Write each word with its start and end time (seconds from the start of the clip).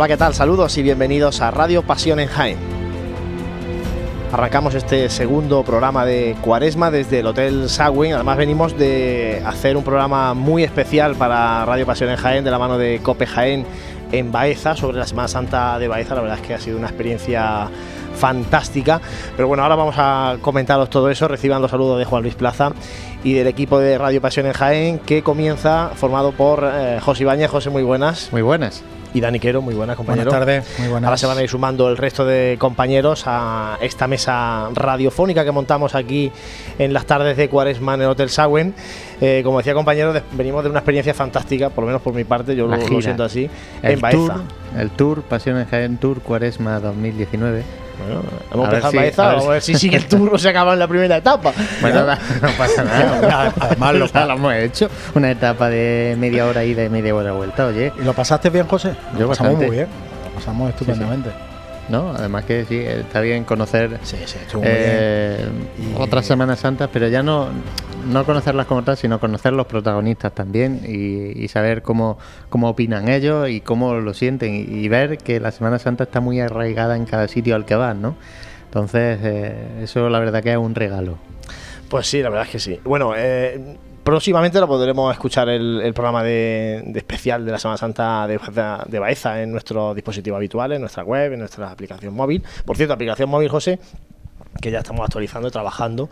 Hola, 0.00 0.08
¿qué 0.08 0.16
tal? 0.16 0.32
Saludos 0.32 0.78
y 0.78 0.82
bienvenidos 0.82 1.42
a 1.42 1.50
Radio 1.50 1.82
Pasión 1.82 2.20
en 2.20 2.28
Jaén. 2.28 2.56
Arrancamos 4.32 4.74
este 4.74 5.10
segundo 5.10 5.62
programa 5.62 6.06
de 6.06 6.38
Cuaresma 6.40 6.90
desde 6.90 7.18
el 7.18 7.26
Hotel 7.26 7.68
Sagüen. 7.68 8.14
Además 8.14 8.38
venimos 8.38 8.78
de 8.78 9.42
hacer 9.44 9.76
un 9.76 9.84
programa 9.84 10.32
muy 10.32 10.64
especial 10.64 11.16
para 11.16 11.66
Radio 11.66 11.84
Pasión 11.84 12.08
en 12.08 12.16
Jaén 12.16 12.44
de 12.44 12.50
la 12.50 12.58
mano 12.58 12.78
de 12.78 13.00
Cope 13.02 13.26
Jaén 13.26 13.66
en 14.10 14.32
Baeza 14.32 14.74
sobre 14.74 14.96
la 14.96 15.06
Semana 15.06 15.28
Santa 15.28 15.78
de 15.78 15.86
Baeza. 15.86 16.14
La 16.14 16.22
verdad 16.22 16.38
es 16.40 16.46
que 16.46 16.54
ha 16.54 16.60
sido 16.60 16.78
una 16.78 16.86
experiencia 16.86 17.68
fantástica. 18.16 19.02
Pero 19.36 19.48
bueno, 19.48 19.64
ahora 19.64 19.74
vamos 19.74 19.96
a 19.98 20.38
comentaros 20.40 20.88
todo 20.88 21.10
eso. 21.10 21.28
Reciban 21.28 21.60
los 21.60 21.72
saludos 21.72 21.98
de 21.98 22.06
Juan 22.06 22.22
Luis 22.22 22.36
Plaza 22.36 22.72
y 23.22 23.34
del 23.34 23.48
equipo 23.48 23.78
de 23.78 23.98
Radio 23.98 24.22
Pasión 24.22 24.46
en 24.46 24.54
Jaén 24.54 24.98
que 25.00 25.22
comienza 25.22 25.90
formado 25.94 26.32
por 26.32 26.64
eh, 26.64 27.00
José 27.02 27.24
Ibañez. 27.24 27.50
José, 27.50 27.68
muy 27.68 27.82
buenas. 27.82 28.30
Muy 28.32 28.40
buenas 28.40 28.82
y 29.14 29.20
Dani 29.20 29.40
Quero, 29.40 29.62
muy 29.62 29.74
buenas 29.74 29.96
compañeros. 29.96 30.32
Buenas 30.32 30.46
tardes, 30.46 30.78
muy 30.78 30.88
buenas. 30.88 31.08
Ahora 31.08 31.16
se 31.16 31.26
van 31.26 31.38
a 31.38 31.42
ir 31.42 31.48
sumando 31.48 31.88
el 31.88 31.96
resto 31.96 32.24
de 32.24 32.56
compañeros 32.58 33.24
a 33.26 33.78
esta 33.80 34.06
mesa 34.06 34.68
radiofónica 34.74 35.44
que 35.44 35.52
montamos 35.52 35.94
aquí 35.94 36.30
en 36.78 36.92
las 36.92 37.06
tardes 37.06 37.36
de 37.36 37.48
Cuaresma 37.48 37.94
en 37.94 38.02
el 38.02 38.08
Hotel 38.08 38.30
Sagüen. 38.30 38.74
Eh, 39.20 39.42
como 39.44 39.58
decía 39.58 39.74
compañeros, 39.74 40.20
venimos 40.32 40.64
de 40.64 40.70
una 40.70 40.78
experiencia 40.78 41.14
fantástica, 41.14 41.70
por 41.70 41.82
lo 41.82 41.86
menos 41.88 42.02
por 42.02 42.14
mi 42.14 42.24
parte, 42.24 42.56
yo 42.56 42.66
lo, 42.66 42.76
lo, 42.76 43.02
siento 43.02 43.24
así, 43.24 43.50
el 43.82 43.92
en 43.92 44.00
Baeza. 44.00 44.16
Tour, 44.16 44.42
el 44.78 44.90
Tour 44.90 45.22
Pasiones 45.22 45.68
Jaén 45.68 45.98
Tour 45.98 46.20
Cuaresma 46.20 46.80
2019. 46.80 47.89
Bueno, 48.04 48.22
hemos 48.52 48.68
a 48.68 48.70
empezado 48.70 48.90
si, 48.90 49.20
a 49.20 49.24
vamos 49.26 49.46
a 49.46 49.50
ver 49.50 49.62
si 49.62 49.74
sigue 49.74 49.96
el 49.96 50.06
tour 50.06 50.34
o 50.34 50.38
se 50.38 50.48
acaba 50.48 50.72
en 50.72 50.78
la 50.78 50.88
primera 50.88 51.16
etapa. 51.16 51.52
Bueno, 51.80 52.06
no 52.06 52.48
pasa 52.58 52.84
nada. 52.84 53.52
Además, 53.60 53.94
lo, 53.94 54.06
lo, 54.26 54.32
hemos 54.32 54.54
hecho. 54.54 54.88
Una 55.14 55.30
etapa 55.30 55.68
de 55.68 56.16
media 56.18 56.46
hora 56.46 56.64
ida 56.64 56.84
y 56.84 56.88
media 56.88 57.14
hora 57.14 57.32
vuelta, 57.32 57.66
oye. 57.66 57.92
¿Y 58.00 58.04
lo 58.04 58.12
pasaste 58.12 58.50
bien, 58.50 58.66
José? 58.66 58.94
Yo 59.14 59.20
lo 59.20 59.28
pasamos 59.28 59.54
muy 59.56 59.70
bien. 59.70 59.88
Lo 60.24 60.34
pasamos 60.34 60.70
estupendamente. 60.70 61.30
Sí, 61.30 61.36
sí. 61.38 61.49
¿No? 61.90 62.10
Además 62.10 62.44
que 62.44 62.64
sí, 62.64 62.78
está 62.78 63.20
bien 63.20 63.44
conocer 63.44 63.98
sí, 64.02 64.16
sí, 64.24 64.38
eh, 64.62 65.46
bien. 65.78 65.94
otras 65.98 66.26
Semanas 66.26 66.60
Santas, 66.60 66.88
pero 66.92 67.08
ya 67.08 67.22
no, 67.22 67.48
no 68.08 68.24
conocerlas 68.24 68.66
como 68.66 68.82
tal, 68.82 68.96
sino 68.96 69.20
conocer 69.20 69.52
los 69.52 69.66
protagonistas 69.66 70.32
también 70.32 70.80
y, 70.86 71.42
y 71.42 71.48
saber 71.48 71.82
cómo, 71.82 72.18
cómo 72.48 72.68
opinan 72.68 73.08
ellos 73.08 73.48
y 73.48 73.60
cómo 73.60 73.94
lo 73.94 74.14
sienten 74.14 74.54
y, 74.54 74.60
y, 74.60 74.88
ver 74.88 75.18
que 75.18 75.40
la 75.40 75.50
Semana 75.50 75.78
Santa 75.78 76.04
está 76.04 76.20
muy 76.20 76.40
arraigada 76.40 76.96
en 76.96 77.04
cada 77.04 77.28
sitio 77.28 77.56
al 77.56 77.64
que 77.64 77.74
van, 77.74 78.00
¿no? 78.00 78.16
Entonces, 78.70 79.18
eh, 79.22 79.82
eso 79.82 80.08
la 80.08 80.20
verdad 80.20 80.42
que 80.42 80.52
es 80.52 80.56
un 80.56 80.76
regalo. 80.76 81.18
Pues 81.88 82.06
sí, 82.06 82.22
la 82.22 82.30
verdad 82.30 82.46
es 82.46 82.52
que 82.52 82.60
sí. 82.60 82.80
Bueno, 82.84 83.14
eh, 83.16 83.76
próximamente 84.10 84.58
lo 84.60 84.66
podremos 84.66 85.12
escuchar 85.12 85.48
el, 85.48 85.80
el 85.82 85.94
programa 85.94 86.22
de, 86.22 86.82
de, 86.84 86.98
especial 86.98 87.44
de 87.44 87.52
la 87.52 87.58
Semana 87.58 87.78
Santa 87.78 88.26
de, 88.26 88.38
de 88.86 88.98
Baeza 88.98 89.40
en 89.42 89.52
nuestro 89.52 89.94
dispositivo 89.94 90.36
habitual, 90.36 90.72
en 90.72 90.80
nuestra 90.80 91.04
web, 91.04 91.32
en 91.32 91.38
nuestra 91.38 91.70
aplicación 91.70 92.14
móvil. 92.14 92.42
Por 92.64 92.76
cierto, 92.76 92.92
aplicación 92.92 93.30
móvil, 93.30 93.48
José, 93.48 93.78
que 94.60 94.70
ya 94.70 94.78
estamos 94.78 95.02
actualizando 95.02 95.48
y 95.48 95.50
trabajando 95.50 96.10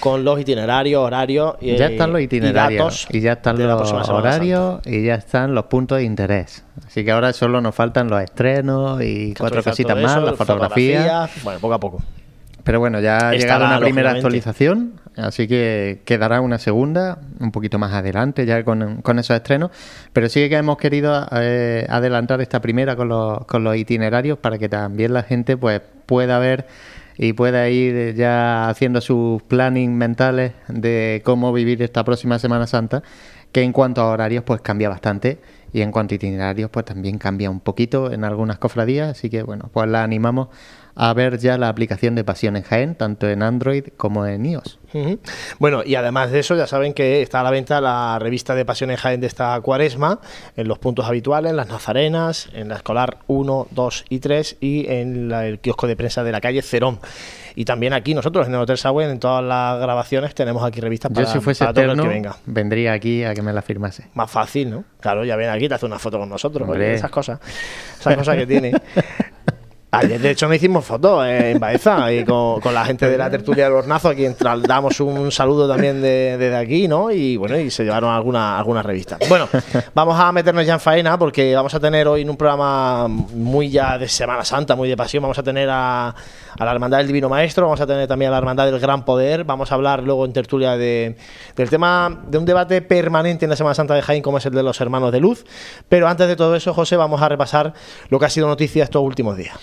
con 0.00 0.22
los 0.22 0.38
itinerarios, 0.38 1.02
horarios 1.02 1.54
y 1.60 1.76
ya 1.76 1.86
están 1.86 2.12
los 2.12 2.20
itinerarios 2.20 3.06
y, 3.10 3.18
y 3.18 3.20
ya 3.22 3.32
están 3.32 3.58
los 3.58 3.92
horarios 4.08 4.80
y 4.86 5.04
ya 5.04 5.14
están 5.14 5.54
los 5.54 5.64
puntos 5.64 5.98
de 5.98 6.04
interés. 6.04 6.64
Así 6.86 7.04
que 7.04 7.10
ahora 7.10 7.32
solo 7.32 7.60
nos 7.60 7.74
faltan 7.74 8.08
los 8.08 8.22
estrenos 8.22 9.02
y 9.02 9.34
cuatro 9.34 9.62
cositas 9.62 9.96
más, 9.96 10.22
las 10.22 10.36
fotografías. 10.36 11.02
fotografías. 11.02 11.44
Bueno, 11.44 11.60
poco 11.60 11.74
a 11.74 11.80
poco. 11.80 12.02
Pero 12.64 12.78
bueno, 12.80 13.00
ya 13.00 13.30
ha 13.30 13.32
llegado 13.32 13.64
una 13.64 13.80
primera 13.80 14.10
actualización, 14.10 15.00
así 15.16 15.48
que 15.48 16.02
quedará 16.04 16.40
una 16.40 16.58
segunda, 16.58 17.18
un 17.38 17.52
poquito 17.52 17.78
más 17.78 17.92
adelante, 17.92 18.46
ya 18.46 18.64
con, 18.64 19.02
con 19.02 19.18
esos 19.18 19.36
estrenos. 19.36 19.70
Pero 20.12 20.28
sí 20.28 20.48
que 20.48 20.56
hemos 20.56 20.76
querido 20.76 21.26
eh, 21.32 21.86
adelantar 21.88 22.40
esta 22.40 22.60
primera 22.60 22.96
con 22.96 23.08
los, 23.08 23.44
con 23.46 23.64
los 23.64 23.76
itinerarios 23.76 24.38
para 24.38 24.58
que 24.58 24.68
también 24.68 25.12
la 25.14 25.22
gente 25.22 25.56
pues 25.56 25.80
pueda 26.06 26.38
ver 26.38 26.66
y 27.22 27.34
pueda 27.34 27.68
ir 27.68 28.14
ya 28.14 28.68
haciendo 28.68 29.00
sus 29.02 29.42
planning 29.42 29.94
mentales 29.94 30.52
de 30.68 31.20
cómo 31.24 31.52
vivir 31.52 31.82
esta 31.82 32.02
próxima 32.02 32.38
Semana 32.38 32.66
Santa, 32.66 33.02
que 33.52 33.62
en 33.62 33.72
cuanto 33.72 34.00
a 34.00 34.06
horarios 34.06 34.42
pues 34.44 34.62
cambia 34.62 34.88
bastante 34.88 35.38
y 35.72 35.82
en 35.82 35.92
cuanto 35.92 36.14
a 36.14 36.16
itinerarios 36.16 36.70
pues 36.70 36.86
también 36.86 37.18
cambia 37.18 37.50
un 37.50 37.60
poquito 37.60 38.10
en 38.10 38.24
algunas 38.24 38.58
cofradías, 38.58 39.10
así 39.10 39.28
que 39.28 39.42
bueno, 39.42 39.68
pues 39.72 39.88
la 39.88 40.02
animamos 40.02 40.48
a 40.94 41.12
ver 41.14 41.38
ya 41.38 41.58
la 41.58 41.68
aplicación 41.68 42.14
de 42.14 42.24
Pasión 42.24 42.56
en 42.56 42.62
Jaén, 42.62 42.94
tanto 42.94 43.28
en 43.28 43.42
Android 43.42 43.84
como 43.96 44.26
en 44.26 44.46
iOS. 44.46 44.78
Uh 44.92 44.98
-huh. 44.98 45.18
Bueno, 45.58 45.82
y 45.84 45.94
además 45.94 46.30
de 46.32 46.40
eso, 46.40 46.56
ya 46.56 46.66
saben 46.66 46.94
que 46.94 47.22
está 47.22 47.40
a 47.40 47.42
la 47.42 47.50
venta 47.50 47.80
la 47.80 48.18
revista 48.18 48.54
de 48.54 48.64
Pasión 48.64 48.90
en 48.90 48.96
Jaén 48.96 49.20
de 49.20 49.26
esta 49.26 49.60
cuaresma, 49.60 50.20
en 50.56 50.68
los 50.68 50.78
puntos 50.78 51.06
habituales, 51.06 51.50
en 51.50 51.56
las 51.56 51.68
Nazarenas, 51.68 52.48
en 52.52 52.68
la 52.68 52.76
Escolar 52.76 53.18
1, 53.26 53.68
2 53.70 54.04
y 54.08 54.18
3 54.18 54.56
y 54.60 54.86
en 54.88 55.28
la, 55.28 55.46
el 55.46 55.60
kiosco 55.60 55.86
de 55.86 55.96
prensa 55.96 56.24
de 56.24 56.32
la 56.32 56.40
calle 56.40 56.62
Cerón. 56.62 56.98
Y 57.54 57.64
también 57.64 57.92
aquí 57.92 58.14
nosotros 58.14 58.46
en 58.46 58.54
el 58.54 58.60
Hotel 58.60 58.78
en 59.00 59.18
todas 59.18 59.44
las 59.44 59.80
grabaciones, 59.80 60.34
tenemos 60.34 60.64
aquí 60.64 60.80
revistas 60.80 61.12
para, 61.12 61.26
Yo 61.26 61.32
si 61.32 61.40
fuese 61.40 61.64
para 61.64 61.74
todo 61.74 61.84
eterno, 61.84 62.02
el 62.04 62.08
que 62.08 62.14
venga. 62.14 62.36
vendría 62.46 62.92
aquí 62.92 63.24
a 63.24 63.34
que 63.34 63.42
me 63.42 63.52
la 63.52 63.62
firmase. 63.62 64.08
Más 64.14 64.30
fácil, 64.30 64.70
¿no? 64.70 64.84
Claro, 65.00 65.24
ya 65.24 65.36
ven 65.36 65.50
aquí, 65.50 65.68
te 65.68 65.74
hace 65.74 65.86
una 65.86 65.98
foto 65.98 66.18
con 66.18 66.28
nosotros, 66.28 66.68
esas 66.78 67.10
cosas, 67.10 67.40
esas 67.98 68.16
cosas 68.16 68.36
que 68.36 68.46
tiene. 68.46 68.72
Ayer, 69.92 70.20
de 70.20 70.30
hecho, 70.30 70.46
nos 70.46 70.54
hicimos 70.54 70.84
fotos 70.84 71.26
en 71.26 71.58
Baeza 71.58 72.12
y 72.12 72.24
con, 72.24 72.60
la 72.72 72.84
gente 72.84 73.10
de 73.10 73.18
la 73.18 73.28
tertulia 73.28 73.64
del 73.64 73.72
hornazo, 73.72 74.10
a 74.10 74.14
quien 74.14 74.36
damos 74.62 75.00
un 75.00 75.32
saludo 75.32 75.68
también 75.68 76.00
desde 76.00 76.38
de, 76.38 76.50
de 76.50 76.56
aquí, 76.56 76.86
¿no? 76.86 77.10
Y 77.10 77.36
bueno, 77.36 77.58
y 77.58 77.72
se 77.72 77.82
llevaron 77.82 78.14
algunas 78.14 78.60
alguna 78.60 78.84
revistas. 78.84 79.18
Bueno, 79.28 79.48
vamos 79.94 80.16
a 80.18 80.30
meternos 80.30 80.64
ya 80.64 80.74
en 80.74 80.80
faena 80.80 81.18
porque 81.18 81.56
vamos 81.56 81.74
a 81.74 81.80
tener 81.80 82.06
hoy 82.06 82.22
en 82.22 82.30
un 82.30 82.36
programa 82.36 83.08
muy 83.08 83.68
ya 83.68 83.98
de 83.98 84.08
Semana 84.08 84.44
Santa, 84.44 84.76
muy 84.76 84.88
de 84.88 84.96
pasión. 84.96 85.22
Vamos 85.22 85.40
a 85.40 85.42
tener 85.42 85.68
a, 85.68 86.08
a 86.08 86.64
la 86.64 86.70
Hermandad 86.70 86.98
del 86.98 87.08
Divino 87.08 87.28
Maestro, 87.28 87.64
vamos 87.64 87.80
a 87.80 87.86
tener 87.86 88.06
también 88.06 88.28
a 88.28 88.32
la 88.32 88.38
Hermandad 88.38 88.66
del 88.66 88.78
Gran 88.78 89.04
Poder. 89.04 89.42
Vamos 89.42 89.72
a 89.72 89.74
hablar 89.74 90.04
luego 90.04 90.24
en 90.24 90.32
tertulia 90.32 90.76
de, 90.76 91.16
del 91.56 91.68
tema 91.68 92.20
de 92.28 92.38
un 92.38 92.44
debate 92.44 92.80
permanente 92.80 93.44
en 93.44 93.50
la 93.50 93.56
Semana 93.56 93.74
Santa 93.74 93.94
de 93.94 94.02
Jaén, 94.02 94.22
como 94.22 94.38
es 94.38 94.46
el 94.46 94.52
de 94.52 94.62
los 94.62 94.80
hermanos 94.80 95.10
de 95.10 95.18
luz. 95.18 95.44
Pero 95.88 96.06
antes 96.06 96.28
de 96.28 96.36
todo 96.36 96.54
eso, 96.54 96.72
José, 96.74 96.94
vamos 96.96 97.20
a 97.22 97.28
repasar 97.28 97.74
lo 98.08 98.20
que 98.20 98.26
ha 98.26 98.30
sido 98.30 98.46
noticia 98.46 98.84
estos 98.84 99.02
últimos 99.02 99.36
días. 99.36 99.58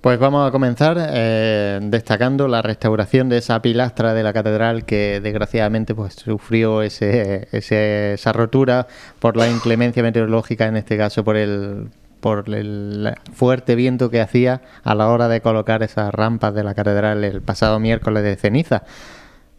Pues 0.00 0.18
vamos 0.18 0.48
a 0.48 0.50
comenzar 0.50 0.96
eh, 0.98 1.78
destacando 1.82 2.48
la 2.48 2.62
restauración 2.62 3.28
de 3.28 3.36
esa 3.36 3.60
pilastra 3.60 4.14
de 4.14 4.22
la 4.22 4.32
catedral 4.32 4.86
que 4.86 5.20
desgraciadamente 5.20 5.94
pues 5.94 6.14
sufrió 6.14 6.80
ese, 6.80 7.48
ese, 7.52 8.14
esa 8.14 8.32
rotura 8.32 8.86
por 9.18 9.36
la 9.36 9.48
inclemencia 9.48 10.02
meteorológica, 10.02 10.66
en 10.66 10.78
este 10.78 10.96
caso 10.96 11.22
por 11.22 11.36
el 11.36 11.90
por 12.20 12.48
el 12.48 13.14
fuerte 13.32 13.74
viento 13.74 14.10
que 14.10 14.20
hacía 14.20 14.62
a 14.84 14.94
la 14.94 15.08
hora 15.08 15.28
de 15.28 15.40
colocar 15.40 15.82
esas 15.82 16.12
rampas 16.12 16.54
de 16.54 16.64
la 16.64 16.74
catedral 16.74 17.24
el 17.24 17.42
pasado 17.42 17.78
miércoles 17.78 18.22
de 18.22 18.36
ceniza. 18.36 18.84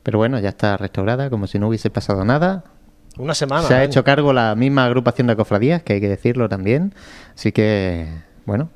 Pero 0.04 0.18
bueno, 0.18 0.40
ya 0.40 0.50
está 0.50 0.78
restaurada 0.78 1.30
como 1.30 1.48
si 1.48 1.60
no 1.60 1.68
hubiese 1.68 1.90
pasado 1.90 2.26
nada. 2.26 2.64
Una 3.18 3.36
semana. 3.36 3.68
Se 3.68 3.76
ha 3.76 3.84
¿eh? 3.84 3.86
hecho 3.86 4.04
cargo 4.04 4.34
la 4.34 4.56
misma 4.56 4.86
agrupación 4.86 5.28
de 5.28 5.36
cofradías, 5.36 5.84
que 5.84 5.94
hay 5.94 6.02
que 6.02 6.10
decirlo 6.10 6.50
también. 6.50 6.94
Así 7.36 7.52
que, 7.52 8.08
bueno, 8.46 8.70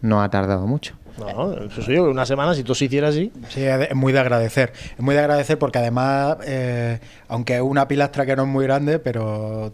no 0.00 0.22
ha 0.22 0.30
tardado 0.30 0.66
mucho. 0.66 0.94
No, 1.18 1.52
eso 1.52 1.82
soy 1.82 1.96
yo, 1.96 2.04
una 2.04 2.26
semana, 2.26 2.54
si 2.54 2.62
tú 2.62 2.74
se 2.74 2.84
hicieras 2.84 3.10
así. 3.10 3.32
Sí, 3.48 3.64
es 3.64 3.94
muy 3.94 4.12
de 4.12 4.20
agradecer. 4.20 4.72
Es 4.92 5.00
muy 5.00 5.14
de 5.14 5.20
agradecer 5.20 5.58
porque 5.58 5.78
además, 5.78 6.36
eh, 6.46 7.00
aunque 7.26 7.56
es 7.56 7.62
una 7.62 7.88
pilastra 7.88 8.24
que 8.24 8.36
no 8.36 8.42
es 8.42 8.48
muy 8.48 8.64
grande, 8.64 8.98
pero 9.00 9.72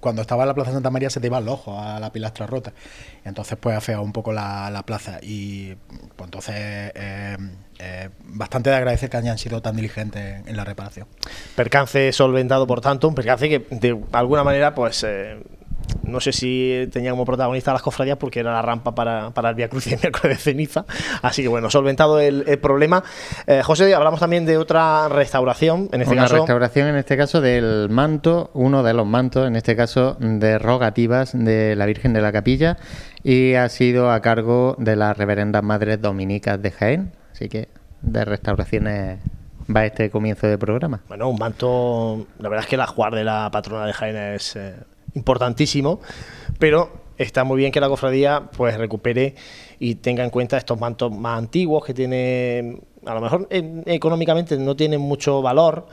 cuando 0.00 0.22
estaba 0.22 0.44
en 0.44 0.48
la 0.48 0.54
Plaza 0.54 0.72
Santa 0.72 0.90
María 0.90 1.10
se 1.10 1.20
te 1.20 1.26
iba 1.26 1.38
el 1.38 1.48
ojo 1.48 1.78
a 1.78 2.00
la 2.00 2.12
pilastra 2.12 2.46
rota. 2.46 2.72
Entonces 3.24 3.58
pues 3.60 3.76
ha 3.76 3.80
feado 3.80 4.02
un 4.02 4.12
poco 4.12 4.32
la, 4.32 4.70
la 4.70 4.84
plaza. 4.84 5.18
Y 5.20 5.74
pues 6.16 6.28
entonces 6.28 6.54
eh, 6.56 7.36
eh, 7.78 8.08
bastante 8.24 8.70
de 8.70 8.76
agradecer 8.76 9.10
que 9.10 9.16
hayan 9.18 9.36
sido 9.36 9.60
tan 9.60 9.76
diligentes 9.76 10.46
en 10.46 10.56
la 10.56 10.64
reparación. 10.64 11.08
Percance 11.56 12.12
solventado, 12.12 12.66
por 12.66 12.80
tanto, 12.80 13.08
un 13.08 13.14
percance 13.14 13.48
que 13.48 13.58
de 13.70 14.00
alguna 14.12 14.44
manera 14.44 14.74
pues... 14.74 15.04
Eh, 15.04 15.42
no 16.02 16.20
sé 16.20 16.32
si 16.32 16.88
tenía 16.92 17.10
como 17.10 17.24
protagonista 17.24 17.72
las 17.72 17.82
cofradías 17.82 18.16
porque 18.16 18.40
era 18.40 18.52
la 18.52 18.62
rampa 18.62 18.94
para, 18.94 19.30
para 19.30 19.50
el 19.50 19.54
Via 19.54 19.68
Cruz 19.68 19.86
y 19.88 19.94
el 19.94 20.00
miércoles 20.00 20.38
de 20.38 20.42
ceniza. 20.42 20.84
Así 21.22 21.42
que 21.42 21.48
bueno, 21.48 21.70
solventado 21.70 22.20
el, 22.20 22.44
el 22.46 22.58
problema. 22.58 23.02
Eh, 23.46 23.62
José, 23.62 23.94
hablamos 23.94 24.20
también 24.20 24.46
de 24.46 24.58
otra 24.58 25.08
restauración, 25.08 25.88
en 25.92 26.02
este 26.02 26.14
Una 26.14 26.22
caso. 26.22 26.36
restauración, 26.36 26.88
en 26.88 26.96
este 26.96 27.16
caso, 27.16 27.40
del 27.40 27.88
manto, 27.90 28.50
uno 28.54 28.82
de 28.82 28.94
los 28.94 29.06
mantos, 29.06 29.46
en 29.46 29.56
este 29.56 29.76
caso, 29.76 30.16
de 30.20 30.58
rogativas 30.58 31.32
de 31.32 31.76
la 31.76 31.86
Virgen 31.86 32.12
de 32.12 32.20
la 32.20 32.32
Capilla, 32.32 32.76
y 33.22 33.54
ha 33.54 33.68
sido 33.68 34.10
a 34.10 34.20
cargo 34.20 34.76
de 34.78 34.96
las 34.96 35.16
reverendas 35.16 35.62
madres 35.62 36.00
dominicas 36.00 36.60
de 36.62 36.70
Jaén. 36.70 37.12
Así 37.32 37.48
que 37.48 37.68
de 38.02 38.24
restauraciones 38.24 39.18
va 39.74 39.84
este 39.84 40.10
comienzo 40.10 40.46
de 40.46 40.56
programa. 40.58 41.00
Bueno, 41.08 41.28
un 41.28 41.36
manto, 41.38 42.26
la 42.38 42.48
verdad 42.48 42.64
es 42.64 42.70
que 42.70 42.76
la 42.76 42.86
jugar 42.86 43.14
de 43.14 43.24
la 43.24 43.50
patrona 43.50 43.86
de 43.86 43.92
Jaén 43.92 44.16
es. 44.16 44.56
Eh, 44.56 44.74
importantísimo, 45.16 46.00
pero 46.58 47.06
está 47.18 47.42
muy 47.42 47.56
bien 47.56 47.72
que 47.72 47.80
la 47.80 47.88
cofradía 47.88 48.50
pues 48.56 48.76
recupere 48.76 49.34
y 49.80 49.96
tenga 49.96 50.22
en 50.22 50.30
cuenta 50.30 50.56
estos 50.56 50.78
mantos 50.78 51.10
más 51.10 51.38
antiguos 51.38 51.84
que 51.84 51.94
tiene 51.94 52.78
a 53.04 53.14
lo 53.14 53.20
mejor 53.20 53.48
eh, 53.50 53.82
económicamente 53.86 54.56
no 54.58 54.76
tienen 54.76 55.00
mucho 55.00 55.42
valor 55.42 55.86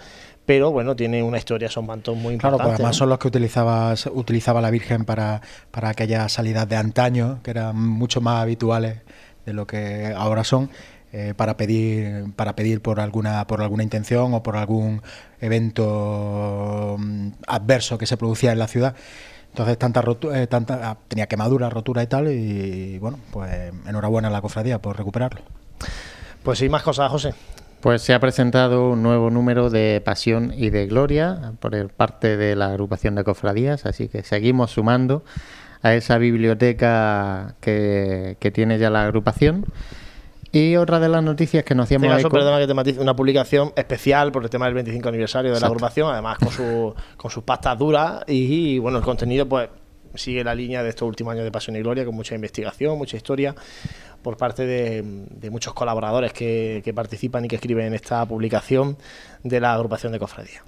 pero 0.45 0.71
bueno, 0.71 0.95
tiene 0.95 1.23
una 1.23 1.37
historia, 1.37 1.69
son 1.69 1.85
mantos 1.85 2.17
muy 2.17 2.33
importantes. 2.33 2.57
Claro, 2.57 2.57
pues 2.57 2.79
además 2.79 2.95
son 2.97 3.09
los 3.09 3.17
que 3.17 3.29
utilizaba, 3.29 3.93
utilizaba 4.11 4.59
la 4.59 4.71
Virgen 4.71 5.05
para, 5.05 5.41
para 5.71 5.89
aquellas 5.89 6.33
salidas 6.33 6.67
de 6.67 6.75
antaño, 6.75 7.39
que 7.43 7.51
eran 7.51 7.77
mucho 7.77 8.19
más 8.19 8.41
habituales 8.41 8.97
de 9.45 9.53
lo 9.53 9.65
que 9.65 10.13
ahora 10.15 10.43
son. 10.43 10.69
Eh, 11.15 11.35
para 11.37 11.57
pedir 11.57 12.33
para 12.35 12.55
pedir 12.55 12.81
por 12.81 12.99
alguna 12.99 13.45
por 13.45 13.61
alguna 13.61 13.83
intención 13.83 14.33
o 14.33 14.41
por 14.41 14.57
algún 14.57 15.03
evento 15.41 16.95
mm, 16.97 17.27
adverso 17.45 17.99
que 17.99 18.07
se 18.07 18.17
producía 18.17 18.51
en 18.51 18.57
la 18.57 18.67
ciudad. 18.67 18.95
Entonces 19.49 19.77
tanta 19.77 20.03
eh, 20.33 20.47
tanta 20.47 20.89
ah, 20.89 20.97
tenía 21.07 21.27
quemadura 21.27 21.69
rotura 21.69 22.01
y 22.01 22.07
tal 22.07 22.31
y 22.31 22.97
bueno 22.97 23.19
pues 23.31 23.71
enhorabuena 23.85 24.29
a 24.29 24.31
la 24.31 24.41
cofradía 24.41 24.81
por 24.81 24.97
recuperarlo. 24.97 25.41
Pues 26.41 26.57
sí 26.57 26.67
más 26.67 26.81
cosas 26.81 27.11
José. 27.11 27.35
Pues 27.79 28.01
se 28.01 28.15
ha 28.15 28.19
presentado 28.19 28.89
un 28.89 29.03
nuevo 29.03 29.29
número 29.29 29.69
de 29.69 30.01
Pasión 30.03 30.51
y 30.57 30.71
de 30.71 30.87
Gloria 30.87 31.53
por 31.59 31.89
parte 31.89 32.37
de 32.37 32.55
la 32.55 32.69
agrupación 32.69 33.13
de 33.13 33.23
cofradías, 33.23 33.85
así 33.85 34.07
que 34.07 34.23
seguimos 34.23 34.71
sumando 34.71 35.23
a 35.83 35.93
esa 35.93 36.17
biblioteca 36.17 37.53
que, 37.61 38.35
que 38.39 38.49
tiene 38.49 38.79
ya 38.79 38.89
la 38.89 39.03
agrupación. 39.03 39.65
Y 40.55 40.75
otra 40.75 40.99
de 40.99 41.09
las 41.09 41.23
noticias 41.23 41.63
que 41.63 41.73
nos 41.73 41.85
hacíamos... 41.85 42.05
Este 42.05 42.17
caso, 42.17 42.29
perdona 42.29 42.59
que 42.59 42.67
te 42.67 42.75
matice, 42.75 42.99
una 42.99 43.15
publicación 43.15 43.73
especial 43.75 44.31
por 44.31 44.43
el 44.43 44.51
tema 44.51 44.65
del 44.65 44.75
25 44.75 45.09
aniversario 45.09 45.51
de 45.51 45.59
la 45.59 45.65
agrupación, 45.65 46.11
además 46.11 46.37
con, 46.37 46.51
su, 46.51 46.93
con 47.17 47.31
sus 47.31 47.43
pastas 47.43 47.75
duras 47.79 48.23
y, 48.27 48.77
bueno, 48.77 48.99
el 48.99 49.03
contenido 49.03 49.49
pues 49.49 49.69
sigue 50.13 50.43
la 50.43 50.53
línea 50.53 50.83
de 50.83 50.89
estos 50.89 51.07
últimos 51.07 51.33
años 51.33 51.43
de 51.43 51.51
Pasión 51.51 51.75
y 51.75 51.79
Gloria, 51.79 52.05
con 52.05 52.13
mucha 52.13 52.35
investigación, 52.35 52.99
mucha 52.99 53.17
historia 53.17 53.55
por 54.21 54.37
parte 54.37 54.67
de, 54.67 55.49
muchos 55.49 55.73
colaboradores 55.73 56.33
que, 56.33 56.83
que, 56.85 56.93
participan 56.93 57.45
y 57.45 57.47
que 57.47 57.55
escriben 57.55 57.87
en 57.87 57.95
esta 57.95 58.23
publicación 58.23 58.95
de 59.43 59.59
la 59.59 59.73
agrupación 59.73 60.11
de 60.11 60.19
cofradía. 60.19 60.63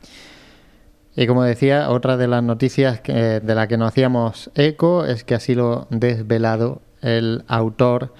Y 1.15 1.27
como 1.27 1.43
decía, 1.43 1.91
otra 1.91 2.17
de 2.17 2.27
las 2.27 2.41
noticias 2.41 3.01
que, 3.01 3.13
de 3.13 3.55
la 3.55 3.67
que 3.67 3.77
nos 3.77 3.89
hacíamos 3.89 4.49
eco 4.55 5.05
es 5.05 5.23
que 5.23 5.35
ha 5.35 5.39
sido 5.39 5.85
desvelado 5.91 6.81
el 7.03 7.43
autor 7.47 8.13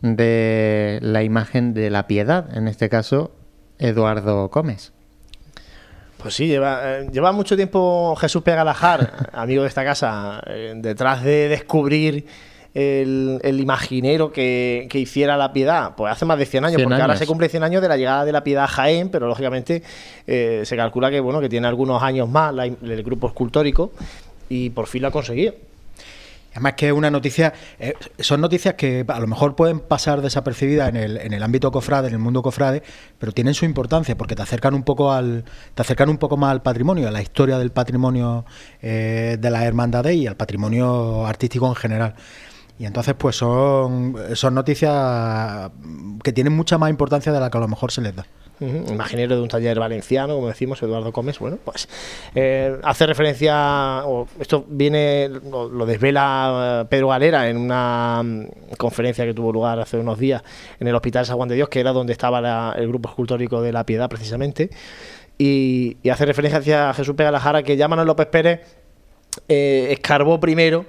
de 0.00 0.98
la 1.02 1.22
imagen 1.22 1.74
de 1.74 1.90
la 1.90 2.06
piedad, 2.06 2.56
en 2.56 2.68
este 2.68 2.88
caso 2.88 3.32
Eduardo 3.78 4.48
Gómez. 4.48 4.92
Pues 6.18 6.34
sí, 6.34 6.48
lleva, 6.48 6.80
eh, 6.98 7.08
lleva 7.12 7.30
mucho 7.32 7.54
tiempo 7.54 8.16
Jesús 8.16 8.42
Pegalajar, 8.42 9.28
amigo 9.32 9.62
de 9.62 9.68
esta 9.68 9.84
casa, 9.84 10.42
eh, 10.46 10.74
detrás 10.76 11.22
de 11.22 11.48
descubrir 11.48 12.26
el, 12.74 13.60
imaginero 13.60 14.32
que, 14.32 14.88
hiciera 14.92 15.36
la 15.36 15.52
piedad? 15.52 15.94
Pues 15.96 16.12
hace 16.12 16.24
más 16.24 16.38
de 16.38 16.46
100 16.46 16.64
años, 16.64 16.82
porque 16.82 17.00
ahora 17.00 17.16
se 17.16 17.26
cumple 17.26 17.48
100 17.48 17.62
años 17.62 17.82
de 17.82 17.88
la 17.88 17.96
llegada 17.96 18.24
de 18.24 18.32
la 18.32 18.44
piedad 18.44 18.64
a 18.64 18.68
Jaén, 18.68 19.08
pero 19.08 19.26
lógicamente 19.26 19.82
eh, 20.26 20.62
se 20.64 20.76
calcula 20.76 21.10
que 21.10 21.20
bueno 21.20 21.40
que 21.40 21.48
tiene 21.48 21.66
algunos 21.66 22.02
años 22.02 22.28
más 22.28 22.54
el 22.56 23.02
grupo 23.02 23.28
escultórico 23.28 23.92
y 24.48 24.70
por 24.70 24.86
fin 24.86 25.02
lo 25.02 25.08
ha 25.08 25.10
conseguido. 25.10 25.54
Además 26.52 26.74
que 26.74 26.88
es 26.88 26.92
una 26.92 27.10
noticia, 27.10 27.52
eh, 27.78 27.94
son 28.18 28.40
noticias 28.40 28.74
que 28.74 29.04
a 29.06 29.20
lo 29.20 29.26
mejor 29.26 29.54
pueden 29.54 29.80
pasar 29.80 30.22
desapercibidas 30.22 30.88
en 30.88 30.96
el, 30.96 31.16
en 31.18 31.32
el 31.32 31.42
ámbito 31.42 31.70
cofrade, 31.70 32.08
en 32.08 32.14
el 32.14 32.18
mundo 32.18 32.42
cofrade, 32.42 32.82
pero 33.18 33.32
tienen 33.32 33.54
su 33.54 33.64
importancia 33.64 34.16
porque 34.16 34.34
te 34.34 34.42
acercan 34.42 34.74
un 34.74 34.82
poco 34.82 35.12
al, 35.12 35.44
te 35.74 35.82
acercan 35.82 36.08
un 36.08 36.18
poco 36.18 36.36
más 36.36 36.52
al 36.52 36.62
patrimonio, 36.62 37.08
a 37.08 37.10
la 37.10 37.22
historia 37.22 37.58
del 37.58 37.70
patrimonio 37.70 38.44
eh, 38.82 39.36
de 39.38 39.50
la 39.50 39.64
hermandades 39.64 40.16
y 40.16 40.26
al 40.26 40.36
patrimonio 40.36 41.26
artístico 41.26 41.68
en 41.68 41.74
general. 41.74 42.14
Y 42.78 42.86
entonces, 42.86 43.14
pues 43.18 43.36
son, 43.36 44.16
son 44.34 44.54
noticias 44.54 45.70
que 46.22 46.32
tienen 46.32 46.52
mucha 46.52 46.78
más 46.78 46.90
importancia 46.90 47.32
de 47.32 47.40
la 47.40 47.50
que 47.50 47.58
a 47.58 47.60
lo 47.60 47.68
mejor 47.68 47.90
se 47.90 48.00
les 48.00 48.14
da. 48.14 48.24
Imaginero 48.60 49.36
de 49.36 49.42
un 49.42 49.48
taller 49.48 49.78
valenciano, 49.78 50.34
como 50.34 50.48
decimos, 50.48 50.82
Eduardo 50.82 51.12
Gómez. 51.12 51.38
Bueno, 51.38 51.58
pues 51.64 51.88
eh, 52.34 52.76
hace 52.82 53.06
referencia, 53.06 54.02
esto 54.40 54.64
viene, 54.68 55.28
lo, 55.28 55.86
desvela 55.86 56.82
eh, 56.82 56.88
Pedro 56.88 57.08
Galera 57.08 57.48
en 57.48 57.56
una 57.56 58.22
mm, 58.22 58.46
conferencia 58.76 59.24
que 59.24 59.34
tuvo 59.34 59.52
lugar 59.52 59.78
hace 59.78 59.98
unos 59.98 60.18
días 60.18 60.42
en 60.80 60.88
el 60.88 60.94
Hospital 60.94 61.24
San 61.24 61.36
Juan 61.36 61.48
de 61.48 61.54
Dios, 61.54 61.68
que 61.68 61.80
era 61.80 61.92
donde 61.92 62.12
estaba 62.12 62.74
el 62.76 62.88
grupo 62.88 63.08
escultórico 63.08 63.62
de 63.62 63.72
la 63.72 63.84
Piedad, 63.84 64.08
precisamente. 64.08 64.70
Y, 65.38 65.96
hace 66.10 66.26
referencia 66.26 66.90
a 66.90 66.94
Jesús 66.94 67.14
Pegalajara, 67.14 67.62
que 67.62 67.76
ya 67.76 67.86
Manuel 67.86 68.08
López 68.08 68.26
Pérez 68.26 68.60
eh, 69.46 69.88
escarbó 69.92 70.40
primero 70.40 70.84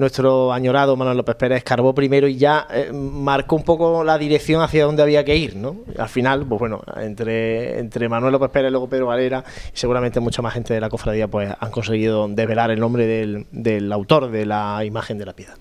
nuestro 0.00 0.52
añorado 0.52 0.96
Manuel 0.96 1.18
López 1.18 1.36
Pérez 1.36 1.58
escarbó 1.58 1.94
primero 1.94 2.26
y 2.26 2.36
ya 2.36 2.66
eh, 2.72 2.90
marcó 2.92 3.54
un 3.54 3.62
poco 3.62 4.02
la 4.02 4.18
dirección 4.18 4.62
hacia 4.62 4.84
donde 4.84 5.02
había 5.02 5.24
que 5.24 5.36
ir, 5.36 5.54
¿no? 5.54 5.76
Al 5.98 6.08
final, 6.08 6.44
pues 6.46 6.58
bueno, 6.58 6.80
entre, 6.96 7.78
entre 7.78 8.08
Manuel 8.08 8.32
López 8.32 8.50
Pérez 8.50 8.70
luego 8.72 8.88
Pedro 8.88 9.06
Valera 9.06 9.44
y 9.72 9.76
seguramente 9.76 10.18
mucha 10.18 10.42
más 10.42 10.54
gente 10.54 10.74
de 10.74 10.80
la 10.80 10.88
cofradía 10.88 11.28
pues 11.28 11.54
han 11.58 11.70
conseguido 11.70 12.26
desvelar 12.28 12.70
el 12.70 12.80
nombre 12.80 13.06
del, 13.06 13.92
autor 13.92 14.30
de 14.30 14.46
la 14.46 14.84
imagen 14.84 15.18
de 15.18 15.26
la 15.26 15.34
piedad. 15.34 15.54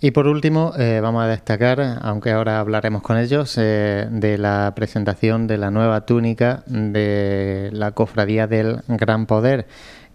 Y 0.00 0.10
por 0.10 0.26
último, 0.26 0.72
eh, 0.78 1.00
vamos 1.02 1.22
a 1.22 1.26
destacar, 1.26 1.80
aunque 2.02 2.30
ahora 2.30 2.60
hablaremos 2.60 3.02
con 3.02 3.16
ellos, 3.16 3.56
eh, 3.58 4.06
de 4.10 4.38
la 4.38 4.72
presentación 4.76 5.46
de 5.46 5.58
la 5.58 5.70
nueva 5.70 6.04
túnica 6.06 6.62
de 6.66 7.70
la 7.72 7.92
Cofradía 7.92 8.46
del 8.46 8.82
Gran 8.88 9.26
Poder 9.26 9.66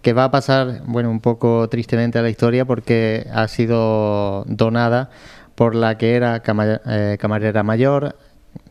que 0.02 0.12
va 0.12 0.24
a 0.24 0.30
pasar, 0.30 0.82
bueno, 0.86 1.10
un 1.10 1.20
poco 1.20 1.68
tristemente 1.68 2.18
a 2.18 2.22
la 2.22 2.28
historia 2.28 2.64
porque 2.64 3.26
ha 3.32 3.46
sido 3.48 4.44
donada 4.46 5.10
por 5.54 5.74
la 5.74 5.96
que 5.96 6.16
era 6.16 6.42
eh, 6.44 7.16
camarera 7.20 7.62
mayor, 7.62 8.16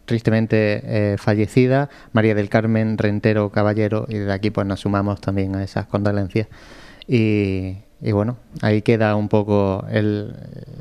tristemente 0.06 0.82
eh, 0.84 1.18
fallecida, 1.18 1.90
María 2.12 2.36
del 2.36 2.50
Carmen 2.50 2.98
Rentero 2.98 3.50
Caballero, 3.50 4.06
y 4.10 4.16
desde 4.16 4.34
aquí 4.34 4.52
pues 4.52 4.68
nos 4.68 4.82
sumamos 4.82 5.22
también 5.22 5.56
a 5.56 5.64
esas 5.64 5.86
condolencias. 5.86 6.48
Y, 7.08 7.78
bueno, 8.12 8.38
ahí 8.62 8.82
queda 8.82 9.16
un 9.16 9.30
poco 9.30 9.86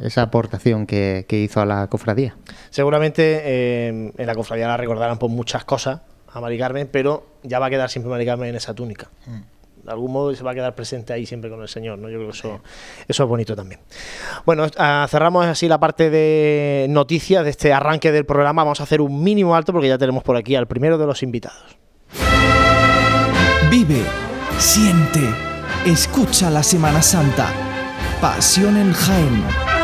esa 0.02 0.22
aportación 0.22 0.86
que, 0.86 1.26
hizo 1.30 1.60
a 1.60 1.66
la 1.66 1.86
cofradía. 1.86 2.36
Seguramente 2.70 3.40
eh, 3.44 4.12
en 4.16 4.26
la 4.26 4.34
cofradía 4.34 4.68
la 4.68 4.76
recordarán 4.76 5.18
por 5.18 5.30
muchas 5.30 5.64
cosas 5.64 6.00
a 6.32 6.40
María 6.40 6.58
Carmen, 6.58 6.88
pero 6.90 7.26
ya 7.42 7.58
va 7.58 7.66
a 7.66 7.70
quedar 7.70 7.90
siempre 7.90 8.10
María 8.10 8.32
Carmen 8.32 8.50
en 8.50 8.56
esa 8.56 8.74
túnica. 8.74 9.10
Mm 9.26 9.59
de 9.90 9.94
algún 9.94 10.12
modo 10.12 10.32
se 10.36 10.44
va 10.44 10.52
a 10.52 10.54
quedar 10.54 10.74
presente 10.76 11.12
ahí 11.12 11.26
siempre 11.26 11.50
con 11.50 11.60
el 11.60 11.68
Señor, 11.68 11.98
¿no? 11.98 12.08
Yo 12.08 12.18
creo 12.18 12.30
que 12.30 12.36
eso, 12.36 12.60
eso 13.08 13.22
es 13.24 13.28
bonito 13.28 13.56
también. 13.56 13.80
Bueno, 14.46 14.66
ah, 14.78 15.04
cerramos 15.10 15.46
así 15.46 15.66
la 15.66 15.80
parte 15.80 16.10
de 16.10 16.86
noticias 16.88 17.42
de 17.42 17.50
este 17.50 17.72
arranque 17.72 18.12
del 18.12 18.24
programa. 18.24 18.62
Vamos 18.62 18.78
a 18.78 18.84
hacer 18.84 19.00
un 19.00 19.24
mínimo 19.24 19.56
alto 19.56 19.72
porque 19.72 19.88
ya 19.88 19.98
tenemos 19.98 20.22
por 20.22 20.36
aquí 20.36 20.54
al 20.54 20.68
primero 20.68 20.96
de 20.96 21.06
los 21.06 21.24
invitados. 21.24 21.76
Vive, 23.68 24.02
siente, 24.58 25.28
escucha 25.84 26.50
la 26.50 26.62
Semana 26.62 27.02
Santa. 27.02 27.48
Pasión 28.20 28.76
en 28.76 28.92
Jaén. 28.92 29.79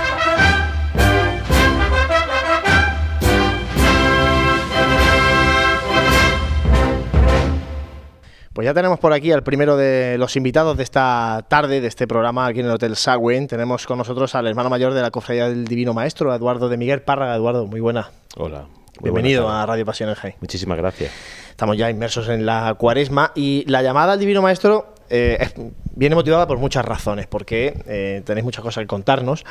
Pues 8.56 8.64
ya 8.64 8.72
tenemos 8.72 8.98
por 8.98 9.12
aquí 9.12 9.32
al 9.32 9.42
primero 9.42 9.76
de 9.76 10.16
los 10.16 10.34
invitados 10.34 10.78
de 10.78 10.82
esta 10.82 11.44
tarde, 11.46 11.82
de 11.82 11.88
este 11.88 12.06
programa 12.06 12.46
aquí 12.46 12.60
en 12.60 12.64
el 12.64 12.72
Hotel 12.72 12.96
Sagüen. 12.96 13.48
Tenemos 13.48 13.86
con 13.86 13.98
nosotros 13.98 14.34
al 14.34 14.46
hermano 14.46 14.70
mayor 14.70 14.94
de 14.94 15.02
la 15.02 15.10
Cofradía 15.10 15.50
del 15.50 15.66
Divino 15.66 15.92
Maestro, 15.92 16.34
Eduardo 16.34 16.70
de 16.70 16.78
Miguel 16.78 17.02
Párraga. 17.02 17.36
Eduardo, 17.36 17.66
muy 17.66 17.80
buena. 17.80 18.08
Hola. 18.34 18.64
Bienvenido 19.02 19.50
a 19.50 19.66
Radio 19.66 19.84
Pasión 19.84 20.08
en 20.08 20.14
Jaén. 20.14 20.36
Muchísimas 20.40 20.78
gracias. 20.78 21.12
Estamos 21.50 21.76
ya 21.76 21.90
inmersos 21.90 22.30
en 22.30 22.46
la 22.46 22.72
cuaresma 22.78 23.32
y 23.34 23.62
la 23.66 23.82
llamada 23.82 24.14
al 24.14 24.18
Divino 24.18 24.40
Maestro 24.40 24.94
eh, 25.10 25.50
viene 25.94 26.14
motivada 26.14 26.46
por 26.46 26.56
muchas 26.56 26.82
razones, 26.82 27.26
porque 27.26 27.78
eh, 27.86 28.22
tenéis 28.24 28.44
muchas 28.44 28.64
cosas 28.64 28.84
que 28.84 28.88
contarnos. 28.88 29.44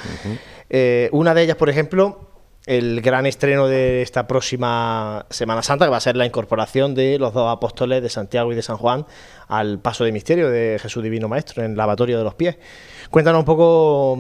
Eh, 0.72 1.10
una 1.12 1.36
de 1.36 1.44
ellas, 1.44 1.58
por 1.58 1.70
ejemplo, 1.70 2.35
el 2.66 3.02
gran 3.02 3.26
estreno 3.26 3.68
de 3.68 4.02
esta 4.02 4.28
próxima 4.28 5.26
Semana 5.30 5.62
Santa, 5.62 5.86
que 5.86 5.92
va 5.92 5.98
a 5.98 6.02
ser 6.02 6.16
la 6.16 6.26
incorporación 6.26 6.96
de 6.96 7.20
los 7.20 7.34
dos 7.34 7.52
apóstoles 7.52 8.02
de 8.02 8.10
Santiago 8.10 8.52
y 8.52 8.56
de 8.56 8.62
San 8.62 8.78
Juan 8.78 9.06
al 9.48 9.80
paso 9.80 10.04
de 10.04 10.12
misterio 10.12 10.50
de 10.50 10.80
Jesús 10.82 11.04
Divino 11.04 11.28
Maestro 11.28 11.64
en 11.64 11.72
el 11.72 11.78
lavatorio 11.78 12.18
de 12.18 12.24
los 12.24 12.34
pies. 12.34 12.58
Cuéntanos 13.12 13.40
un 13.40 13.46
poco 13.46 14.20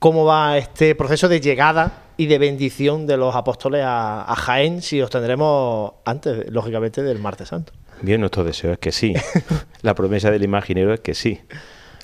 cómo 0.00 0.24
va 0.24 0.58
este 0.58 0.94
proceso 0.96 1.28
de 1.28 1.40
llegada 1.40 2.04
y 2.16 2.26
de 2.26 2.38
bendición 2.38 3.06
de 3.06 3.16
los 3.16 3.36
apóstoles 3.36 3.82
a, 3.84 4.34
Jaén, 4.36 4.82
si 4.82 5.00
os 5.00 5.10
tendremos 5.10 5.92
antes, 6.04 6.50
lógicamente, 6.50 7.02
del 7.02 7.18
martes 7.18 7.48
santo. 7.48 7.72
Bien, 8.02 8.20
nuestro 8.20 8.42
deseo 8.42 8.72
es 8.72 8.78
que 8.78 8.92
sí. 8.92 9.14
la 9.82 9.94
promesa 9.94 10.30
del 10.30 10.42
imaginero 10.42 10.92
es 10.92 11.00
que 11.00 11.14
sí. 11.14 11.40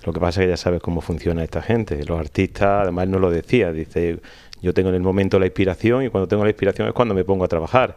Lo 0.04 0.12
que 0.12 0.20
pasa 0.20 0.40
es 0.40 0.46
que 0.46 0.50
ya 0.50 0.56
sabes 0.56 0.80
cómo 0.80 1.00
funciona 1.00 1.42
esta 1.42 1.62
gente. 1.62 2.02
Los 2.04 2.20
artistas, 2.20 2.82
además, 2.84 3.08
no 3.08 3.18
lo 3.18 3.30
decía, 3.30 3.72
dice 3.72 4.20
yo 4.62 4.74
tengo 4.74 4.88
en 4.88 4.94
el 4.94 5.02
momento 5.02 5.38
la 5.38 5.46
inspiración 5.46 6.04
y 6.04 6.08
cuando 6.08 6.28
tengo 6.28 6.44
la 6.44 6.50
inspiración 6.50 6.88
es 6.88 6.94
cuando 6.94 7.14
me 7.14 7.24
pongo 7.24 7.44
a 7.44 7.48
trabajar. 7.48 7.96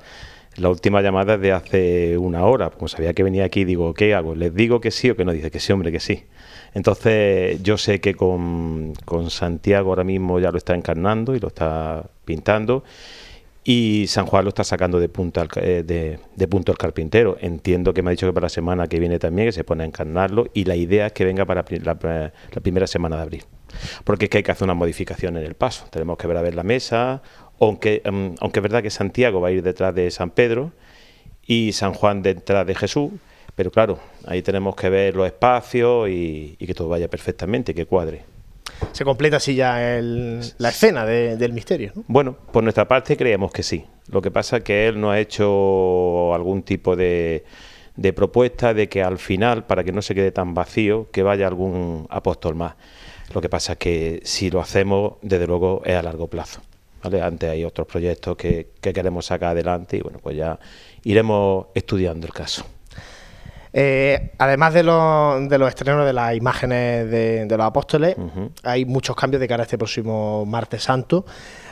La 0.58 0.70
última 0.70 1.02
llamada 1.02 1.36
es 1.36 1.42
de 1.42 1.52
hace 1.52 2.18
una 2.18 2.44
hora, 2.44 2.70
como 2.70 2.88
sabía 2.88 3.14
que 3.14 3.24
venía 3.24 3.46
aquí, 3.46 3.64
digo, 3.64 3.94
¿qué 3.94 4.14
hago? 4.14 4.36
¿Les 4.36 4.54
digo 4.54 4.82
que 4.82 4.92
sí 4.92 5.10
o 5.10 5.16
que 5.16 5.24
no? 5.24 5.32
Dice 5.32 5.52
que 5.52 5.60
sí, 5.60 5.72
hombre, 5.72 5.92
que 5.92 6.00
sí. 6.00 6.26
Entonces 6.74 7.62
yo 7.64 7.78
sé 7.78 8.00
que 8.02 8.16
con, 8.16 8.94
Santiago 9.30 9.90
ahora 9.90 10.04
mismo 10.04 10.40
ya 10.40 10.52
lo 10.52 10.58
está 10.58 10.76
encarnando 10.76 11.36
y 11.36 11.40
lo 11.40 11.48
está 11.48 12.10
pintando 12.26 12.84
y 13.64 14.06
San 14.08 14.26
Juan 14.26 14.46
lo 14.46 14.50
está 14.50 14.64
sacando 14.64 15.00
de, 15.00 15.10
punta 15.10 15.48
eh, 15.58 15.84
de, 16.36 16.48
punto 16.48 16.72
el 16.72 16.78
carpintero. 16.78 17.38
Entiendo 17.40 17.94
que 17.94 18.02
me 18.02 18.10
ha 18.10 18.12
dicho 18.12 18.26
que 18.26 18.34
para 18.34 18.46
la 18.46 18.50
semana 18.50 18.88
que 18.88 19.00
viene 19.00 19.20
también, 19.20 19.50
que 19.50 19.52
se 19.52 19.64
pone 19.64 19.84
a 19.84 19.86
encarnarlo, 19.86 20.48
y 20.54 20.66
la 20.66 20.76
idea 20.76 21.08
es 21.08 21.14
que 21.14 21.26
venga 21.26 21.46
para 21.46 21.64
la, 21.84 22.32
primera 22.62 22.88
semana 22.88 23.18
de 23.18 23.22
abril. 23.22 23.44
Porque 24.04 24.26
es 24.26 24.30
que 24.30 24.38
hay 24.38 24.44
que 24.44 24.52
hacer 24.52 24.66
una 24.66 24.74
modificación 24.74 25.38
en 25.38 25.44
el 25.44 25.56
paso. 25.56 25.86
Tenemos 25.90 26.18
que 26.18 26.28
ver 26.28 26.38
a 26.38 26.42
ver 26.42 26.56
la 26.56 26.64
mesa, 26.64 27.22
aunque, 27.60 28.02
em, 28.06 28.36
aunque 28.40 28.60
es 28.60 28.64
verdad 28.64 28.84
que 28.84 28.90
Santiago 28.90 29.42
va 29.42 29.50
a 29.50 29.52
ir 29.52 29.64
detrás 29.64 29.94
de 29.96 30.10
San 30.12 30.32
Pedro 30.32 30.72
y 31.46 31.72
San 31.74 31.94
Juan 31.94 32.22
detrás 32.22 32.66
de 32.66 32.76
Jesús, 32.76 33.12
pero 33.56 33.72
claro, 33.72 34.00
ahí 34.26 34.42
tenemos 34.42 34.76
que 34.76 34.90
ver 34.90 35.16
los 35.16 35.26
espacios 35.26 36.10
y, 36.10 36.56
y 36.60 36.68
que 36.68 36.74
todo 36.74 36.90
vaya 36.90 37.10
perfectamente, 37.10 37.74
que 37.74 37.86
cuadre 37.86 38.24
se 38.92 39.04
completa 39.04 39.38
así 39.38 39.56
ya 39.56 40.00
la 40.02 40.70
escena 40.70 41.06
del 41.06 41.54
misterio. 41.54 41.92
Bueno, 42.08 42.36
por 42.52 42.64
nuestra 42.64 42.88
parte 42.88 43.18
creemos 43.18 43.52
que 43.52 43.64
sí. 43.64 43.86
Lo 44.12 44.22
que 44.22 44.32
pasa 44.32 44.58
es 44.58 44.64
que 44.64 44.88
él 44.88 45.00
no 45.00 45.12
ha 45.12 45.20
hecho 45.20 46.34
algún 46.34 46.64
tipo 46.64 46.96
de, 46.96 47.44
de 47.96 48.14
propuesta 48.14 48.74
de 48.74 48.90
que 48.90 49.04
al 49.04 49.18
final, 49.18 49.66
para 49.66 49.84
que 49.84 49.92
no 49.92 50.02
se 50.02 50.16
quede 50.16 50.32
tan 50.32 50.54
vacío, 50.54 51.10
que 51.12 51.24
vaya 51.24 51.48
algún 51.48 52.08
apóstol 52.10 52.56
más. 52.56 52.76
Lo 53.34 53.42
que 53.42 53.50
pasa 53.50 53.74
es 53.74 53.78
que 53.78 54.22
si 54.24 54.50
lo 54.50 54.60
hacemos, 54.60 55.14
desde 55.22 55.48
luego 55.48 55.82
es 55.86 55.96
a 55.96 56.02
largo 56.02 56.28
plazo. 56.28 56.62
¿vale? 57.04 57.22
Antes 57.22 57.50
hay 57.50 57.64
otros 57.64 57.88
proyectos 57.88 58.36
que, 58.36 58.72
que 58.82 58.94
queremos 58.94 59.26
sacar 59.26 59.50
adelante 59.50 59.98
y 59.98 60.02
bueno, 60.02 60.20
pues 60.22 60.36
ya 60.36 60.60
iremos 61.04 61.68
estudiando 61.74 62.26
el 62.28 62.34
caso. 62.34 62.66
Eh, 63.72 64.32
además 64.40 64.74
de, 64.74 64.80
de, 64.80 65.58
los 65.58 65.70
estrenos 65.70 66.06
de 66.06 66.14
las 66.14 66.36
imágenes 66.36 67.10
de, 67.10 67.46
los 67.50 67.66
apóstoles, 67.66 68.16
hay 68.64 68.86
muchos 68.86 69.16
cambios 69.16 69.40
de 69.40 69.48
cara 69.48 69.64
a 69.64 69.66
este 69.66 69.78
próximo 69.78 70.46
martes 70.46 70.84
santo. 70.84 71.26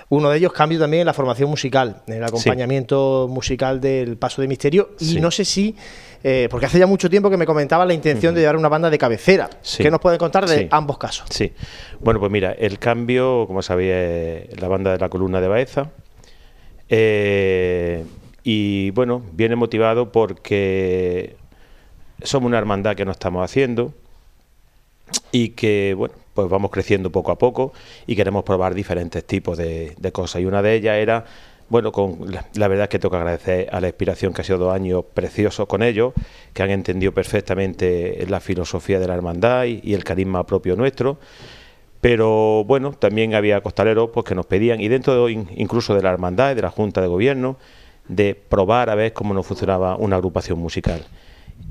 Uno 0.09 0.29
de 0.29 0.37
ellos, 0.37 0.53
cambio 0.53 0.79
también 0.79 1.01
en 1.01 1.07
la 1.07 1.13
formación 1.13 1.49
musical, 1.49 2.03
en 2.07 2.13
el 2.13 2.23
acompañamiento 2.23 3.27
musical 3.29 3.81
del 3.81 4.17
Paso 4.17 4.41
de 4.41 4.47
Misterio. 4.47 4.91
Y 4.99 5.19
no 5.19 5.31
sé 5.31 5.43
si, 5.43 5.75
eh, 6.23 6.47
porque 6.49 6.65
hace 6.65 6.79
ya 6.79 6.87
mucho 6.87 7.09
tiempo 7.09 7.29
que 7.29 7.37
me 7.37 7.45
comentaba 7.45 7.85
la 7.85 7.93
intención 7.93 8.33
de 8.33 8.41
llevar 8.41 8.57
una 8.57 8.69
banda 8.69 8.89
de 8.89 8.97
cabecera. 8.97 9.49
¿Qué 9.77 9.91
nos 9.91 9.99
puede 9.99 10.17
contar 10.17 10.47
de 10.47 10.67
ambos 10.71 10.97
casos? 10.97 11.27
Sí. 11.29 11.53
Bueno, 11.99 12.19
pues 12.19 12.31
mira, 12.31 12.51
el 12.51 12.79
cambio, 12.79 13.45
como 13.47 13.61
sabéis, 13.61 13.91
es 13.91 14.61
la 14.61 14.67
banda 14.67 14.91
de 14.91 14.97
la 14.97 15.09
columna 15.09 15.41
de 15.41 15.47
Baeza. 15.47 15.91
Eh, 16.89 18.05
y 18.43 18.91
bueno, 18.91 19.21
viene 19.33 19.55
motivado 19.55 20.11
porque 20.11 21.35
somos 22.23 22.47
una 22.47 22.57
hermandad 22.57 22.95
que 22.95 23.05
no 23.05 23.11
estamos 23.11 23.43
haciendo 23.43 23.93
y 25.31 25.49
que, 25.49 25.93
bueno, 25.97 26.15
pues 26.33 26.49
vamos 26.49 26.71
creciendo 26.71 27.11
poco 27.11 27.31
a 27.31 27.37
poco 27.37 27.73
y 28.05 28.15
queremos 28.15 28.43
probar 28.43 28.73
diferentes 28.73 29.23
tipos 29.25 29.57
de, 29.57 29.95
cosas. 30.13 30.41
Y 30.41 30.45
una 30.45 30.61
de 30.61 30.75
ellas 30.75 30.97
era, 30.97 31.25
bueno, 31.69 31.91
con 31.91 32.31
la, 32.31 32.67
verdad 32.67 32.83
es 32.83 32.89
que 32.89 32.99
tengo 32.99 33.11
que 33.11 33.17
agradecer 33.17 33.69
a 33.71 33.81
la 33.81 33.87
inspiración 33.87 34.33
que 34.33 34.41
ha 34.41 34.43
sido 34.45 34.57
dos 34.57 34.73
años 34.73 35.03
preciosos 35.13 35.67
con 35.67 35.83
ellos, 35.83 36.13
que 36.53 36.63
han 36.63 36.69
entendido 36.69 37.11
perfectamente 37.11 38.25
la 38.29 38.39
filosofía 38.39 38.99
de 38.99 39.07
la 39.07 39.15
hermandad 39.15 39.65
y, 39.65 39.93
el 39.93 40.03
carisma 40.03 40.45
propio 40.45 40.75
nuestro. 40.77 41.17
Pero 41.99 42.63
bueno, 42.63 42.91
también 42.93 43.35
había 43.35 43.59
costaleros 43.61 44.11
pues, 44.13 44.25
que 44.25 44.35
nos 44.35 44.45
pedían, 44.45 44.79
y 44.79 44.87
dentro 44.87 45.27
incluso 45.29 45.93
de 45.93 46.01
la 46.01 46.11
hermandad 46.11 46.51
y 46.51 46.55
de 46.55 46.61
la 46.61 46.69
Junta 46.69 47.01
de 47.01 47.07
Gobierno, 47.07 47.57
de 48.07 48.35
probar 48.35 48.89
a 48.89 48.95
ver 48.95 49.11
cómo 49.11 49.33
nos 49.33 49.45
funcionaba 49.45 49.97
una 49.97 50.15
agrupación 50.15 50.59
musical. 50.59 51.03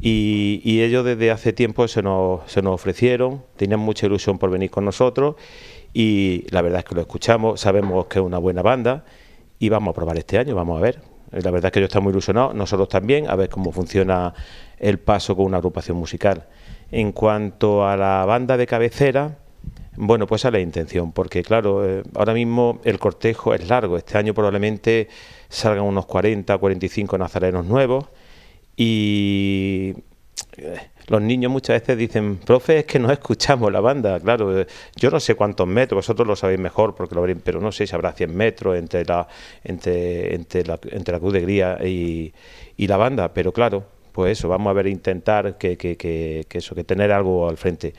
Y, 0.03 0.83
ellos 0.83 1.07
desde 1.07 1.31
hace 1.31 1.55
tiempo 1.55 1.89
se 1.89 2.03
nos, 2.03 2.51
se 2.51 2.61
nos 2.61 2.75
ofrecieron, 2.75 3.43
tenían 3.57 3.81
mucha 3.81 4.07
ilusión 4.07 4.39
por 4.39 4.51
venir 4.51 4.71
con 4.71 4.85
nosotros 4.85 5.37
y 5.95 6.45
la 6.51 6.61
verdad 6.61 6.81
es 6.81 6.85
que 6.85 6.95
lo 6.95 7.01
escuchamos, 7.01 7.61
sabemos 7.61 8.07
que 8.07 8.19
es 8.19 8.25
una 8.25 8.37
buena 8.37 8.61
banda 8.61 9.05
y 9.59 9.69
vamos 9.69 9.93
a 9.93 9.95
probar 9.95 10.19
este 10.19 10.39
año, 10.39 10.55
vamos 10.55 10.79
a 10.79 10.81
ver. 10.81 11.01
La 11.33 11.51
verdad 11.51 11.67
es 11.67 11.73
que 11.73 11.79
ellos 11.81 11.89
están 11.89 12.03
muy 12.03 12.13
ilusionados, 12.13 12.55
nosotros 12.55 12.89
también, 12.89 13.29
a 13.29 13.35
ver 13.37 13.49
cómo 13.49 13.73
funciona 13.73 14.33
el 14.79 14.99
paso 14.99 15.37
con 15.37 15.47
una 15.47 15.57
agrupación 15.59 15.97
musical. 15.97 16.47
En 16.91 17.13
cuanto 17.13 17.87
a 17.87 17.97
la 17.97 18.25
banda 18.25 18.57
de 18.57 18.67
cabecera, 18.67 19.39
bueno, 19.97 20.27
pues 20.27 20.43
esa 20.43 20.49
es 20.49 20.53
la 20.53 20.61
intención, 20.61 21.13
porque 21.13 21.43
claro, 21.43 21.85
eh, 21.85 22.03
ahora 22.15 22.35
mismo 22.35 22.81
el 22.85 22.99
cortejo 22.99 23.55
es 23.55 23.69
largo, 23.69 23.97
este 23.97 24.19
año 24.19 24.35
probablemente 24.35 25.09
salgan 25.49 25.85
unos 25.85 26.07
40, 26.07 26.57
45 26.59 27.19
nazarenos 27.19 27.65
nuevos 27.65 28.07
y 28.77 29.95
eh, 30.59 30.79
los 31.09 31.23
niños 31.23 31.53
muchas 31.53 31.81
veces 31.81 31.97
dicen, 31.97 32.39
profe, 32.39 32.81
es 32.81 32.85
que 32.85 32.99
no 32.99 33.11
escuchamos 33.11 33.73
la 33.73 33.81
banda. 33.81 34.19
Claro, 34.21 34.61
eh, 34.61 34.67
yo 34.97 35.11
no 35.11 35.21
sé 35.21 35.35
cuántos 35.35 35.67
metros, 35.67 35.99
vosotros 35.99 36.27
lo 36.27 36.37
sabéis 36.37 36.61
mejor, 36.61 36.95
porque 36.95 37.15
lo 37.15 37.23
veréis, 37.23 37.39
pero 37.45 37.61
no 37.61 37.73
sé 37.73 37.87
si 37.87 37.95
habrá 37.95 38.13
100 38.13 38.35
metros 38.35 38.77
entre 38.77 39.05
la, 39.05 39.27
entre, 39.65 40.35
entre 40.35 40.65
la, 40.65 40.79
entre 40.91 41.13
la 41.13 41.21
Cruz 41.21 41.33
de 41.33 41.41
Gría 41.41 41.79
y, 41.85 42.33
y 42.77 42.87
la 42.87 42.97
banda. 42.97 43.33
Pero 43.33 43.53
claro, 43.53 43.85
pues 44.13 44.39
eso, 44.39 44.49
vamos 44.49 44.71
a 44.71 44.73
ver, 44.73 44.87
intentar 44.89 45.59
que, 45.59 45.77
que, 45.77 45.97
que, 45.97 46.45
que 46.49 46.59
eso, 46.59 46.75
que 46.75 46.85
tener 46.85 47.13
algo 47.13 47.49
al 47.49 47.57
frente. 47.57 47.93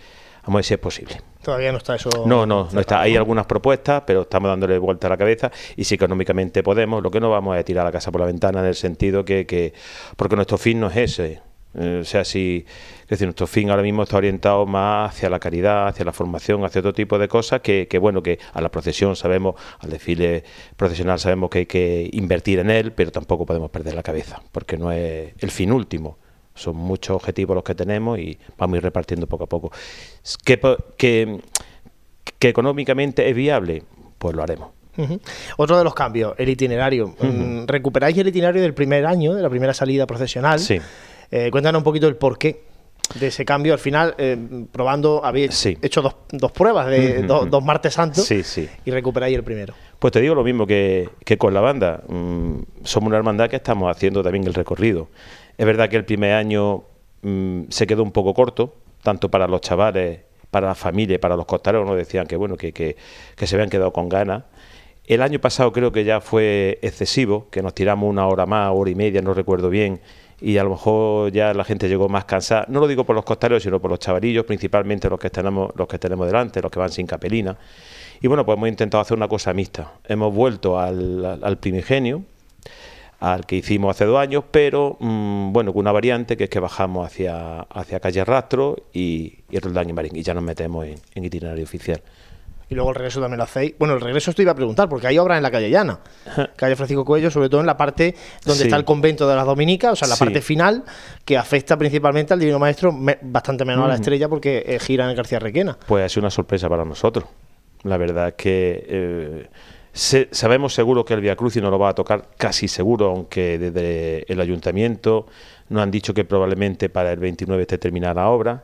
Vamos 0.43 0.55
a 0.55 0.59
ver 0.59 0.65
si 0.65 0.73
es 0.73 0.79
posible. 0.79 1.21
Todavía 1.41 1.71
no 1.71 1.77
está 1.77 1.95
eso. 1.95 2.09
No, 2.25 2.45
no, 2.45 2.69
no 2.71 2.79
está. 2.79 3.01
Hay 3.01 3.15
algunas 3.15 3.45
propuestas, 3.45 4.03
pero 4.05 4.21
estamos 4.21 4.49
dándole 4.49 4.77
vuelta 4.79 5.07
a 5.07 5.09
la 5.09 5.17
cabeza 5.17 5.51
y 5.75 5.83
si 5.83 5.95
económicamente 5.95 6.63
podemos, 6.63 7.03
lo 7.03 7.11
que 7.11 7.19
no 7.19 7.29
vamos 7.29 7.55
a 7.55 7.63
tirar 7.63 7.85
la 7.85 7.91
casa 7.91 8.11
por 8.11 8.21
la 8.21 8.27
ventana 8.27 8.59
en 8.61 8.65
el 8.65 8.75
sentido 8.75 9.23
que, 9.23 9.45
que 9.45 9.73
porque 10.15 10.35
nuestro 10.35 10.57
fin 10.57 10.79
no 10.79 10.87
es 10.87 10.97
ese. 10.97 11.41
Eh, 11.73 11.99
o 12.01 12.05
sea, 12.05 12.23
si 12.23 12.65
es 13.07 13.11
decir, 13.11 13.27
nuestro 13.27 13.47
fin 13.47 13.69
ahora 13.69 13.83
mismo 13.83 14.03
está 14.03 14.17
orientado 14.17 14.65
más 14.65 15.15
hacia 15.15 15.29
la 15.29 15.39
caridad, 15.39 15.87
hacia 15.87 16.03
la 16.03 16.11
formación, 16.11 16.65
hacia 16.65 16.79
otro 16.79 16.93
tipo 16.93 17.17
de 17.17 17.29
cosas 17.29 17.61
que, 17.61 17.87
que 17.87 17.99
bueno, 17.99 18.21
que 18.21 18.37
a 18.51 18.59
la 18.59 18.69
procesión 18.69 19.15
sabemos, 19.15 19.55
al 19.79 19.91
desfile 19.91 20.43
procesional 20.75 21.17
sabemos 21.17 21.49
que 21.49 21.59
hay 21.59 21.65
que 21.65 22.09
invertir 22.11 22.59
en 22.59 22.69
él, 22.69 22.91
pero 22.91 23.09
tampoco 23.11 23.45
podemos 23.45 23.71
perder 23.71 23.95
la 23.95 24.03
cabeza, 24.03 24.41
porque 24.51 24.77
no 24.77 24.91
es 24.91 25.33
el 25.39 25.51
fin 25.51 25.71
último 25.71 26.17
son 26.57 26.75
muchos 26.75 27.15
objetivos 27.15 27.55
los 27.55 27.63
que 27.63 27.75
tenemos 27.75 28.19
y 28.19 28.37
vamos 28.57 28.75
a 28.75 28.77
ir 28.77 28.83
repartiendo 28.83 29.27
poco 29.27 29.45
a 29.45 29.47
poco. 29.47 29.71
¿Que, 30.43 30.59
que, 30.97 32.49
económicamente 32.49 33.29
es 33.29 33.35
viable? 33.35 33.83
Pues 34.17 34.35
lo 34.35 34.43
haremos. 34.43 34.69
Otro 35.57 35.77
de 35.77 35.83
los 35.83 35.93
cambios, 35.93 36.33
el 36.39 36.49
itinerario. 36.49 37.13
Mm, 37.19 37.67
¿Recuperáis 37.67 38.17
el 38.17 38.27
itinerario 38.27 38.63
del 38.63 38.73
primer 38.73 39.05
año, 39.05 39.35
de 39.35 39.43
la 39.43 39.49
primera 39.49 39.73
salida 39.75 40.07
procesional? 40.07 40.59
Sí. 40.59 40.79
Eh, 41.29 41.51
cuéntanos 41.51 41.79
un 41.81 41.83
poquito 41.83 42.07
el 42.07 42.15
porqué 42.15 42.66
de 43.15 43.27
ese 43.27 43.45
cambio. 43.45 43.73
Al 43.73 43.79
final, 43.79 44.15
eh, 44.17 44.37
probando, 44.71 45.23
habéis 45.23 45.65
hecho 45.65 46.01
dos, 46.01 46.15
dos, 46.31 46.51
pruebas 46.51 46.87
de 46.87 47.23
dos 47.23 47.63
martes 47.63 47.93
santos 47.93 48.25
sí, 48.25 48.43
sí. 48.43 48.69
y 48.85 48.91
recuperáis 48.91 49.35
el 49.35 49.43
primero. 49.43 49.73
Pues 49.99 50.13
te 50.13 50.21
digo 50.21 50.35
lo 50.35 50.43
mismo 50.43 50.67
que, 50.67 51.09
que 51.25 51.37
con 51.37 51.53
la 51.53 51.61
banda. 51.61 52.03
Mm, 52.07 52.59
somos 52.83 53.07
una 53.07 53.17
hermandad 53.17 53.49
que 53.49 53.55
estamos 53.55 53.89
haciendo 53.89 54.21
también 54.23 54.45
el 54.45 54.53
recorrido. 54.53 55.09
Es 55.57 55.65
verdad 55.65 55.89
que 55.89 55.95
el 55.95 56.05
primer 56.05 56.33
año 56.33 56.83
mm, 57.21 57.63
se 57.69 57.87
quedó 57.87 58.03
un 58.03 58.11
poco 58.11 58.33
corto, 58.33 58.75
tanto 59.01 59.29
para 59.29 59.47
los 59.47 59.61
chavales, 59.61 60.19
para 60.51 60.67
la 60.67 60.75
familia, 60.75 61.19
para 61.19 61.35
los 61.35 61.45
costareros, 61.45 61.87
nos 61.87 61.97
decían 61.97 62.27
que 62.27 62.35
bueno, 62.35 62.57
que, 62.57 62.73
que, 62.73 62.95
se 63.35 63.55
habían 63.55 63.69
quedado 63.69 63.91
con 63.91 64.09
ganas. 64.09 64.43
El 65.05 65.21
año 65.21 65.39
pasado 65.39 65.71
creo 65.71 65.91
que 65.91 66.03
ya 66.03 66.19
fue 66.19 66.79
excesivo, 66.81 67.49
que 67.49 67.61
nos 67.61 67.73
tiramos 67.73 68.09
una 68.09 68.27
hora 68.27 68.45
más, 68.45 68.71
hora 68.73 68.89
y 68.89 68.95
media, 68.95 69.21
no 69.21 69.33
recuerdo 69.33 69.69
bien, 69.69 70.01
y 70.39 70.57
a 70.57 70.63
lo 70.63 70.71
mejor 70.71 71.31
ya 71.31 71.53
la 71.53 71.63
gente 71.63 71.89
llegó 71.89 72.09
más 72.09 72.25
cansada. 72.25 72.65
No 72.69 72.79
lo 72.79 72.87
digo 72.87 73.05
por 73.05 73.15
los 73.15 73.25
costareros, 73.25 73.63
sino 73.63 73.79
por 73.79 73.89
los 73.89 73.99
chavalillos, 73.99 74.45
principalmente 74.45 75.09
los 75.09 75.19
que 75.19 75.29
tenemos, 75.29 75.71
los 75.75 75.87
que 75.87 75.97
tenemos 75.97 76.27
delante, 76.27 76.61
los 76.61 76.71
que 76.71 76.79
van 76.79 76.91
sin 76.91 77.07
capelina. 77.07 77.57
Y 78.21 78.27
bueno, 78.27 78.45
pues 78.45 78.57
hemos 78.57 78.69
intentado 78.69 79.01
hacer 79.01 79.17
una 79.17 79.27
cosa 79.27 79.53
mixta. 79.53 79.93
Hemos 80.07 80.33
vuelto 80.33 80.79
al, 80.79 81.39
al 81.41 81.57
primigenio, 81.57 82.23
al 83.19 83.45
que 83.45 83.55
hicimos 83.57 83.95
hace 83.95 84.05
dos 84.05 84.19
años, 84.19 84.43
pero 84.51 84.97
mm, 84.99 85.51
bueno, 85.51 85.73
con 85.73 85.81
una 85.81 85.91
variante 85.91 86.37
que 86.37 86.45
es 86.45 86.49
que 86.49 86.59
bajamos 86.59 87.05
hacia, 87.05 87.61
hacia 87.61 87.99
calle 87.99 88.23
Rastro 88.23 88.75
y, 88.93 89.39
y 89.49 89.59
Roldán 89.59 89.89
y 89.89 89.93
Marín, 89.93 90.15
y 90.15 90.23
ya 90.23 90.33
nos 90.33 90.43
metemos 90.43 90.85
en, 90.85 91.23
itinerario 91.23 91.63
oficial. 91.63 92.01
Y 92.69 92.75
luego 92.75 92.89
el 92.89 92.95
regreso 92.95 93.21
también 93.21 93.37
lo 93.37 93.45
hacéis. 93.45 93.73
Bueno, 93.79 93.93
el 93.93 94.01
regreso 94.01 94.29
esto 94.29 94.41
iba 94.41 94.51
a 94.51 94.55
preguntar, 94.55 94.89
porque 94.89 95.07
hay 95.07 95.17
obras 95.17 95.37
en 95.37 95.43
la 95.43 95.51
calle 95.51 95.69
Llana, 95.69 95.99
calle 96.55 96.75
Francisco 96.75 97.05
Cuello, 97.05 97.31
sobre 97.31 97.49
todo 97.49 97.61
en 97.61 97.67
la 97.67 97.77
parte 97.77 98.13
donde 98.43 98.65
está 98.65 98.75
el 98.75 98.83
convento 98.83 99.27
de 99.27 99.35
las 99.35 99.45
Dominicas, 99.45 99.93
o 99.93 99.95
sea, 99.95 100.07
la 100.07 100.17
parte 100.17 100.41
final, 100.41 100.83
que 101.23 101.37
afecta 101.37 101.77
principalmente 101.77 102.33
al 102.33 102.39
Divino 102.39 102.59
Maestro, 102.59 102.93
bastante 103.21 103.63
menos 103.63 103.85
a 103.85 103.87
la 103.87 103.95
estrella, 103.95 104.27
porque 104.27 104.63
eh, 104.65 104.79
gira 104.79 105.09
en 105.09 105.15
García 105.15 105.39
Requena. 105.39 105.77
Pues 105.87 106.05
ha 106.05 106.09
sido 106.09 106.21
una 106.21 106.31
sorpresa 106.31 106.67
para 106.67 106.83
nosotros. 106.83 107.25
La 107.83 107.97
verdad 107.97 108.29
es 108.29 108.33
que. 108.33 108.85
Eh, 108.87 109.47
sabemos 110.31 110.73
seguro 110.73 111.03
que 111.03 111.13
el 111.13 111.21
Via 111.21 111.35
Crucis 111.35 111.61
no 111.61 111.71
lo 111.71 111.79
va 111.79 111.89
a 111.89 111.95
tocar, 111.95 112.29
casi 112.37 112.67
seguro, 112.67 113.07
aunque 113.07 113.57
desde 113.57 114.31
el 114.31 114.39
ayuntamiento 114.39 115.25
nos 115.69 115.81
han 115.81 115.91
dicho 115.91 116.13
que 116.13 116.23
probablemente 116.23 116.89
para 116.89 117.11
el 117.11 117.19
29 117.19 117.61
esté 117.61 117.77
terminada 117.77 118.13
la 118.15 118.29
obra. 118.29 118.63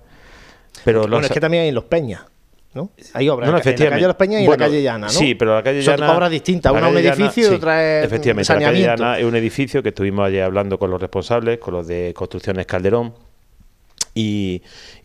Pero 0.85 1.01
bueno, 1.01 1.19
es 1.19 1.31
que 1.31 1.39
también 1.39 1.63
hay 1.63 1.69
en 1.69 1.75
Los 1.75 1.85
Peñas. 1.85 2.21
¿No? 2.73 2.91
Hay 3.13 3.29
obras 3.29 3.49
en, 3.49 3.53
la 3.53 3.89
calle 3.89 4.07
Los 4.07 4.15
Peñas 4.15 4.41
y 4.41 4.45
en 4.45 4.51
la 4.51 4.57
calle 4.57 4.81
Llana, 4.81 5.07
¿no? 5.07 5.13
Sí, 5.13 5.35
pero 5.35 5.55
la 5.55 5.63
calle 5.63 5.81
Llana... 5.81 6.07
Son 6.07 6.15
obras 6.15 6.31
distintas, 6.31 6.71
una 6.71 6.87
un 6.87 6.97
edificio 6.97 7.51
y 7.51 7.55
otra 7.55 7.99
es 7.99 8.05
Efectivamente, 8.05 8.53
la 8.53 8.59
calle 8.59 8.81
Llana 8.81 9.19
es 9.19 9.25
un 9.25 9.35
edificio 9.35 9.83
que 9.83 9.89
estuvimos 9.89 10.27
allí 10.27 10.39
hablando 10.39 10.77
con 10.79 10.89
los 10.89 10.99
responsables, 10.99 11.59
con 11.59 11.73
los 11.73 11.87
de 11.87 12.13
Construcciones 12.15 12.65
Calderón, 12.65 13.13
Y, 14.15 14.61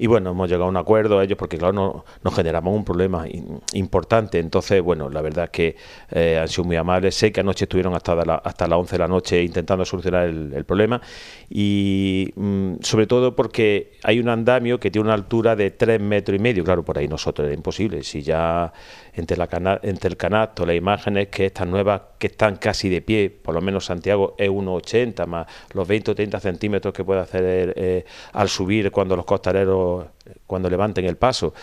bueno, 0.06 0.30
hemos 0.30 0.48
llegado 0.48 0.64
a 0.64 0.68
un 0.68 0.76
acuerdo 0.76 1.18
a 1.18 1.24
ellos 1.24 1.38
porque, 1.38 1.56
claro, 1.56 1.72
no, 1.72 2.04
nos 2.22 2.34
generamos 2.34 2.74
un 2.74 2.84
problema 2.84 3.24
importante. 3.72 4.38
Entonces, 4.38 4.82
bueno, 4.82 5.08
la 5.08 5.22
verdad 5.22 5.46
es 5.46 5.50
que 5.50 5.76
eh, 6.10 6.38
han 6.40 6.48
sido 6.48 6.64
muy 6.64 6.76
amables. 6.76 7.14
Sé 7.14 7.32
que 7.32 7.40
anoche 7.40 7.64
estuvieron 7.64 7.94
hasta, 7.94 8.14
la, 8.14 8.34
hasta 8.34 8.66
las 8.66 8.78
11 8.78 8.92
de 8.92 8.98
la 8.98 9.08
noche 9.08 9.42
intentando 9.42 9.84
solucionar 9.84 10.28
el, 10.28 10.64
problema. 10.64 11.00
Y 11.48 12.32
mm, 12.36 12.74
sobre 12.82 13.06
todo 13.06 13.34
porque 13.34 13.92
hay 14.02 14.20
un 14.20 14.28
andamio 14.28 14.78
que 14.78 14.90
tiene 14.90 15.06
una 15.06 15.14
altura 15.14 15.56
de 15.56 15.70
3 15.70 16.00
metros 16.00 16.36
y 16.36 16.42
medio. 16.42 16.62
Claro, 16.62 16.84
por 16.84 16.98
ahí 16.98 17.08
nosotros 17.08 17.46
era 17.46 17.54
imposible. 17.54 18.02
Si 18.02 18.20
ya 18.22 18.72
entre, 19.14 19.36
la 19.36 19.80
entre 19.82 20.10
el 20.10 20.16
canasto, 20.16 20.66
las 20.66 20.76
imágenes 20.76 21.28
que 21.28 21.46
estas 21.46 21.66
nuevas 21.66 22.02
que 22.18 22.26
están 22.26 22.56
casi 22.56 22.88
de 22.88 23.00
pie, 23.00 23.30
por 23.30 23.54
lo 23.54 23.60
menos 23.60 23.86
Santiago 23.86 24.34
es 24.36 24.50
1,80 24.50 25.26
más 25.26 25.46
los 25.72 25.86
20 25.86 26.10
o 26.10 26.14
30 26.14 26.40
centímetros 26.40 26.94
que 26.94 27.04
puede 27.04 27.20
hacer 27.20 27.72
eh, 27.76 28.04
al 28.32 28.48
subir 28.48 28.90
cuando 28.98 29.14
los 29.14 29.24
costaleros, 29.24 30.06
cuando 30.44 30.68
levanten 30.68 31.04
el 31.04 31.16
paso. 31.16 31.54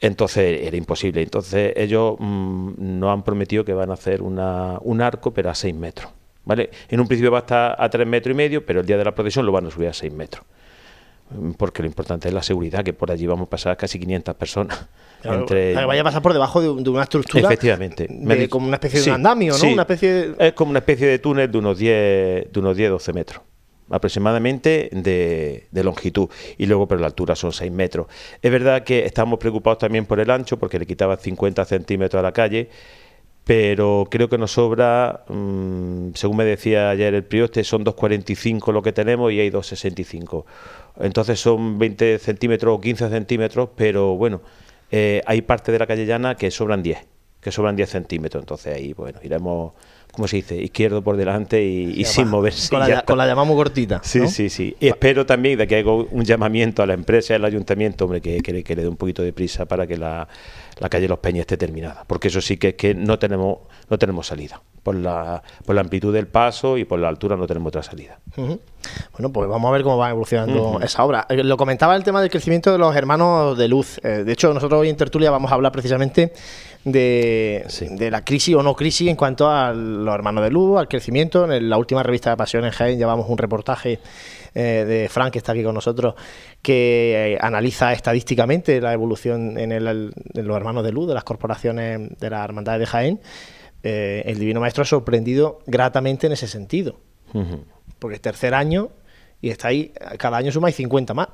Entonces 0.00 0.62
era 0.66 0.76
imposible. 0.76 1.22
Entonces 1.22 1.72
ellos 1.76 2.16
mm, 2.18 2.98
nos 2.98 3.12
han 3.12 3.22
prometido 3.22 3.64
que 3.64 3.72
van 3.72 3.90
a 3.90 3.92
hacer 3.92 4.20
una, 4.20 4.78
un 4.80 5.00
arco, 5.00 5.32
pero 5.32 5.48
a 5.48 5.54
6 5.54 5.72
metros. 5.76 6.10
¿vale? 6.44 6.70
En 6.88 6.98
un 6.98 7.06
principio 7.06 7.30
va 7.30 7.38
a 7.38 7.42
estar 7.42 7.76
a 7.78 7.88
3 7.88 8.04
metros 8.04 8.34
y 8.34 8.36
medio, 8.36 8.66
pero 8.66 8.80
el 8.80 8.86
día 8.86 8.98
de 8.98 9.04
la 9.04 9.14
procesión 9.14 9.46
lo 9.46 9.52
van 9.52 9.66
a 9.66 9.70
subir 9.70 9.86
a 9.86 9.92
6 9.92 10.12
metros. 10.12 10.44
Mm, 11.30 11.52
porque 11.52 11.82
lo 11.82 11.86
importante 11.86 12.26
es 12.26 12.34
la 12.34 12.42
seguridad, 12.42 12.82
que 12.82 12.92
por 12.92 13.12
allí 13.12 13.28
vamos 13.28 13.46
a 13.46 13.50
pasar 13.50 13.76
casi 13.76 14.00
500 14.00 14.34
personas. 14.34 14.88
entre... 15.22 15.72
vaya 15.86 16.00
a 16.00 16.04
pasar 16.04 16.20
por 16.20 16.32
debajo 16.32 16.60
de, 16.60 16.90
una 16.90 17.04
estructura. 17.04 17.46
Efectivamente. 17.46 18.08
como 18.50 18.66
una 18.66 18.74
especie 18.74 19.02
de 19.02 19.10
andamio, 19.12 19.54
¿no? 19.56 19.72
Una 19.72 19.82
especie 19.82 20.34
Es 20.36 20.52
como 20.54 20.70
una 20.70 20.80
especie 20.80 21.06
de 21.06 21.20
túnel 21.20 21.48
de 21.48 21.58
unos 21.58 21.78
10, 21.78 22.52
de 22.52 22.58
unos 22.60 22.76
10 22.76 22.90
12 22.90 23.12
metros 23.12 23.42
aproximadamente 23.90 24.88
de, 24.92 25.66
longitud 25.72 26.28
y 26.58 26.66
luego 26.66 26.88
pero 26.88 27.00
la 27.00 27.06
altura 27.06 27.34
son 27.36 27.52
6 27.52 27.70
metros. 27.72 28.06
Es 28.42 28.50
verdad 28.50 28.84
que 28.84 29.04
estamos 29.04 29.38
preocupados 29.38 29.78
también 29.78 30.06
por 30.06 30.20
el 30.20 30.30
ancho 30.30 30.58
porque 30.58 30.78
le 30.78 30.86
quitaba 30.86 31.16
50 31.16 31.64
centímetros 31.64 32.18
a 32.18 32.22
la 32.22 32.32
calle, 32.32 32.68
pero 33.44 34.08
creo 34.10 34.28
que 34.28 34.38
nos 34.38 34.52
sobra, 34.52 35.24
mm, 35.28 36.10
según 36.14 36.38
me 36.38 36.44
decía 36.44 36.90
ayer 36.90 37.14
el 37.14 37.24
prioste, 37.24 37.62
son 37.62 37.84
2,45 37.84 38.72
lo 38.72 38.82
que 38.82 38.92
tenemos 38.92 39.32
y 39.32 39.40
hay 39.40 39.50
2,65. 39.50 40.44
Entonces 40.98 41.38
son 41.38 41.78
20 41.78 42.18
centímetros 42.18 42.76
o 42.76 42.80
15 42.80 43.08
centímetros, 43.08 43.68
pero 43.76 44.16
bueno, 44.16 44.40
eh, 44.90 45.22
hay 45.26 45.42
parte 45.42 45.72
de 45.72 45.78
la 45.78 45.86
calle 45.86 46.06
llana 46.06 46.36
que 46.36 46.50
sobran 46.50 46.82
10, 46.82 46.98
que 47.40 47.52
sobran 47.52 47.76
10 47.76 47.88
centímetros, 47.88 48.42
entonces 48.42 48.74
ahí 48.74 48.92
bueno, 48.92 49.20
iremos 49.22 49.74
como 50.16 50.26
se 50.26 50.36
dice? 50.36 50.56
Izquierdo 50.56 51.02
por 51.02 51.16
delante 51.16 51.62
y, 51.62 52.04
sin 52.04 52.28
moverse. 52.28 52.70
Con 52.70 52.80
la, 52.80 53.02
con 53.02 53.16
la 53.16 53.26
llamada 53.26 53.46
muy 53.46 53.56
cortita. 53.56 54.00
Sí, 54.02 54.26
sí, 54.26 54.50
sí. 54.50 54.74
Y 54.80 54.88
espero 54.88 55.24
también 55.24 55.58
de 55.58 55.66
que 55.68 55.76
haga 55.76 55.92
un 55.92 56.24
llamamiento 56.24 56.82
a 56.82 56.86
la 56.86 56.94
empresa 56.94 57.34
y 57.34 57.36
al 57.36 57.44
ayuntamiento, 57.44 58.06
hombre, 58.06 58.20
que, 58.20 58.40
que, 58.40 58.64
que 58.64 58.74
le 58.74 58.82
dé 58.82 58.88
un 58.88 58.96
poquito 58.96 59.22
de 59.22 59.32
prisa 59.32 59.66
para 59.66 59.86
que 59.86 59.96
la, 59.96 60.26
la 60.78 60.88
calle 60.88 61.06
Los 61.06 61.20
Peñas 61.20 61.42
esté 61.42 61.56
terminada. 61.56 62.04
Porque 62.06 62.28
eso 62.28 62.40
sí 62.40 62.56
que 62.56 62.68
es 62.70 62.74
que 62.74 62.94
no 62.94 63.18
tenemos, 63.18 63.58
no 63.88 63.98
tenemos 63.98 64.26
salida. 64.26 64.60
Por 64.82 64.94
la, 64.94 65.42
por 65.64 65.74
la 65.74 65.80
amplitud 65.80 66.14
del 66.14 66.28
paso 66.28 66.78
y 66.78 66.84
por 66.84 67.00
la 67.00 67.08
altura 67.08 67.36
no 67.36 67.48
tenemos 67.48 67.70
otra 67.70 67.82
salida. 67.82 68.20
Bueno, 68.36 69.32
pues 69.32 69.48
vamos 69.48 69.68
a 69.68 69.72
ver 69.72 69.82
cómo 69.82 69.98
va 69.98 70.10
evolucionando 70.10 70.78
esa 70.80 71.02
obra. 71.04 71.26
Eh, 71.28 71.42
lo 71.42 71.56
comentaba 71.56 71.96
el 71.96 72.04
tema 72.04 72.20
del 72.20 72.30
crecimiento 72.30 72.70
de 72.70 72.78
los 72.78 72.94
hermanos 72.94 73.58
de 73.58 73.66
luz. 73.66 73.98
Eh, 74.04 74.22
de 74.24 74.32
hecho, 74.32 74.54
nosotros 74.54 74.80
hoy 74.80 74.88
en 74.88 74.96
Tertulia 74.96 75.32
vamos 75.32 75.50
a 75.50 75.56
hablar 75.56 75.72
precisamente 75.72 76.32
de, 76.86 77.66
de, 77.90 78.10
la 78.12 78.24
crisis 78.24 78.54
o 78.54 78.62
no 78.62 78.76
crisis 78.76 79.08
en 79.08 79.16
cuanto 79.16 79.50
a 79.50 79.72
los 79.72 80.14
hermanos 80.14 80.44
de 80.44 80.50
luz, 80.50 80.78
al 80.78 80.86
crecimiento. 80.86 81.50
En 81.50 81.68
la 81.68 81.78
última 81.78 82.04
revista 82.04 82.30
de 82.30 82.36
Pasión 82.36 82.64
en 82.64 82.70
Jaén 82.70 82.96
llevamos 82.96 83.28
un 83.28 83.36
reportaje 83.36 83.98
eh, 84.54 84.84
de 84.86 85.08
Frank, 85.08 85.32
que 85.32 85.38
está 85.38 85.50
aquí 85.50 85.64
con 85.64 85.74
nosotros, 85.74 86.14
que 86.62 87.32
eh, 87.34 87.38
analiza 87.40 87.92
estadísticamente 87.92 88.80
la 88.80 88.92
evolución 88.92 89.58
en, 89.58 89.72
el, 89.72 90.12
los 90.32 90.56
hermanos 90.56 90.84
de 90.84 90.92
luz, 90.92 91.08
de 91.08 91.14
las 91.14 91.24
corporaciones 91.24 92.16
de 92.20 92.30
la 92.30 92.44
hermandad 92.44 92.78
de 92.78 92.86
Jaén. 92.86 93.20
Eh, 93.82 94.22
el 94.26 94.38
Divino 94.38 94.60
Maestro 94.60 94.82
ha 94.82 94.86
sorprendido 94.86 95.58
gratamente 95.66 96.28
en 96.28 96.34
ese 96.34 96.46
sentido. 96.46 97.00
Porque 97.98 98.14
es 98.14 98.22
tercer 98.22 98.54
año 98.54 98.90
y 99.42 99.50
está 99.50 99.68
ahí, 99.68 99.92
cada 100.18 100.36
año 100.36 100.52
suma 100.52 100.70
50 100.70 101.14
más. 101.14 101.28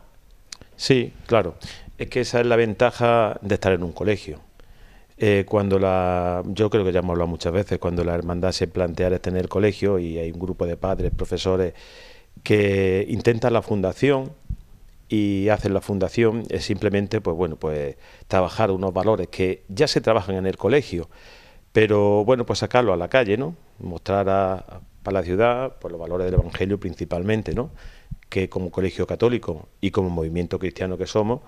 Sí, 0.77 1.13
claro. 1.27 1.57
Es 1.99 2.09
que 2.09 2.21
esa 2.21 2.41
es 2.41 2.47
la 2.47 2.57
ventaja 2.57 3.39
de 3.43 3.55
estar 3.55 3.73
en 3.73 3.83
un 3.83 3.93
colegio. 3.93 4.41
Cuando 5.47 5.79
la, 5.79 6.43
yo 6.47 6.69
creo 6.69 6.85
que 6.85 6.93
ya 6.93 6.99
hemos 6.99 7.11
hablado 7.11 7.29
muchas 7.29 7.53
veces, 7.53 7.79
cuando 7.79 8.03
la 8.03 8.15
hermandad 8.15 8.53
se 8.53 8.67
plantea 8.67 9.19
tener 9.21 9.49
colegio 9.49 9.99
y 9.99 10.19
hay 10.19 10.33
un 10.33 10.41
grupo 10.41 10.67
de 10.67 10.77
padres, 10.77 11.13
profesores 11.15 11.75
que 12.43 13.07
intentan 13.09 13.53
la 13.53 13.63
fundación 13.63 14.33
y 15.13 15.51
hacen 15.51 15.75
la 15.75 15.83
fundación 15.83 16.45
es 16.49 16.65
simplemente 16.65 17.21
pues 17.21 17.37
bueno 17.37 17.57
pues 17.57 17.97
trabajar 18.29 18.71
unos 18.71 18.95
valores 18.95 19.29
que 19.29 19.63
ya 19.69 19.87
se 19.87 20.01
trabajan 20.01 20.37
en 20.37 20.47
el 20.47 20.57
colegio 20.57 21.09
pero 21.73 22.25
bueno 22.25 22.47
pues 22.47 22.61
sacarlo 22.61 22.95
a 22.95 22.97
la 22.97 23.09
calle 23.09 23.37
no 23.37 23.55
mostrar 23.79 24.29
a, 24.31 24.81
para 25.03 25.21
la 25.21 25.23
ciudad 25.23 25.77
pues 25.81 25.93
los 25.93 26.01
valores 26.01 26.25
del 26.25 26.41
evangelio 26.41 26.81
principalmente 26.81 27.55
no 27.55 27.71
que 28.31 28.49
como 28.49 28.71
colegio 28.71 29.07
católico 29.07 29.69
y 29.83 29.91
como 29.91 30.09
movimiento 30.09 30.59
cristiano 30.59 30.97
que 30.97 31.07
somos 31.07 31.43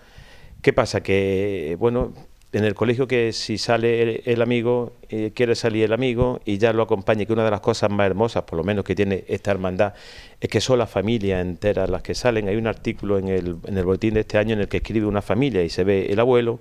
qué 0.60 0.74
pasa 0.74 1.02
que 1.02 1.76
bueno 1.78 2.12
en 2.54 2.64
el 2.64 2.74
colegio 2.74 3.08
que 3.08 3.32
si 3.32 3.58
sale 3.58 4.22
el, 4.24 4.40
amigo, 4.40 4.92
eh, 5.08 5.32
quiere 5.34 5.56
salir 5.56 5.84
el 5.84 5.92
amigo 5.92 6.40
y 6.44 6.58
ya 6.58 6.72
lo 6.72 6.84
acompaña, 6.84 7.24
que 7.24 7.32
una 7.32 7.44
de 7.44 7.50
las 7.50 7.60
cosas 7.60 7.90
más 7.90 8.06
hermosas, 8.06 8.44
por 8.44 8.56
lo 8.56 8.62
menos 8.64 8.84
que 8.84 8.94
tiene 8.94 9.24
esta 9.26 9.50
hermandad, 9.50 9.94
es 10.40 10.48
que 10.48 10.60
son 10.60 10.78
las 10.78 10.88
familias 10.88 11.44
enteras 11.44 11.90
las 11.90 12.02
que 12.02 12.14
salen. 12.14 12.48
Hay 12.48 12.54
un 12.54 12.68
artículo 12.68 13.18
en 13.18 13.26
el, 13.26 13.56
en 13.66 13.76
el 13.76 13.84
boletín 13.84 14.14
de 14.14 14.20
este 14.20 14.38
año 14.38 14.54
en 14.54 14.60
el 14.60 14.68
que 14.68 14.76
escribe 14.76 15.04
una 15.06 15.20
familia 15.20 15.64
y 15.64 15.68
se 15.68 15.82
ve 15.82 16.06
el 16.10 16.20
abuelo, 16.20 16.60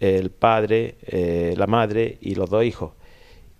el 0.00 0.30
padre, 0.30 0.96
eh, 1.06 1.54
la 1.56 1.68
madre 1.68 2.18
y 2.20 2.34
los 2.34 2.50
dos 2.50 2.64
hijos. 2.64 2.94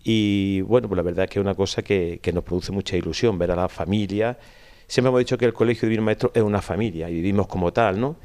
Y 0.02 0.62
bueno, 0.62 0.88
pues 0.88 0.96
la 0.96 1.02
verdad 1.02 1.24
es 1.26 1.30
que 1.30 1.38
es 1.38 1.44
una 1.44 1.54
cosa 1.54 1.82
que, 1.82 2.18
que 2.20 2.32
nos 2.32 2.42
produce 2.42 2.72
mucha 2.72 2.96
ilusión 2.96 3.38
ver 3.38 3.52
a 3.52 3.56
la 3.56 3.68
familia. 3.68 4.36
Siempre 4.88 5.10
hemos 5.10 5.20
dicho 5.20 5.38
que 5.38 5.44
el 5.44 5.52
Colegio 5.52 5.88
Divino 5.88 6.02
Maestro 6.02 6.32
es 6.34 6.42
una 6.42 6.60
familia 6.60 7.08
y 7.08 7.14
vivimos 7.14 7.46
como 7.46 7.72
tal, 7.72 8.00
¿no? 8.00 8.16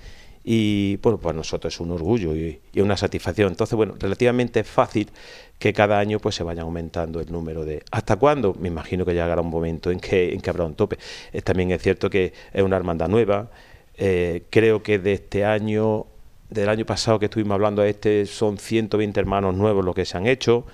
Y 0.43 0.97
bueno, 0.97 1.17
pues 1.19 1.35
nosotros 1.35 1.73
es 1.73 1.79
un 1.79 1.91
orgullo 1.91 2.35
y, 2.35 2.59
una 2.75 2.97
satisfacción. 2.97 3.49
Entonces, 3.49 3.75
bueno, 3.75 3.95
relativamente 3.97 4.63
fácil 4.63 5.09
que 5.57 5.71
cada 5.71 5.99
año 5.99 6.19
pues 6.19 6.35
se 6.35 6.43
vaya 6.43 6.63
aumentando 6.63 7.21
el 7.21 7.31
número 7.31 7.63
de... 7.63 7.83
¿Hasta 7.91 8.17
cuándo? 8.17 8.53
Me 8.59 8.67
imagino 8.67 9.05
que 9.05 9.13
llegará 9.13 9.41
un 9.41 9.49
momento 9.49 9.89
en 9.91 9.99
que, 9.99 10.33
en 10.33 10.41
que 10.41 10.49
habrá 10.49 10.65
un 10.65 10.75
tope. 10.75 10.97
también 11.43 11.71
es 11.71 11.81
cierto 11.81 12.09
que 12.09 12.33
es 12.51 12.61
una 12.61 12.75
hermandad 12.75 13.07
nueva. 13.07 13.49
Eh, 13.95 14.43
creo 14.49 14.83
que 14.83 14.99
de 14.99 15.13
este 15.13 15.45
año, 15.45 16.07
del 16.49 16.67
año 16.67 16.85
pasado 16.85 17.19
que 17.19 17.25
estuvimos 17.25 17.55
hablando 17.55 17.81
de 17.81 17.91
este, 17.91 18.25
son 18.25 18.57
120 18.57 19.19
hermanos 19.19 19.55
nuevos 19.55 19.85
los 19.85 19.95
que 19.95 20.03
se 20.03 20.17
han 20.17 20.27
hecho. 20.27 20.65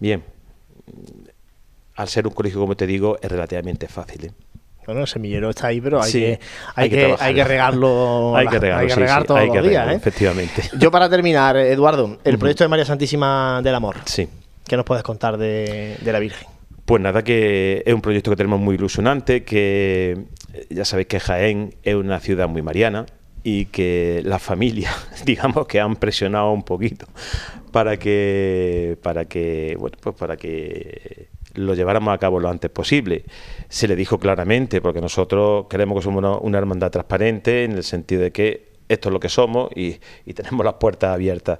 Bien, 0.00 0.24
al 1.94 2.08
ser 2.08 2.26
un 2.26 2.32
colegio, 2.32 2.58
como 2.58 2.76
te 2.76 2.86
digo, 2.86 3.18
es 3.22 3.30
relativamente 3.30 3.86
fácil. 3.86 4.26
¿eh? 4.26 4.49
Bueno, 4.86 5.02
el 5.02 5.06
semillero 5.06 5.50
está 5.50 5.68
ahí, 5.68 5.80
pero 5.80 6.02
hay, 6.02 6.12
que, 6.12 6.40
hay, 6.74 6.90
que, 6.90 7.16
hay 7.18 7.34
que 7.34 7.44
regarlo, 7.44 8.32
hay 8.36 8.46
que 8.48 8.58
regarlo, 8.58 8.80
hay 8.80 8.88
que 8.88 8.94
regar 8.94 9.24
todos 9.24 9.46
los 9.46 9.62
días. 9.62 9.88
¿eh? 9.88 9.94
Efectivamente. 9.94 10.62
Yo 10.78 10.90
para 10.90 11.08
terminar, 11.08 11.56
Eduardo, 11.56 12.18
el 12.24 12.38
proyecto 12.38 12.64
de 12.64 12.68
María 12.68 12.84
Santísima 12.84 13.60
del 13.62 13.74
Amor. 13.74 13.96
Sí. 14.06 14.28
¿Qué 14.66 14.76
nos 14.76 14.84
puedes 14.84 15.02
contar 15.02 15.36
de, 15.36 15.98
la 16.04 16.18
Virgen? 16.18 16.48
Pues 16.84 17.02
nada, 17.02 17.22
que 17.22 17.82
es 17.84 17.94
un 17.94 18.00
proyecto 18.00 18.30
que 18.30 18.36
tenemos 18.36 18.60
muy 18.60 18.76
ilusionante, 18.76 19.44
que 19.44 20.24
ya 20.70 20.84
sabéis 20.84 21.08
que 21.08 21.20
Jaén 21.20 21.74
es 21.82 21.94
una 21.94 22.20
ciudad 22.20 22.48
muy 22.48 22.62
mariana 22.62 23.06
y 23.42 23.66
que 23.66 24.22
las 24.24 24.42
familias, 24.42 24.94
digamos 25.24 25.66
que 25.66 25.80
han 25.80 25.96
presionado 25.96 26.52
un 26.52 26.62
poquito 26.62 27.06
para 27.72 27.96
que, 27.96 28.98
para 29.02 29.24
que, 29.24 29.76
bueno, 29.78 29.96
pues 30.00 30.16
para 30.16 30.36
que 30.36 31.29
lo 31.54 31.74
lleváramos 31.74 32.14
a 32.14 32.18
cabo 32.18 32.40
lo 32.40 32.48
antes 32.48 32.70
posible. 32.70 33.24
Se 33.68 33.88
le 33.88 33.96
dijo 33.96 34.18
claramente, 34.18 34.80
porque 34.80 35.00
nosotros 35.00 35.66
creemos 35.68 35.98
que 35.98 36.02
somos 36.02 36.40
una, 36.42 36.58
hermandad 36.58 36.90
transparente 36.90 37.64
en 37.64 37.72
el 37.72 37.84
sentido 37.84 38.22
de 38.22 38.32
que 38.32 38.70
esto 38.88 39.08
es 39.08 39.12
lo 39.12 39.20
que 39.20 39.28
somos 39.28 39.70
y, 39.74 40.00
tenemos 40.34 40.64
las 40.64 40.74
puertas 40.74 41.14
abiertas, 41.14 41.58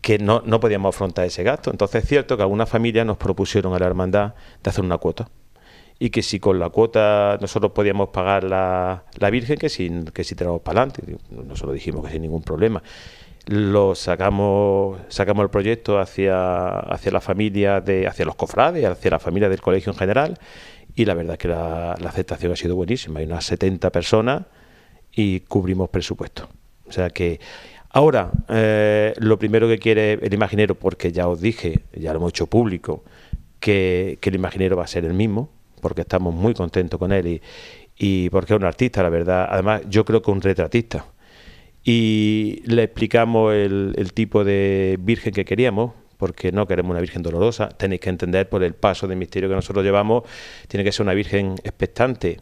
que 0.00 0.18
no, 0.18 0.42
no, 0.44 0.60
podíamos 0.60 0.94
afrontar 0.94 1.26
ese 1.26 1.42
gasto. 1.42 1.70
Entonces 1.70 2.02
es 2.02 2.08
cierto 2.08 2.36
que 2.36 2.42
algunas 2.42 2.68
familias 2.68 3.06
nos 3.06 3.16
propusieron 3.16 3.74
a 3.74 3.78
la 3.78 3.86
hermandad 3.86 4.34
de 4.62 4.70
hacer 4.70 4.84
una 4.84 4.98
cuota 4.98 5.28
y 5.98 6.10
que 6.10 6.22
si 6.22 6.40
con 6.40 6.58
la 6.58 6.70
cuota 6.70 7.38
nosotros 7.40 7.72
podíamos 7.72 8.08
pagar 8.08 8.42
la, 8.42 9.04
la 9.18 9.30
Virgen, 9.30 9.56
que 9.56 9.68
si, 9.68 9.88
que 10.12 10.24
si 10.24 10.34
tenemos 10.34 10.60
para 10.60 10.82
adelante. 10.82 11.16
Nosotros 11.30 11.74
dijimos 11.74 12.04
que 12.04 12.12
sin 12.12 12.22
ningún 12.22 12.42
problema 12.42 12.82
lo 13.46 13.94
sacamos 13.94 15.00
sacamos 15.08 15.42
el 15.44 15.50
proyecto 15.50 15.98
hacia 15.98 16.78
hacia 16.78 17.12
la 17.12 17.20
familia 17.20 17.80
de 17.80 18.06
hacia 18.06 18.24
los 18.24 18.36
cofrades 18.36 18.84
hacia 18.84 19.10
la 19.10 19.18
familia 19.18 19.48
del 19.48 19.60
colegio 19.60 19.92
en 19.92 19.98
general 19.98 20.38
y 20.94 21.04
la 21.04 21.14
verdad 21.14 21.34
es 21.34 21.38
que 21.38 21.48
la, 21.48 21.92
aceptación 21.92 22.52
ha 22.52 22.56
sido 22.56 22.76
buenísima 22.76 23.20
hay 23.20 23.26
unas 23.26 23.44
70 23.44 23.90
personas 23.90 24.42
y 25.10 25.40
cubrimos 25.40 25.90
presupuesto 25.90 26.48
o 26.86 26.92
sea 26.92 27.10
que 27.10 27.40
ahora 27.90 28.30
eh, 28.48 29.14
lo 29.18 29.38
primero 29.38 29.66
que 29.66 29.78
quiere 29.78 30.12
el 30.14 30.32
imaginero 30.32 30.76
porque 30.76 31.10
ya 31.10 31.26
os 31.28 31.40
dije 31.40 31.80
ya 31.94 32.12
lo 32.12 32.18
hemos 32.18 32.30
hecho 32.30 32.46
público 32.46 33.02
que, 33.58 34.18
que 34.20 34.30
el 34.30 34.36
imaginero 34.36 34.76
va 34.76 34.84
a 34.84 34.88
ser 34.88 35.04
el 35.04 35.14
mismo 35.14 35.50
porque 35.80 36.02
estamos 36.02 36.32
muy 36.32 36.54
contentos 36.54 36.96
con 36.98 37.12
él 37.12 37.26
y, 37.26 37.42
y 37.96 38.30
porque 38.30 38.54
es 38.54 38.58
un 38.58 38.64
artista, 38.64 39.02
la 39.02 39.10
verdad. 39.10 39.46
Además, 39.50 39.82
yo 39.88 40.04
creo 40.04 40.22
que 40.22 40.30
un 40.30 40.40
retratista. 40.40 41.04
Y 41.84 42.62
le 42.66 42.84
explicamos 42.84 43.52
el, 43.54 44.12
tipo 44.14 44.44
de 44.44 44.98
virgen 45.00 45.32
que 45.32 45.44
queríamos, 45.44 45.92
porque 46.16 46.52
no 46.52 46.66
queremos 46.68 46.92
una 46.92 47.00
Virgen 47.00 47.22
dolorosa. 47.22 47.68
Tenéis 47.70 48.00
que 48.00 48.10
entender 48.10 48.48
por 48.48 48.62
el 48.62 48.74
paso 48.74 49.08
de 49.08 49.16
misterio 49.16 49.48
que 49.48 49.56
nosotros 49.56 49.84
llevamos, 49.84 50.22
tiene 50.68 50.84
que 50.84 50.92
ser 50.92 51.02
una 51.02 51.14
Virgen 51.14 51.56
expectante. 51.64 52.38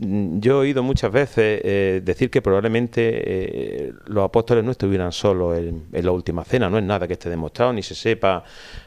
Yo 0.00 0.54
he 0.54 0.56
oído 0.56 0.82
muchas 0.82 1.12
veces 1.12 1.60
eh, 1.62 2.00
decir 2.02 2.28
que 2.30 2.42
probablemente 2.42 3.02
eh, 3.04 3.92
los 4.06 4.24
apóstoles 4.24 4.64
no 4.64 4.72
estuvieran 4.72 5.12
solos 5.12 5.58
en, 5.58 5.86
la 5.92 6.10
última 6.10 6.42
cena, 6.42 6.68
no 6.68 6.78
es 6.78 6.82
nada 6.82 7.06
que 7.06 7.12
esté 7.12 7.30
demostrado 7.30 7.72
ni 7.72 7.82
se 7.82 7.94
sepa, 7.94 8.42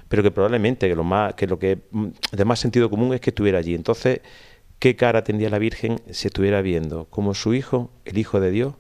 pero 0.10 0.24
que 0.24 0.32
probablemente 0.32 0.90
que 0.90 0.96
lo 0.96 1.06
más 1.06 1.36
que 1.36 1.48
lo 1.48 1.58
que 1.58 1.84
mm, 1.92 2.08
de 2.34 2.46
más 2.46 2.60
sentido 2.60 2.90
común 2.90 3.14
es 3.14 3.22
que 3.22 3.30
estuviera 3.30 3.60
allí. 3.60 3.76
Entonces, 3.76 4.20
¿qué 4.80 4.98
cara 4.98 5.24
tendría 5.24 5.50
la 5.50 5.60
Virgen 5.60 6.02
si 6.12 6.28
estuviera 6.28 6.62
viendo 6.62 7.06
como 7.06 7.34
su 7.34 7.54
hijo, 7.54 7.92
el 8.04 8.18
Hijo 8.18 8.42
de 8.42 8.52
Dios, 8.52 8.74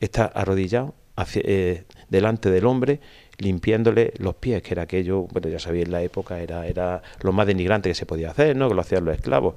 está 0.00 0.24
arrodillado 0.24 0.94
eh, 1.36 1.84
delante 2.08 2.50
del 2.50 2.66
hombre 2.66 3.00
limpiándole 3.38 4.14
los 4.18 4.34
pies, 4.36 4.62
que 4.62 4.74
era 4.74 4.82
aquello, 4.82 5.22
bueno, 5.22 5.48
ya 5.48 5.58
sabía 5.58 5.82
en 5.82 5.92
la 5.92 6.02
época, 6.02 6.40
era, 6.40 6.66
era 6.66 7.02
lo 7.20 7.32
más 7.32 7.46
denigrante 7.46 7.88
que 7.88 7.94
se 7.94 8.06
podía 8.06 8.30
hacer, 8.30 8.56
¿no? 8.56 8.68
Que 8.68 8.74
lo 8.74 8.80
hacían 8.80 9.04
los 9.04 9.14
esclavos. 9.14 9.54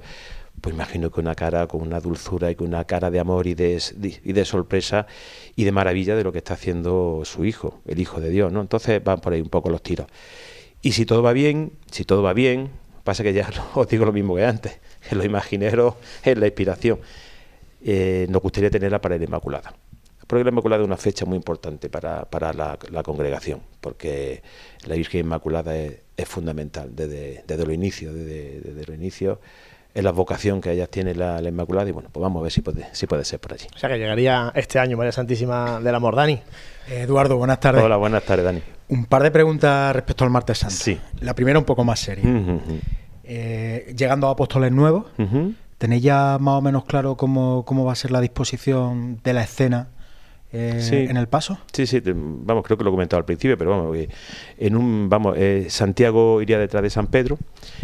Pues 0.60 0.74
imagino 0.74 1.10
que 1.10 1.20
una 1.20 1.36
cara 1.36 1.66
con 1.68 1.82
una 1.82 2.00
dulzura 2.00 2.50
y 2.50 2.56
con 2.56 2.66
una 2.68 2.84
cara 2.84 3.10
de 3.10 3.20
amor 3.20 3.46
y 3.46 3.54
de, 3.54 3.80
y 4.24 4.32
de 4.32 4.44
sorpresa 4.44 5.06
y 5.54 5.64
de 5.64 5.72
maravilla 5.72 6.16
de 6.16 6.24
lo 6.24 6.32
que 6.32 6.38
está 6.38 6.54
haciendo 6.54 7.22
su 7.24 7.44
hijo, 7.44 7.80
el 7.86 8.00
hijo 8.00 8.20
de 8.20 8.30
Dios, 8.30 8.52
¿no? 8.52 8.60
Entonces 8.60 9.02
van 9.02 9.20
por 9.20 9.32
ahí 9.32 9.40
un 9.40 9.50
poco 9.50 9.70
los 9.70 9.82
tiros. 9.82 10.08
Y 10.82 10.92
si 10.92 11.06
todo 11.06 11.22
va 11.22 11.32
bien, 11.32 11.72
si 11.90 12.04
todo 12.04 12.22
va 12.22 12.32
bien, 12.32 12.70
pasa 13.04 13.22
que 13.22 13.32
ya 13.32 13.48
os 13.74 13.88
digo 13.88 14.04
lo 14.04 14.12
mismo 14.12 14.34
que 14.36 14.44
antes, 14.44 14.80
que 15.08 15.14
los 15.14 15.24
imagineros 15.24 15.94
es 16.24 16.36
la 16.36 16.46
inspiración. 16.46 16.98
Eh, 17.80 18.26
nos 18.28 18.42
gustaría 18.42 18.70
tenerla 18.70 19.00
para 19.00 19.16
la 19.16 19.24
Inmaculada 19.24 19.72
porque 20.28 20.44
la 20.44 20.50
Inmaculada 20.50 20.82
es 20.82 20.86
una 20.86 20.96
fecha 20.96 21.24
muy 21.24 21.36
importante 21.36 21.88
para, 21.88 22.26
para 22.26 22.52
la, 22.52 23.02
congregación, 23.02 23.62
porque 23.80 24.42
la 24.86 24.94
Virgen 24.94 25.22
Inmaculada 25.22 25.74
es, 25.74 26.02
fundamental 26.26 26.94
desde, 26.94 27.42
desde 27.46 27.64
los 27.64 27.74
inicios, 27.74 28.14
desde, 28.14 28.60
desde 28.60 28.86
los 28.86 28.96
inicios 28.96 29.38
es 29.94 30.04
la 30.04 30.12
vocación 30.12 30.60
que 30.60 30.70
ellas 30.70 30.90
tienen 30.90 31.18
la, 31.18 31.40
Inmaculada 31.42 31.88
y 31.88 31.92
bueno, 31.92 32.10
pues 32.12 32.22
vamos 32.22 32.40
a 32.40 32.42
ver 32.44 32.52
si 32.52 32.60
puede, 32.60 32.86
si 32.92 33.06
puede 33.06 33.24
ser 33.24 33.40
por 33.40 33.54
allí. 33.54 33.66
O 33.74 33.78
sea 33.78 33.88
que 33.88 33.98
llegaría 33.98 34.52
este 34.54 34.78
año 34.78 34.96
María 34.96 35.12
Santísima 35.12 35.80
del 35.80 35.94
Amor, 35.94 36.14
Dani. 36.14 36.40
Eduardo, 36.88 37.36
buenas 37.36 37.58
tardes. 37.58 37.82
Hola, 37.82 37.96
buenas 37.96 38.22
tardes, 38.22 38.44
Dani. 38.44 38.62
Un 38.90 39.06
par 39.06 39.22
de 39.22 39.30
preguntas 39.30 39.94
respecto 39.94 40.24
al 40.24 40.30
martes 40.30 40.58
santo. 40.58 40.76
Sí. 40.76 41.00
La 41.20 41.34
primera 41.34 41.58
un 41.58 41.64
poco 41.64 41.84
más 41.84 42.00
seria. 42.00 42.24
Eh, 43.24 43.94
llegando 43.96 44.28
a 44.28 44.32
apóstoles 44.32 44.72
nuevos, 44.72 45.06
¿tenéis 45.78 46.02
ya 46.02 46.36
más 46.38 46.54
o 46.54 46.60
menos 46.60 46.84
claro 46.84 47.16
cómo, 47.16 47.64
cómo 47.64 47.84
va 47.84 47.92
a 47.92 47.96
ser 47.96 48.10
la 48.10 48.20
disposición 48.20 49.20
de 49.24 49.32
la 49.32 49.42
escena 49.42 49.88
eh, 50.50 51.06
en 51.10 51.16
el 51.16 51.28
paso? 51.28 51.58
Sí, 51.72 51.86
sí, 51.86 52.00
vamos, 52.04 52.64
creo 52.64 52.78
que 52.78 52.84
lo 52.84 52.90
he 52.90 52.92
comentado 52.92 53.18
al 53.18 53.26
principio, 53.26 53.58
pero 53.58 53.70
vamos, 53.70 53.96
en 54.56 54.76
un, 54.76 55.08
vamos, 55.08 55.36
eh, 55.36 55.66
Santiago 55.68 56.40
iría 56.40 56.58
detrás 56.58 56.82
de 56.82 56.90
San 56.90 57.08
Pedro 57.08 57.38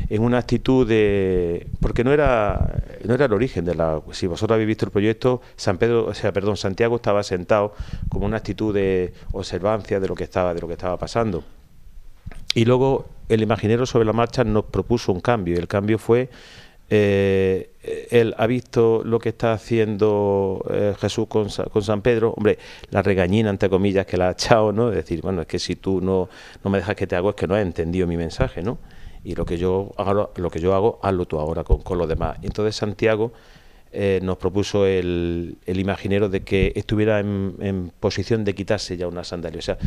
en 0.09 0.23
una 0.23 0.39
actitud 0.39 0.89
de, 0.89 1.67
porque 1.81 2.05
no 2.05 2.13
era, 2.13 2.83
no 3.05 3.15
era 3.15 3.27
el 3.27 3.33
origen 3.35 3.67
de 3.67 3.75
la, 3.75 4.01
si 4.13 4.27
vosotros 4.27 4.55
habéis 4.55 4.69
visto 4.69 4.87
el 4.87 4.93
proyecto, 4.93 5.43
San 5.57 5.77
Pedro, 5.77 6.07
o 6.07 6.15
sea, 6.15 6.33
perdón, 6.33 6.57
Santiago 6.57 6.97
estaba 6.97 7.23
sentado 7.23 7.75
como 8.09 8.25
una 8.25 8.39
actitud 8.39 8.75
de 8.75 9.13
observancia 9.33 10.01
de 10.01 10.09
lo 10.09 10.15
que 10.15 10.25
estaba, 10.25 10.55
de 10.55 10.61
lo 10.61 10.67
que 10.67 10.75
estaba 10.75 10.97
pasando. 10.97 11.45
Y 12.55 12.65
luego 12.65 13.07
el 13.29 13.43
imaginero 13.43 13.85
sobre 13.85 14.07
la 14.07 14.13
marcha 14.13 14.43
nos 14.45 14.65
propuso 14.65 15.13
un 15.13 15.21
cambio, 15.21 15.55
y 15.55 15.59
el 15.59 15.69
cambio 15.69 15.99
fue 15.99 16.31
eh, 16.89 17.74
él 18.11 18.35
ha 18.39 18.47
visto 18.47 19.03
lo 19.05 19.19
que 19.19 19.31
está 19.31 19.53
haciendo 19.53 20.65
eh, 20.71 20.95
Jesús 20.99 21.27
con, 21.29 21.51
San 21.51 22.03
Pedro, 22.03 22.33
hombre, 22.37 22.59
la 22.91 23.03
regañina, 23.03 23.51
entre 23.51 23.69
comillas, 23.69 24.07
que 24.07 24.17
la 24.17 24.29
ha 24.29 24.33
echado, 24.33 24.73
¿no? 24.73 24.91
Es 24.91 24.97
decir, 24.97 25.21
bueno, 25.21 25.43
es 25.43 25.47
que 25.47 25.59
si 25.59 25.77
tú 25.77 26.01
no, 26.01 26.29
no 26.63 26.71
me 26.71 26.79
dejas 26.79 26.97
que 26.97 27.07
te 27.07 27.17
hago, 27.17 27.31
es 27.31 27.37
que 27.37 27.47
no 27.47 27.55
has 27.55 27.63
entendido 27.63 28.07
mi 28.07 28.17
mensaje, 28.17 28.63
¿no? 28.63 28.79
Y 29.25 29.35
lo 29.35 29.45
que 29.45 29.59
yo 29.59 29.93
hago, 29.97 30.33
lo 30.37 30.51
que 30.51 30.61
yo 30.61 30.75
hago 30.75 30.99
hazlo 31.03 31.27
tú 31.27 31.39
ahora 31.39 31.65
con, 31.65 31.83
con 31.83 31.99
los 31.99 32.09
demás. 32.09 32.39
Entonces 32.43 32.77
Santiago 32.77 33.33
eh, 33.97 34.19
nos 34.23 34.39
propuso 34.39 34.87
el, 34.87 35.57
el, 35.67 35.79
imaginero 35.79 36.29
de 36.29 36.43
que 36.43 36.73
estuviera 36.75 37.21
en, 37.21 37.55
en, 37.61 37.93
posición 38.01 38.45
de 38.45 38.55
quitarse 38.55 38.97
ya 38.97 39.07
una 39.07 39.23
sandalia. 39.23 39.61
O 39.61 39.63
sea, 39.63 39.79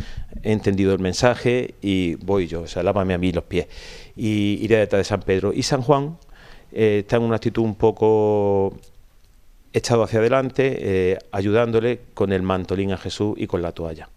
he 0.42 0.52
entendido 0.52 0.94
el 0.94 0.98
mensaje 0.98 1.74
y 1.82 2.14
voy 2.14 2.46
yo, 2.46 2.62
o 2.62 2.66
sea, 2.66 2.82
lávame 2.82 3.12
a 3.12 3.18
mí 3.18 3.32
los 3.32 3.44
pies. 3.44 3.66
Y 4.16 4.58
iré 4.62 4.78
detrás 4.78 5.00
de 5.00 5.04
San 5.04 5.20
Pedro. 5.20 5.52
Y 5.52 5.62
San 5.62 5.82
Juan, 5.82 6.16
eh, 6.72 7.00
está 7.00 7.16
en 7.16 7.22
una 7.22 7.36
actitud 7.36 7.62
un 7.62 7.74
poco 7.74 8.74
echado 9.72 10.02
hacia 10.02 10.18
adelante, 10.18 10.76
eh, 10.80 11.18
ayudándole 11.32 12.00
con 12.14 12.32
el 12.32 12.42
mantolín 12.42 12.92
a 12.92 12.98
Jesús 12.98 13.34
y 13.36 13.46
con 13.46 13.62
la 13.62 13.72
toalla. 13.72 14.08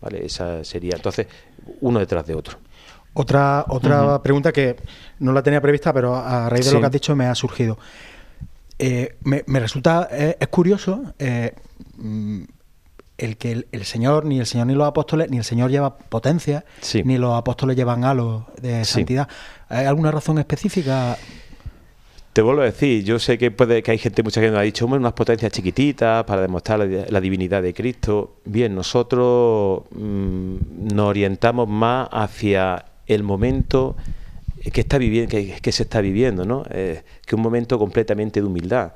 ¿Vale? 0.00 0.24
Esa 0.24 0.62
sería 0.64 0.94
entonces 0.94 1.26
uno 1.80 1.98
detrás 1.98 2.26
de 2.26 2.34
otro. 2.34 2.58
Otra, 3.14 3.64
otra 3.68 4.22
pregunta 4.22 4.52
que 4.52 4.76
no 5.18 5.32
la 5.32 5.42
tenía 5.42 5.60
prevista, 5.60 5.92
pero 5.92 6.14
a 6.14 6.48
raíz 6.48 6.66
de 6.66 6.72
lo 6.72 6.80
que 6.80 6.86
has 6.86 6.92
dicho 6.92 7.16
me 7.16 7.26
ha 7.26 7.34
surgido. 7.34 7.78
Eh, 8.78 9.16
me, 9.24 9.42
resulta, 9.58 10.08
es 10.12 10.48
curioso 10.48 11.02
mm, 11.96 12.42
el 13.18 13.36
que 13.36 13.66
el, 13.72 13.84
Señor, 13.84 14.24
ni 14.24 14.38
el 14.38 14.46
Señor 14.46 14.68
ni 14.68 14.74
los 14.74 14.86
apóstoles, 14.86 15.28
ni 15.30 15.38
el 15.38 15.44
Señor 15.44 15.70
lleva 15.70 15.98
potencia, 15.98 16.64
ni 17.04 17.18
los 17.18 17.36
apóstoles 17.36 17.76
llevan 17.76 18.04
halo 18.04 18.46
de 18.62 18.84
santidad. 18.84 19.28
¿Hay 19.68 19.86
alguna 19.86 20.12
razón 20.12 20.38
específica? 20.38 21.18
Te 22.38 22.42
vuelvo 22.42 22.62
a 22.62 22.66
decir, 22.66 23.02
yo 23.02 23.18
sé 23.18 23.36
que 23.36 23.50
puede 23.50 23.82
que 23.82 23.90
hay 23.90 23.98
gente, 23.98 24.22
mucha 24.22 24.40
gente 24.40 24.52
me 24.52 24.60
ha 24.60 24.62
dicho, 24.62 24.86
unas 24.86 25.12
potencias 25.12 25.50
chiquititas 25.50 26.22
para 26.22 26.42
demostrar 26.42 26.78
la, 26.78 27.20
divinidad 27.20 27.60
de 27.64 27.74
Cristo. 27.74 28.36
Bien, 28.44 28.76
nosotros 28.76 29.82
mm, 29.90 30.56
nos 30.94 31.08
orientamos 31.08 31.68
más 31.68 32.08
hacia 32.12 32.84
el 33.08 33.24
momento 33.24 33.96
que 34.72 34.82
está 34.82 34.98
viviendo, 34.98 35.30
que, 35.30 35.72
se 35.72 35.82
está 35.82 36.00
viviendo, 36.00 36.44
¿no? 36.44 36.62
Eh, 36.70 37.02
que 37.26 37.34
un 37.34 37.42
momento 37.42 37.76
completamente 37.76 38.40
de 38.40 38.46
humildad. 38.46 38.92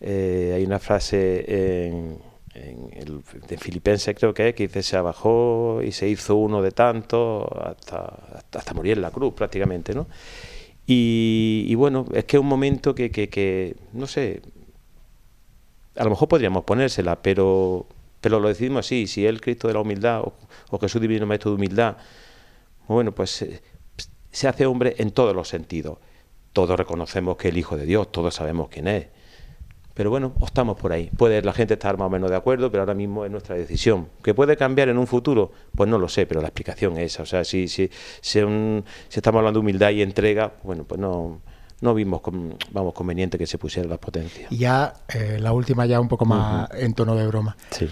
Eh, 0.00 0.52
hay 0.54 0.64
una 0.64 0.78
frase 0.78 1.88
en, 1.88 2.18
de 3.48 3.58
Filipenses 3.58 4.14
creo 4.16 4.32
que 4.32 4.50
es, 4.50 4.54
que 4.54 4.68
dice 4.68 4.84
se 4.84 4.96
abajó 4.96 5.80
y 5.82 5.90
se 5.90 6.08
hizo 6.08 6.36
uno 6.36 6.62
de 6.62 6.70
tanto 6.70 7.48
hasta, 7.66 8.44
hasta 8.52 8.74
morir 8.74 8.92
en 8.92 9.02
la 9.02 9.10
cruz 9.10 9.34
prácticamente, 9.34 9.92
¿no? 9.92 10.06
Y, 10.86 11.74
bueno, 11.74 12.06
es 12.14 12.24
que 12.24 12.36
es 12.36 12.40
un 12.40 12.46
momento 12.46 12.94
que, 12.94 13.10
que, 13.10 13.76
no 13.92 14.06
sé, 14.06 14.40
a 15.96 16.04
lo 16.04 16.10
mejor 16.10 16.28
podríamos 16.28 16.64
ponérsela, 16.64 17.20
pero, 17.22 17.86
pero 18.20 18.38
lo 18.38 18.48
decidimos 18.48 18.86
así, 18.86 19.06
si 19.06 19.26
el 19.26 19.40
Cristo 19.40 19.66
de 19.66 19.74
la 19.74 19.80
humildad 19.80 20.22
o, 20.70 20.78
Jesús 20.78 21.00
divino 21.00 21.26
maestro 21.26 21.50
de 21.50 21.56
humildad, 21.56 21.96
bueno, 22.86 23.12
pues 23.12 23.42
eh, 23.42 23.62
se 24.30 24.46
hace 24.46 24.66
hombre 24.66 24.94
en 24.98 25.10
todos 25.10 25.34
los 25.34 25.48
sentidos. 25.48 25.98
Todos 26.52 26.78
reconocemos 26.78 27.36
que 27.36 27.48
el 27.48 27.58
Hijo 27.58 27.76
de 27.76 27.84
Dios, 27.84 28.12
todos 28.12 28.34
sabemos 28.34 28.68
quién 28.68 28.86
es. 28.88 29.06
Pero 29.96 30.10
bueno, 30.10 30.34
optamos 30.40 30.78
por 30.78 30.92
ahí. 30.92 31.10
Puede 31.16 31.40
la 31.40 31.54
gente 31.54 31.72
estar 31.72 31.96
más 31.96 32.08
o 32.08 32.10
menos 32.10 32.28
de 32.28 32.36
acuerdo, 32.36 32.70
pero 32.70 32.82
ahora 32.82 32.92
mismo 32.92 33.24
es 33.24 33.30
nuestra 33.30 33.56
decisión. 33.56 34.08
¿Que 34.22 34.34
puede 34.34 34.54
cambiar 34.54 34.90
en 34.90 34.98
un 34.98 35.06
futuro? 35.06 35.52
Pues 35.74 35.88
no 35.88 35.98
lo 35.98 36.06
sé, 36.06 36.26
pero 36.26 36.42
la 36.42 36.48
explicación 36.48 36.98
es 36.98 37.14
esa. 37.14 37.22
O 37.22 37.26
sea, 37.26 37.44
si, 37.44 37.66
si, 37.66 37.88
si, 38.20 38.38
estamos 39.10 39.38
hablando 39.38 39.58
de 39.58 39.62
humildad 39.62 39.90
y 39.92 40.02
entrega, 40.02 40.52
bueno, 40.64 40.84
pues 40.84 41.00
no, 41.00 41.40
no 41.80 41.94
vimos 41.94 42.20
vamos 42.72 42.92
conveniente 42.92 43.38
que 43.38 43.46
se 43.46 43.56
pusieran 43.56 43.88
las 43.88 43.98
potencias. 43.98 44.52
Y 44.52 44.58
ya 44.58 44.92
eh, 45.08 45.38
la 45.40 45.54
última 45.54 45.86
ya 45.86 45.98
un 45.98 46.08
poco 46.08 46.26
más 46.26 46.68
en 46.74 46.92
tono 46.92 47.14
de 47.14 47.26
broma. 47.26 47.56
Sí. 47.70 47.88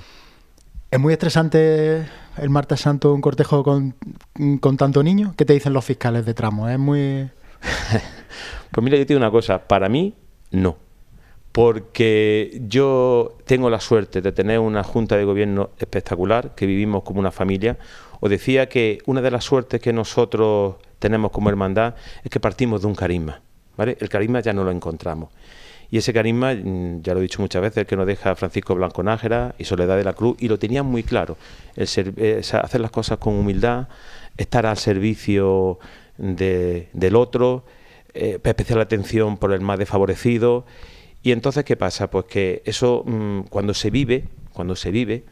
Es 0.90 1.00
muy 1.00 1.14
estresante 1.14 2.06
el 2.36 2.50
martes 2.50 2.82
santo 2.82 3.14
un 3.14 3.22
cortejo 3.22 3.64
con, 3.64 3.94
con 4.60 4.76
tanto 4.76 5.02
niño. 5.02 5.32
¿Qué 5.38 5.46
te 5.46 5.54
dicen 5.54 5.72
los 5.72 5.86
fiscales 5.86 6.26
de 6.26 6.34
tramo? 6.34 6.68
Es 6.68 6.78
muy... 6.78 7.30
pues 8.70 8.84
mira, 8.84 8.98
yo 8.98 9.06
te 9.06 9.14
digo 9.14 9.20
una 9.20 9.30
cosa. 9.30 9.66
Para 9.66 9.88
mí, 9.88 10.14
no 10.50 10.83
porque 11.54 12.60
yo 12.66 13.36
tengo 13.44 13.70
la 13.70 13.78
suerte 13.78 14.20
de 14.20 14.32
tener 14.32 14.58
una 14.58 14.82
junta 14.82 15.16
de 15.16 15.24
gobierno 15.24 15.70
espectacular, 15.78 16.56
que 16.56 16.66
vivimos 16.66 17.04
como 17.04 17.20
una 17.20 17.30
familia. 17.30 17.78
Os 18.18 18.28
decía 18.28 18.68
que 18.68 18.98
una 19.06 19.22
de 19.22 19.30
las 19.30 19.44
suertes 19.44 19.80
que 19.80 19.92
nosotros 19.92 20.74
tenemos 20.98 21.30
como 21.30 21.50
hermandad 21.50 21.94
es 22.24 22.30
que 22.32 22.40
partimos 22.40 22.80
de 22.80 22.88
un 22.88 22.96
carisma. 22.96 23.40
El 23.78 24.08
carisma 24.08 24.40
ya 24.40 24.52
no 24.52 24.64
lo 24.64 24.72
encontramos. 24.72 25.28
Y 25.92 25.98
ese 25.98 26.12
carisma, 26.12 26.54
mm, 26.54 27.02
ya 27.02 27.14
lo 27.14 27.20
he 27.20 27.22
dicho 27.22 27.40
muchas 27.40 27.62
veces, 27.62 27.86
que 27.86 27.94
nos 27.94 28.08
deja 28.08 28.34
Francisco 28.34 28.74
Blanco 28.74 29.04
Nájera 29.04 29.54
y 29.56 29.62
Soledad 29.62 29.96
de 29.96 30.02
la 30.02 30.14
Cruz, 30.14 30.36
y 30.40 30.48
lo 30.48 30.58
tenían 30.58 30.86
muy 30.86 31.04
claro, 31.04 31.36
el 31.76 31.84
hacer 31.84 32.80
las 32.80 32.90
cosas 32.90 33.18
con 33.18 33.32
humildad, 33.34 33.86
estar 34.36 34.66
al 34.66 34.76
servicio 34.76 35.78
del 36.18 37.14
otro, 37.14 37.64
eh, 38.12 38.40
especial 38.42 38.80
atención 38.80 39.36
por 39.36 39.52
el 39.52 39.60
más 39.60 39.78
desfavorecido 39.78 40.64
y 41.24 41.32
entonces, 41.32 41.64
¿qué 41.64 41.74
pasa? 41.74 42.10
Pues 42.10 42.26
que 42.26 42.62
eso, 42.66 43.02
mm, 43.06 43.44
cuando 43.48 43.72
se 43.72 43.88
vive, 43.88 44.24
cuando 44.52 44.76
se 44.76 44.90
vive, 44.90 45.24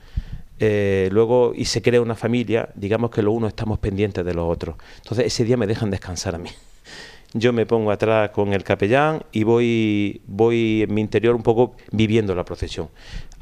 eh, 0.58 1.10
luego 1.12 1.52
y 1.54 1.66
se 1.66 1.82
crea 1.82 2.00
una 2.00 2.14
familia, 2.14 2.70
digamos 2.74 3.10
que 3.10 3.20
los 3.20 3.34
unos 3.34 3.48
estamos 3.48 3.78
pendientes 3.78 4.24
de 4.24 4.32
los 4.32 4.50
otros. 4.50 4.76
Entonces, 5.02 5.26
ese 5.26 5.44
día 5.44 5.58
me 5.58 5.66
dejan 5.66 5.90
descansar 5.90 6.34
a 6.34 6.38
mí. 6.38 6.48
yo 7.34 7.52
me 7.52 7.66
pongo 7.66 7.90
atrás 7.90 8.30
con 8.30 8.54
el 8.54 8.64
capellán 8.64 9.24
y 9.32 9.44
voy, 9.44 10.22
voy 10.26 10.82
en 10.88 10.94
mi 10.94 11.02
interior 11.02 11.34
un 11.34 11.42
poco 11.42 11.76
viviendo 11.90 12.34
la 12.34 12.46
procesión. 12.46 12.88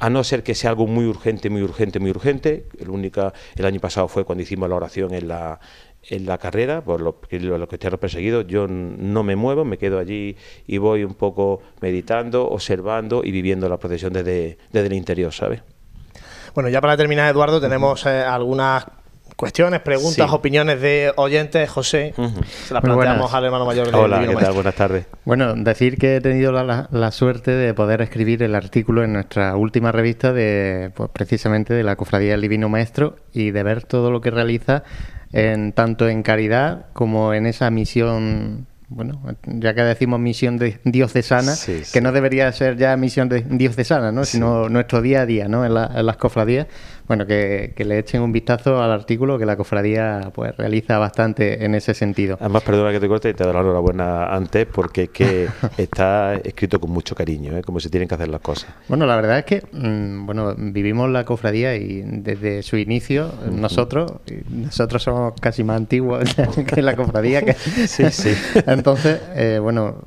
A 0.00 0.10
no 0.10 0.24
ser 0.24 0.42
que 0.42 0.56
sea 0.56 0.70
algo 0.70 0.88
muy 0.88 1.04
urgente, 1.04 1.50
muy 1.50 1.62
urgente, 1.62 2.00
muy 2.00 2.10
urgente. 2.10 2.66
El, 2.80 2.90
única, 2.90 3.32
el 3.54 3.64
año 3.64 3.78
pasado 3.78 4.08
fue 4.08 4.24
cuando 4.24 4.42
hicimos 4.42 4.68
la 4.68 4.74
oración 4.74 5.14
en 5.14 5.28
la, 5.28 5.60
en 6.08 6.26
la 6.26 6.38
carrera, 6.38 6.82
por 6.82 7.00
lo, 7.00 7.20
los 7.30 7.68
cristianos 7.68 8.00
perseguidos, 8.00 8.46
yo 8.46 8.66
no 8.68 9.22
me 9.22 9.36
muevo, 9.36 9.64
me 9.64 9.78
quedo 9.78 9.98
allí 9.98 10.36
y 10.66 10.78
voy 10.78 11.04
un 11.04 11.14
poco 11.14 11.62
meditando, 11.80 12.48
observando 12.48 13.22
y 13.24 13.30
viviendo 13.30 13.68
la 13.68 13.78
procesión 13.78 14.12
desde, 14.12 14.58
desde 14.72 14.86
el 14.86 14.94
interior, 14.94 15.32
¿sabes? 15.32 15.62
Bueno, 16.54 16.68
ya 16.68 16.80
para 16.80 16.96
terminar, 16.96 17.30
Eduardo, 17.30 17.60
tenemos 17.60 18.04
eh, 18.06 18.22
algunas 18.22 18.86
cuestiones, 19.36 19.80
preguntas, 19.80 20.30
opiniones 20.32 20.80
de 20.80 21.12
oyentes. 21.16 21.70
José, 21.70 22.12
se 22.66 22.74
las 22.74 22.82
planteamos 22.82 23.32
al 23.32 23.44
hermano 23.44 23.64
mayor 23.64 23.90
de 23.90 23.96
Hola, 23.96 24.26
¿qué 24.26 24.34
tal? 24.34 24.52
Buenas 24.52 24.74
tardes. 24.74 25.06
Bueno, 25.24 25.54
decir 25.54 25.96
que 25.96 26.16
he 26.16 26.20
tenido 26.20 26.52
la, 26.52 27.10
suerte 27.10 27.52
de 27.52 27.72
poder 27.72 28.02
escribir 28.02 28.42
el 28.42 28.54
artículo 28.54 29.02
en 29.02 29.14
nuestra 29.14 29.56
última 29.56 29.92
revista 29.92 30.32
de, 30.32 30.90
pues, 30.94 31.08
precisamente 31.10 31.72
de 31.72 31.82
la 31.82 31.96
Cofradía 31.96 32.32
del 32.32 32.42
Divino 32.42 32.68
Maestro 32.68 33.16
y 33.32 33.50
de 33.50 33.62
ver 33.62 33.84
todo 33.84 34.10
lo 34.10 34.20
que 34.20 34.30
realiza 34.30 34.84
en 35.32 35.72
tanto 35.72 36.08
en 36.08 36.22
caridad 36.22 36.86
como 36.92 37.34
en 37.34 37.46
esa 37.46 37.70
misión 37.70 38.66
bueno, 38.90 39.22
ya 39.46 39.72
que 39.72 39.82
decimos 39.82 40.18
misión 40.18 40.58
de 40.58 40.80
diocesana, 40.82 41.54
que 41.92 42.00
no 42.00 42.10
debería 42.10 42.50
ser 42.50 42.76
ya 42.76 42.96
misión 42.96 43.28
de 43.28 43.42
diocesana, 43.48 44.10
¿no? 44.10 44.24
sino 44.24 44.68
nuestro 44.68 45.00
día 45.00 45.20
a 45.20 45.26
día 45.26 45.46
¿no? 45.46 45.64
en, 45.64 45.70
en 45.70 46.06
las 46.06 46.16
cofradías, 46.16 46.66
bueno, 47.10 47.26
que, 47.26 47.74
le 47.76 47.98
echen 47.98 48.22
un 48.22 48.30
vistazo 48.30 48.80
al 48.80 48.92
artículo 48.92 49.36
que 49.36 49.44
la 49.44 49.56
cofradía 49.56 50.30
pues 50.32 50.56
realiza 50.56 50.96
bastante 50.96 51.64
en 51.64 51.74
ese 51.74 51.92
sentido. 51.92 52.36
Además, 52.38 52.62
perdona 52.62 52.92
que 52.92 53.00
te 53.00 53.08
corte 53.08 53.30
y 53.30 53.34
te 53.34 53.42
doy 53.42 53.52
la 53.52 53.62
enhorabuena 53.62 54.32
antes 54.32 54.64
porque 54.66 55.02
es 55.02 55.08
que 55.08 55.48
está 55.76 56.34
escrito 56.34 56.78
con 56.78 56.92
mucho 56.92 57.16
cariño, 57.16 57.56
¿eh? 57.56 57.62
como 57.62 57.80
se 57.80 57.90
tienen 57.90 58.08
que 58.08 58.14
hacer 58.14 58.28
las 58.28 58.40
cosas. 58.40 58.70
Bueno, 58.86 59.06
la 59.06 59.16
verdad 59.16 59.40
es 59.40 59.44
que 59.44 59.60
mm, 59.72 60.24
bueno, 60.24 60.54
vivimos 60.56 61.10
la 61.10 61.24
cofradía 61.24 61.74
y 61.74 62.00
desde 62.04 62.62
su 62.62 62.76
inicio, 62.76 63.32
nosotros, 63.50 64.12
nosotros 64.48 65.02
somos 65.02 65.32
casi 65.40 65.64
más 65.64 65.78
antiguos 65.78 66.32
que 66.68 66.80
la 66.80 66.94
cofradía. 66.94 67.42
Que... 67.42 67.54
sí, 67.88 68.04
sí. 68.12 68.32
Entonces, 68.68 69.20
eh, 69.34 69.58
bueno, 69.60 70.04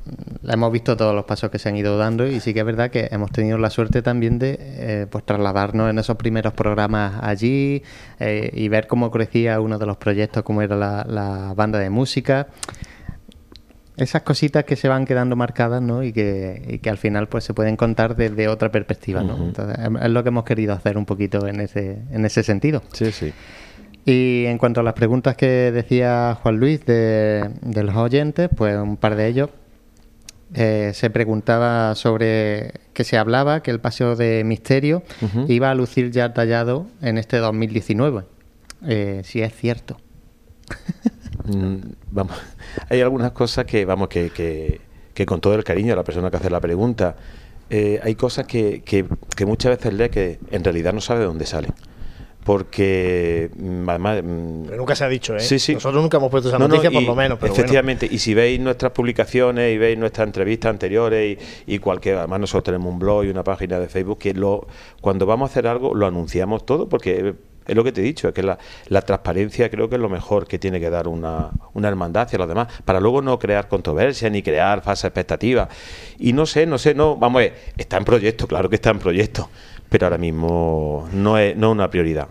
hemos 0.48 0.72
visto 0.72 0.96
todos 0.96 1.14
los 1.14 1.26
pasos 1.26 1.50
que 1.50 1.58
se 1.58 1.68
han 1.68 1.76
ido 1.76 1.98
dando 1.98 2.26
y 2.26 2.40
sí 2.40 2.54
que 2.54 2.60
es 2.60 2.66
verdad 2.66 2.90
que 2.90 3.08
hemos 3.10 3.30
tenido 3.30 3.58
la 3.58 3.68
suerte 3.68 4.00
también 4.00 4.38
de 4.38 4.56
eh, 4.58 5.06
pues 5.10 5.22
trasladarnos 5.24 5.90
en 5.90 5.98
esos 5.98 6.16
primeros 6.16 6.54
programas 6.54 6.93
allí 6.94 7.82
eh, 8.20 8.50
y 8.52 8.68
ver 8.68 8.86
cómo 8.86 9.10
crecía 9.10 9.60
uno 9.60 9.78
de 9.78 9.86
los 9.86 9.96
proyectos, 9.96 10.42
como 10.42 10.62
era 10.62 10.76
la, 10.76 11.52
banda 11.56 11.78
de 11.78 11.90
música. 11.90 12.48
Esas 13.96 14.22
cositas 14.22 14.64
que 14.64 14.74
se 14.74 14.88
van 14.88 15.04
quedando 15.04 15.36
marcadas 15.36 15.80
¿no? 15.80 16.02
y, 16.02 16.12
que, 16.12 16.80
al 16.86 16.98
final 16.98 17.28
pues 17.28 17.44
se 17.44 17.54
pueden 17.54 17.76
contar 17.76 18.16
desde 18.16 18.48
otra 18.48 18.70
perspectiva. 18.70 19.22
¿no? 19.22 19.52
es 20.02 20.10
lo 20.10 20.22
que 20.22 20.28
hemos 20.28 20.44
querido 20.44 20.72
hacer 20.72 20.98
un 20.98 21.06
poquito 21.06 21.46
en 21.46 21.60
ese, 21.60 21.98
en 22.10 22.24
ese 22.24 22.42
sentido. 22.42 22.82
Sí, 22.92 23.12
sí. 23.12 23.32
Y 24.04 24.44
en 24.46 24.58
cuanto 24.58 24.80
a 24.80 24.82
las 24.82 24.94
preguntas 24.94 25.36
que 25.36 25.72
decía 25.72 26.36
Juan 26.42 26.58
Luis 26.58 26.84
de, 26.84 27.50
de 27.62 27.82
los 27.84 27.96
oyentes, 27.96 28.50
pues 28.54 28.76
un 28.76 28.96
par 28.96 29.16
de 29.16 29.28
ellos 29.28 29.50
eh, 30.54 30.92
se 30.94 31.10
preguntaba 31.10 31.94
sobre 31.96 32.72
que 32.92 33.02
se 33.02 33.18
hablaba 33.18 33.62
que 33.62 33.72
el 33.72 33.80
paseo 33.80 34.14
de 34.14 34.44
misterio 34.44 35.02
iba 35.48 35.70
a 35.70 35.74
lucir 35.74 36.12
ya 36.12 36.32
tallado 36.32 36.86
en 37.02 37.18
este 37.18 37.38
2019. 37.38 38.24
Eh, 38.86 39.22
si 39.24 39.42
es 39.42 39.54
cierto. 39.54 39.96
Mm, 41.44 41.76
vamos, 42.10 42.36
hay 42.88 43.02
algunas 43.02 43.32
cosas 43.32 43.66
que, 43.66 43.84
vamos, 43.84 44.08
que, 44.08 44.80
que, 45.12 45.26
con 45.26 45.40
todo 45.40 45.54
el 45.54 45.64
cariño 45.64 45.92
a 45.92 45.96
la 45.96 46.04
persona 46.04 46.30
que 46.30 46.38
hace 46.38 46.48
la 46.48 46.60
pregunta, 46.60 47.16
eh, 47.68 48.00
hay 48.02 48.14
cosas 48.14 48.46
que, 48.46 48.82
que, 48.82 49.04
muchas 49.44 49.76
veces 49.76 49.92
lee 49.92 50.08
que 50.08 50.38
en 50.50 50.64
realidad 50.64 50.94
no 50.94 51.02
sabe 51.02 51.20
de 51.20 51.26
dónde 51.26 51.44
salen 51.44 51.72
porque 52.44 53.50
mm, 53.56 53.88
además 53.88 54.22
mm, 54.22 54.64
pero 54.66 54.76
nunca 54.76 54.94
se 54.94 55.04
ha 55.04 55.08
dicho 55.08 55.34
¿eh? 55.34 55.40
sí, 55.40 55.58
sí. 55.58 55.74
nosotros 55.74 56.02
nunca 56.02 56.18
hemos 56.18 56.30
puesto 56.30 56.50
esa 56.50 56.58
noticia 56.58 56.90
por 56.90 57.02
lo 57.02 57.14
menos 57.14 57.42
efectivamente 57.42 58.06
y 58.08 58.18
si 58.18 58.34
veis 58.34 58.60
nuestras 58.60 58.92
publicaciones 58.92 59.74
y 59.74 59.78
veis 59.78 59.98
nuestras 59.98 60.26
entrevistas 60.26 60.70
anteriores 60.70 61.38
y, 61.66 61.74
y, 61.74 61.78
cualquier 61.78 62.18
además 62.18 62.40
nosotros 62.40 62.64
tenemos 62.64 62.92
un 62.92 62.98
blog 62.98 63.24
y 63.24 63.30
una 63.30 63.42
página 63.42 63.80
de 63.80 63.88
Facebook 63.88 64.18
que 64.18 64.34
lo 64.34 64.66
cuando 65.00 65.26
vamos 65.26 65.48
a 65.48 65.52
hacer 65.52 65.66
algo 65.66 65.94
lo 65.94 66.06
anunciamos 66.06 66.66
todo 66.66 66.88
porque 66.88 67.34
es 67.66 67.74
lo 67.74 67.82
que 67.82 67.92
te 67.92 68.00
he 68.00 68.04
dicho, 68.04 68.28
es 68.28 68.34
que 68.34 68.42
la, 68.42 68.58
la, 68.88 69.02
transparencia 69.02 69.70
creo 69.70 69.88
que 69.88 69.94
es 69.94 70.00
lo 70.00 70.08
mejor 70.08 70.46
que 70.46 70.58
tiene 70.58 70.80
que 70.80 70.90
dar 70.90 71.08
una, 71.08 71.50
una 71.72 71.88
hermandad 71.88 72.24
hacia 72.24 72.38
los 72.38 72.48
demás, 72.48 72.68
para 72.84 73.00
luego 73.00 73.22
no 73.22 73.38
crear 73.38 73.68
controversia 73.68 74.28
ni 74.28 74.42
crear 74.42 74.82
falsas 74.82 75.06
expectativas. 75.06 75.68
Y 76.18 76.32
no 76.32 76.46
sé, 76.46 76.66
no 76.66 76.78
sé, 76.78 76.94
no, 76.94 77.16
vamos 77.16 77.40
a 77.40 77.44
ver, 77.44 77.54
está 77.76 77.96
en 77.96 78.04
proyecto, 78.04 78.46
claro 78.46 78.68
que 78.68 78.76
está 78.76 78.90
en 78.90 78.98
proyecto, 78.98 79.48
pero 79.94 80.06
ahora 80.06 80.18
mismo 80.18 81.08
no 81.12 81.38
es, 81.38 81.56
no 81.56 81.70
una 81.70 81.88
prioridad. 81.88 82.26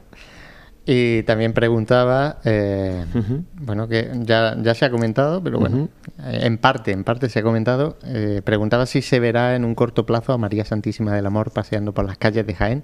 Y 0.85 1.23
también 1.23 1.53
preguntaba, 1.53 2.39
eh, 2.43 3.05
bueno, 3.53 3.87
que 3.87 4.09
ya, 4.23 4.57
ya 4.61 4.75
se 4.75 4.83
ha 4.83 4.91
comentado, 4.91 5.41
pero 5.41 5.59
bueno, 5.59 5.87
eh, 6.25 6.39
en 6.41 6.57
parte, 6.57 6.91
en 6.91 7.05
parte 7.05 7.29
se 7.29 7.39
ha 7.39 7.41
comentado, 7.41 7.95
eh, 8.05 8.41
preguntaba 8.43 8.85
si 8.85 9.01
se 9.01 9.21
verá 9.21 9.55
en 9.55 9.63
un 9.63 9.75
corto 9.75 10.05
plazo 10.05 10.33
a 10.33 10.37
María 10.37 10.65
Santísima 10.65 11.15
del 11.15 11.25
Amor 11.25 11.51
paseando 11.51 11.93
por 11.93 12.03
las 12.03 12.17
calles 12.17 12.45
de 12.45 12.53
Jaén. 12.53 12.83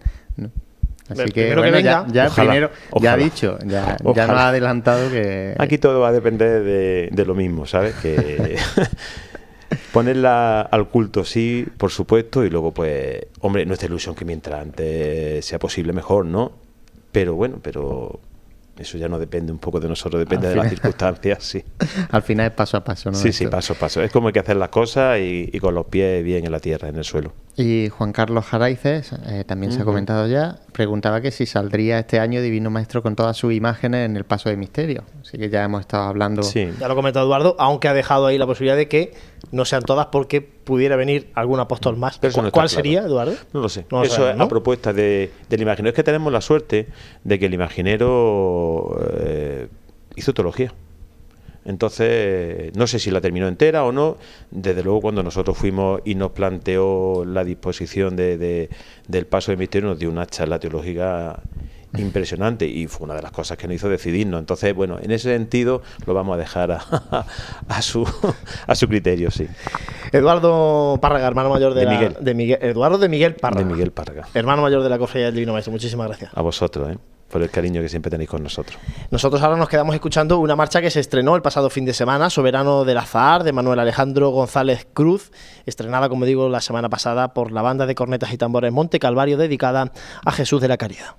Así 1.09 1.29
que, 1.33 1.49
ya, 1.83 2.05
ya 2.09 2.29
primero, 2.29 2.69
ya 3.01 3.13
ha 3.13 3.17
dicho, 3.17 3.59
ya, 3.65 3.97
ya 4.15 4.27
nos 4.27 4.37
ha 4.37 4.47
adelantado 4.47 5.09
que... 5.09 5.55
Aquí 5.57 5.77
todo 5.77 5.99
va 5.99 6.07
a 6.07 6.11
depender 6.13 6.63
de, 6.63 7.09
de 7.11 7.25
lo 7.25 7.35
mismo, 7.35 7.65
¿sabes? 7.65 7.95
Que 7.95 8.55
Ponerla 9.93 10.62
al 10.62 10.89
culto, 10.89 11.23
sí, 11.23 11.65
por 11.77 11.91
supuesto, 11.91 12.43
y 12.43 12.49
luego, 12.49 12.71
pues, 12.71 13.25
hombre, 13.41 13.65
nuestra 13.65 13.88
ilusión 13.88 14.15
que 14.15 14.25
mientras 14.25 14.62
antes 14.62 15.45
sea 15.45 15.60
posible, 15.60 15.93
mejor, 15.93 16.25
¿no? 16.25 16.51
Pero 17.12 17.36
bueno, 17.36 17.60
pero 17.62 18.19
eso 18.79 18.97
ya 18.97 19.10
no 19.10 19.19
depende 19.19 19.51
un 19.51 19.60
poco 19.60 19.79
de 19.79 19.89
nosotros, 19.89 20.19
depende 20.19 20.47
de 20.47 20.55
las 20.55 20.69
circunstancias, 20.69 21.43
sí. 21.43 21.63
Al 22.12 22.21
final 22.21 22.47
es 22.47 22.53
paso 22.53 22.77
a 22.77 22.84
paso, 22.84 23.12
¿no? 23.12 23.17
Sí, 23.17 23.34
sí, 23.34 23.47
paso 23.47 23.73
a 23.73 23.75
paso. 23.75 24.01
Es 24.01 24.12
como 24.12 24.27
hay 24.27 24.34
que 24.34 24.39
hacer 24.39 24.55
las 24.55 24.69
cosas 24.69 25.19
y, 25.19 25.51
con 25.60 25.75
los 25.75 25.88
pies 25.88 26.23
bien 26.23 26.45
en 26.45 26.51
la 26.51 26.60
tierra, 26.60 26.88
en 26.88 26.95
el 26.95 27.03
suelo. 27.03 27.34
Y 27.55 27.89
Juan 27.89 28.13
Carlos 28.13 28.45
Jaraices, 28.45 29.12
eh, 29.27 29.43
también 29.45 29.73
se 29.73 29.81
ha 29.81 29.85
comentado 29.85 30.27
ya, 30.27 30.59
preguntaba 30.71 31.19
que 31.19 31.31
si 31.31 31.45
saldría 31.45 31.99
este 31.99 32.19
año 32.19 32.41
Divino 32.41 32.69
Maestro 32.69 33.03
con 33.03 33.17
todas 33.17 33.35
sus 33.35 33.53
imágenes 33.53 34.05
en 34.05 34.15
el 34.15 34.23
Paso 34.23 34.47
de 34.47 34.55
Misterio. 34.55 35.03
Así 35.21 35.38
que 35.38 35.49
ya 35.49 35.65
hemos 35.65 35.81
estado 35.81 36.03
hablando. 36.03 36.41
Sí. 36.43 36.69
Ya 36.79 36.88
lo 36.88 36.93
ha 36.93 36.95
comentado 36.95 37.25
Eduardo, 37.25 37.57
aunque 37.59 37.89
ha 37.89 37.93
dejado 37.93 38.27
ahí 38.27 38.38
la 38.38 38.45
posibilidad 38.45 38.77
de 38.77 38.88
que 38.88 39.13
no 39.51 39.65
sean 39.65 39.83
todas 39.83 40.05
porque 40.07 40.39
pudiera 40.41 40.95
venir 40.95 41.31
algún 41.35 41.59
apóstol 41.59 41.97
más. 41.97 42.19
¿Cuál, 42.51 42.69
sería, 42.69 43.01
Eduardo? 43.01 43.33
No 43.51 43.59
lo 43.59 43.67
sé. 43.67 43.85
Eso 44.03 44.29
es 44.29 44.39
a 44.39 44.47
propuesta 44.47 44.93
de, 44.93 45.31
del 45.49 45.62
imaginero. 45.62 45.89
Es 45.89 45.95
que 45.95 46.03
tenemos 46.03 46.31
la 46.31 46.41
suerte 46.41 46.88
de 47.23 47.39
que 47.39 47.47
el 47.47 47.53
imaginero 47.53 48.97
eh, 49.19 49.67
hizo 50.15 50.33
teología. 50.33 50.73
Entonces, 51.65 52.76
no 52.76 52.88
sé 52.88 53.00
si 53.00 53.12
la 53.12 53.22
terminó 53.22 53.48
entera 53.48 53.84
o 53.84 53.91
no. 53.91 54.17
Desde 54.52 54.84
luego, 54.84 55.02
cuando 55.02 55.24
nosotros 55.24 55.58
fuimos 55.58 56.02
y 56.06 56.15
nos 56.15 56.32
planteó 56.32 57.26
la 57.26 57.43
disposición 57.43 58.15
de, 58.15 58.69
del 59.08 59.26
paso 59.28 59.52
de 59.52 59.58
misterio, 59.58 59.89
nos 59.89 60.00
dio 60.00 60.10
una 60.10 60.26
charla 60.26 60.60
teológica 60.60 61.41
impresionante 61.98 62.67
y 62.67 62.86
fue 62.88 63.06
una 63.06 63.15
de 63.15 63.24
las 63.24 63.32
cosas 63.32 63.58
que 63.58 63.67
nos 63.67 63.76
hizo 63.76 63.89
decidirnos. 63.89 64.39
Entonces, 64.39 64.76
bueno, 64.76 65.00
en 65.02 65.12
ese 65.12 65.32
sentido 65.32 65.82
lo 66.06 66.13
vamos 66.13 66.36
a 66.36 66.38
dejar 66.38 66.72
a, 66.72 67.82
su, 67.82 68.08
a 68.67 68.76
su 68.76 68.88
criterio, 68.88 69.32
sí. 69.32 69.48
Eduardo 70.12 71.00
Párraga, 71.02 71.28
hermano 71.28 71.50
mayor 71.50 71.74
de, 71.74 71.88
Miguel. 71.88 72.17
de 72.19 72.34
Miguel. 72.34 72.60
Eduardo 72.62 72.98
de 72.98 73.10
Miguel 73.10 73.36
Párraga. 73.36 73.65
De 73.65 73.72
Miguel 73.72 73.91
Párraga. 73.91 74.28
Hermano 74.34 74.62
mayor 74.62 74.84
de 74.84 74.89
la 74.89 74.98
Cofradía 74.98 75.28
del 75.28 75.36
Divino 75.36 75.54
Maestro. 75.54 75.72
Muchísimas 75.72 76.08
gracias. 76.08 76.32
A 76.36 76.41
vosotros, 76.41 76.91
¿eh? 76.91 76.98
Por 77.29 77.41
el 77.41 77.49
cariño 77.49 77.81
que 77.81 77.89
siempre 77.89 78.09
tenéis 78.09 78.29
con 78.29 78.43
nosotros. 78.43 78.77
Nosotros 79.11 79.41
ahora 79.41 79.57
nos 79.57 79.69
quedamos 79.69 79.95
escuchando 79.95 80.39
una 80.39 80.55
marcha 80.55 80.81
que 80.81 80.89
se 80.89 80.99
estrenó 80.99 81.35
el 81.35 81.41
pasado 81.41 81.69
fin 81.69 81.85
de 81.85 81.93
semana, 81.93 82.29
Soberano 82.29 82.85
del 82.85 82.97
Azar, 82.97 83.43
de 83.43 83.53
Manuel 83.53 83.79
Alejandro 83.79 84.29
González 84.29 84.87
Cruz, 84.93 85.31
estrenada, 85.65 86.09
como 86.09 86.25
digo, 86.25 86.49
la 86.49 86.61
semana 86.61 86.89
pasada 86.89 87.33
por 87.33 87.51
la 87.51 87.61
banda 87.61 87.85
de 87.85 87.95
cornetas 87.95 88.33
y 88.33 88.37
tambores 88.37 88.71
Monte 88.71 88.99
Calvario, 88.99 89.37
dedicada 89.37 89.91
a 90.25 90.31
Jesús 90.31 90.61
de 90.61 90.67
la 90.67 90.77
Caridad. 90.77 91.15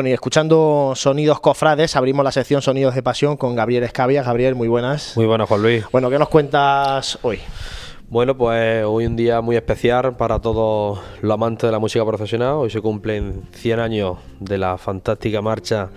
Bueno, 0.00 0.08
y 0.08 0.14
escuchando 0.14 0.94
sonidos 0.96 1.40
cofrades, 1.40 1.94
abrimos 1.94 2.24
la 2.24 2.32
sección 2.32 2.62
Sonidos 2.62 2.94
de 2.94 3.02
Pasión 3.02 3.36
con 3.36 3.54
Gabriel 3.54 3.82
Escabia. 3.82 4.22
Gabriel, 4.22 4.54
muy 4.54 4.66
buenas. 4.66 5.14
Muy 5.14 5.26
buenas, 5.26 5.46
Juan 5.46 5.60
Luis. 5.60 5.84
Bueno, 5.92 6.08
¿qué 6.08 6.18
nos 6.18 6.30
cuentas 6.30 7.18
hoy? 7.20 7.38
Bueno, 8.08 8.34
pues 8.34 8.82
hoy 8.86 9.04
un 9.04 9.14
día 9.14 9.42
muy 9.42 9.56
especial 9.56 10.16
para 10.16 10.38
todos 10.38 11.00
los 11.20 11.34
amantes 11.34 11.68
de 11.68 11.72
la 11.72 11.78
música 11.78 12.02
profesional. 12.06 12.54
Hoy 12.54 12.70
se 12.70 12.80
cumplen 12.80 13.42
100 13.52 13.78
años 13.78 14.16
de 14.38 14.56
la 14.56 14.78
fantástica 14.78 15.42
marcha 15.42 15.90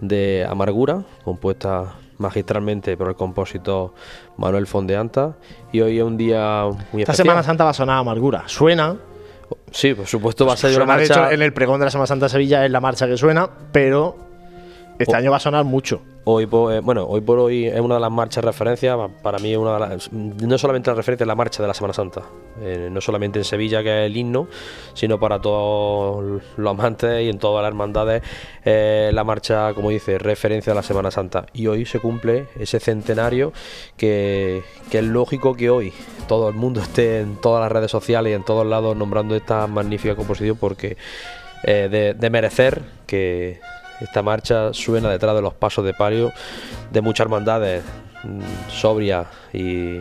de 0.00 0.46
Amargura, 0.48 1.02
compuesta 1.22 1.96
magistralmente 2.16 2.96
por 2.96 3.10
el 3.10 3.16
compositor 3.16 3.92
Manuel 4.38 4.66
Fondeanta. 4.66 5.36
Y 5.72 5.82
hoy 5.82 5.98
es 5.98 6.04
un 6.04 6.16
día 6.16 6.62
muy 6.64 7.02
especial. 7.02 7.02
Esta 7.02 7.14
Semana 7.16 7.42
Santa 7.42 7.64
va 7.64 7.70
a 7.70 7.74
sonar 7.74 7.98
Amargura. 7.98 8.44
Suena, 8.46 8.96
Sí, 9.70 9.94
por 9.94 10.06
supuesto 10.06 10.46
va 10.46 10.54
a 10.54 10.56
ser 10.56 10.76
una 10.76 10.86
marcha. 10.86 11.32
en 11.32 11.42
el 11.42 11.52
pregón 11.52 11.78
de 11.80 11.86
la 11.86 11.90
Semana 11.90 12.06
Santa 12.06 12.26
de 12.26 12.30
Sevilla 12.30 12.64
es 12.64 12.70
la 12.70 12.80
marcha 12.80 13.06
que 13.06 13.16
suena, 13.16 13.48
pero 13.72 14.16
este 14.98 15.16
año 15.16 15.30
va 15.30 15.38
a 15.38 15.40
sonar 15.40 15.64
mucho. 15.64 16.02
Hoy 16.24 16.46
por, 16.46 16.72
eh, 16.72 16.78
bueno, 16.78 17.04
hoy 17.04 17.20
por 17.20 17.40
hoy 17.40 17.66
es 17.66 17.80
una 17.80 17.96
de 17.96 18.00
las 18.00 18.10
marchas 18.12 18.44
de 18.44 18.50
referencia, 18.52 18.96
para 19.22 19.40
mí 19.40 19.56
una 19.56 19.74
de 19.74 19.80
las, 19.80 20.12
no 20.12 20.56
solamente 20.56 20.88
la 20.88 20.94
referencia, 20.94 21.24
es 21.24 21.28
la 21.28 21.34
marcha 21.34 21.64
de 21.64 21.66
la 21.66 21.74
Semana 21.74 21.92
Santa, 21.92 22.22
eh, 22.60 22.88
no 22.92 23.00
solamente 23.00 23.40
en 23.40 23.44
Sevilla 23.44 23.82
que 23.82 24.04
es 24.04 24.06
el 24.06 24.16
himno, 24.16 24.46
sino 24.94 25.18
para 25.18 25.40
todos 25.40 26.40
los 26.56 26.70
amantes 26.70 27.24
y 27.24 27.28
en 27.28 27.40
todas 27.40 27.64
las 27.64 27.70
hermandades, 27.70 28.22
eh, 28.64 29.10
la 29.12 29.24
marcha, 29.24 29.74
como 29.74 29.90
dice, 29.90 30.16
referencia 30.18 30.72
a 30.72 30.76
la 30.76 30.84
Semana 30.84 31.10
Santa. 31.10 31.46
Y 31.54 31.66
hoy 31.66 31.86
se 31.86 31.98
cumple 31.98 32.46
ese 32.56 32.78
centenario 32.78 33.52
que, 33.96 34.62
que 34.92 34.98
es 35.00 35.04
lógico 35.04 35.54
que 35.54 35.70
hoy 35.70 35.92
todo 36.28 36.48
el 36.48 36.54
mundo 36.54 36.80
esté 36.80 37.18
en 37.18 37.34
todas 37.34 37.60
las 37.62 37.72
redes 37.72 37.90
sociales 37.90 38.30
y 38.30 38.34
en 38.34 38.44
todos 38.44 38.64
lados 38.64 38.96
nombrando 38.96 39.34
esta 39.34 39.66
magnífica 39.66 40.14
composición 40.14 40.56
porque 40.56 40.96
de 41.64 42.28
merecer 42.30 42.82
que 43.06 43.60
esta 44.02 44.22
marcha 44.22 44.72
suena 44.72 45.10
detrás 45.10 45.34
de 45.34 45.42
los 45.42 45.54
pasos 45.54 45.84
de 45.84 45.94
palio 45.94 46.32
de 46.90 47.00
muchas 47.00 47.24
hermandades 47.24 47.82
mm, 48.24 48.70
sobria 48.70 49.26
y, 49.52 50.00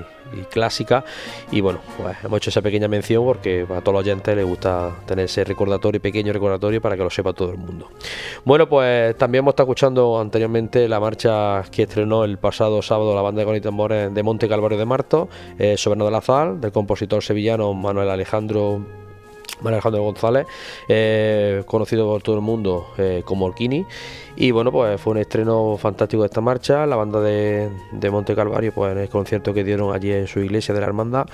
clásica. 0.50 1.04
Y 1.52 1.60
bueno 1.60 1.82
pues 1.98 2.16
hemos 2.24 2.38
hecho 2.38 2.52
esa 2.52 2.62
pequeña 2.62 2.88
mención 2.88 3.26
porque 3.26 3.64
a 3.64 3.82
todos 3.82 3.94
los 3.94 4.04
oyentes 4.04 4.34
les 4.34 4.46
gusta 4.46 4.92
tener 5.06 5.26
ese 5.26 5.44
recordatorio 5.44 6.02
pequeño 6.02 6.32
recordatorio 6.32 6.82
para 6.82 6.96
que 6.96 7.04
lo 7.04 7.10
sepa 7.10 7.34
todo 7.34 7.52
el 7.52 7.58
mundo. 7.58 7.90
Bueno 8.46 8.70
pues 8.70 9.18
también 9.18 9.44
hemos 9.44 9.52
estado 9.52 9.68
escuchando 9.68 10.22
anteriormente 10.22 10.88
la 10.88 11.02
marcha 11.02 11.64
que 11.70 11.84
estrenó 11.84 12.24
el 12.24 12.38
pasado 12.38 12.82
sábado 12.82 13.14
la 13.14 13.22
banda 13.22 13.44
de 13.44 13.58
y 13.58 13.62
tambores 13.62 14.14
de 14.14 14.24
Monte 14.24 14.48
Calvario 14.48 14.78
de 14.78 14.86
Marto 14.86 15.28
eh, 15.60 15.76
Soberano 15.76 16.06
de 16.06 16.12
la 16.12 16.22
Zal 16.22 16.62
del 16.62 16.72
compositor 16.72 17.22
sevillano 17.22 17.74
Manuel 17.74 18.10
Alejandro 18.10 19.01
María 19.62 19.78
Alejandro 19.78 20.04
González, 20.04 20.48
eh, 20.88 21.64
conocido 21.66 22.08
por 22.08 22.22
todo 22.22 22.36
el 22.36 22.42
mundo 22.42 22.88
eh, 22.98 23.22
como 23.26 23.46
Orquini. 23.46 23.86
Y 24.36 24.52
bueno, 24.52 24.72
pues 24.72 25.00
fue 25.00 25.12
un 25.12 25.18
estreno 25.20 25.78
fantástico 25.78 26.24
de 26.24 26.28
esta 26.28 26.42
marcha, 26.42 26.86
la 26.86 26.96
banda 26.96 27.20
de, 27.22 27.70
Monte 28.12 28.36
Calvario, 28.36 28.72
pues 28.74 28.92
en 28.94 29.00
el 29.00 29.10
concierto 29.10 29.54
que 29.54 29.64
dieron 29.64 29.94
allí 29.94 30.12
en 30.12 30.28
su 30.28 30.40
iglesia 30.40 30.74
de 30.74 30.82
la 30.82 30.88
hermandad. 30.88 31.28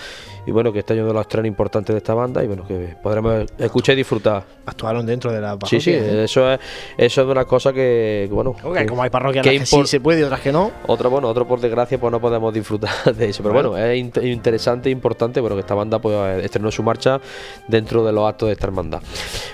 Y 0.45 0.51
bueno, 0.51 0.71
que 0.71 0.79
está 0.79 0.93
uno 0.93 1.07
de 1.07 1.13
los 1.13 1.21
estrenos 1.21 1.47
importantes 1.47 1.93
de 1.93 1.97
esta 1.97 2.13
banda 2.13 2.43
y 2.43 2.47
bueno, 2.47 2.65
que 2.67 2.95
podremos 3.01 3.45
escuchar 3.57 3.93
y 3.93 3.97
disfrutar. 3.97 4.43
Actuaron 4.65 5.05
dentro 5.05 5.31
de 5.31 5.41
la 5.41 5.57
parroquia. 5.57 5.79
Sí, 5.79 5.91
sí, 5.91 5.91
eso 5.93 6.51
es, 6.51 6.59
eso 6.97 7.21
es 7.21 7.27
una 7.27 7.45
cosa 7.45 7.71
que, 7.73 8.27
bueno. 8.31 8.55
como 8.87 9.03
hay 9.03 9.09
parroquias 9.09 9.43
que, 9.43 9.65
sí 9.65 9.85
se 9.85 9.99
puede 9.99 10.21
y 10.21 10.23
otras 10.23 10.41
que 10.41 10.51
no. 10.51 10.71
Otro, 10.87 11.09
bueno, 11.09 11.27
otro 11.27 11.47
por 11.47 11.59
desgracia, 11.59 11.99
pues 11.99 12.11
no 12.11 12.19
podemos 12.19 12.53
disfrutar 12.53 12.91
de 13.15 13.29
eso. 13.29 13.43
Pero 13.43 13.53
bueno, 13.53 13.77
es 13.77 13.97
interesante 14.23 14.89
e 14.89 14.91
importante, 14.91 15.39
bueno, 15.39 15.55
que 15.55 15.61
esta 15.61 15.75
banda 15.75 15.99
pues 15.99 16.43
estrenó 16.43 16.71
su 16.71 16.83
marcha 16.83 17.19
dentro 17.67 18.03
de 18.03 18.11
los 18.11 18.27
actos 18.27 18.47
de 18.47 18.53
esta 18.53 18.67
hermandad. 18.67 19.01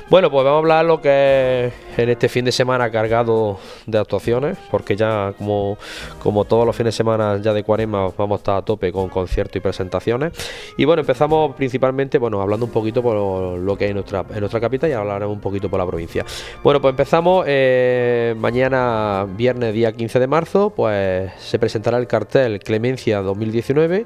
Bueno, 0.09 0.29
pues 0.29 0.43
vamos 0.43 0.57
a 0.57 0.59
hablar 0.59 0.85
lo 0.85 1.01
que 1.01 1.67
es 1.67 1.99
en 1.99 2.09
este 2.09 2.29
fin 2.29 2.45
de 2.45 2.51
semana 2.51 2.89
cargado 2.89 3.32
de 3.85 3.97
actuaciones, 3.97 4.57
porque 4.71 4.95
ya 4.95 5.33
como, 5.37 5.77
como 6.21 6.45
todos 6.45 6.65
los 6.65 6.75
fines 6.75 6.93
de 6.93 6.97
semana 6.97 7.39
ya 7.41 7.53
de 7.53 7.63
cuarema 7.63 8.09
vamos 8.17 8.37
a 8.37 8.39
estar 8.39 8.57
a 8.57 8.61
tope 8.61 8.91
con 8.91 9.09
conciertos 9.09 9.55
y 9.57 9.59
presentaciones. 9.59 10.33
Y 10.77 10.85
bueno, 10.85 11.01
empezamos 11.01 11.55
principalmente, 11.55 12.17
bueno, 12.17 12.41
hablando 12.41 12.65
un 12.65 12.71
poquito 12.71 13.01
por 13.01 13.57
lo 13.57 13.77
que 13.77 13.85
hay 13.85 13.91
en 13.91 13.97
nuestra, 13.97 14.25
en 14.29 14.39
nuestra 14.39 14.59
capital 14.59 14.89
y 14.89 14.93
hablaremos 14.93 15.35
un 15.35 15.41
poquito 15.41 15.69
por 15.69 15.79
la 15.79 15.85
provincia. 15.85 16.25
Bueno, 16.63 16.81
pues 16.81 16.91
empezamos 16.91 17.45
eh, 17.47 18.35
mañana, 18.37 19.25
viernes, 19.35 19.73
día 19.73 19.91
15 19.91 20.19
de 20.19 20.27
marzo, 20.27 20.69
pues 20.69 21.31
se 21.39 21.59
presentará 21.59 21.97
el 21.97 22.07
cartel 22.07 22.59
Clemencia 22.59 23.21
2019 23.21 24.05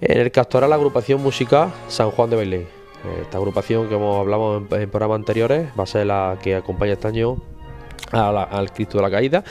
en 0.00 0.18
el 0.18 0.30
que 0.30 0.40
actuará 0.40 0.68
la 0.68 0.76
agrupación 0.76 1.22
musical 1.22 1.72
San 1.88 2.10
Juan 2.10 2.30
de 2.30 2.36
Bailén. 2.36 2.78
Esta 3.22 3.38
agrupación 3.38 3.88
que 3.88 3.94
hemos 3.94 4.18
hablado 4.18 4.56
en 4.58 4.90
programas 4.90 5.16
anteriores 5.16 5.68
va 5.78 5.84
a 5.84 5.86
ser 5.86 6.06
la 6.06 6.36
que 6.42 6.56
acompaña 6.56 6.94
este 6.94 7.08
año 7.08 7.36
al 8.12 8.72
Cristo 8.72 8.98
de 8.98 9.02
la 9.02 9.10
Caída. 9.10 9.44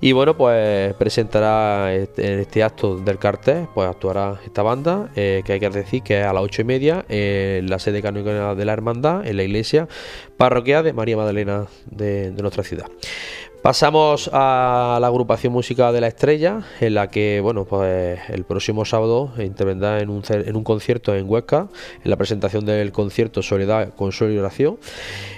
Y 0.00 0.12
bueno, 0.12 0.36
pues 0.36 0.94
presentará 0.94 1.94
este, 1.94 2.42
este 2.42 2.62
acto 2.62 2.96
del 2.96 3.18
cartel, 3.18 3.68
pues 3.74 3.88
actuará 3.88 4.40
esta 4.44 4.62
banda, 4.62 5.10
eh, 5.16 5.42
que 5.44 5.54
hay 5.54 5.60
que 5.60 5.70
decir 5.70 6.02
que 6.02 6.20
es 6.20 6.26
a 6.26 6.32
las 6.32 6.42
ocho 6.42 6.62
y 6.62 6.64
media 6.64 7.04
en 7.08 7.68
la 7.68 7.78
sede 7.78 8.02
canónica 8.02 8.54
de 8.54 8.64
la 8.64 8.72
Hermandad, 8.72 9.26
en 9.26 9.36
la 9.36 9.42
iglesia 9.42 9.88
parroquial 10.36 10.84
de 10.84 10.92
María 10.92 11.16
Magdalena 11.16 11.66
de 11.90 12.32
nuestra 12.40 12.64
ciudad. 12.64 12.86
Pasamos 13.62 14.30
a 14.32 14.96
la 15.02 15.06
agrupación 15.06 15.52
música 15.52 15.92
de 15.92 16.00
la 16.00 16.06
estrella, 16.06 16.62
en 16.80 16.94
la 16.94 17.10
que, 17.10 17.40
bueno, 17.42 17.66
pues 17.66 18.18
el 18.30 18.44
próximo 18.44 18.86
sábado 18.86 19.34
intervendrá 19.38 20.00
en 20.00 20.08
un, 20.08 20.64
concierto 20.64 21.14
en 21.14 21.28
Huesca, 21.28 21.68
en 22.02 22.10
la 22.10 22.16
presentación 22.16 22.64
del 22.64 22.90
concierto 22.90 23.42
Soledad, 23.42 23.92
Consuelo 23.94 24.32
y 24.32 24.38
Oración. 24.38 24.78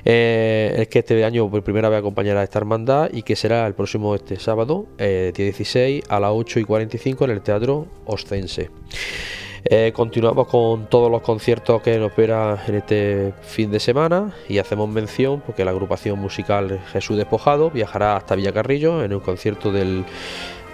Eh, 0.04 0.72
es 0.78 0.86
que 0.86 1.00
este 1.00 1.24
año 1.24 1.50
por 1.50 1.64
primera 1.64 1.88
vez 1.88 1.98
acompañará 1.98 2.42
a 2.42 2.44
esta 2.44 2.60
hermandad 2.60 3.10
y 3.12 3.22
que 3.22 3.34
será 3.34 3.66
el 3.66 3.74
próximo 3.74 4.14
este 4.14 4.38
sábado, 4.38 4.86
eh, 4.98 5.32
16 5.34 6.04
a 6.08 6.20
las 6.20 6.30
8 6.32 6.60
y 6.60 6.64
45 6.64 7.24
en 7.24 7.30
el 7.32 7.40
Teatro 7.40 7.88
Ostense. 8.06 8.70
Eh, 9.64 9.92
continuamos 9.94 10.48
con 10.48 10.86
todos 10.86 11.08
los 11.08 11.22
conciertos 11.22 11.82
que 11.82 11.96
nos 11.96 12.10
espera 12.10 12.60
en 12.66 12.74
este 12.74 13.32
fin 13.42 13.70
de 13.70 13.78
semana 13.78 14.34
y 14.48 14.58
hacemos 14.58 14.88
mención 14.88 15.40
porque 15.40 15.64
la 15.64 15.70
agrupación 15.70 16.18
musical 16.18 16.80
Jesús 16.92 17.16
Despojado 17.16 17.70
viajará 17.70 18.16
hasta 18.16 18.34
Villacarrillo 18.34 19.04
en 19.04 19.14
un 19.14 19.20
concierto 19.20 19.70
del, 19.70 20.04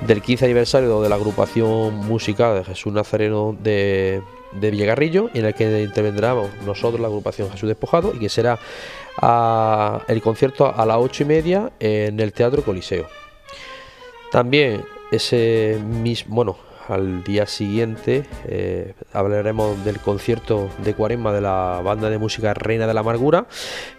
del 0.07 0.22
15 0.22 0.47
aniversario 0.47 1.03
de 1.03 1.09
la 1.11 1.16
agrupación 1.16 1.97
musical 1.97 2.57
de 2.57 2.64
Jesús 2.64 2.91
Nazareno 2.91 3.55
de, 3.61 4.22
de 4.53 4.70
Villacarrillo 4.70 5.28
en 5.34 5.45
el 5.45 5.53
que 5.53 5.82
intervendremos 5.82 6.49
nosotros 6.64 6.99
la 6.99 7.09
agrupación 7.09 7.51
Jesús 7.51 7.68
Despojado 7.68 8.14
y 8.14 8.20
que 8.20 8.30
será 8.30 8.59
el 10.09 10.22
concierto 10.22 10.74
a 10.74 10.86
las 10.86 10.97
8 10.97 11.24
y 11.24 11.26
media 11.26 11.72
en 11.78 12.18
el 12.20 12.32
Teatro 12.32 12.62
Coliseo. 12.62 13.07
También 14.30 14.82
ese 15.11 15.78
mismo, 15.84 16.34
bueno, 16.34 16.68
al 16.89 17.22
día 17.22 17.47
siguiente 17.47 18.24
eh, 18.47 18.95
hablaremos 19.12 19.84
del 19.84 19.99
concierto 19.99 20.68
de 20.84 20.95
Cuaresma 20.95 21.32
de 21.32 21.41
la 21.41 21.80
banda 21.84 22.11
de 22.11 22.18
música 22.18 22.55
Reina 22.55 22.86
de 22.86 22.95
la 22.95 23.01
Amargura, 23.01 23.47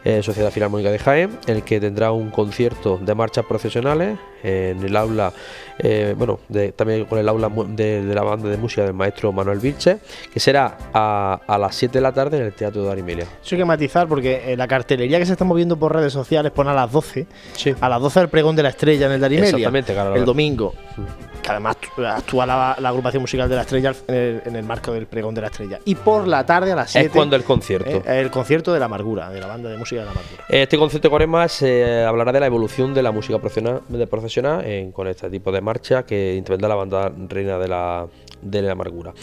eh, 0.04 0.24
Sociedad 0.24 0.52
Filarmónica 0.52 0.92
de 0.92 1.00
Jaén, 1.00 1.40
en 1.48 1.58
el 1.58 1.64
que 1.64 1.80
tendrá 1.80 2.12
un 2.12 2.30
concierto 2.32 2.98
de 2.98 3.16
marchas 3.16 3.46
profesionales 3.46 4.18
en 4.44 4.84
el 4.84 4.96
aula, 4.96 5.34
eh, 5.78 6.14
bueno, 6.18 6.40
también 6.76 7.06
con 7.06 7.20
el 7.20 7.28
aula 7.28 7.50
de, 7.68 8.04
la 8.04 8.24
banda 8.24 8.50
de 8.50 8.58
música 8.58 8.84
del 8.84 8.94
maestro 8.94 9.32
Manuel 9.32 9.60
Vilche, 9.60 10.00
que 10.32 10.40
será 10.40 10.78
a, 10.94 11.58
las 11.60 11.76
7 11.76 11.98
de 11.98 12.02
la 12.02 12.12
tarde 12.12 12.38
en 12.38 12.44
el 12.44 12.54
Teatro 12.54 12.84
de 12.84 12.92
Arimelia. 12.92 13.26
Eso 13.44 13.56
hay 13.56 13.60
que 13.60 13.66
matizar 13.66 14.08
porque 14.08 14.56
la 14.58 14.68
cartelería 14.68 15.20
que 15.20 15.26
se 15.26 15.34
está 15.34 15.46
moviendo 15.46 15.78
por 15.78 15.94
redes 15.94 16.14
sociales 16.14 16.52
pone 16.52 16.70
a 16.72 16.74
las 16.74 16.92
12, 16.92 17.28
a 17.80 17.90
las 17.90 18.02
12 18.02 18.20
el 18.22 18.30
pregón 18.30 18.56
de 18.56 18.64
la 18.64 18.70
estrella 18.70 19.08
en 19.08 19.14
el 19.14 19.22
Darimelia, 19.22 19.50
Exactamente, 19.50 19.96
el 20.16 20.26
domingo. 20.26 20.74
Que 21.42 21.52
además 21.52 21.78
actúa 22.06 22.46
la, 22.46 22.72
agrupación 22.72 23.22
musical 23.22 23.48
de 23.48 23.56
la 23.56 23.62
estrella 23.62 23.94
en 24.08 24.56
el, 24.56 24.64
marco 24.64 24.92
del 24.92 25.08
pregón 25.08 25.34
de 25.36 25.42
la 25.42 25.48
estrella. 25.48 25.80
Y 25.86 25.96
por 25.96 26.28
la 26.28 26.46
tarde 26.46 26.72
a 26.72 26.76
las 26.76 26.92
7. 26.92 27.08
Es 27.08 27.14
cuando 27.14 27.36
el 27.36 27.44
concierto. 27.44 27.90
Eh, 27.90 28.20
el 28.20 28.30
concierto 28.30 28.74
de 28.74 28.80
la 28.80 28.86
amargura, 28.86 29.30
de 29.30 29.40
la 29.40 29.48
banda 29.48 29.70
de 29.70 29.78
música 29.78 30.02
de 30.02 30.06
la 30.06 30.12
amargura. 30.12 30.44
Este 30.50 30.78
concierto 30.78 31.08
de 31.08 31.10
Cuaresma 31.10 31.48
se 31.48 32.04
hablará 32.04 32.32
de 32.32 32.40
la 32.40 32.46
evolución 32.46 32.94
de 32.94 33.04
la 33.04 33.12
música 33.12 33.38
profesional, 33.40 33.82
de 33.88 34.08
con 34.94 35.08
este 35.08 35.30
tipo 35.30 35.52
de 35.52 35.62
marcha 35.62 36.04
que 36.04 36.36
intervendrá 36.36 36.70
la 36.70 36.76
banda 36.76 37.12
reina 37.28 37.58
de 37.58 37.68
la, 37.68 38.08
de 38.42 38.62
la 38.62 38.72
amargura. 38.72 39.14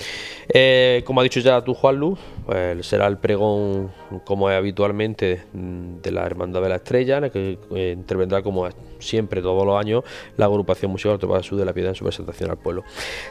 Eh, 0.48 1.02
como 1.04 1.20
ha 1.20 1.22
dicho 1.22 1.40
ya 1.40 1.62
tú, 1.62 1.74
Juan 1.74 1.96
Luz, 1.96 2.18
pues 2.44 2.86
será 2.86 3.06
el 3.06 3.18
pregón, 3.18 3.90
como 4.24 4.50
es 4.50 4.56
habitualmente, 4.56 5.42
de 5.52 6.10
la 6.10 6.24
Hermandad 6.24 6.62
de 6.62 6.68
la 6.68 6.76
Estrella, 6.76 7.18
en 7.18 7.24
el 7.24 7.30
que 7.30 7.58
eh, 7.74 7.94
intervendrá, 7.96 8.42
como 8.42 8.68
siempre, 8.98 9.42
todos 9.42 9.66
los 9.66 9.78
años, 9.78 10.04
la 10.36 10.46
agrupación 10.46 10.90
musical 10.90 11.18
Sur 11.42 11.58
de 11.58 11.64
la 11.64 11.72
Piedad 11.72 11.90
en 11.90 11.94
su 11.94 12.04
presentación 12.04 12.50
al 12.50 12.58
pueblo. 12.58 12.84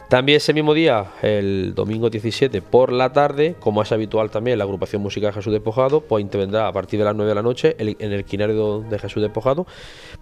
También 0.09 0.37
ese 0.37 0.53
mismo 0.53 0.73
día, 0.73 1.05
el 1.21 1.73
domingo 1.75 2.09
17 2.09 2.61
por 2.61 2.91
la 2.91 3.13
tarde, 3.13 3.55
como 3.59 3.81
es 3.81 3.91
habitual 3.91 4.29
también 4.29 4.57
la 4.57 4.63
agrupación 4.63 5.01
musical 5.01 5.33
Jesús 5.33 5.53
Despojado, 5.53 6.01
pues 6.01 6.21
intervendrá 6.21 6.67
a 6.67 6.73
partir 6.73 6.99
de 6.99 7.05
las 7.05 7.15
9 7.15 7.29
de 7.29 7.35
la 7.35 7.41
noche 7.41 7.75
en 7.77 8.11
el 8.11 8.25
quinario 8.25 8.81
de 8.81 8.99
Jesús 8.99 9.21
Despojado. 9.21 9.65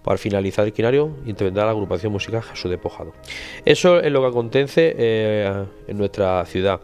Para 0.04 0.18
finalizar 0.18 0.66
el 0.66 0.72
quinario, 0.74 1.16
intervendrá 1.24 1.64
la 1.64 1.70
agrupación 1.70 2.12
musical 2.12 2.42
Jesús 2.42 2.70
Despojado. 2.70 3.14
Eso 3.64 4.00
es 4.00 4.12
lo 4.12 4.20
que 4.20 4.26
acontece 4.28 4.94
eh, 4.98 5.64
en 5.88 5.96
nuestra 5.96 6.44
ciudad. 6.44 6.80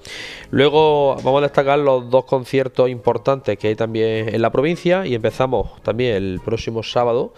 Luego 0.50 1.16
vamos 1.16 1.40
a 1.40 1.42
destacar 1.42 1.78
los 1.78 2.08
dos 2.08 2.24
conciertos 2.24 2.88
importantes 2.88 3.58
que 3.58 3.68
hay 3.68 3.74
también 3.74 4.34
en 4.34 4.40
la 4.40 4.50
provincia 4.50 5.06
y 5.06 5.14
empezamos 5.14 5.82
también 5.82 6.14
el 6.16 6.40
próximo 6.42 6.82
sábado, 6.82 7.34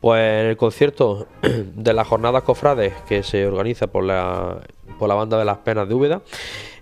pues 0.00 0.20
en 0.20 0.46
el 0.46 0.56
concierto 0.56 1.28
de 1.42 1.92
las 1.92 2.08
jornadas 2.08 2.42
cofrades 2.42 2.94
que 3.06 3.22
se 3.22 3.46
organiza 3.46 3.88
por 3.88 4.04
la, 4.04 4.62
por 4.98 5.08
la 5.08 5.14
banda 5.14 5.38
de 5.38 5.44
las 5.44 5.58
penas 5.58 5.88
de 5.88 5.94
Úbeda, 5.94 6.22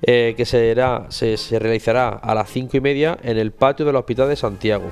eh, 0.02 0.34
que 0.36 0.44
será, 0.44 1.06
se, 1.08 1.36
realizará 1.58 2.08
a 2.08 2.34
las 2.34 2.50
cinco 2.50 2.76
y 2.76 2.80
media 2.80 3.18
en 3.22 3.38
el 3.38 3.52
patio 3.52 3.84
del 3.84 3.96
Hospital 3.96 4.28
de 4.28 4.36
Santiago, 4.36 4.90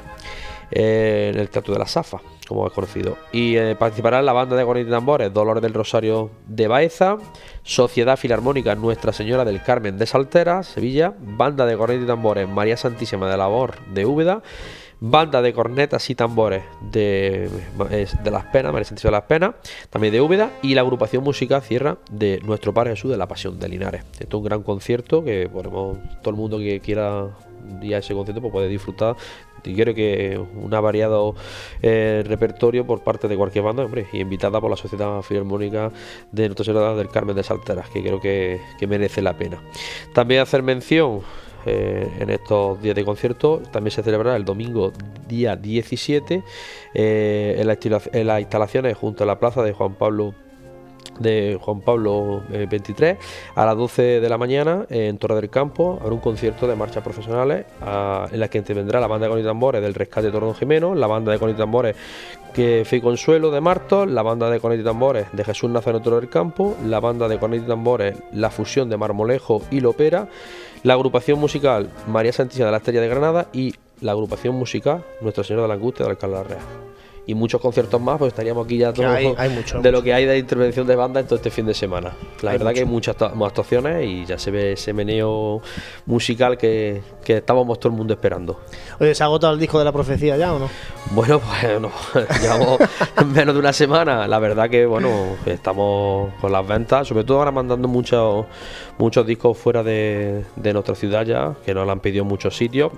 eh, 0.70 1.30
en 1.32 1.40
el 1.40 1.48
Teatro 1.48 1.74
de 1.74 1.78
la 1.78 1.86
Safa, 1.86 2.20
como 2.52 2.66
es 2.66 2.72
conocido. 2.72 3.16
Y 3.32 3.56
eh, 3.56 3.76
participará 3.78 4.22
la 4.22 4.32
banda 4.32 4.56
de 4.56 4.64
cornetas 4.64 4.88
y 4.88 4.92
tambores 4.92 5.32
Dolores 5.32 5.62
del 5.62 5.74
Rosario 5.74 6.30
de 6.46 6.68
Baeza, 6.68 7.16
Sociedad 7.62 8.16
Filarmónica 8.16 8.74
Nuestra 8.74 9.12
Señora 9.12 9.44
del 9.44 9.62
Carmen 9.62 9.98
de 9.98 10.06
Saltera, 10.06 10.62
Sevilla, 10.62 11.14
banda 11.18 11.66
de 11.66 11.76
cornetas 11.76 12.04
y 12.04 12.06
tambores 12.06 12.48
María 12.48 12.76
Santísima 12.76 13.30
de 13.30 13.36
Labor 13.36 13.76
de 13.92 14.04
Úbeda, 14.04 14.42
banda 15.00 15.42
de 15.42 15.52
cornetas 15.52 16.08
y 16.10 16.14
tambores 16.14 16.62
de, 16.92 17.48
de 18.22 18.30
Las 18.30 18.44
Penas, 18.46 18.72
María 18.72 18.84
Santísima 18.84 19.10
de 19.10 19.16
Las 19.16 19.26
Penas, 19.26 19.54
también 19.90 20.12
de 20.12 20.20
Úbeda, 20.20 20.50
y 20.62 20.74
la 20.74 20.82
agrupación 20.82 21.24
musical 21.24 21.62
cierra 21.62 21.98
de 22.10 22.40
Nuestro 22.44 22.72
Padre 22.72 22.90
Jesús 22.90 23.10
de 23.10 23.16
la 23.16 23.26
Pasión 23.26 23.58
de 23.58 23.68
Linares. 23.68 24.04
Esto 24.12 24.24
es 24.28 24.34
un 24.34 24.44
gran 24.44 24.62
concierto 24.62 25.24
que 25.24 25.48
podemos, 25.52 25.98
todo 26.20 26.30
el 26.30 26.36
mundo 26.36 26.58
que 26.58 26.80
quiera 26.80 27.30
ir 27.80 27.94
a 27.94 27.98
ese 27.98 28.14
concierto 28.14 28.40
pues 28.40 28.52
puede 28.52 28.68
disfrutar 28.68 29.16
y 29.64 29.74
creo 29.74 29.94
que 29.94 30.38
un 30.38 30.70
variado 30.70 31.34
eh, 31.82 32.24
repertorio 32.26 32.86
por 32.86 33.02
parte 33.02 33.28
de 33.28 33.36
cualquier 33.36 33.64
banda, 33.64 33.84
hombre, 33.84 34.06
y 34.12 34.20
invitada 34.20 34.60
por 34.60 34.70
la 34.70 34.76
Sociedad 34.76 35.22
Filarmónica 35.22 35.90
de 36.30 36.48
Nuestra 36.48 36.64
Señora 36.64 36.94
del 36.94 37.08
Carmen 37.08 37.36
de 37.36 37.42
Salteras, 37.42 37.88
que 37.90 38.02
creo 38.02 38.20
que, 38.20 38.60
que 38.78 38.86
merece 38.86 39.22
la 39.22 39.36
pena. 39.36 39.62
También 40.14 40.40
hacer 40.40 40.62
mención 40.62 41.22
eh, 41.64 42.10
en 42.18 42.30
estos 42.30 42.82
días 42.82 42.96
de 42.96 43.04
concierto. 43.04 43.62
También 43.70 43.92
se 43.92 44.02
celebrará 44.02 44.36
el 44.36 44.44
domingo 44.44 44.92
día 45.28 45.54
17 45.54 46.42
eh, 46.94 47.56
en, 47.56 47.90
en, 48.12 48.26
las 48.26 48.40
instalaciones 48.40 48.96
junto 48.96 49.22
a 49.22 49.26
la 49.26 49.38
plaza 49.38 49.62
de 49.62 49.72
Juan 49.72 49.94
Pablo 49.94 50.34
de 51.18 51.58
Juan 51.60 51.80
Pablo 51.80 52.42
eh, 52.52 53.16
a 53.54 53.66
las 53.66 53.76
12 53.76 54.20
de 54.20 54.28
la 54.28 54.38
mañana 54.38 54.86
en 54.88 55.18
Torre 55.18 55.36
del 55.36 55.50
Campo 55.50 55.98
habrá 56.00 56.14
un 56.14 56.20
concierto 56.20 56.66
de 56.66 56.76
marchas 56.76 57.02
profesionales 57.02 57.66
en 57.80 58.40
la 58.40 58.48
que 58.48 58.58
intervendrá 58.58 59.00
la 59.00 59.06
banda 59.06 59.26
de 59.26 59.32
con 59.32 59.40
y 59.40 59.44
tambores 59.44 59.82
del 59.82 59.94
Rescate 59.94 60.26
de 60.26 60.32
Torno 60.32 60.54
Jimeno, 60.54 60.94
la 60.94 61.06
banda 61.06 61.32
de 61.32 61.38
con 61.38 61.50
y 61.50 61.54
tambores 61.54 61.96
que 62.52 62.84
Consuelo 63.02 63.50
de 63.50 63.60
Martos, 63.60 64.10
la 64.10 64.22
banda 64.22 64.50
de 64.50 64.60
con 64.60 64.78
y 64.78 64.82
tambores 64.82 65.26
de 65.32 65.44
Jesús 65.44 65.70
Nazareno 65.70 66.02
Torre 66.02 66.20
del 66.20 66.28
Campo, 66.28 66.76
la 66.86 67.00
banda 67.00 67.28
de 67.28 67.38
con 67.38 67.54
y 67.54 67.60
tambores 67.60 68.16
La 68.32 68.50
Fusión 68.50 68.88
de 68.88 68.96
Marmolejo 68.96 69.62
y 69.70 69.80
Lopera, 69.80 70.28
la 70.82 70.94
agrupación 70.94 71.38
musical 71.38 71.90
María 72.06 72.32
Santísima 72.32 72.66
de 72.66 72.72
la 72.72 72.78
Estrella 72.78 73.00
de 73.00 73.08
Granada 73.08 73.48
y 73.52 73.74
la 74.00 74.12
agrupación 74.12 74.54
musical 74.54 75.04
Nuestra 75.20 75.44
Señora 75.44 75.62
de 75.62 75.68
la 75.68 75.74
Angustia 75.74 76.04
de 76.04 76.10
Alcalá 76.10 76.42
Real 76.42 76.91
y 77.26 77.34
muchos 77.34 77.60
conciertos 77.60 78.00
más, 78.00 78.18
pues 78.18 78.32
estaríamos 78.32 78.64
aquí 78.64 78.78
ya 78.78 78.92
todos 78.92 79.16
de 79.82 79.92
lo 79.92 80.02
que 80.02 80.12
hay 80.12 80.24
de 80.24 80.38
intervención 80.38 80.86
de 80.86 80.96
banda 80.96 81.20
en 81.20 81.26
todo 81.26 81.36
este 81.36 81.50
fin 81.50 81.66
de 81.66 81.74
semana. 81.74 82.12
La 82.42 82.52
verdad 82.52 82.72
que 82.72 82.80
hay 82.80 82.84
muchas 82.84 83.16
actuaciones 83.20 84.06
y 84.06 84.24
ya 84.24 84.38
se 84.38 84.50
ve 84.50 84.72
ese 84.72 84.92
meneo 84.92 85.62
musical 86.06 86.58
que, 86.58 87.02
estábamos 87.24 87.78
todo 87.78 87.92
el 87.92 87.96
mundo 87.96 88.12
esperando. 88.12 88.60
Oye, 88.98 89.14
¿se 89.14 89.22
ha 89.22 89.26
agotado 89.26 89.54
el 89.54 89.60
disco 89.60 89.78
de 89.78 89.84
la 89.84 89.92
profecía 89.92 90.36
ya 90.36 90.52
o 90.52 90.58
no? 90.58 90.68
Bueno, 91.12 91.40
pues 91.60 91.80
no, 91.80 91.90
llevamos 92.40 92.78
menos 93.26 93.54
de 93.54 93.60
una 93.60 93.72
semana. 93.72 94.26
La 94.26 94.38
verdad 94.38 94.68
que, 94.68 94.84
bueno, 94.84 95.36
estamos 95.46 96.32
con 96.40 96.50
las 96.52 96.66
ventas, 96.66 97.06
sobre 97.06 97.24
todo 97.24 97.38
ahora 97.38 97.52
mandando 97.52 97.86
muchos 97.88 98.46
muchos 98.98 99.26
discos 99.26 99.58
fuera 99.58 99.82
de, 99.82 100.44
de 100.56 100.72
nuestra 100.72 100.94
ciudad 100.94 101.24
ya, 101.24 101.54
que 101.64 101.74
nos 101.74 101.86
lo 101.86 101.92
han 101.92 102.00
pedido 102.00 102.22
en 102.22 102.28
muchos 102.28 102.56
sitios 102.56 102.92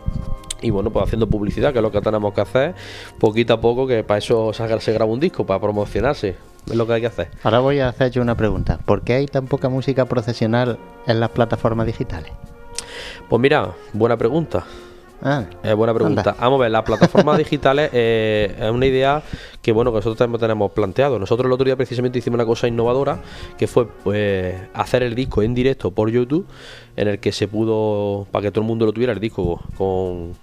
y 0.64 0.70
bueno, 0.70 0.90
pues 0.90 1.04
haciendo 1.04 1.26
publicidad, 1.26 1.72
que 1.72 1.78
es 1.78 1.82
lo 1.82 1.92
que 1.92 2.00
tenemos 2.00 2.32
que 2.32 2.40
hacer 2.40 2.74
poquito 3.18 3.52
a 3.54 3.60
poco, 3.60 3.86
que 3.86 4.02
para 4.02 4.18
eso 4.18 4.52
se 4.52 4.92
graba 4.92 5.12
un 5.12 5.20
disco, 5.20 5.44
para 5.44 5.60
promocionarse. 5.60 6.36
Es 6.66 6.74
lo 6.74 6.86
que 6.86 6.94
hay 6.94 7.00
que 7.02 7.06
hacer. 7.08 7.28
Ahora 7.42 7.58
voy 7.58 7.80
a 7.80 7.88
hacer 7.88 8.10
yo 8.10 8.22
una 8.22 8.34
pregunta. 8.34 8.78
¿Por 8.86 9.02
qué 9.02 9.12
hay 9.12 9.26
tan 9.26 9.46
poca 9.46 9.68
música 9.68 10.06
profesional 10.06 10.78
en 11.06 11.20
las 11.20 11.28
plataformas 11.30 11.86
digitales? 11.86 12.32
Pues 13.28 13.40
mira, 13.40 13.74
buena 13.92 14.16
pregunta. 14.16 14.64
Ah, 15.22 15.44
buena 15.74 15.94
pregunta. 15.94 16.36
Vamos 16.38 16.60
a 16.60 16.62
ver, 16.62 16.70
las 16.70 16.82
plataformas 16.82 17.38
digitales 17.44 17.90
eh, 17.92 18.54
es 18.58 18.70
una 18.70 18.86
idea 18.86 19.22
que 19.62 19.72
bueno 19.72 19.90
que 19.90 19.96
nosotros 19.96 20.18
también 20.18 20.40
tenemos 20.40 20.72
planteado. 20.72 21.18
Nosotros 21.18 21.46
el 21.46 21.52
otro 21.52 21.64
día 21.64 21.76
precisamente 21.76 22.18
hicimos 22.18 22.36
una 22.36 22.46
cosa 22.46 22.68
innovadora 22.68 23.20
que 23.56 23.66
fue 23.66 23.86
pues 23.86 24.54
hacer 24.74 25.02
el 25.02 25.14
disco 25.14 25.42
en 25.42 25.54
directo 25.54 25.90
por 25.90 26.10
YouTube, 26.10 26.46
en 26.96 27.08
el 27.08 27.18
que 27.18 27.32
se 27.32 27.48
pudo, 27.48 28.26
para 28.30 28.42
que 28.42 28.50
todo 28.50 28.60
el 28.60 28.66
mundo 28.66 28.84
lo 28.86 28.92
tuviera 28.92 29.12
el 29.12 29.20
disco 29.20 29.62
con 29.76 30.34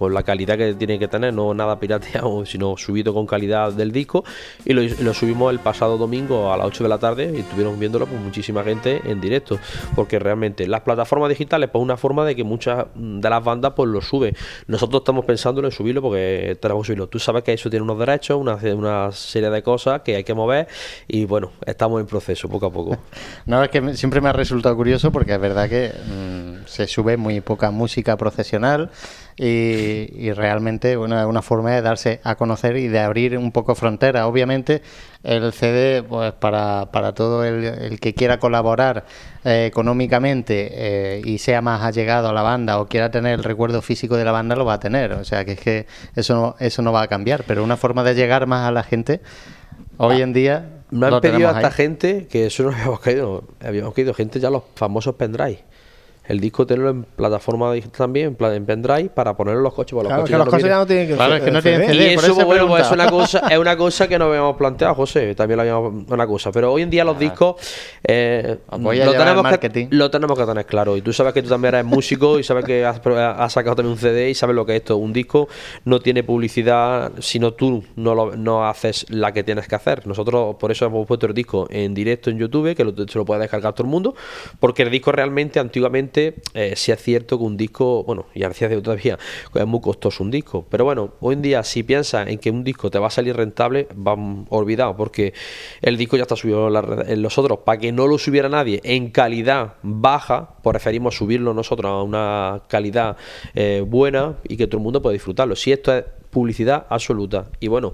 con 0.00 0.14
la 0.14 0.22
calidad 0.22 0.56
que 0.56 0.72
tiene 0.72 0.98
que 0.98 1.08
tener, 1.08 1.34
no 1.34 1.52
nada 1.52 1.78
pirateado, 1.78 2.46
sino 2.46 2.74
subido 2.78 3.12
con 3.12 3.26
calidad 3.26 3.70
del 3.74 3.92
disco. 3.92 4.24
Y 4.64 4.72
lo, 4.72 5.12
subimos 5.12 5.52
el 5.52 5.58
pasado 5.58 5.98
domingo 5.98 6.50
a 6.50 6.56
las 6.56 6.68
8 6.68 6.84
de 6.84 6.88
la 6.88 6.96
tarde 6.96 7.30
y 7.36 7.40
estuvieron 7.40 7.78
viéndolo 7.78 8.06
pues 8.06 8.18
muchísima 8.18 8.64
gente 8.64 9.02
en 9.04 9.20
directo. 9.20 9.58
Porque 9.94 10.18
realmente 10.18 10.66
las 10.66 10.80
plataformas 10.80 11.28
digitales, 11.28 11.68
pues 11.70 11.82
una 11.82 11.98
forma 11.98 12.24
de 12.24 12.34
que 12.34 12.44
muchas 12.44 12.86
de 12.94 13.28
las 13.28 13.44
bandas 13.44 13.74
pues 13.76 13.90
lo 13.90 14.00
suben. 14.00 14.34
Nosotros 14.68 15.02
estamos 15.02 15.26
pensando 15.26 15.62
en 15.62 15.70
subirlo 15.70 16.00
porque 16.00 16.56
tenemos 16.58 16.84
que 16.84 16.86
subirlo. 16.86 17.08
Tú 17.08 17.18
sabes 17.18 17.42
que 17.42 17.52
eso 17.52 17.68
tiene 17.68 17.82
unos 17.82 17.98
derechos, 17.98 18.40
una, 18.40 18.54
una 18.74 19.12
serie 19.12 19.50
de 19.50 19.62
cosas 19.62 20.00
que 20.00 20.16
hay 20.16 20.24
que 20.24 20.32
mover 20.32 20.66
y 21.08 21.26
bueno, 21.26 21.52
estamos 21.66 22.00
en 22.00 22.06
proceso 22.06 22.48
poco 22.48 22.64
a 22.64 22.72
poco. 22.72 22.96
no, 23.44 23.62
es 23.62 23.68
que 23.68 23.94
siempre 23.96 24.22
me 24.22 24.30
ha 24.30 24.32
resultado 24.32 24.74
curioso 24.74 25.12
porque 25.12 25.34
es 25.34 25.40
verdad 25.40 25.68
que 25.68 25.92
mm, 25.92 26.66
se 26.66 26.86
sube 26.86 27.18
muy 27.18 27.42
poca 27.42 27.70
música 27.70 28.16
profesional 28.16 28.88
y, 29.42 30.32
realmente 30.32 30.96
bueno, 30.96 31.18
es 31.18 31.24
una 31.24 31.40
forma 31.40 31.70
de 31.70 31.80
darse 31.80 32.20
a 32.24 32.34
conocer 32.34 32.76
y 32.76 32.88
de 32.88 33.00
abrir 33.00 33.38
un 33.38 33.52
poco 33.52 33.74
fronteras. 33.74 34.26
Obviamente 34.26 34.82
el 35.22 35.54
CD, 35.54 36.02
pues 36.02 36.32
para, 36.32 36.90
para 36.92 37.14
todo 37.14 37.42
el, 37.42 37.98
que 38.00 38.12
quiera 38.12 38.38
colaborar 38.38 39.06
eh, 39.44 39.64
económicamente 39.64 40.68
eh, 40.72 41.22
y 41.24 41.38
sea 41.38 41.62
más 41.62 41.82
allegado 41.82 42.28
a 42.28 42.34
la 42.34 42.42
banda 42.42 42.78
o 42.80 42.86
quiera 42.86 43.10
tener 43.10 43.32
el 43.32 43.42
recuerdo 43.42 43.80
físico 43.80 44.18
de 44.18 44.26
la 44.26 44.32
banda, 44.32 44.56
lo 44.56 44.66
va 44.66 44.74
a 44.74 44.80
tener. 44.80 45.12
O 45.12 45.24
sea 45.24 45.46
que 45.46 45.52
es 45.52 45.60
que 45.60 45.86
eso 46.14 46.34
no, 46.34 46.56
eso 46.58 46.82
no 46.82 46.92
va 46.92 47.00
a 47.00 47.08
cambiar, 47.08 47.44
pero 47.44 47.64
una 47.64 47.78
forma 47.78 48.04
de 48.04 48.14
llegar 48.14 48.46
más 48.46 48.68
a 48.68 48.72
la 48.72 48.82
gente 48.82 49.22
hoy 49.96 50.20
en 50.20 50.34
día... 50.34 50.68
Me 50.90 51.06
han 51.06 51.20
pedido 51.20 51.48
a 51.48 51.52
esta 51.52 51.70
gente 51.70 52.26
que 52.26 52.46
eso 52.46 52.64
no 52.64 52.72
habíamos 52.72 53.00
caído, 53.00 53.44
habíamos 53.64 53.94
caído 53.94 54.12
gente 54.12 54.38
ya 54.38 54.50
los 54.50 54.64
famosos 54.74 55.14
pendrive 55.14 55.62
el 56.30 56.38
disco 56.38 56.64
tenerlo 56.64 56.90
en 56.90 57.02
plataforma 57.02 57.74
también, 57.96 58.36
en 58.38 58.64
pendrive, 58.64 59.10
para 59.10 59.36
ponerlo 59.36 59.58
en 59.58 59.64
los 59.64 59.74
coches. 59.74 59.94
Porque 59.94 60.08
los 60.08 60.20
coches, 60.20 60.38
los 60.38 60.48
coches 60.48 60.64
ya 60.64 60.76
no 60.76 60.86
tienen 60.86 61.08
que 61.08 61.14
Claro, 61.16 61.34
es 61.34 61.42
que 61.42 61.50
no 61.50 61.60
tienen 61.60 61.88
CD. 61.88 62.12
Y 62.12 62.14
eso, 62.14 62.46
bueno, 62.46 62.68
pues 62.68 62.86
es 62.86 62.92
una 62.92 63.10
cosa, 63.10 63.42
es 63.50 63.58
una 63.58 63.76
cosa 63.76 64.06
que 64.06 64.16
no 64.16 64.26
habíamos 64.26 64.56
planteado, 64.56 64.94
José. 64.94 65.34
También 65.34 65.56
lo 65.56 65.62
habíamos 65.62 66.04
una 66.08 66.26
cosa. 66.28 66.52
Pero 66.52 66.72
hoy 66.72 66.82
en 66.82 66.90
día 66.90 67.04
los 67.04 67.18
discos 67.18 67.56
eh, 68.06 68.58
lo, 68.70 69.12
tenemos 69.12 69.58
que, 69.58 69.88
lo 69.90 70.08
tenemos 70.08 70.38
que 70.38 70.46
tener 70.46 70.66
claro. 70.66 70.96
Y 70.96 71.02
tú 71.02 71.12
sabes 71.12 71.32
que 71.32 71.42
tú 71.42 71.48
también 71.48 71.74
eres 71.74 71.84
músico 71.84 72.38
y 72.38 72.44
sabes 72.44 72.64
que 72.64 72.86
has, 72.86 73.00
sacado 73.52 73.74
también 73.74 73.94
un 73.94 73.98
CD 73.98 74.30
y 74.30 74.34
sabes 74.34 74.54
lo 74.54 74.64
que 74.64 74.76
es 74.76 74.82
esto. 74.82 74.98
Un 74.98 75.12
disco 75.12 75.48
no 75.84 75.98
tiene 75.98 76.22
publicidad 76.22 77.10
si 77.18 77.40
no 77.40 77.54
tú 77.54 77.82
no, 77.96 78.14
lo, 78.14 78.36
no 78.36 78.68
haces 78.68 79.04
la 79.08 79.32
que 79.32 79.42
tienes 79.42 79.66
que 79.66 79.74
hacer. 79.74 80.06
Nosotros 80.06 80.54
por 80.60 80.70
eso 80.70 80.86
hemos 80.86 81.08
puesto 81.08 81.26
el 81.26 81.34
disco 81.34 81.66
en 81.70 81.92
directo 81.92 82.30
en 82.30 82.38
YouTube, 82.38 82.76
que 82.76 83.08
se 83.08 83.18
lo 83.18 83.24
puede 83.24 83.40
descargar 83.40 83.72
todo 83.72 83.84
el 83.84 83.90
mundo, 83.90 84.14
porque 84.60 84.82
el 84.82 84.90
disco 84.90 85.10
realmente 85.10 85.58
antiguamente 85.58 86.19
eh, 86.54 86.74
si 86.76 86.92
es 86.92 87.02
cierto 87.02 87.38
que 87.38 87.44
un 87.44 87.56
disco, 87.56 88.04
bueno, 88.04 88.26
y 88.34 88.42
a 88.42 88.48
veces 88.48 88.82
todavía 88.82 89.18
es 89.54 89.66
muy 89.66 89.80
costoso 89.80 90.22
un 90.22 90.30
disco, 90.30 90.66
pero 90.68 90.84
bueno, 90.84 91.14
hoy 91.20 91.34
en 91.34 91.42
día 91.42 91.62
si 91.62 91.82
piensas 91.82 92.28
en 92.28 92.38
que 92.38 92.50
un 92.50 92.64
disco 92.64 92.90
te 92.90 92.98
va 92.98 93.08
a 93.08 93.10
salir 93.10 93.36
rentable, 93.36 93.88
va 93.94 94.16
olvidado, 94.48 94.96
porque 94.96 95.32
el 95.82 95.96
disco 95.96 96.16
ya 96.16 96.22
está 96.22 96.36
subido 96.36 96.68
en, 96.68 97.22
los 97.22 97.38
otros, 97.38 97.60
para 97.60 97.78
que 97.78 97.92
no 97.92 98.06
lo 98.06 98.18
subiera 98.18 98.48
nadie 98.48 98.80
en 98.84 99.10
calidad 99.10 99.74
baja, 99.82 100.56
pues 100.62 100.74
preferimos 100.74 101.16
subirlo 101.16 101.54
nosotros 101.54 101.90
a 101.90 102.02
una 102.02 102.62
calidad 102.68 103.16
eh, 103.54 103.84
buena 103.86 104.36
y 104.44 104.56
que 104.56 104.66
todo 104.66 104.78
el 104.78 104.84
mundo 104.84 105.02
pueda 105.02 105.12
disfrutarlo. 105.12 105.56
Si 105.56 105.72
esto 105.72 105.94
es 105.94 106.04
publicidad 106.30 106.86
absoluta. 106.88 107.46
Y 107.58 107.68
bueno, 107.68 107.92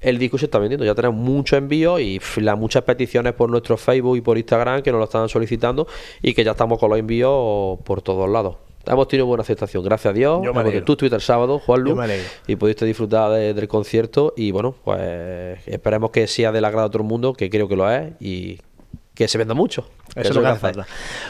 el 0.00 0.18
disco 0.18 0.38
se 0.38 0.46
está 0.46 0.58
vendiendo. 0.58 0.84
Ya 0.84 0.94
tenemos 0.94 1.16
muchos 1.16 1.58
envíos 1.58 2.00
y 2.00 2.20
las 2.36 2.58
muchas 2.58 2.82
peticiones 2.82 3.32
por 3.34 3.50
nuestro 3.50 3.76
Facebook 3.76 4.16
y 4.16 4.20
por 4.20 4.38
Instagram 4.38 4.82
que 4.82 4.90
nos 4.92 4.98
lo 4.98 5.04
están 5.04 5.28
solicitando 5.28 5.86
y 6.22 6.34
que 6.34 6.44
ya 6.44 6.52
estamos 6.52 6.78
con 6.78 6.90
los 6.90 6.98
envíos 6.98 7.78
por 7.84 8.02
todos 8.02 8.28
lados. 8.28 8.56
Hemos 8.86 9.06
tenido 9.08 9.26
buena 9.26 9.42
aceptación, 9.42 9.84
gracias 9.84 10.12
a 10.12 10.14
Dios. 10.14 10.40
Porque 10.54 10.80
tú 10.80 10.92
estuviste 10.92 11.16
el 11.16 11.20
sábado, 11.20 11.58
Juan 11.58 11.82
Lu, 11.82 11.96
y 12.46 12.56
pudiste 12.56 12.86
disfrutar 12.86 13.32
del 13.32 13.68
concierto. 13.68 14.32
Y 14.36 14.50
bueno, 14.50 14.74
pues 14.82 15.60
esperemos 15.66 16.10
que 16.10 16.26
sea 16.26 16.52
del 16.52 16.64
agrado 16.64 16.86
a 16.86 16.90
todo 16.90 17.02
el 17.02 17.08
mundo, 17.08 17.34
que 17.34 17.50
creo 17.50 17.68
que 17.68 17.76
lo 17.76 17.90
es, 17.90 18.12
y 18.20 18.60
que 19.18 19.26
se 19.26 19.36
venda 19.36 19.52
mucho. 19.52 19.84
Eso, 20.14 20.28
es 20.28 20.36
lo 20.36 20.42
que 20.42 20.46
hace 20.46 20.60
falta. 20.60 20.86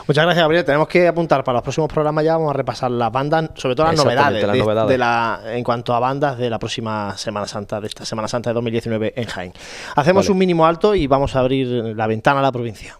Muchas 0.06 0.22
gracias, 0.22 0.44
Gabriel. 0.44 0.62
Tenemos 0.62 0.88
que 0.88 1.08
apuntar 1.08 1.42
para 1.42 1.54
los 1.54 1.62
próximos 1.62 1.90
programas 1.90 2.22
ya. 2.22 2.34
Vamos 2.34 2.50
a 2.50 2.52
repasar 2.52 2.90
las 2.90 3.10
bandas, 3.10 3.48
sobre 3.54 3.74
todo 3.74 3.86
las 3.86 3.96
novedades, 3.96 4.46
de, 4.86 4.98
la, 4.98 5.40
en 5.46 5.64
cuanto 5.64 5.94
a 5.94 5.98
bandas 5.98 6.36
de 6.36 6.50
la 6.50 6.58
próxima 6.58 7.16
Semana 7.16 7.46
Santa, 7.46 7.80
de 7.80 7.86
esta 7.86 8.04
Semana 8.04 8.28
Santa 8.28 8.50
de 8.50 8.54
2019 8.54 9.14
en 9.16 9.24
Jaén. 9.24 9.52
Hacemos 9.96 10.28
un 10.28 10.36
mínimo 10.36 10.66
alto 10.66 10.94
y 10.94 11.06
vamos 11.06 11.34
a 11.34 11.38
abrir 11.38 11.66
la 11.96 12.06
ventana 12.06 12.40
a 12.40 12.42
la 12.42 12.52
provincia. 12.52 12.98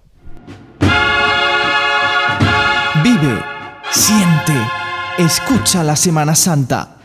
Vive, 3.05 3.45
siente, 3.91 4.55
escucha 5.19 5.85
la 5.85 5.97
Semana 5.97 6.35
Santa. 6.35 6.97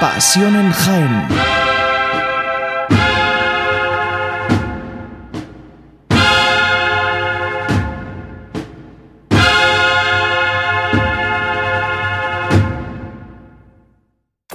Pasión 0.00 0.54
en 0.54 0.70
Jaén. 0.70 1.63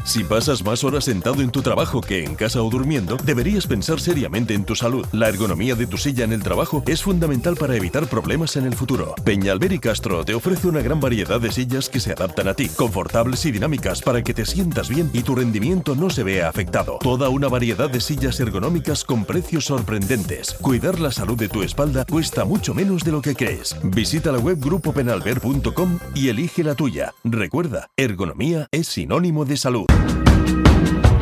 Si 0.10 0.24
pasas 0.24 0.66
más 0.66 0.84
horas 0.84 1.04
sentado 1.04 1.44
en 1.44 1.52
tu 1.52 1.62
trabajo 1.62 2.02
que 2.02 2.24
en 2.24 2.34
casa 2.34 2.64
o 2.64 2.70
durmiendo, 2.72 3.16
deberías 3.18 3.68
pensar 3.68 4.00
seriamente 4.00 4.56
en 4.56 4.66
tu 4.66 4.74
salud. 4.74 5.06
La 5.12 5.30
ergonomía 5.30 5.76
de 5.76 5.86
tu 5.86 5.98
silla 6.00 6.24
en 6.24 6.34
el 6.34 6.42
trabajo 6.42 6.82
es 6.88 7.04
fundamental 7.04 7.56
para 7.56 7.76
evitar 7.76 8.08
problemas 8.08 8.56
en 8.56 8.66
el 8.66 8.74
futuro. 8.74 9.14
Peñalver 9.24 9.72
y 9.72 9.78
Castro 9.78 10.26
te 10.26 10.34
ofrece 10.34 10.68
una 10.68 10.82
gran 10.82 11.00
variedad 11.00 11.40
de 11.40 11.52
sillas 11.52 11.90
que 11.90 12.00
se 12.00 12.14
adaptan 12.14 12.48
a 12.48 12.56
ti, 12.56 12.70
confortables 12.70 13.46
y 13.46 13.52
dinámicas 13.52 14.02
para 14.02 14.24
que 14.24 14.34
te 14.34 14.48
sientas 14.48 14.90
bien 14.90 15.12
y 15.14 15.22
tu 15.22 15.36
rendimiento 15.36 15.94
no 15.94 16.10
se 16.10 16.24
vea 16.24 16.50
afectado. 16.50 16.98
Toda 17.04 17.30
una 17.30 17.48
variedad 17.48 17.88
de 17.88 18.02
sillas 18.02 18.40
ergonómicas 18.40 19.04
con 19.04 19.26
precios 19.26 19.66
sorprendentes. 19.66 20.56
Cuidar 20.60 21.00
la 21.00 21.12
salud 21.12 21.38
de 21.38 21.50
tu 21.50 21.62
espalda 21.62 22.04
cuesta 22.10 22.46
mucho 22.46 22.74
menos 22.74 23.04
de 23.04 23.12
lo 23.12 23.22
que 23.22 23.36
crees. 23.36 23.76
Visita 23.84 24.32
la 24.32 24.40
web 24.40 24.58
grupopenalver.com 24.60 26.00
y 26.16 26.30
elige 26.30 26.64
la 26.64 26.74
tuya. 26.74 27.14
Recuerda, 27.24 27.92
ergonomía 27.96 28.68
es 28.72 28.88
sinónimo 28.88 29.46
de 29.46 29.56
salud. 29.56 29.86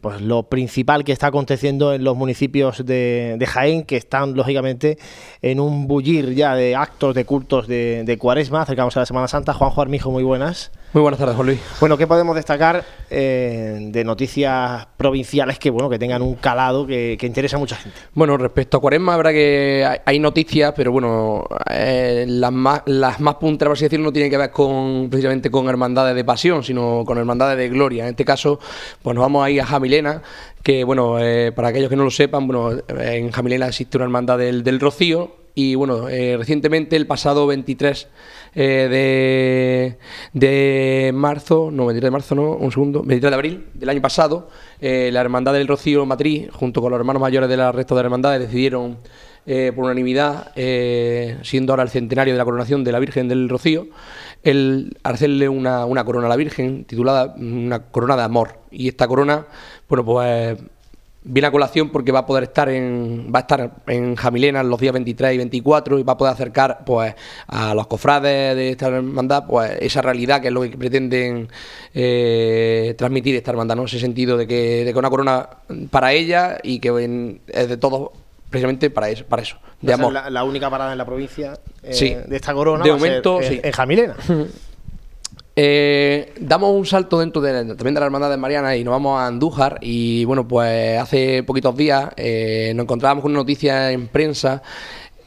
pues, 0.00 0.20
lo 0.20 0.42
principal 0.42 1.04
que 1.04 1.12
está 1.12 1.28
aconteciendo 1.28 1.94
en 1.94 2.02
los 2.02 2.16
municipios 2.16 2.84
de, 2.84 3.38
Jaén, 3.48 3.84
que 3.84 3.96
están 3.96 4.34
lógicamente 4.34 4.98
en 5.42 5.60
un 5.60 5.86
bullir 5.86 6.34
ya 6.34 6.56
de 6.56 6.74
actos, 6.74 7.14
de 7.14 7.24
cultos 7.24 7.68
de, 7.68 8.02
de 8.04 8.18
Cuaresma. 8.18 8.62
Acercamos 8.62 8.96
a 8.96 9.00
la 9.00 9.06
Semana 9.06 9.28
Santa. 9.28 9.54
Juanjo 9.54 9.80
Armijo, 9.80 10.10
muy 10.10 10.24
buenas. 10.24 10.72
Muy 10.92 11.02
buenas 11.02 11.20
tardes, 11.20 11.36
Juan 11.36 11.46
Luis. 11.46 11.60
Bueno, 11.78 11.96
¿qué 11.96 12.08
podemos 12.08 12.34
destacar 12.34 12.84
eh, 13.10 13.78
de 13.92 14.02
noticias 14.02 14.88
provinciales 14.96 15.56
que 15.56 15.70
bueno 15.70 15.88
que 15.88 16.00
tengan 16.00 16.20
un 16.20 16.34
calado 16.34 16.84
que, 16.84 17.16
interesa 17.22 17.58
a 17.58 17.60
mucha 17.60 17.76
gente? 17.76 17.96
Bueno, 18.12 18.36
respecto 18.36 18.76
a 18.76 18.80
Cuaresma, 18.80 19.14
habrá 19.14 19.30
que 19.30 19.86
hay, 20.04 20.18
noticias, 20.18 20.72
pero 20.74 20.90
bueno, 20.90 21.46
eh, 21.70 22.24
las 22.26 22.50
más 22.50 22.82
las 22.86 23.20
más 23.20 23.36
punteras, 23.36 23.68
por 23.68 23.76
así 23.76 23.84
decirlo, 23.84 24.06
no 24.06 24.12
tienen 24.12 24.32
que 24.32 24.36
ver 24.36 24.50
con 24.50 25.06
precisamente 25.08 25.48
con 25.48 25.68
hermandades 25.68 26.16
de 26.16 26.24
pasión, 26.24 26.64
sino 26.64 27.04
con 27.06 27.18
hermandades 27.18 27.56
de 27.56 27.68
gloria. 27.68 28.02
En 28.02 28.10
este 28.10 28.24
caso, 28.24 28.58
pues 29.00 29.14
nos 29.14 29.22
vamos 29.22 29.44
a 29.44 29.50
ir 29.50 29.60
a 29.60 29.66
Jamilena, 29.66 30.22
que 30.60 30.82
bueno, 30.82 31.20
eh, 31.20 31.52
para 31.52 31.68
aquellos 31.68 31.88
que 31.88 31.94
no 31.94 32.02
lo 32.02 32.10
sepan, 32.10 32.48
bueno, 32.48 32.82
en 32.88 33.30
Jamilena 33.30 33.68
existe 33.68 33.96
una 33.96 34.06
hermandad 34.06 34.38
del, 34.38 34.64
del 34.64 34.80
Rocío 34.80 35.39
y 35.54 35.74
bueno, 35.74 36.06
recientemente 36.08 36.96
el 36.96 37.06
pasado 37.06 37.46
23 37.46 38.08
eh, 38.54 39.96
de, 40.32 41.12
marzo, 41.14 41.70
no, 41.70 41.86
23 41.86 42.06
de 42.06 42.10
marzo, 42.10 42.34
no, 42.34 42.52
un 42.52 42.72
segundo, 42.72 43.02
23 43.02 43.30
de 43.30 43.34
abril 43.34 43.66
del 43.74 43.88
año 43.88 44.00
pasado, 44.00 44.48
eh, 44.80 45.10
la 45.12 45.20
Hermandad 45.20 45.52
del 45.52 45.68
Rocío 45.68 46.04
Matriz, 46.06 46.50
junto 46.52 46.80
con 46.80 46.90
los 46.90 46.98
hermanos 46.98 47.20
mayores 47.20 47.48
de 47.48 47.56
la 47.56 47.72
resto 47.72 47.94
de 47.94 48.00
hermandades, 48.00 48.40
decidieron 48.40 48.98
eh, 49.46 49.72
por 49.74 49.84
unanimidad, 49.84 50.52
siendo 51.42 51.72
ahora 51.72 51.82
el 51.82 51.90
centenario 51.90 52.34
de 52.34 52.38
la 52.38 52.44
coronación 52.44 52.84
de 52.84 52.92
la 52.92 52.98
Virgen 52.98 53.28
del 53.28 53.48
Rocío, 53.48 53.86
el 54.42 54.96
hacerle 55.02 55.48
una, 55.48 55.84
una 55.86 56.04
corona 56.04 56.26
a 56.26 56.30
la 56.30 56.36
Virgen 56.36 56.84
titulada 56.84 57.34
una 57.36 57.90
corona 57.90 58.16
de 58.16 58.22
amor. 58.22 58.58
Y 58.70 58.88
esta 58.88 59.06
corona, 59.06 59.46
bueno, 59.88 60.04
pues 60.04 60.58
viene 61.22 61.48
a 61.48 61.50
colación 61.50 61.90
porque 61.90 62.12
va 62.12 62.20
a 62.20 62.26
poder 62.26 62.44
estar 62.44 62.68
en 62.68 63.30
va 63.34 63.40
a 63.40 63.42
estar 63.42 63.70
en 63.86 64.16
Jamilena 64.16 64.62
los 64.62 64.80
días 64.80 64.92
23 64.94 65.34
y 65.34 65.36
24 65.36 65.98
y 65.98 66.02
va 66.02 66.14
a 66.14 66.16
poder 66.16 66.32
acercar 66.32 66.82
pues 66.86 67.14
a 67.46 67.74
los 67.74 67.86
cofrades 67.86 68.56
de 68.56 68.70
esta 68.70 68.88
hermandad 68.88 69.44
pues 69.46 69.72
esa 69.80 70.00
realidad 70.00 70.40
que 70.40 70.48
es 70.48 70.54
lo 70.54 70.62
que 70.62 70.70
pretenden 70.70 71.48
eh, 71.92 72.94
transmitir 72.96 73.36
esta 73.36 73.50
hermandad 73.50 73.76
no 73.76 73.84
ese 73.84 74.00
sentido 74.00 74.38
de 74.38 74.46
que, 74.46 74.84
de 74.84 74.92
que 74.92 74.98
una 74.98 75.10
corona 75.10 75.48
para 75.90 76.12
ella 76.12 76.58
y 76.62 76.80
que 76.80 76.88
es 77.48 77.68
de 77.68 77.76
todos 77.76 78.10
precisamente 78.48 78.88
para 78.88 79.10
eso 79.10 79.24
para 79.26 79.42
eso 79.42 79.58
de 79.82 79.92
amor. 79.92 80.12
La, 80.12 80.44
única 80.44 80.70
parada 80.70 80.92
en 80.92 80.98
la 80.98 81.04
provincia 81.04 81.58
eh, 81.82 82.24
de 82.26 82.36
esta 82.36 82.54
corona 82.54 82.82
de 82.82 82.92
momento 82.92 83.40
sí. 83.42 83.60
en 83.62 83.72
Jamilena 83.72 84.16
Eh, 85.56 86.32
damos 86.40 86.74
un 86.74 86.86
salto 86.86 87.18
dentro 87.18 87.42
de, 87.42 87.52
también 87.74 87.94
de 87.94 88.00
la 88.00 88.06
Hermandad 88.06 88.30
de 88.30 88.36
Mariana 88.36 88.76
y 88.76 88.84
nos 88.84 88.92
vamos 88.92 89.18
a 89.18 89.26
Andújar 89.26 89.78
y 89.80 90.24
bueno, 90.24 90.46
pues 90.46 90.98
hace 90.98 91.42
poquitos 91.42 91.76
días 91.76 92.10
eh, 92.16 92.72
nos 92.76 92.84
encontrábamos 92.84 93.22
con 93.22 93.32
una 93.32 93.40
noticia 93.40 93.90
en 93.90 94.08
prensa 94.08 94.62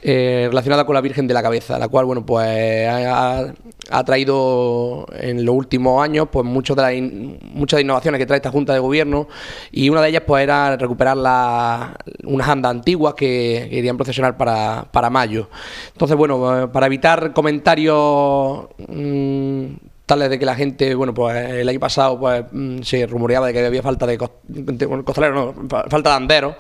eh, 0.01 0.47
relacionada 0.49 0.85
con 0.85 0.95
la 0.95 1.01
Virgen 1.01 1.27
de 1.27 1.33
la 1.33 1.41
Cabeza, 1.41 1.79
la 1.79 1.87
cual, 1.87 2.05
bueno, 2.05 2.25
pues 2.25 2.87
ha, 2.89 4.03
traído 4.05 5.05
en 5.13 5.45
los 5.45 5.55
últimos 5.55 6.03
años 6.03 6.27
pues 6.31 6.45
muchas 6.45 6.75
de 6.75 6.81
las 6.81 7.11
muchas 7.53 7.79
innovaciones 7.81 8.19
que 8.19 8.25
trae 8.25 8.37
esta 8.37 8.51
Junta 8.51 8.73
de 8.73 8.79
Gobierno 8.79 9.27
y 9.71 9.89
una 9.89 10.01
de 10.01 10.09
ellas 10.09 10.23
pues 10.25 10.43
era 10.43 10.75
recuperar 10.75 11.17
unas 11.17 12.47
andas 12.49 12.71
antiguas 12.71 13.13
que, 13.13 13.67
querían 13.69 13.97
procesionar 13.97 14.35
para, 14.35 14.87
para 14.91 15.09
mayo. 15.09 15.49
Entonces, 15.93 16.17
bueno, 16.17 16.69
para 16.71 16.87
evitar 16.87 17.33
comentarios... 17.33 18.67
Mm, 18.87 19.92
tales 20.05 20.29
de 20.29 20.37
que 20.37 20.45
la 20.45 20.55
gente, 20.55 20.95
bueno, 20.95 21.13
pues 21.13 21.35
el 21.49 21.67
año 21.69 21.79
pasado 21.79 22.19
pues 22.19 22.43
mm, 22.51 22.81
se 22.81 23.07
rumoreaba 23.07 23.47
de 23.47 23.53
que 23.53 23.65
había 23.65 23.81
falta 23.81 24.05
de, 24.05 24.17
costaleros, 24.17 25.55
no, 25.55 25.67
falta 25.69 26.09
de 26.09 26.15
anderos. 26.15 26.55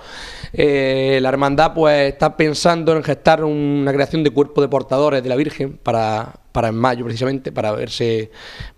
Eh, 0.53 1.19
la 1.21 1.29
hermandad 1.29 1.73
pues 1.73 2.13
está 2.13 2.37
pensando 2.37 2.95
en 2.95 3.03
gestar 3.03 3.43
una 3.43 3.91
creación 3.91 4.23
de 4.23 4.31
cuerpo 4.31 4.61
de 4.61 4.69
portadores 4.69 5.23
de 5.23 5.29
la 5.29 5.35
Virgen 5.35 5.77
para, 5.77 6.35
para 6.51 6.69
en 6.69 6.75
mayo 6.75 7.03
precisamente, 7.03 7.51
para 7.51 7.71
verse, 7.73 8.31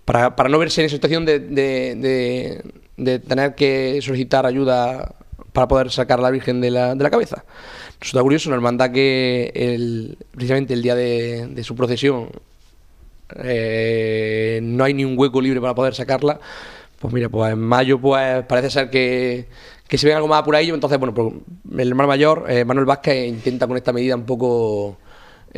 para, 0.04 0.34
para 0.34 0.48
no 0.48 0.58
verse 0.58 0.80
en 0.80 0.86
esa 0.86 0.96
situación 0.96 1.24
de, 1.24 1.38
de, 1.38 2.62
de, 2.96 3.18
tener 3.20 3.54
que 3.54 4.00
solicitar 4.02 4.46
ayuda 4.46 5.14
para 5.52 5.68
poder 5.68 5.90
sacar 5.92 6.18
a 6.18 6.22
la 6.22 6.30
Virgen 6.30 6.60
de 6.60 6.70
la, 6.70 6.94
de 6.94 7.04
la 7.04 7.10
cabeza. 7.10 7.44
Resulta 8.00 8.22
curioso, 8.22 8.48
una 8.48 8.56
hermandad 8.56 8.90
que 8.90 9.52
el, 9.54 10.18
precisamente 10.32 10.74
el 10.74 10.82
día 10.82 10.94
de 10.96 11.62
su 11.62 11.76
procesión 11.76 12.30
eh, 13.34 14.60
no 14.62 14.84
hay 14.84 14.94
ni 14.94 15.04
un 15.04 15.18
hueco 15.18 15.40
libre 15.40 15.60
para 15.60 15.74
poder 15.74 15.94
sacarla, 15.94 16.40
pues 16.98 17.12
mira, 17.12 17.28
pues 17.28 17.52
en 17.52 17.60
mayo 17.60 18.00
pues 18.00 18.44
parece 18.46 18.70
ser 18.70 18.90
que, 18.90 19.48
se 19.88 20.06
ve 20.06 20.14
algo 20.14 20.28
más 20.28 20.40
apuradillo, 20.40 20.74
entonces 20.74 20.98
bueno, 20.98 21.14
pues 21.14 21.32
el 21.78 21.88
hermano 21.88 22.08
mayor, 22.08 22.44
eh, 22.48 22.64
Manuel 22.64 22.86
Vázquez, 22.86 23.28
intenta 23.28 23.66
con 23.66 23.76
esta 23.76 23.92
medida 23.92 24.16
un 24.16 24.24
poco 24.24 24.96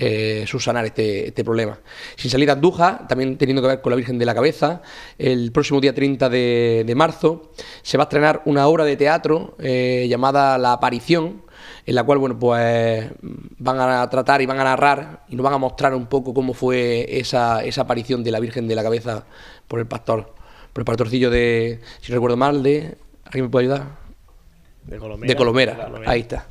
eh, 0.00 0.44
subsanar 0.46 0.84
este, 0.84 1.26
este, 1.26 1.42
problema. 1.42 1.76
Sin 2.14 2.30
salir 2.30 2.48
a 2.50 2.60
también 3.08 3.36
teniendo 3.36 3.60
que 3.60 3.66
ver 3.66 3.80
con 3.80 3.90
la 3.90 3.96
Virgen 3.96 4.16
de 4.16 4.26
la 4.26 4.34
Cabeza, 4.34 4.80
el 5.18 5.50
próximo 5.50 5.80
día 5.80 5.92
30 5.92 6.28
de, 6.28 6.92
marzo 6.96 7.50
se 7.82 7.98
va 7.98 8.04
a 8.04 8.06
estrenar 8.06 8.42
una 8.44 8.68
obra 8.68 8.84
de 8.84 8.96
teatro 8.96 9.56
eh, 9.58 10.06
llamada 10.08 10.56
La 10.56 10.72
Aparición, 10.72 11.42
en 11.88 11.94
la 11.94 12.04
cual 12.04 12.18
bueno 12.18 12.38
pues 12.38 13.10
van 13.22 13.80
a 13.80 14.10
tratar 14.10 14.42
y 14.42 14.46
van 14.46 14.60
a 14.60 14.64
narrar 14.64 15.24
y 15.26 15.36
nos 15.36 15.42
van 15.42 15.54
a 15.54 15.58
mostrar 15.58 15.94
un 15.94 16.06
poco 16.06 16.34
cómo 16.34 16.52
fue 16.52 17.18
esa, 17.18 17.64
esa 17.64 17.80
aparición 17.80 18.22
de 18.22 18.30
la 18.30 18.40
Virgen 18.40 18.68
de 18.68 18.74
la 18.74 18.82
Cabeza 18.82 19.24
por 19.66 19.78
el 19.78 19.86
pastor, 19.86 20.34
por 20.74 20.82
el 20.82 20.84
pastorcillo 20.84 21.30
de, 21.30 21.80
si 22.02 22.12
no 22.12 22.16
recuerdo 22.16 22.36
mal, 22.36 22.62
de 22.62 22.98
¿alguien 23.24 23.46
me 23.46 23.48
puede 23.48 23.64
ayudar? 23.64 23.86
De 24.84 25.34
Colomera. 25.34 25.90
Ahí 26.04 26.20
está. 26.20 26.48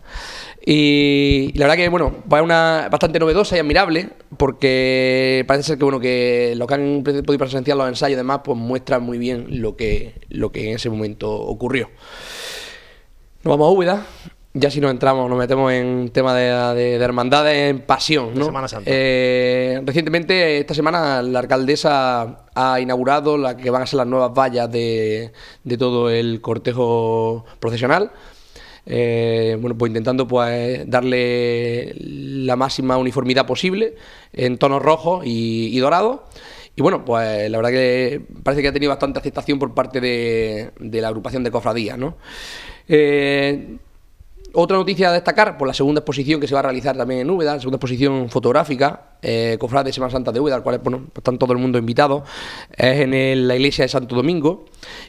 Y, 0.65 1.53
la 1.53 1.65
verdad 1.67 1.77
que, 1.77 1.89
bueno, 1.89 2.23
va 2.31 2.41
una 2.41 2.87
bastante 2.91 3.19
novedosa 3.19 3.55
y 3.55 3.59
admirable, 3.59 4.09
porque 4.37 5.45
parece 5.47 5.67
ser 5.67 5.77
que, 5.77 5.83
bueno, 5.83 5.99
que 5.99 6.53
lo 6.55 6.65
que 6.65 6.73
han 6.73 7.03
podido 7.03 7.37
presenciar 7.37 7.77
los 7.77 7.87
ensayos 7.87 8.13
y 8.13 8.17
demás, 8.17 8.41
pues 8.43 8.57
muestra 8.57 8.97
muy 8.97 9.19
bien 9.19 9.61
lo 9.61 9.75
que, 9.75 10.15
lo 10.29 10.51
que 10.51 10.69
en 10.69 10.75
ese 10.75 10.89
momento 10.89 11.31
ocurrió. 11.31 11.89
Nos 13.43 13.51
vamos 13.51 13.67
a 13.67 13.71
Úbeda, 13.71 14.05
ya 14.59 14.71
si 14.71 14.81
nos 14.81 14.91
entramos, 14.91 15.29
nos 15.29 15.37
metemos 15.37 15.71
en 15.71 16.09
tema 16.09 16.33
de, 16.33 16.73
de, 16.75 16.95
hermandades 16.95 17.69
en 17.69 17.79
pasión, 17.81 18.33
¿no? 18.33 18.45
Semana 18.45 18.67
Santa. 18.67 18.89
Eh, 18.91 19.81
recientemente, 19.85 20.59
esta 20.59 20.73
semana, 20.73 21.21
la 21.21 21.39
alcaldesa 21.39 22.45
ha 22.55 22.79
inaugurado 22.79 23.37
la 23.37 23.55
que 23.55 23.69
van 23.69 23.83
a 23.83 23.85
ser 23.85 23.97
las 23.97 24.07
nuevas 24.07 24.33
vallas 24.33 24.71
de, 24.71 25.31
de 25.63 25.77
todo 25.77 26.09
el 26.09 26.41
cortejo 26.41 27.45
procesional. 27.59 28.11
Eh, 28.89 29.57
bueno, 29.59 29.77
pues 29.77 29.89
intentando 29.89 30.27
pues 30.27 30.89
darle 30.89 31.93
la 31.97 32.55
máxima 32.55 32.97
uniformidad 32.97 33.45
posible 33.45 33.95
en 34.31 34.57
tonos 34.57 34.81
rojos 34.81 35.23
y, 35.25 35.77
dorados. 35.79 36.21
Y 36.75 36.81
bueno, 36.81 37.03
pues 37.03 37.49
la 37.49 37.57
verdad 37.57 37.71
que 37.71 38.21
parece 38.43 38.61
que 38.61 38.69
ha 38.69 38.73
tenido 38.73 38.91
bastante 38.91 39.19
aceptación 39.19 39.59
por 39.59 39.73
parte 39.73 39.99
de, 39.99 40.71
de 40.79 41.01
la 41.01 41.09
agrupación 41.09 41.43
de 41.43 41.51
cofradías, 41.51 41.97
¿no? 41.97 42.15
Eh, 42.87 43.77
otra 44.53 44.77
noticia 44.77 45.09
a 45.09 45.13
destacar, 45.13 45.49
por 45.49 45.59
pues 45.59 45.67
la 45.69 45.73
segunda 45.73 45.99
exposición 45.99 46.39
que 46.39 46.47
se 46.47 46.53
va 46.53 46.61
a 46.61 46.63
realizar 46.63 46.95
también 46.95 47.21
en 47.21 47.29
Úbeda, 47.29 47.53
la 47.55 47.59
segunda 47.59 47.77
exposición 47.77 48.29
fotográfica, 48.29 49.17
eh, 49.21 49.57
de 49.59 49.93
Semana 49.93 50.11
Santa 50.11 50.31
de 50.31 50.39
Úbeda, 50.39 50.55
al 50.55 50.63
cual 50.63 50.79
bueno, 50.79 51.05
están 51.15 51.37
todo 51.37 51.53
el 51.53 51.59
mundo 51.59 51.77
invitado, 51.77 52.23
es 52.75 52.99
en 53.01 53.47
la 53.47 53.55
iglesia 53.55 53.83
de 53.83 53.89
Santo 53.89 54.15
Domingo 54.15 54.65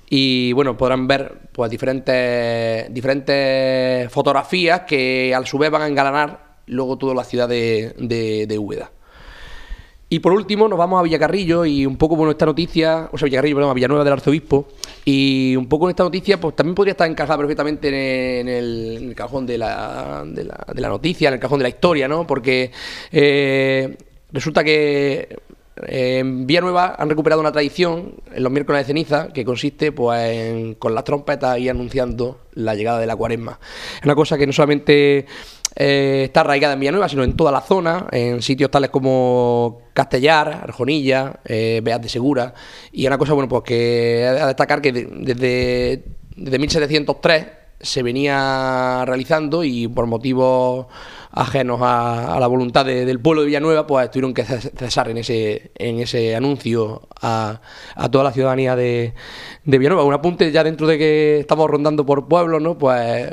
y 0.09 0.53
bueno, 0.53 0.77
podrán 0.77 1.07
ver 1.07 1.49
pues 1.53 1.71
diferentes, 1.71 2.93
diferentes 2.93 4.11
fotografías 4.11 4.83
que 4.83 5.35
a 5.35 5.45
su 5.47 5.59
vez 5.59 5.71
van 5.71 5.83
a 5.83 5.87
engalanar 5.87 6.57
luego 6.67 6.99
toda 6.99 7.15
la 7.15 7.25
ciudad 7.25 7.49
de, 7.49 7.95
de, 7.99 8.47
de 8.47 8.59
Úbeda. 8.59 8.91
Y 10.11 10.21
por 10.21 10.33
último 10.33 10.69
nos 10.69 10.79
vamos 10.79 10.99
a 10.99 11.03
Villacarrillo 11.03 11.67
y 11.67 11.85
un 11.85 11.99
poco 11.99 12.17
bueno 12.17 12.31
esta 12.31 12.47
noticia, 12.47 13.11
o 13.13 13.19
sea, 13.19 13.27
Villacarrillo, 13.27 13.57
perdón, 13.57 13.71
a 13.71 13.75
Villanueva 13.75 14.05
del 14.05 14.15
Arzobispo, 14.15 14.69
y 15.05 15.55
un 15.55 15.69
poco 15.69 15.87
en 15.87 15.91
esta 15.91 16.03
noticia 16.03 16.41
pues 16.41 16.57
también 16.57 16.75
podría 16.75 16.93
estar 16.93 17.11
encajada 17.11 17.37
perfectamente 17.37 18.41
en 18.41 18.49
el, 18.49 19.15
cajón 19.15 19.45
de 19.45 19.59
la, 19.59 20.25
de, 20.27 20.45
la, 20.45 20.65
de 20.75 20.81
la, 20.81 20.89
noticia, 20.89 21.29
en 21.29 21.35
el 21.35 21.41
cajón 21.41 21.59
de 21.59 21.65
la 21.65 21.69
historia, 21.69 22.09
¿no? 22.09 22.27
Porque 22.27 22.71
eh, 23.13 23.99
resulta 24.33 24.65
que 24.65 25.37
eh, 25.87 26.19
en 26.19 26.47
Villanueva 26.47 26.97
han 26.99 27.11
recuperado 27.11 27.41
una 27.41 27.53
tradición 27.53 28.15
en 28.33 28.43
los 28.43 28.51
miércoles 28.51 28.83
de 28.83 28.87
ceniza 28.87 29.29
que 29.29 29.45
consiste 29.45 29.93
pues 29.93 30.21
en, 30.23 30.75
con 30.75 30.95
las 30.95 31.05
trompetas 31.05 31.59
y 31.59 31.69
anunciando 31.69 32.41
la 32.55 32.75
llegada 32.75 32.99
de 32.99 33.07
la 33.07 33.17
cuaresma. 33.17 33.59
Es 33.99 34.05
una 34.05 34.15
cosa 34.15 34.39
que 34.39 34.47
no 34.47 34.53
solamente 34.53 35.27
eh, 35.77 36.23
está 36.25 36.41
arraigada 36.41 36.75
en 36.75 36.81
Villanueva, 36.81 37.09
sino 37.09 37.25
en 37.25 37.37
toda 37.37 37.53
la 37.53 37.61
zona, 37.61 38.07
en 38.11 38.43
sitios 38.43 38.71
tales 38.71 38.91
como 38.91 39.83
Castellar, 39.93 40.61
Arjonilla, 40.65 41.41
eh, 41.45 41.81
de 41.83 42.09
Segura. 42.09 42.55
Y 42.93 43.07
una 43.07 43.19
cosa, 43.19 43.35
bueno, 43.35 43.49
pues 43.49 43.63
que 43.63 44.27
a 44.27 44.47
destacar 44.47 44.81
que 44.81 44.93
desde, 44.93 46.05
desde 46.37 46.59
1703 46.59 47.47
se 47.81 48.03
venía 48.03 49.05
realizando 49.07 49.63
y 49.63 49.87
por 49.87 50.07
motivos 50.07 50.87
ajenos 51.31 51.79
a, 51.83 52.37
la 52.41 52.47
voluntad 52.49 52.85
del 52.85 53.21
pueblo 53.21 53.43
de 53.43 53.47
Villanueva, 53.47 53.87
pues 53.87 54.11
tuvieron 54.11 54.35
que 54.35 54.45
cesar 54.45 55.11
en 55.11 55.19
ese, 55.19 55.71
en 55.77 56.01
ese 56.01 56.35
anuncio 56.35 57.03
a, 57.21 57.61
a 57.95 58.11
toda 58.11 58.25
la 58.25 58.33
ciudadanía 58.33 58.75
de, 58.75 59.15
de 59.65 59.79
Villanueva. 59.79 60.05
Un 60.05 60.15
apunte 60.15 60.51
ya 60.51 60.65
dentro 60.65 60.87
de 60.87 60.99
que 60.99 61.39
estamos 61.41 61.71
rondando 61.71 62.05
por 62.05 62.27
pueblos, 62.27 62.61
¿no? 62.61 62.77
Pues 62.77 63.33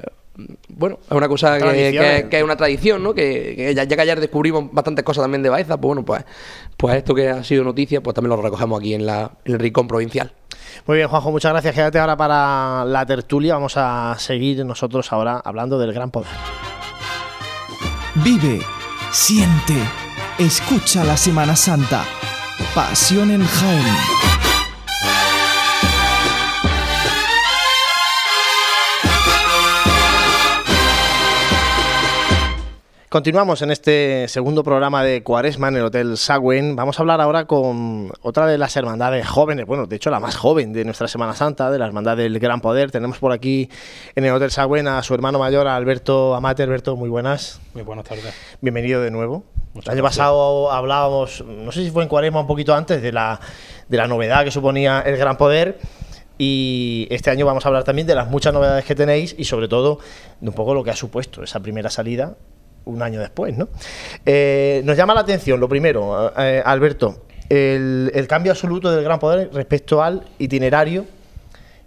bueno, 0.69 0.99
es 1.03 1.11
una 1.11 1.27
cosa 1.27 1.57
que, 1.57 2.27
es 2.29 2.43
una 2.43 2.55
tradición, 2.55 3.03
¿no? 3.03 3.13
Que, 3.13 3.73
ya, 3.75 3.87
que 3.87 4.01
ayer 4.01 4.19
descubrimos 4.19 4.71
bastantes 4.71 5.03
cosas 5.05 5.23
también 5.23 5.43
de 5.43 5.49
Baeza, 5.49 5.77
pues 5.77 5.87
bueno, 5.87 6.03
pues, 6.03 6.23
pues 6.77 6.95
esto 6.95 7.15
que 7.15 7.29
ha 7.29 7.43
sido 7.43 7.63
noticia, 7.63 8.01
pues 8.01 8.13
también 8.13 8.35
lo 8.35 8.41
recogemos 8.41 8.79
aquí 8.79 8.93
en, 8.93 9.05
la, 9.05 9.31
en 9.45 9.53
el 9.53 9.59
Rincón 9.59 9.87
Provincial. 9.87 10.33
Muy 10.87 10.97
bien, 10.97 11.07
Juanjo, 11.07 11.31
muchas 11.31 11.51
gracias. 11.51 11.73
Quédate 11.73 11.99
ahora 11.99 12.17
para 12.17 12.85
la 12.85 13.05
tertulia. 13.05 13.55
Vamos 13.55 13.75
a 13.77 14.15
seguir 14.19 14.65
nosotros 14.65 15.11
ahora 15.11 15.41
hablando 15.43 15.79
del 15.79 15.93
gran 15.93 16.11
poder. 16.11 16.29
Vive, 18.15 18.59
siente, 19.11 19.75
escucha 20.37 21.03
la 21.03 21.17
Semana 21.17 21.55
Santa. 21.55 22.03
Pasión 22.73 23.31
en 23.31 23.45
Jaén. 23.45 24.24
Continuamos 33.15 33.61
en 33.61 33.71
este 33.71 34.27
segundo 34.27 34.61
programa 34.61 35.01
de 35.01 35.23
Cuaresma 35.23 35.69
en 35.69 35.77
el 35.77 35.85
Hotel 35.85 36.17
Sagüen. 36.17 36.75
Vamos 36.75 36.99
a 36.99 37.01
hablar 37.01 37.21
ahora 37.21 37.45
con 37.45 38.11
otra 38.21 38.45
de 38.45 38.57
las 38.57 38.75
hermandades 38.75 39.25
jóvenes, 39.25 39.65
bueno, 39.65 39.85
de 39.85 39.95
hecho 39.95 40.09
la 40.09 40.19
más 40.19 40.35
joven 40.35 40.73
de 40.73 40.83
nuestra 40.83 41.07
Semana 41.07 41.33
Santa, 41.33 41.71
de 41.71 41.79
la 41.79 41.85
Hermandad 41.85 42.17
del 42.17 42.37
Gran 42.39 42.59
Poder. 42.59 42.91
Tenemos 42.91 43.17
por 43.19 43.31
aquí 43.31 43.69
en 44.15 44.25
el 44.25 44.33
Hotel 44.33 44.51
Sagüen 44.51 44.89
a 44.89 45.01
su 45.01 45.13
hermano 45.13 45.39
mayor, 45.39 45.65
Alberto 45.65 46.35
Amate. 46.35 46.63
Alberto, 46.63 46.97
muy 46.97 47.07
buenas. 47.07 47.61
Muy 47.73 47.83
buenas 47.83 48.03
tardes. 48.03 48.33
Bienvenido 48.59 48.99
de 48.99 49.11
nuevo. 49.11 49.45
el 49.81 49.89
año 49.89 50.03
pasado 50.03 50.69
hablábamos, 50.69 51.41
no 51.47 51.71
sé 51.71 51.85
si 51.85 51.91
fue 51.91 52.03
en 52.03 52.09
Cuaresma 52.09 52.41
un 52.41 52.47
poquito 52.47 52.75
antes, 52.75 53.01
de 53.01 53.13
la, 53.13 53.39
de 53.87 53.95
la 53.95 54.09
novedad 54.09 54.43
que 54.43 54.51
suponía 54.51 54.99
el 55.05 55.15
Gran 55.15 55.37
Poder. 55.37 55.79
Y 56.37 57.07
este 57.09 57.29
año 57.29 57.45
vamos 57.45 57.65
a 57.65 57.69
hablar 57.69 57.85
también 57.85 58.07
de 58.07 58.15
las 58.15 58.29
muchas 58.29 58.53
novedades 58.53 58.83
que 58.83 58.93
tenéis 58.93 59.33
y 59.37 59.45
sobre 59.45 59.69
todo 59.69 59.99
de 60.41 60.49
un 60.49 60.53
poco 60.53 60.73
lo 60.73 60.83
que 60.83 60.91
ha 60.91 60.97
supuesto 60.97 61.43
esa 61.43 61.61
primera 61.61 61.89
salida 61.89 62.35
un 62.85 63.01
año 63.01 63.19
después, 63.19 63.57
¿no? 63.57 63.67
Eh, 64.25 64.81
nos 64.85 64.97
llama 64.97 65.13
la 65.13 65.21
atención, 65.21 65.59
lo 65.59 65.67
primero, 65.67 66.31
eh, 66.37 66.61
Alberto, 66.65 67.25
el, 67.49 68.25
cambio 68.27 68.51
absoluto 68.51 68.91
del 68.91 69.03
Gran 69.03 69.19
Poder 69.19 69.49
respecto 69.53 70.01
al 70.01 70.23
itinerario 70.39 71.05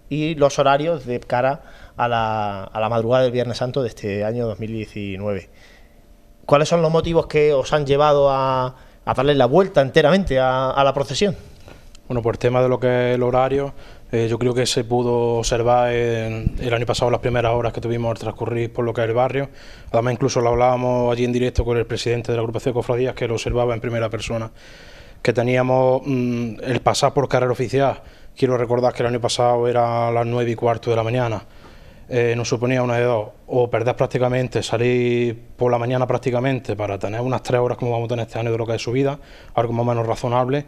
y 0.09 0.35
los 0.35 0.57
horarios 0.59 1.05
de 1.05 1.19
cara 1.19 1.61
a 1.97 2.07
la, 2.07 2.63
a 2.63 2.79
la 2.79 2.89
madrugada 2.89 3.23
del 3.23 3.31
Viernes 3.31 3.57
Santo 3.57 3.81
de 3.81 3.89
este 3.89 4.23
año 4.23 4.47
2019. 4.47 5.49
¿Cuáles 6.45 6.69
son 6.69 6.81
los 6.81 6.91
motivos 6.91 7.27
que 7.27 7.53
os 7.53 7.73
han 7.73 7.85
llevado 7.85 8.29
a, 8.29 8.75
a 9.05 9.13
darle 9.13 9.35
la 9.35 9.45
vuelta 9.45 9.81
enteramente 9.81 10.39
a, 10.39 10.71
a 10.71 10.83
la 10.83 10.93
procesión? 10.93 11.35
Bueno, 12.07 12.23
por 12.23 12.37
tema 12.37 12.61
de 12.61 12.69
lo 12.69 12.79
que 12.79 13.11
es 13.11 13.15
el 13.15 13.23
horario, 13.23 13.73
eh, 14.11 14.27
yo 14.27 14.39
creo 14.39 14.55
que 14.55 14.65
se 14.65 14.83
pudo 14.83 15.37
observar 15.37 15.91
el 15.91 16.73
año 16.73 16.85
pasado 16.85 17.11
las 17.11 17.19
primeras 17.19 17.53
horas 17.53 17.71
que 17.71 17.79
tuvimos 17.79 18.09
al 18.09 18.17
transcurrir 18.17 18.73
por 18.73 18.83
lo 18.83 18.93
que 18.93 19.01
es 19.01 19.07
el 19.07 19.13
barrio. 19.13 19.49
Además, 19.91 20.13
incluso 20.13 20.41
lo 20.41 20.49
hablábamos 20.49 21.11
allí 21.11 21.25
en 21.25 21.31
directo 21.31 21.63
con 21.63 21.77
el 21.77 21.85
presidente 21.85 22.31
de 22.31 22.37
la 22.37 22.41
agrupación 22.41 22.73
de 22.73 22.79
cofradías 22.79 23.13
que 23.13 23.27
lo 23.27 23.35
observaba 23.35 23.73
en 23.75 23.81
primera 23.81 24.09
persona. 24.09 24.51
Que 25.21 25.31
teníamos 25.31 26.01
mm, 26.05 26.53
el 26.63 26.81
pasar 26.81 27.13
por 27.13 27.27
carrera 27.27 27.51
oficial. 27.51 28.01
Quiero 28.35 28.57
recordar 28.57 28.93
que 28.93 29.03
el 29.03 29.07
año 29.09 29.21
pasado 29.21 29.67
era 29.67 30.09
las 30.11 30.25
nueve 30.25 30.51
y 30.51 30.55
cuarto 30.55 30.89
de 30.89 30.95
la 30.95 31.03
mañana. 31.03 31.43
Eh, 32.11 32.33
nos 32.35 32.49
suponía 32.49 32.81
una 32.81 32.95
de 32.97 33.03
dos, 33.03 33.27
o 33.45 33.69
perder 33.69 33.95
prácticamente, 33.95 34.63
salir 34.63 35.39
por 35.55 35.71
la 35.71 35.77
mañana 35.77 36.07
prácticamente 36.07 36.75
para 36.75 36.97
tener 36.97 37.21
unas 37.21 37.43
tres 37.43 37.61
horas 37.61 37.77
como 37.77 37.91
vamos 37.91 38.07
a 38.07 38.09
tener 38.09 38.25
este 38.25 38.39
año 38.39 38.51
de 38.51 38.57
lo 38.57 38.65
que 38.65 38.73
es 38.73 38.81
subida, 38.81 39.19
algo 39.53 39.73
más 39.73 39.83
o 39.83 39.89
menos 39.89 40.07
razonable, 40.07 40.65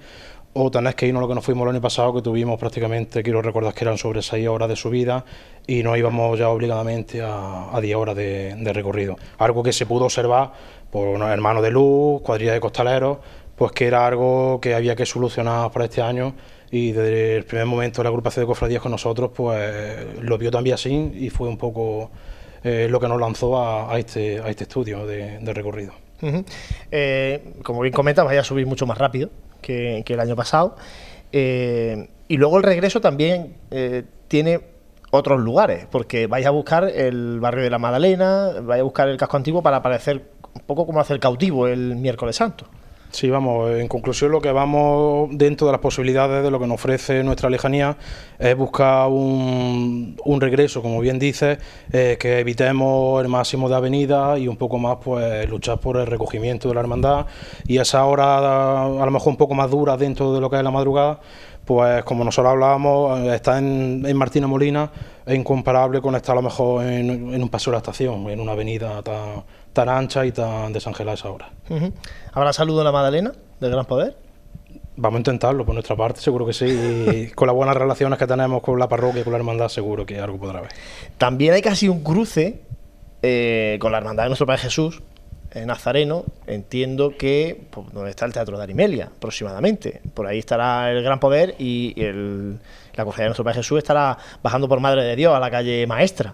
o 0.54 0.70
tenés 0.70 0.96
que 0.96 1.08
irnos 1.08 1.22
lo 1.22 1.28
que 1.28 1.36
nos 1.36 1.46
fuimos 1.46 1.64
el 1.64 1.76
año 1.76 1.82
pasado, 1.82 2.14
que 2.14 2.22
tuvimos 2.22 2.60
prácticamente, 2.60 3.24
quiero 3.24 3.42
recordar 3.42 3.74
que 3.74 3.84
eran 3.86 3.98
sobre 3.98 4.22
6 4.22 4.48
horas 4.48 4.68
de 4.68 4.76
subida 4.76 5.24
y 5.66 5.82
nos 5.84 5.98
íbamos 5.98 6.38
ya 6.38 6.50
obligadamente 6.50 7.22
a, 7.22 7.76
a 7.76 7.80
10 7.80 7.96
horas 7.96 8.16
de, 8.16 8.72
recorrido. 8.74 9.16
Algo 9.38 9.64
que 9.64 9.72
se 9.72 9.86
pudo 9.86 10.06
observar 10.06 10.52
por 10.90 11.08
unos 11.08 11.30
hermanos 11.30 11.64
de 11.64 11.72
luz, 11.72 12.22
cuadrilla 12.22 12.54
de 12.54 12.60
costaleros, 12.60 13.20
pues 13.56 13.72
que 13.72 13.88
era 13.88 14.06
algo 14.06 14.60
que 14.60 14.76
había 14.76 14.96
que 14.96 15.06
solucionar 15.06 15.72
para 15.72 15.86
este 15.86 16.02
año 16.02 16.34
y 16.70 16.92
desde 16.92 17.38
el 17.38 17.46
primer 17.46 17.66
momento 17.66 18.04
la 18.04 18.10
agrupación 18.10 18.44
de 18.44 18.48
cofradías 18.48 18.82
con 18.82 18.92
nosotros, 18.92 19.32
pues 19.34 20.20
lo 20.22 20.38
vio 20.38 20.52
también 20.52 20.74
así 20.74 21.12
y 21.16 21.30
fue 21.30 21.48
un 21.48 21.58
poco 21.58 22.12
eh, 22.64 22.88
lo 22.90 23.00
que 23.00 23.08
nos 23.08 23.20
lanzó 23.20 23.62
a, 23.62 23.98
este, 23.98 24.38
este 24.50 24.64
estudio 24.64 25.06
de, 25.06 25.40
recorrido. 25.54 25.94
Eh, 26.92 27.54
como 27.64 27.82
bien 27.82 27.94
comentas, 27.94 28.26
vaya 28.26 28.42
a 28.42 28.44
subir 28.44 28.68
mucho 28.68 28.86
más 28.86 28.98
rápido 28.98 29.30
que, 29.62 30.04
el 30.06 30.20
año 30.20 30.36
pasado. 30.36 30.76
Eh, 31.32 32.10
y 32.28 32.38
luego 32.38 32.58
el 32.58 32.64
regreso 32.64 33.02
también 33.02 33.56
eh, 33.72 34.04
tiene 34.28 34.62
otros 35.12 35.40
lugares, 35.42 35.88
porque 35.92 36.28
vais 36.28 36.46
a 36.46 36.52
buscar 36.52 36.86
el 36.86 37.40
barrio 37.40 37.64
de 37.64 37.70
la 37.70 37.78
Magdalena, 37.78 38.52
vais 38.62 38.80
a 38.80 38.84
buscar 38.84 39.10
el 39.10 39.18
casco 39.18 39.38
antiguo 39.38 39.62
para 39.62 39.78
aparecer 39.78 40.24
un 40.54 40.62
poco 40.62 40.86
como 40.86 41.00
hace 41.00 41.14
el 41.14 41.20
cautivo 41.20 41.68
el 41.68 41.96
miércoles 41.96 42.36
santo. 42.36 42.66
Sí, 43.12 43.30
vamos, 43.30 43.72
en 43.72 43.90
conclusión 43.90 44.32
lo 44.32 44.40
que 44.40 44.54
vamos 44.54 45.30
dentro 45.34 45.68
de 45.68 45.74
las 45.74 45.82
posibilidades 45.82 46.44
de 46.44 46.50
lo 46.50 46.62
que 46.62 46.66
nos 46.66 46.76
ofrece 46.76 47.24
nuestra 47.24 47.50
lejanía 47.50 47.98
es 48.40 48.56
buscar 48.56 49.10
un, 49.10 50.16
regreso, 50.40 50.82
como 50.82 51.02
bien 51.02 51.20
dice, 51.20 51.58
eh, 51.92 52.16
que 52.18 52.40
evitemos 52.40 53.22
el 53.22 53.28
máximo 53.28 53.68
de 53.68 53.76
avenidas 53.76 54.40
y 54.40 54.48
un 54.48 54.56
poco 54.56 54.80
más 54.80 54.98
pues 55.04 55.48
luchar 55.50 55.80
por 55.80 55.98
el 55.98 56.08
recogimiento 56.08 56.70
de 56.70 56.74
la 56.74 56.80
hermandad. 56.80 57.26
Y 57.68 57.80
esa 57.80 58.06
hora 58.06 58.86
a 58.86 59.06
lo 59.06 59.12
mejor 59.12 59.32
un 59.32 59.38
poco 59.38 59.56
más 59.56 59.70
dura 59.70 59.98
dentro 59.98 60.34
de 60.34 60.40
lo 60.40 60.50
que 60.50 60.56
es 60.56 60.64
la 60.64 60.72
madrugada, 60.72 61.20
pues 61.66 62.04
como 62.06 62.24
nosotros 62.24 62.52
hablábamos, 62.52 63.20
está 63.28 63.58
en, 63.58 64.16
Martina 64.16 64.48
Molina 64.48 64.90
es 65.26 65.36
incomparable 65.36 66.02
con 66.02 66.16
estar 66.16 66.34
a 66.34 66.36
lo 66.38 66.42
mejor 66.42 66.86
en, 66.86 67.42
un 67.42 67.50
paseo 67.50 67.72
de 67.72 67.76
la 67.76 67.80
estación, 67.80 68.30
en 68.30 68.40
una 68.40 68.54
avenida 68.54 69.02
tan, 69.04 69.44
tan 69.74 69.90
ancha 69.90 70.26
y 70.26 70.32
tan 70.32 70.74
desangelada 70.74 71.16
esa 71.16 71.30
hora. 71.30 71.50
¿Habrá 72.34 72.54
saludo 72.54 72.82
a 72.82 72.84
la 72.84 72.92
Madalena 72.92 73.32
del 73.60 73.72
Gran 73.72 73.86
Poder? 73.86 74.16
Vamos 74.98 75.18
a 75.18 75.20
intentarlo 75.20 75.66
por 75.66 75.74
nuestra 75.74 75.96
parte, 75.96 76.22
seguro 76.22 76.46
que 76.46 76.54
sí. 76.54 76.66
Y 76.66 77.28
con 77.36 77.48
las 77.48 77.56
buenas 77.56 77.76
relaciones 77.76 78.20
que 78.20 78.28
tenemos 78.28 78.62
con 78.62 78.78
la 78.78 78.88
parroquia 78.88 79.22
y 79.22 79.24
con 79.24 79.34
la 79.34 79.40
hermandad, 79.40 79.70
seguro 79.70 80.06
que 80.06 80.20
algo 80.20 80.38
podrá 80.38 80.60
haber. 80.60 80.72
También 81.18 81.54
hay 81.54 81.62
casi 81.62 81.88
un 81.88 82.04
cruce 82.04 82.62
eh, 83.22 83.78
con 83.80 83.92
la 83.92 84.00
hermandad 84.00 84.24
de 84.24 84.30
nuestro 84.30 84.46
Padre 84.46 84.64
Jesús, 84.64 85.02
en 85.54 85.68
Nazareno, 85.68 86.24
entiendo 86.48 87.16
que 87.18 87.62
pues, 87.70 87.92
donde 87.92 88.10
está 88.10 88.26
el 88.26 88.34
Teatro 88.34 88.58
de 88.58 88.64
Arimelia, 88.64 89.12
aproximadamente. 89.16 90.02
Por 90.14 90.28
ahí 90.28 90.40
estará 90.40 90.92
el 90.92 91.04
Gran 91.04 91.20
Poder 91.20 91.56
y 91.60 91.94
la 92.94 93.06
Cofradía 93.06 93.26
de 93.26 93.30
Nuestro 93.30 93.44
Padre 93.44 93.58
Jesús 93.58 93.78
estará 93.78 94.18
bajando 94.42 94.68
por 94.68 94.80
Madre 94.80 95.04
de 95.04 95.16
Dios 95.16 95.36
a 95.36 95.40
la 95.40 95.52
calle 95.52 95.86
Maestra. 95.88 96.34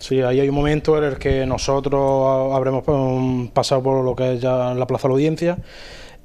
Sí, 0.00 0.22
ahí 0.22 0.40
hay 0.40 0.48
un 0.48 0.54
momento 0.54 0.96
en 0.96 1.04
el 1.04 1.18
que 1.18 1.44
nosotros 1.44 2.54
habremos 2.54 2.82
pues, 2.84 3.50
pasado 3.50 3.82
por 3.82 4.02
lo 4.02 4.16
que 4.16 4.34
es 4.34 4.40
ya 4.40 4.72
la 4.72 4.86
Plaza 4.86 5.02
de 5.02 5.08
la 5.10 5.14
Audiencia 5.14 5.58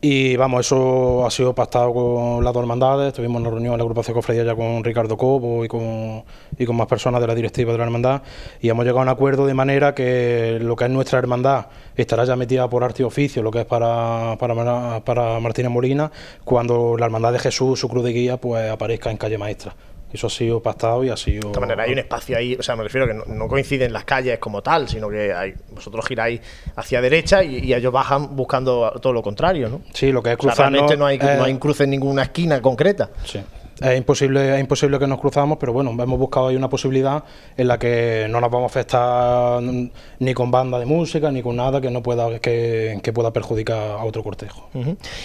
y 0.08 0.36
vamos, 0.38 0.68
eso 0.68 1.26
ha 1.26 1.32
sido 1.32 1.56
pactado 1.56 1.94
con 1.94 2.44
las 2.44 2.54
dos 2.54 2.62
hermandades. 2.62 3.14
Tuvimos 3.14 3.42
una 3.42 3.50
reunión 3.50 3.74
en 3.74 3.80
la 3.80 3.84
agrupación 3.84 4.14
Cofradía 4.14 4.44
ya 4.44 4.56
con 4.56 4.84
Ricardo 4.84 5.18
Cobo 5.18 5.66
y 5.66 5.68
con, 5.68 6.24
y 6.58 6.66
con 6.66 6.76
más 6.76 6.88
personas 6.88 7.20
de 7.22 7.28
la 7.28 7.36
directiva 7.36 7.72
de 7.72 7.80
la 7.80 7.86
hermandad. 7.86 8.22
Y 8.62 8.70
hemos 8.70 8.86
llegado 8.86 9.00
a 9.00 9.04
un 9.04 9.10
acuerdo 9.10 9.46
de 9.46 9.54
manera 9.56 9.96
que 9.96 10.60
lo 10.62 10.76
que 10.76 10.86
es 10.86 10.92
nuestra 10.92 11.20
hermandad 11.20 11.68
estará 11.96 12.24
ya 12.24 12.36
metida 12.36 12.70
por 12.70 12.84
arte 12.84 13.02
y 13.04 13.06
oficio, 13.06 13.42
lo 13.42 13.52
que 13.52 13.62
es 13.62 13.66
para, 13.66 14.38
para, 14.38 15.02
para 15.04 15.40
Martínez 15.40 15.72
Molina, 15.72 16.12
cuando 16.44 16.96
la 16.98 17.06
hermandad 17.06 17.34
de 17.34 17.40
Jesús, 17.40 17.80
su 17.80 17.90
cruz 17.90 18.04
de 18.04 18.14
guía, 18.14 18.38
pues 18.38 18.70
aparezca 18.70 19.12
en 19.12 19.18
calle 19.18 19.38
maestra. 19.38 19.76
Eso 20.16 20.28
ha 20.28 20.30
sido 20.30 20.62
pactado 20.62 21.04
y 21.04 21.10
ha 21.10 21.18
sido. 21.18 21.42
De 21.42 21.48
esta 21.48 21.60
manera 21.60 21.84
hay 21.84 21.92
un 21.92 22.00
espacio 22.00 22.38
ahí, 22.38 22.56
o 22.56 22.64
sea, 22.64 22.76
me 22.76 22.84
refiero 22.84 23.06
que 23.06 23.14
no, 23.14 23.48
coinciden 23.48 23.92
las 23.92 24.06
calles 24.06 24.40
como 24.40 24.62
tal, 24.62 24.88
sino 24.88 25.10
que 25.10 25.34
hay, 25.34 25.54
vosotros 25.72 26.06
giráis 26.08 26.40
hacia 26.76 27.02
derecha 27.02 27.44
y, 27.44 27.74
ellos 27.74 27.92
bajan 27.92 28.36
buscando 28.36 28.94
todo 29.02 29.12
lo 29.12 29.22
contrario, 29.22 29.68
¿no? 29.68 29.82
Sí, 29.94 30.14
lo 30.14 30.24
que 30.24 30.32
es 30.32 30.38
cruzar. 30.38 30.72
realmente 30.72 30.96
no 30.96 31.06
hay, 31.06 31.18
no 31.18 31.44
hay 31.44 31.54
cruce 31.56 31.84
en 31.84 31.90
ninguna 31.90 32.24
esquina 32.24 32.62
concreta. 32.62 33.10
Sí. 33.26 33.42
Es 33.82 33.98
imposible, 33.98 34.56
es 34.56 34.60
imposible 34.62 34.98
que 35.00 35.08
nos 35.08 35.20
cruzamos, 35.20 35.58
pero 35.58 35.74
bueno, 35.74 35.92
hemos 35.92 36.18
buscado 36.18 36.48
ahí 36.48 36.56
una 36.56 36.70
posibilidad 36.70 37.26
en 37.58 37.68
la 37.68 37.78
que 37.78 38.26
no 38.30 38.40
nos 38.40 38.50
vamos 38.50 38.64
a 38.64 38.72
afectar 38.72 39.62
ni 39.62 40.34
con 40.34 40.50
banda 40.50 40.80
de 40.80 40.86
música 40.86 41.30
ni 41.30 41.42
con 41.42 41.58
nada 41.58 41.82
que 41.82 41.92
no 41.92 42.02
pueda 42.02 42.40
que, 42.40 43.12
pueda 43.14 43.34
perjudicar 43.34 43.92
a 43.92 44.06
otro 44.06 44.24
cortejo. 44.24 44.70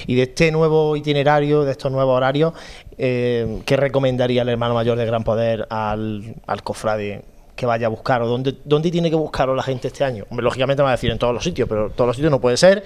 Y 0.06 0.16
de 0.16 0.22
este 0.22 0.50
nuevo 0.50 0.96
itinerario, 0.96 1.62
de 1.62 1.70
estos 1.70 1.92
nuevos 1.92 2.16
horarios, 2.16 2.52
eh, 2.98 3.60
¿qué 3.64 3.76
recomendaría 3.76 4.42
el 4.42 4.48
hermano 4.48 4.74
mayor 4.74 4.98
de 4.98 5.06
Gran 5.06 5.22
Poder 5.22 5.66
al, 5.70 6.34
al 6.46 6.62
cofrade 6.64 7.22
que 7.54 7.66
vaya 7.66 7.86
a 7.86 7.90
buscar 7.90 8.22
o 8.22 8.26
dónde, 8.26 8.56
dónde 8.64 8.90
tiene 8.90 9.10
que 9.10 9.16
buscarlo 9.16 9.54
la 9.54 9.62
gente 9.62 9.88
este 9.88 10.02
año? 10.02 10.24
lógicamente 10.30 10.82
me 10.82 10.84
va 10.84 10.90
a 10.90 10.96
decir 10.96 11.10
en 11.10 11.18
todos 11.18 11.34
los 11.34 11.44
sitios, 11.44 11.68
pero 11.68 11.90
todos 11.90 12.08
los 12.08 12.16
sitios 12.16 12.30
no 12.32 12.40
puede 12.40 12.56
ser, 12.56 12.82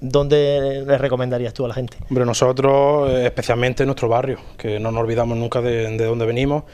¿Dónde 0.00 0.84
le 0.86 0.98
recomendarías 0.98 1.54
tú 1.54 1.64
a 1.64 1.68
la 1.68 1.74
gente? 1.74 1.96
Hombre, 2.08 2.24
nosotros, 2.26 3.10
eh, 3.10 3.26
especialmente 3.26 3.82
en 3.82 3.88
nuestro 3.88 4.08
barrio, 4.08 4.38
que 4.56 4.78
no 4.78 4.90
nos 4.90 5.02
olvidamos 5.02 5.38
nunca 5.38 5.60
de, 5.62 5.96
dónde 5.96 6.26
venimos. 6.26 6.64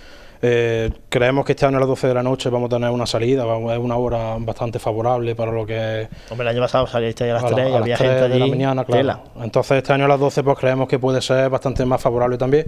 Eh, 0.44 0.90
creemos 1.08 1.44
que 1.44 1.52
este 1.52 1.64
año 1.66 1.76
a 1.76 1.80
las 1.80 1.88
12 1.88 2.08
de 2.08 2.14
la 2.14 2.22
noche 2.24 2.50
vamos 2.50 2.66
a 2.66 2.76
tener 2.76 2.90
una 2.90 3.06
salida, 3.06 3.44
es 3.44 3.78
una 3.78 3.96
hora 3.96 4.36
bastante 4.40 4.80
favorable 4.80 5.36
para 5.36 5.52
lo 5.52 5.64
que 5.64 6.08
Hombre, 6.30 6.48
el 6.48 6.56
año 6.56 6.62
pasado 6.62 6.84
saliste 6.88 7.30
a 7.30 7.34
las 7.34 7.46
3 7.46 7.68
y 7.70 7.72
había 7.72 7.96
gente 7.96 8.24
allí. 8.24 8.32
de 8.32 8.38
la 8.40 8.46
mañana, 8.48 8.84
claro. 8.84 9.22
Entonces 9.40 9.76
este 9.78 9.92
año 9.92 10.06
a 10.06 10.08
las 10.08 10.18
12 10.18 10.42
pues 10.42 10.58
creemos 10.58 10.88
que 10.88 10.98
puede 10.98 11.22
ser 11.22 11.48
bastante 11.48 11.84
más 11.84 12.02
favorable 12.02 12.38
también. 12.38 12.66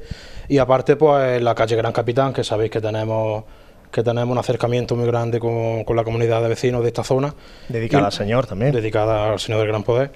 Y 0.49 0.59
aparte 0.59 0.95
pues 0.95 1.43
la 1.43 1.53
calle 1.57 1.75
Gran 1.75 1.93
Capitán, 1.93 2.33
que 2.33 2.45
sabéis 2.45 2.71
que 2.71 2.81
tenemos 2.81 3.43
que 3.91 4.05
tenemos 4.05 4.31
un 4.31 4.39
acercamiento 4.39 4.95
muy 4.95 5.07
grande 5.07 5.41
con, 5.41 5.85
con 5.85 5.97
la 5.97 6.05
comunidad 6.05 6.43
de 6.43 6.49
vecinos 6.49 6.83
de 6.83 6.89
esta 6.89 7.03
zona. 7.03 7.35
Dedicada 7.69 8.07
al 8.07 8.13
Señor 8.13 8.47
también. 8.47 8.73
Dedicada 8.73 9.33
al 9.33 9.41
Señor 9.41 9.61
del 9.61 9.69
Gran 9.69 9.83
Poder. 9.83 10.13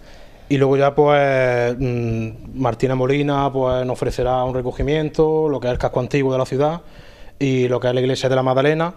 Y 0.49 0.57
luego 0.57 0.77
ya 0.77 0.95
pues 0.95 1.77
mm, 1.79 2.29
Martina 2.55 2.95
Molina 2.95 3.53
pues 3.53 3.85
nos 3.85 3.95
ofrecerá 3.95 4.43
un 4.45 4.55
recogimiento, 4.55 5.49
lo 5.49 5.61
que 5.61 5.67
es 5.67 5.73
el 5.73 5.79
casco 5.79 6.01
antiguo 6.01 6.33
de 6.33 6.39
la 6.39 6.47
ciudad 6.47 6.81
y 7.39 7.69
lo 7.69 7.81
que 7.81 7.89
es 7.89 7.95
la 7.95 8.01
iglesia 8.01 8.29
de 8.29 8.37
la 8.37 8.43
Magdalena 8.43 8.95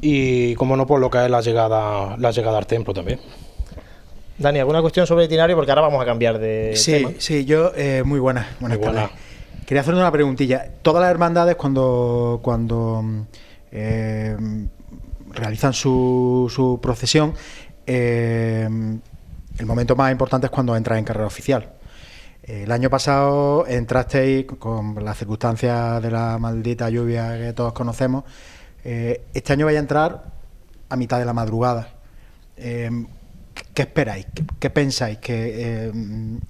y 0.00 0.54
como 0.56 0.76
no 0.76 0.86
pues 0.86 1.00
lo 1.00 1.10
que 1.10 1.24
es 1.24 1.30
la 1.30 1.40
llegada 1.40 2.16
la 2.16 2.30
llegada 2.30 2.58
al 2.58 2.66
templo 2.66 2.92
también. 2.92 3.20
Dani, 4.38 4.58
¿alguna 4.58 4.80
cuestión 4.80 5.06
sobre 5.06 5.22
el 5.22 5.26
itinerario? 5.26 5.54
Porque 5.54 5.70
ahora 5.70 5.82
vamos 5.82 6.02
a 6.02 6.04
cambiar 6.04 6.38
de 6.38 6.72
sí, 6.74 6.92
tema. 6.92 7.10
Sí, 7.18 7.44
yo, 7.44 7.72
eh, 7.76 8.02
muy 8.04 8.18
buena. 8.18 8.48
Buenas 8.58 8.78
buena. 8.78 9.10
Quería 9.66 9.82
hacer 9.82 9.94
una 9.94 10.10
preguntilla. 10.10 10.68
Todas 10.82 11.00
las 11.00 11.10
hermandades 11.10 11.54
cuando, 11.54 12.40
cuando 12.42 13.04
eh, 13.70 14.36
realizan 15.30 15.72
su, 15.72 16.50
su 16.52 16.80
procesión, 16.82 17.34
eh, 17.86 18.68
el 19.58 19.66
momento 19.66 19.96
más 19.96 20.10
importante 20.12 20.46
es 20.46 20.50
cuando 20.50 20.76
entras 20.76 20.98
en 20.98 21.04
carrera 21.04 21.26
oficial. 21.26 21.72
El 22.42 22.72
año 22.72 22.90
pasado 22.90 23.66
entrasteis 23.68 24.46
con 24.58 25.04
las 25.04 25.16
circunstancias 25.16 26.02
de 26.02 26.10
la 26.10 26.38
maldita 26.38 26.90
lluvia 26.90 27.38
que 27.38 27.52
todos 27.52 27.72
conocemos. 27.72 28.24
Eh, 28.84 29.26
este 29.32 29.52
año 29.52 29.66
vais 29.66 29.76
a 29.76 29.80
entrar 29.80 30.24
a 30.88 30.96
mitad 30.96 31.18
de 31.20 31.24
la 31.24 31.32
madrugada. 31.32 31.88
Em, 32.56 33.06
¿Qué 33.74 33.82
esperáis? 33.82 34.26
¿Qué, 34.58 34.70
pensáis? 34.70 35.18
¿Que, 35.18 35.86
em, 35.86 36.40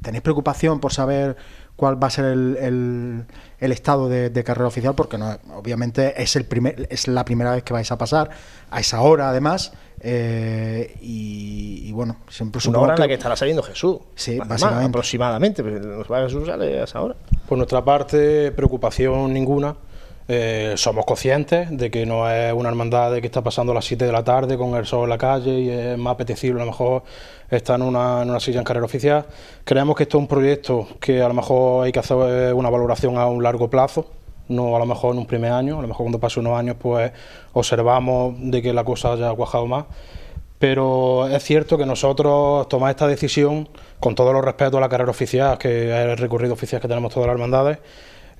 ¿Tenéis 0.00 0.22
preocupación 0.22 0.78
por 0.78 0.92
saber 0.92 1.36
cuál 1.80 2.02
va 2.02 2.08
a 2.08 2.10
ser 2.10 2.26
el, 2.26 3.24
estado 3.58 4.10
de, 4.10 4.44
carrera 4.44 4.68
oficial? 4.68 4.94
Porque 4.94 5.16
no, 5.16 5.38
obviamente 5.54 6.22
es, 6.22 6.36
el 6.36 6.44
primer, 6.44 6.86
es 6.90 7.08
la 7.08 7.24
primera 7.24 7.52
vez 7.52 7.62
que 7.62 7.72
vais 7.72 7.90
a 7.90 7.96
pasar, 7.96 8.28
a 8.70 8.80
esa 8.80 9.00
hora 9.00 9.30
además. 9.30 9.72
Eh, 10.02 10.94
y, 11.00 11.90
bueno, 11.92 12.18
siempre 12.28 12.60
Una 12.68 12.80
hora 12.80 12.94
en 12.94 13.00
la 13.00 13.08
que 13.08 13.14
estará 13.14 13.34
saliendo 13.34 13.62
Jesús. 13.62 13.96
Sí, 14.14 14.38
básicamente. 14.38 14.88
aproximadamente. 14.88 15.62
Jesús 15.62 16.46
sale 16.46 16.80
a 16.80 16.84
esa 16.84 17.00
hora. 17.00 17.16
Por 17.48 17.56
nuestra 17.56 17.82
parte, 17.82 18.52
preocupación 18.52 19.32
ninguna. 19.32 19.74
Eh, 20.32 20.74
somos 20.76 21.04
conscientes 21.06 21.76
de 21.76 21.90
que 21.90 22.06
no 22.06 22.30
es 22.30 22.52
una 22.52 22.68
hermandad 22.68 23.10
de 23.10 23.20
que 23.20 23.26
está 23.26 23.42
pasando 23.42 23.72
a 23.72 23.74
las 23.74 23.84
7 23.84 24.04
de 24.06 24.12
la 24.12 24.22
tarde 24.22 24.56
con 24.56 24.76
el 24.76 24.86
sol 24.86 25.02
en 25.02 25.10
la 25.10 25.18
calle 25.18 25.58
y 25.58 25.68
es 25.68 25.98
más 25.98 26.12
apetecible 26.12 26.62
a 26.62 26.64
lo 26.64 26.70
mejor 26.70 27.02
estar 27.50 27.80
en 27.80 27.84
una, 27.84 28.22
en 28.22 28.30
una 28.30 28.38
silla 28.38 28.60
en 28.60 28.64
carrera 28.64 28.86
oficial. 28.86 29.26
Creemos 29.64 29.96
que 29.96 30.04
esto 30.04 30.18
es 30.18 30.20
un 30.20 30.28
proyecto 30.28 30.86
que 31.00 31.20
a 31.20 31.26
lo 31.26 31.34
mejor 31.34 31.84
hay 31.84 31.90
que 31.90 31.98
hacer 31.98 32.54
una 32.54 32.70
valoración 32.70 33.18
a 33.18 33.26
un 33.26 33.42
largo 33.42 33.68
plazo 33.68 34.06
no 34.46 34.76
a 34.76 34.78
lo 34.78 34.86
mejor 34.86 35.14
en 35.14 35.18
un 35.18 35.26
primer 35.26 35.50
año, 35.50 35.78
a 35.78 35.82
lo 35.82 35.88
mejor 35.88 36.04
cuando 36.04 36.20
pase 36.20 36.38
unos 36.38 36.56
años 36.56 36.76
pues 36.78 37.10
observamos 37.52 38.34
de 38.38 38.62
que 38.62 38.72
la 38.72 38.84
cosa 38.84 39.14
haya 39.14 39.32
cuajado 39.32 39.66
más. 39.66 39.86
Pero 40.60 41.26
es 41.26 41.42
cierto 41.42 41.76
que 41.76 41.86
nosotros 41.86 42.68
tomamos 42.68 42.90
esta 42.90 43.08
decisión 43.08 43.68
con 43.98 44.14
todos 44.14 44.32
los 44.32 44.44
respetos 44.44 44.76
a 44.76 44.80
la 44.80 44.88
carrera 44.88 45.10
oficial, 45.10 45.58
que 45.58 45.88
es 45.88 46.06
el 46.06 46.18
recorrido 46.18 46.52
oficial 46.52 46.80
que 46.80 46.86
tenemos 46.86 47.12
todas 47.12 47.26
las 47.26 47.34
hermandades. 47.34 47.78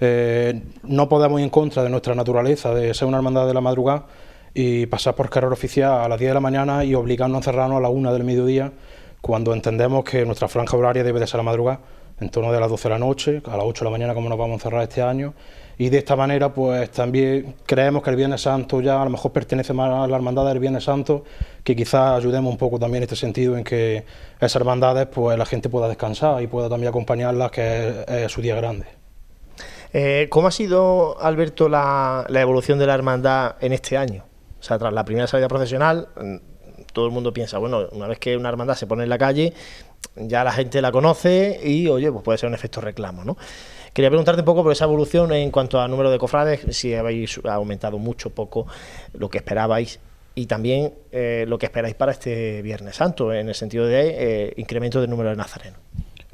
Eh, 0.01 0.63
no 0.83 1.09
podemos 1.09 1.41
ir 1.41 1.45
en 1.45 1.51
contra 1.51 1.83
de 1.83 1.91
nuestra 1.91 2.15
naturaleza, 2.15 2.75
de 2.75 2.95
ser 2.95 3.07
una 3.07 3.19
hermandad 3.19 3.47
de 3.47 3.55
la 3.55 3.61
madrugada 3.61 4.07
y 4.55 4.87
pasar 4.87 5.15
por 5.15 5.29
carrera 5.29 5.53
oficial 5.53 5.93
a 5.93 6.09
las 6.09 6.19
10 6.19 6.31
de 6.31 6.35
la 6.35 6.41
mañana 6.41 6.85
y 6.85 6.95
obligarnos 6.95 7.37
a 7.37 7.39
encerrarnos 7.41 7.79
a 7.79 7.81
la 7.81 7.89
1 7.89 8.13
del 8.13 8.25
mediodía, 8.25 8.73
cuando 9.21 9.53
entendemos 9.53 10.05
que 10.05 10.25
nuestra 10.25 10.49
franja 10.49 10.77
horaria 10.77 11.05
debe 11.05 11.21
de 11.21 11.27
ser 11.27 11.37
la 11.39 11.45
madrugada, 11.45 11.81
en 12.21 12.29
torno 12.31 12.53
de 12.53 12.61
las 12.61 12.69
12 12.69 12.89
de 12.89 12.95
la 12.95 12.99
noche, 12.99 13.43
a 13.47 13.57
las 13.57 13.65
8 13.65 13.85
de 13.85 13.85
la 13.85 13.91
mañana 13.91 14.15
como 14.15 14.29
nos 14.29 14.39
vamos 14.39 14.53
a 14.53 14.57
encerrar 14.57 14.83
este 14.83 15.03
año, 15.03 15.35
y 15.79 15.89
de 15.89 15.99
esta 15.99 16.15
manera 16.17 16.53
pues 16.53 16.91
también 16.91 17.55
creemos 17.65 18.03
que 18.03 18.11
el 18.11 18.17
Viernes 18.17 18.43
Santo 18.43 18.81
ya 18.83 19.01
a 19.01 19.05
lo 19.05 19.11
mejor 19.11 19.33
pertenece 19.33 19.73
más 19.73 19.91
a 19.91 20.07
la 20.07 20.17
hermandad 20.17 20.47
del 20.47 20.59
Viernes 20.59 20.85
Santo, 20.85 21.25
que 21.65 21.75
quizás 21.75 22.19
ayudemos 22.19 22.53
un 22.53 22.59
poco 22.59 22.79
también 22.79 22.99
en 22.99 23.05
este 23.05 23.17
sentido 23.17 23.57
en 23.57 23.65
que 23.65 24.05
esas 24.37 24.57
hermandades 24.57 25.07
pues 25.07 25.39
la 25.39 25.47
gente 25.47 25.71
pueda 25.71 25.89
descansar 25.89 26.43
y 26.43 26.47
pueda 26.47 26.69
también 26.69 26.91
acompañarlas 26.91 27.51
que 27.51 28.05
es, 28.07 28.31
su 28.31 28.43
día 28.43 28.57
grande. 28.57 29.00
Eh, 29.93 30.29
¿Cómo 30.31 30.49
ha 30.49 30.51
sido, 30.53 31.21
Alberto, 31.21 31.69
la, 31.69 32.27
evolución 32.31 32.79
de 32.79 32.87
la 32.87 32.95
hermandad 32.95 33.57
en 33.61 33.73
este 33.73 33.97
año? 33.97 34.25
O 34.59 34.63
sea, 34.63 34.79
tras 34.79 34.93
la 34.93 35.05
primera 35.05 35.27
salida 35.27 35.49
profesional, 35.49 36.09
mm, 36.17 36.37
todo 36.93 37.07
el 37.07 37.13
mundo 37.13 37.33
piensa, 37.33 37.59
bueno, 37.59 37.89
una 37.93 38.07
vez 38.07 38.19
que 38.19 38.37
una 38.37 38.49
hermandad 38.49 38.75
se 38.75 38.87
pone 38.87 39.03
en 39.03 39.09
la 39.09 39.19
calle, 39.19 39.53
ya 40.17 40.45
la 40.45 40.53
gente 40.53 40.81
la 40.81 40.93
conoce 40.93 41.61
y, 41.65 41.89
oye, 41.89 42.11
pues 42.13 42.25
puede 42.25 42.39
ser 42.39 42.49
un 42.49 42.55
efecto 42.55 42.81
reclamo, 42.81 43.25
¿no? 43.25 43.37
Quería 43.93 44.11
preguntarte 44.11 44.43
un 44.43 44.47
poco 44.47 44.63
por 44.63 44.73
esa 44.73 44.85
evolución 44.85 45.33
en 45.33 45.51
cuanto 45.51 45.81
a 45.81 45.89
número 45.89 46.11
de 46.11 46.19
cofrades, 46.19 46.61
si 46.77 46.95
habéis 46.95 47.41
aumentado 47.45 47.99
mucho, 47.99 48.31
poco, 48.31 48.67
lo 49.15 49.29
que 49.29 49.39
esperabais. 49.39 49.99
y 50.37 50.47
también 50.47 50.95
eh, 51.11 51.45
lo 51.49 51.59
que 51.59 51.67
esperáis 51.67 51.97
para 51.97 52.13
este 52.13 52.63
Viernes 52.63 52.97
Santo, 52.97 53.33
en 53.33 53.49
el 53.49 53.55
sentido 53.55 53.85
de 53.87 54.47
eh, 54.47 54.55
incremento 54.57 55.01
del 55.01 55.11
número 55.11 55.31
de 55.31 55.37
nazarenos. 55.37 55.81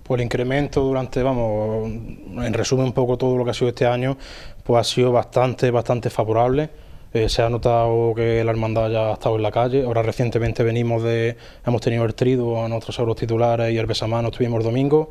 Pues 0.07 0.21
el 0.21 0.25
incremento 0.25 0.83
durante, 0.83 1.21
vamos, 1.23 1.89
en 1.89 2.53
resumen 2.53 2.87
un 2.87 2.93
poco 2.93 3.19
todo 3.19 3.37
lo 3.37 3.45
que 3.45 3.51
ha 3.51 3.55
sido 3.55 3.71
este 3.71 3.87
año, 3.87 4.17
pues 4.63 4.81
ha 4.81 4.85
sido 4.85 5.11
bastante, 5.11 5.71
bastante 5.73 6.11
favorable. 6.11 6.71
Eh, 7.13 7.29
se 7.29 7.43
ha 7.43 7.49
notado 7.49 8.15
que 8.15 8.45
la 8.45 8.53
hermandad 8.53 8.91
ya 8.91 9.11
ha 9.11 9.13
estado 9.15 9.37
en 9.37 9.43
la 9.43 9.51
calle. 9.51 9.85
Ahora 9.85 10.03
recientemente 10.03 10.63
venimos 10.63 11.03
de, 11.03 11.37
hemos 11.67 11.81
tenido 11.81 12.05
el 12.05 12.15
trido 12.15 12.63
a 12.63 12.69
nuestros 12.69 12.97
euros 13.01 13.17
titulares 13.17 13.73
y 13.73 13.79
el 13.79 13.87
besamano 13.87 14.29
estuvimos 14.29 14.63
domingo. 14.63 15.11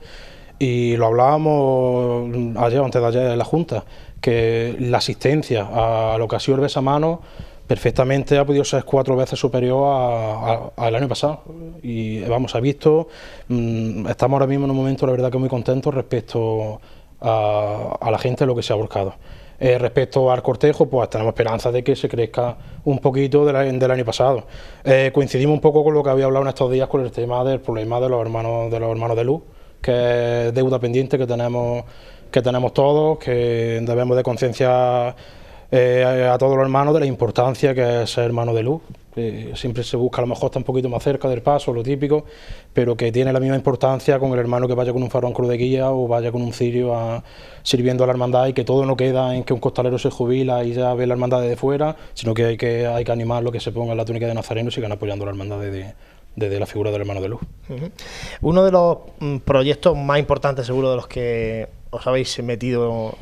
Y 0.60 0.96
lo 0.96 1.08
hablábamos 1.08 2.30
ayer, 2.58 2.80
antes 2.80 3.02
de 3.02 3.08
ayer 3.08 3.32
en 3.32 3.38
la 3.38 3.44
Junta, 3.44 3.84
que 4.22 4.78
la 4.80 5.00
asistencia 5.00 5.68
a 5.74 6.18
lo 6.18 6.28
que 6.30 6.38
ha 6.38 6.40
sido 6.40 6.56
el 6.56 6.62
besamano 6.62 7.22
perfectamente 7.68 8.38
ha 8.38 8.46
podido 8.46 8.64
ser 8.64 8.84
cuatro 8.84 9.16
veces 9.16 9.40
superior 9.40 10.72
al 10.76 10.96
año 10.96 11.08
pasado. 11.08 11.44
Y 11.82 12.22
vamos, 12.22 12.56
ha 12.56 12.60
visto, 12.60 13.08
mm, 13.48 14.08
estamos 14.08 14.36
ahora 14.36 14.48
mismo 14.48 14.66
en 14.66 14.72
un 14.72 14.78
momento, 14.78 15.06
la 15.06 15.14
verdad, 15.14 15.32
que 15.32 15.38
muy 15.38 15.50
contentos 15.50 15.94
respecto 15.94 16.80
a, 17.22 18.10
la 18.12 18.18
gente, 18.20 18.46
lo 18.46 18.56
que 18.56 18.64
se 18.64 18.74
ha 18.74 18.76
buscado. 18.76 19.16
Eh, 19.60 19.78
respecto 19.78 20.32
al 20.32 20.44
cortejo, 20.44 20.88
pues 20.88 21.10
tenemos 21.10 21.32
esperanza 21.32 21.72
de 21.72 21.84
que 21.84 21.96
se 21.96 22.10
crezca 22.10 22.58
un 22.84 23.00
poquito 23.00 23.46
del 23.46 23.92
año 23.92 24.06
pasado. 24.06 24.46
Eh, 24.84 25.12
coincidimos 25.14 25.54
un 25.54 25.62
poco 25.62 25.84
con 25.84 25.94
lo 25.94 26.04
que 26.04 26.10
había 26.10 26.26
hablado 26.26 26.44
en 26.44 26.50
estos 26.50 26.72
días 26.72 26.90
con 26.90 27.02
el 27.02 27.12
tema 27.12 27.44
del 27.44 27.62
problema 27.62 28.00
de 28.02 28.10
los 28.10 28.22
hermanos 28.22 28.70
de 28.70 28.80
los 28.80 28.92
hermanos 28.92 29.16
de 29.16 29.24
luz, 29.24 29.42
que 29.82 30.48
es 30.48 30.54
deuda 30.54 30.78
pendiente 30.80 31.18
que 31.18 31.26
tenemos 31.26 31.86
que 32.32 32.42
tenemos 32.42 32.74
todos, 32.74 33.18
que 33.18 33.80
debemos 33.82 34.18
de 34.18 34.24
conciencia 34.24 35.16
eh, 35.72 36.30
a 36.32 36.38
todos 36.38 36.56
los 36.56 36.64
hermanos 36.64 36.94
de 36.94 37.00
la 37.00 37.06
importancia 37.06 37.74
que 37.74 38.04
es 38.04 38.12
ser 38.12 38.26
hermano 38.26 38.54
de 38.54 38.64
luz. 38.64 38.82
siempre 39.56 39.84
se 39.84 39.98
busca, 39.98 40.20
a 40.20 40.22
lo 40.22 40.28
mejor 40.28 40.48
está 40.48 40.60
un 40.60 40.66
poquito 40.66 40.90
más 40.90 41.02
cerca 41.02 41.30
del 41.30 41.42
paso, 41.42 41.74
lo 41.74 41.84
típico, 41.84 42.26
pero 42.74 42.96
que 42.96 43.12
tiene 43.12 43.32
la 43.32 43.40
misma 43.40 43.56
importancia 43.56 44.20
con 44.20 44.34
el 44.34 44.40
hermano 44.40 44.68
que 44.68 44.74
vaya 44.74 44.92
con 44.92 45.02
un 45.02 45.10
farón 45.10 45.34
cruz 45.34 45.50
de 45.50 45.58
guía 45.58 45.90
o 45.90 46.08
vaya 46.08 46.32
con 46.32 46.42
un 46.42 46.54
cirio 46.54 47.24
sirviendo 47.64 48.04
a 48.04 48.08
la 48.08 48.12
hermandad 48.12 48.48
y 48.48 48.54
que 48.54 48.64
todo 48.64 48.86
no 48.86 48.96
queda 48.96 49.36
en 49.36 49.44
que 49.44 49.54
un 49.54 49.60
costalero 49.60 49.98
se 49.98 50.10
jubila 50.10 50.64
y 50.64 50.74
ya 50.74 50.94
ve 50.94 51.08
la 51.08 51.14
hermandad 51.14 51.42
desde 51.42 51.56
fuera, 51.56 51.96
sino 52.14 52.34
que 52.34 52.46
hay 52.46 52.58
que, 52.58 52.86
hay 52.86 53.04
que 53.04 53.12
animarlo 53.12 53.52
que 53.52 53.60
se 53.60 53.72
ponga 53.72 53.96
la 53.96 54.06
túnica 54.06 54.28
de 54.28 54.34
Nazareno 54.34 54.70
y 54.70 54.72
sigan 54.72 54.92
apoyando 54.92 55.26
la 55.26 55.32
hermandad 55.32 55.60
desde, 55.60 56.60
la 56.60 56.66
figura 56.66 56.92
del 56.92 57.02
hermano 57.02 57.22
de 57.22 57.30
luz. 57.30 57.42
Uno 58.42 58.64
de 58.64 58.72
los 58.72 58.98
mm, 59.20 59.38
proyectos 59.38 59.98
más 59.98 60.20
importantes 60.20 60.66
seguro 60.66 60.92
de 60.92 60.96
los 60.98 61.08
que 61.08 61.68
os 61.90 62.06
habéis 62.06 62.44
metido 62.44 63.16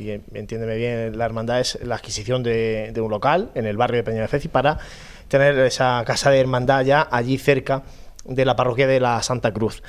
y 0.00 0.22
entiéndeme 0.34 0.76
bien, 0.76 1.18
la 1.18 1.24
hermandad 1.24 1.60
es 1.60 1.78
la 1.82 1.96
adquisición 1.96 2.42
de, 2.42 2.92
un 2.96 3.10
local 3.10 3.50
en 3.54 3.66
el 3.66 3.76
barrio 3.76 3.98
de 3.98 4.04
Peña 4.04 4.22
de 4.22 4.28
Feci 4.28 4.48
para 4.48 4.78
tener 5.28 5.58
esa 5.58 6.02
casa 6.06 6.30
de 6.30 6.40
hermandad 6.40 6.84
ya 6.84 7.06
allí 7.10 7.38
cerca 7.38 7.82
de 8.24 8.44
la 8.44 8.56
parroquia 8.56 8.86
de 8.86 9.00
la 9.00 9.22
Santa 9.22 9.52
Cruz. 9.52 9.82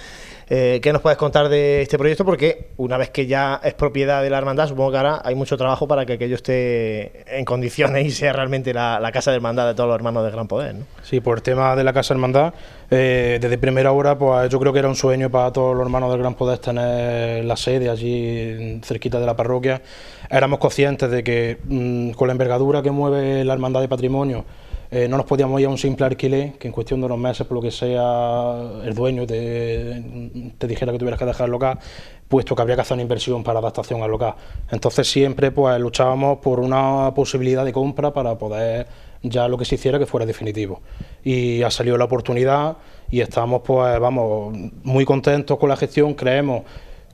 Eh, 0.53 0.81
¿Qué 0.83 0.91
nos 0.91 1.01
puedes 1.01 1.17
contar 1.17 1.47
de 1.47 1.81
este 1.81 1.97
proyecto? 1.97 2.25
Porque 2.25 2.71
una 2.75 2.97
vez 2.97 3.09
que 3.09 3.25
ya 3.25 3.61
es 3.63 3.73
propiedad 3.73 4.21
de 4.21 4.29
la 4.29 4.37
hermandad, 4.37 4.67
supongo 4.67 4.91
que 4.91 4.97
ahora 4.97 5.21
hay 5.23 5.33
mucho 5.33 5.55
trabajo 5.55 5.87
para 5.87 6.05
que 6.05 6.11
aquello 6.11 6.35
esté 6.35 7.23
en 7.37 7.45
condiciones 7.45 8.05
y 8.05 8.11
sea 8.11 8.33
realmente 8.33 8.73
la, 8.73 9.09
casa 9.13 9.31
de 9.31 9.37
hermandad 9.37 9.65
de 9.65 9.75
todos 9.75 9.87
los 9.87 9.95
hermanos 9.95 10.25
de 10.25 10.31
Gran 10.31 10.49
Poder. 10.49 10.75
¿no? 10.75 10.85
Sí, 11.03 11.21
por 11.21 11.37
el 11.37 11.41
tema 11.41 11.73
de 11.77 11.85
la 11.85 11.93
casa 11.93 12.13
de 12.13 12.17
hermandad, 12.17 12.53
eh, 12.89 13.37
desde 13.39 13.57
primera 13.57 13.93
hora, 13.93 14.17
pues 14.17 14.49
yo 14.49 14.59
creo 14.59 14.73
que 14.73 14.79
era 14.79 14.89
un 14.89 14.95
sueño 14.97 15.29
para 15.29 15.53
todos 15.53 15.73
los 15.73 15.85
hermanos 15.85 16.11
del 16.11 16.19
Gran 16.19 16.33
Poder 16.33 16.59
tener 16.59 17.45
la 17.45 17.55
sede 17.55 17.89
allí 17.89 18.81
cerquita 18.83 19.21
de 19.21 19.25
la 19.25 19.37
parroquia. 19.37 19.81
Éramos 20.29 20.59
conscientes 20.59 21.09
de 21.09 21.23
que 21.23 21.59
mm, 21.63 22.11
con 22.11 22.27
la 22.27 22.33
envergadura 22.33 22.81
que 22.81 22.91
mueve 22.91 23.45
la 23.45 23.53
hermandad 23.53 23.79
de 23.79 23.87
patrimonio, 23.87 24.43
eh, 24.93 25.07
no 25.07 25.15
nos 25.15 25.25
podíamos 25.25 25.61
ir 25.61 25.67
a 25.67 25.69
un 25.69 25.77
simple 25.77 26.05
alquiler, 26.05 26.51
que 26.59 26.67
en 26.67 26.73
cuestión 26.73 26.99
de 26.99 27.05
unos 27.05 27.17
meses, 27.17 27.47
por 27.47 27.55
lo 27.55 27.61
que 27.61 27.71
sea, 27.71 28.81
el 28.83 28.93
dueño 28.93 29.25
te, 29.25 30.03
dijera 30.67 30.91
que 30.91 30.99
tuvieras 30.99 31.17
que 31.17 31.25
dejar 31.25 31.45
el 31.45 31.51
local, 31.51 31.79
puesto 32.27 32.53
que 32.53 32.61
habría 32.61 32.75
que 32.75 32.81
hacer 32.81 32.95
una 32.95 33.03
inversión 33.03 33.41
para 33.41 33.59
adaptación 33.59 34.01
al 34.01 34.11
local. 34.11 34.35
Entonces 34.69 35.09
siempre 35.09 35.51
pues 35.51 35.79
luchábamos 35.79 36.39
por 36.39 36.59
una 36.59 37.13
posibilidad 37.15 37.63
de 37.63 37.71
compra 37.71 38.11
para 38.11 38.37
poder 38.37 38.85
ya 39.23 39.47
lo 39.47 39.57
que 39.57 39.63
se 39.63 39.75
hiciera 39.75 39.97
que 39.97 40.05
fuera 40.05 40.25
definitivo. 40.25 40.81
Y 41.23 41.63
ha 41.63 41.71
salido 41.71 41.97
la 41.97 42.05
oportunidad 42.05 42.75
y 43.09 43.21
estamos 43.21 43.61
pues 43.63 43.97
vamos 43.97 44.53
muy 44.83 45.05
contentos 45.05 45.57
con 45.57 45.69
la 45.69 45.77
gestión, 45.77 46.15
creemos 46.15 46.63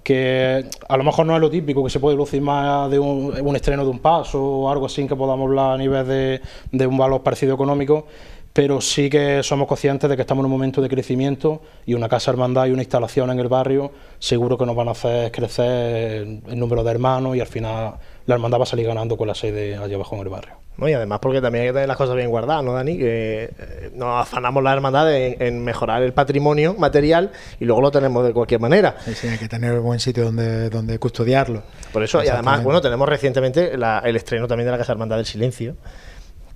que 0.08 0.64
a 0.88 0.95
lo 0.95 1.03
mejor 1.03 1.26
no 1.26 1.36
es 1.36 1.41
lo 1.41 1.49
típico, 1.49 1.84
que 1.84 1.89
se 1.89 1.99
puede 1.99 2.16
lucir 2.16 2.41
más 2.41 2.89
de 2.89 2.97
un, 2.97 3.55
estreno 3.58 3.84
de 3.84 3.89
un 3.89 3.99
paso 3.99 4.41
o 4.41 4.72
algo 4.72 4.86
así 4.86 5.05
que 5.05 5.18
podamos 5.18 5.49
hablar 5.49 5.74
a 5.74 5.78
nivel 5.78 6.08
de, 6.08 6.41
de 6.72 6.88
un 6.88 6.97
valor 6.97 7.24
parecido 7.24 7.53
económico, 7.53 8.08
pero 8.53 8.80
sí 8.80 9.10
que 9.10 9.43
somos 9.43 9.68
conscientes 9.68 10.10
de 10.10 10.16
que 10.16 10.22
estamos 10.22 10.43
en 10.43 10.45
un 10.45 10.51
momento 10.51 10.82
de 10.82 10.88
crecimiento 10.88 11.62
y 11.86 11.93
una 11.93 12.08
casa 12.08 12.32
hermandad 12.32 12.68
y 12.68 12.72
una 12.72 12.84
instalación 12.84 13.32
en 13.32 13.39
el 13.39 13.49
barrio 13.49 13.91
seguro 14.18 14.58
que 14.58 14.66
nos 14.66 14.78
van 14.78 14.88
a 14.88 14.91
hacer 14.91 15.30
crecer 15.30 16.26
el 16.47 16.58
número 16.58 16.86
de 16.86 16.91
hermanos 16.91 17.36
y 17.36 17.41
al 17.41 17.47
final 17.47 17.95
la 18.28 18.36
hermandad 18.36 18.60
va 18.60 18.64
a 18.64 18.68
salir 18.68 18.86
ganando 18.86 19.18
con 19.18 19.28
la 19.28 19.34
sede 19.34 19.78
allá 19.78 19.96
abajo 19.96 20.16
en 20.16 20.22
el 20.22 20.30
barrio. 20.30 20.54
Y 20.80 20.94
además 20.94 21.20
porque 21.22 21.42
también 21.42 21.64
hay 21.64 21.70
que 21.70 21.74
tener 21.74 21.88
las 21.88 21.98
cosas 21.98 22.16
bien 22.16 22.30
guardadas, 22.30 22.64
¿no, 22.64 22.74
Dani? 22.74 22.98
Que 22.98 23.50
eh, 23.58 23.92
nos 23.96 24.22
afanamos 24.22 24.62
la 24.62 24.74
hermandad 24.74 25.12
en, 25.12 25.64
mejorar 25.64 26.04
el 26.04 26.14
patrimonio 26.14 26.76
material 26.76 27.32
y 27.60 27.66
luego 27.66 27.82
lo 27.82 27.90
tenemos 27.90 28.26
de 28.26 28.34
cualquier 28.34 28.60
manera. 28.60 28.98
Sí, 29.06 29.28
hay 29.28 29.38
que 29.38 29.48
tener 29.48 29.74
un 29.80 29.84
buen 29.86 30.00
sitio 30.00 30.26
donde, 30.26 30.70
donde 30.70 31.00
custodiarlo. 31.00 31.64
Por 31.94 32.04
eso, 32.04 32.22
y 32.22 32.28
además, 32.28 32.64
bueno, 32.64 32.82
tenemos 32.82 33.08
recientemente 33.08 33.74
el 33.74 34.16
estreno 34.16 34.48
también 34.48 34.66
de 34.66 34.72
la 34.74 34.78
Casa 34.78 34.92
Hermandad 34.92 35.16
del 35.16 35.26
Silencio, 35.26 35.78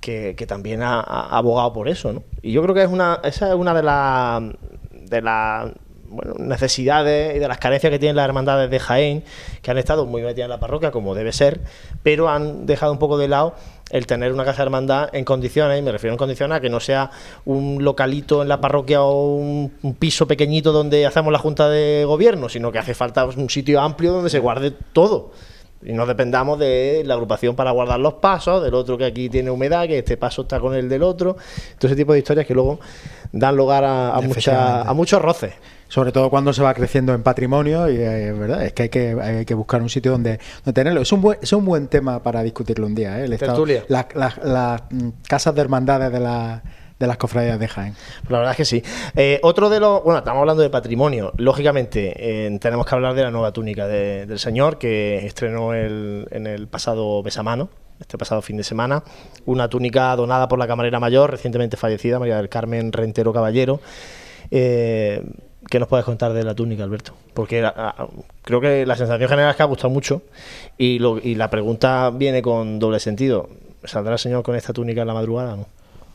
que, 0.02 0.36
también 0.48 0.84
ha, 0.84 1.00
abogado 1.02 1.72
por 1.72 1.88
eso, 1.88 2.12
¿no? 2.12 2.24
Y 2.42 2.52
yo 2.52 2.62
creo 2.64 2.76
que 2.76 2.84
es 2.84 2.90
una, 2.90 3.22
esa 3.24 3.48
es 3.48 3.56
una 3.56 3.74
de 3.74 3.84
las 3.84 4.44
de 4.92 5.22
las 5.22 5.72
bueno, 6.12 6.34
necesidades 6.38 7.36
y 7.36 7.40
de 7.40 7.48
las 7.48 7.58
carencias 7.58 7.90
que 7.90 8.00
tienen 8.00 8.18
las 8.18 8.26
hermandades 8.26 8.70
de 8.70 8.80
Jaén, 8.80 9.24
que 9.62 9.72
han 9.72 9.78
estado 9.78 10.06
muy 10.06 10.22
metidas 10.22 10.46
en 10.46 10.50
la 10.50 10.60
parroquia, 10.60 10.92
como 10.92 11.16
debe 11.16 11.32
ser, 11.32 11.62
pero 12.04 12.30
han 12.30 12.66
dejado 12.66 12.92
un 12.92 13.00
poco 13.00 13.18
de 13.18 13.30
lado 13.30 13.56
el 13.92 14.06
tener 14.08 14.34
una 14.34 14.46
casa 14.46 14.58
de 14.58 14.64
hermandad 14.64 15.10
en 15.14 15.26
condiciones, 15.26 15.80
y 15.80 15.82
me 15.82 15.92
refiero 15.92 16.14
en 16.14 16.18
condiciones 16.18 16.58
a 16.58 16.62
que 16.62 16.70
no 16.70 16.80
sea 16.80 17.12
un 17.46 17.84
localito 17.84 18.42
en 18.42 18.50
la 18.50 18.60
parroquia 18.60 19.02
o 19.02 19.36
un, 19.36 19.72
piso 20.00 20.28
pequeñito 20.28 20.72
donde 20.72 21.06
hacemos 21.06 21.32
la 21.32 21.40
junta 21.40 21.70
de 21.70 22.04
gobierno, 22.06 22.50
sino 22.50 22.72
que 22.72 22.80
hace 22.80 22.94
falta 22.94 23.26
un 23.26 23.50
sitio 23.50 23.82
amplio 23.82 24.12
donde 24.12 24.30
se 24.30 24.40
guarde 24.40 24.72
todo. 24.94 25.32
Y 25.84 25.94
no 25.94 26.06
dependamos 26.06 26.60
de 26.60 27.04
la 27.06 27.16
agrupación 27.16 27.56
para 27.56 27.72
guardar 27.72 28.00
los 28.00 28.16
pasos, 28.16 28.64
del 28.64 28.74
otro 28.74 28.98
que 28.98 29.06
aquí 29.06 29.30
tiene 29.30 29.50
humedad, 29.50 29.88
que 29.88 30.00
este 30.00 30.18
paso 30.18 30.44
está 30.44 30.60
con 30.60 30.76
el 30.76 30.88
del 30.90 31.04
otro. 31.04 31.38
Todo 31.78 31.88
ese 31.88 31.96
tipo 31.96 32.14
de 32.14 32.20
historias 32.20 32.46
que 32.46 32.54
luego 32.54 32.80
dan 33.32 33.56
lugar 33.56 33.84
a, 33.84 34.10
a, 34.10 34.82
a 34.82 34.94
muchos 34.94 35.22
roces 35.22 35.54
sobre 35.92 36.14
todo 36.14 36.30
cuando 36.30 36.54
se 36.54 36.62
va 36.62 36.74
creciendo 36.74 37.14
en 37.14 37.22
patrimonio 37.22 37.90
y 37.90 37.98
eh, 37.98 38.32
verdad 38.32 38.66
es 38.66 38.72
que 38.72 38.84
hay, 38.84 38.90
que 38.90 39.18
hay 39.22 39.46
que 39.46 39.54
buscar 39.54 39.82
un 39.82 39.90
sitio 39.90 40.14
donde, 40.14 40.40
tenerlo 40.74 41.02
es 41.02 41.12
un 41.12 41.22
buen 41.22 41.38
es 41.42 41.52
un 41.52 41.66
buen 41.66 41.90
tema 41.90 42.24
para 42.24 42.42
discutirlo 42.44 42.88
un 42.88 42.96
día 42.96 43.20
¿eh? 43.20 43.26
el 43.26 43.34
estado, 43.34 43.66
las 43.90 44.82
mm, 44.90 45.10
casas 45.28 45.54
de 45.54 45.60
hermandades 45.60 46.10
de 46.14 46.20
la 46.22 46.64
de 47.02 47.08
las 47.08 47.18
cofradías 47.18 47.60
de 47.60 47.68
Jaén. 47.68 47.96
Pues 48.22 48.32
la 48.32 48.38
verdad 48.38 48.52
es 48.52 48.58
que 48.58 48.66
sí. 48.66 48.84
Eh, 49.16 49.40
otro 49.44 49.70
de 49.70 49.80
los. 49.80 50.04
Bueno, 50.04 50.20
estamos 50.20 50.40
hablando 50.40 50.64
de 50.64 50.70
patrimonio. 50.70 51.34
Lógicamente, 51.38 52.58
tenemos 52.62 52.86
que 52.86 52.96
hablar 52.96 53.14
de 53.14 53.24
la 53.24 53.32
nueva 53.32 53.52
túnica 53.52 53.88
del 53.88 54.40
Señor 54.40 54.78
que 54.78 55.26
estrenó 55.26 55.74
el, 55.74 56.28
en 56.32 56.48
el 56.48 56.68
pasado 56.68 57.22
besamano, 57.24 57.70
este 58.00 58.18
pasado 58.18 58.42
fin 58.42 58.58
de 58.58 58.64
semana. 58.64 59.04
Una 59.46 59.68
túnica 59.68 60.16
donada 60.16 60.48
por 60.48 60.60
la 60.60 60.68
camarera 60.68 61.00
mayor, 61.00 61.32
recientemente 61.32 61.78
fallecida, 61.78 62.20
María 62.20 62.38
del 62.38 62.50
Carmen 62.50 62.92
Rentero 62.92 63.34
Caballero. 63.34 63.82
Eh, 64.50 65.24
¿Qué 65.70 65.80
nos 65.80 65.88
puedes 65.88 66.06
contar 66.06 66.34
de 66.34 66.44
la 66.44 66.56
túnica, 66.56 66.84
Alberto? 66.84 67.14
Porque 67.34 67.66
creo 68.42 68.60
que 68.60 68.86
la 68.86 68.96
sensación 68.96 69.30
general 69.30 69.52
es 69.52 69.56
que 69.56 69.64
ha 69.64 69.68
gustado 69.68 69.90
mucho 69.90 70.24
y, 70.78 71.00
la 71.00 71.50
pregunta 71.50 72.10
viene 72.10 72.42
con 72.42 72.80
doble 72.80 73.00
sentido. 73.00 73.50
¿Saldrá 73.84 74.14
el 74.14 74.20
señor 74.20 74.44
con 74.44 74.56
esta 74.56 74.74
túnica 74.74 75.02
en 75.02 75.08
la 75.08 75.14
madrugada? 75.14 75.56
No? 75.56 75.68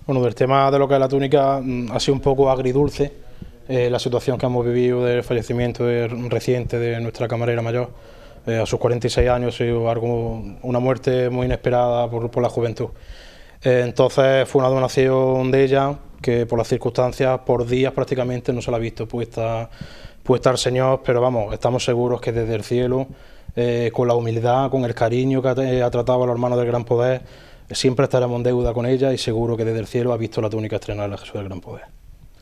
Bueno, 0.07 0.23
del 0.23 0.37
tema 0.37 0.71
de 0.71 0.79
lo 0.79 0.87
que 0.87 0.95
es 0.95 1.01
la 1.01 1.09
túnica 1.09 1.61
mm, 1.61 1.91
ha 1.91 1.99
sido 1.99 2.15
un 2.15 2.21
poco 2.21 2.49
agridulce 2.49 3.13
eh, 3.69 3.91
la 3.91 3.99
situación 3.99 4.39
que 4.39 4.47
hemos 4.47 4.65
vivido 4.65 5.05
del 5.05 5.25
fallecimiento 5.25 5.85
reciente 6.29 6.79
de 6.79 7.01
nuestra 7.01 7.27
camarera 7.27 7.61
mayor. 7.61 7.91
Eh, 8.47 8.57
a 8.59 8.67
sus 8.67 8.79
46 8.79 9.29
años 9.29 9.53
ha 9.53 9.59
sido 9.59 9.91
algo, 9.91 10.45
una 10.63 10.79
muerte 10.79 11.29
muy 11.29 11.47
inesperada 11.47 12.09
por, 12.09 12.41
la 12.41 12.49
juventud. 12.49 12.91
Eh, 13.65 13.83
entonces 13.85 14.49
fue 14.49 14.61
una 14.61 14.69
donación 14.69 15.51
de 15.51 15.65
ella 15.65 15.99
que 16.23 16.47
por 16.47 16.57
las 16.57 16.69
circunstancias, 16.69 17.41
por 17.45 17.67
días 17.67 17.93
prácticamente 17.93 18.53
no 18.53 18.63
se 18.63 18.71
la 18.71 18.77
ha 18.77 18.81
visto 18.81 19.09
puesta, 19.09 19.69
puesta 20.23 20.51
al 20.51 20.59
Señor, 20.59 21.03
pero 21.05 21.21
vamos, 21.21 21.53
estamos 21.53 21.85
seguros 21.85 22.21
que 22.21 22.31
desde 22.31 22.55
el 22.55 22.63
cielo, 22.63 23.09
eh, 23.57 23.91
con 23.93 24.07
la 24.07 24.15
humildad, 24.15 24.71
con 24.71 24.85
el 24.85 24.95
cariño 24.95 25.43
que 25.43 25.49
ha, 25.49 25.91
tratado 25.91 26.23
a 26.23 26.27
los 26.27 26.35
hermanos 26.35 26.59
del 26.59 26.69
Gran 26.69 26.85
Poder, 26.85 27.23
siempre 27.71 28.05
estaremos 28.05 28.37
en 28.37 28.43
deuda 28.43 28.73
con 28.73 28.87
ella 28.87 29.12
y 29.12 29.19
seguro 29.19 29.57
que 29.57 29.64
desde 29.64 29.81
el 29.81 29.87
cielo 29.87 30.12
ha 30.12 30.17
visto 30.17 30.41
la 30.41 30.51
túnica 30.51 30.77
estrenar 30.77 31.12
a 31.12 31.19
Jesús 31.19 31.35
del 31.35 31.45
Gran 31.45 31.61
Poder. 31.61 31.85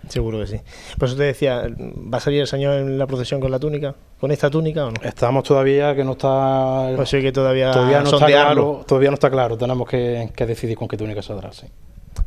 Seguro 0.09 0.41
que 0.41 0.47
sí. 0.47 0.61
Por 0.99 1.09
eso 1.09 1.17
te 1.17 1.25
decía, 1.25 1.67
¿va 1.69 2.19
a 2.19 2.21
salir 2.21 2.41
el 2.41 2.47
Señor 2.47 2.75
en 2.75 2.99
la 2.99 3.07
procesión 3.07 3.41
con 3.41 3.51
la 3.51 3.59
túnica? 3.59 3.95
¿Con 4.21 4.31
esta 4.31 4.51
túnica 4.51 4.87
o 4.87 4.91
no? 4.91 5.01
Estamos 5.03 5.45
todavía 5.45 5.95
que 5.95 6.05
no 6.05 6.13
está. 6.13 6.93
Pues 6.97 7.09
sí, 7.09 7.21
que 7.23 7.33
todavía, 7.33 7.71
todavía 7.71 8.01
no 8.01 8.11
está 8.11 8.27
claro. 8.27 8.85
Todavía 8.87 9.11
no 9.11 9.15
está 9.15 9.31
claro. 9.31 9.57
Tenemos 9.57 9.89
que, 9.89 10.31
decidir 10.47 10.77
con 10.77 10.89
qué 10.89 10.97
túnica 10.97 11.23
saldrá, 11.23 11.53
sí. 11.53 11.67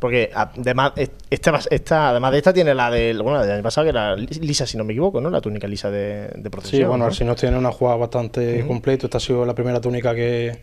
Porque 0.00 0.30
además, 0.34 0.92
esta, 1.30 1.60
esta, 1.70 2.10
además 2.10 2.32
de 2.32 2.38
esta 2.38 2.52
tiene 2.52 2.74
la 2.74 2.90
del, 2.90 3.22
bueno, 3.22 3.40
del 3.40 3.52
año 3.52 3.62
pasado 3.62 3.86
que 3.86 3.90
era 3.90 4.14
lisa, 4.16 4.66
si 4.66 4.76
no 4.76 4.84
me 4.84 4.92
equivoco, 4.92 5.20
¿no? 5.20 5.30
La 5.30 5.40
túnica 5.40 5.66
lisa 5.66 5.90
de, 5.90 6.28
de 6.34 6.50
procesión. 6.50 6.82
Sí, 6.82 6.86
bueno, 6.86 7.10
si 7.10 7.24
no 7.24 7.34
tiene 7.34 7.56
una 7.56 7.72
jugada 7.72 7.96
bastante 7.96 8.66
completa. 8.66 9.06
Esta 9.06 9.18
ha 9.18 9.20
sido 9.20 9.46
la 9.46 9.54
primera 9.54 9.80
túnica 9.80 10.14
que, 10.14 10.58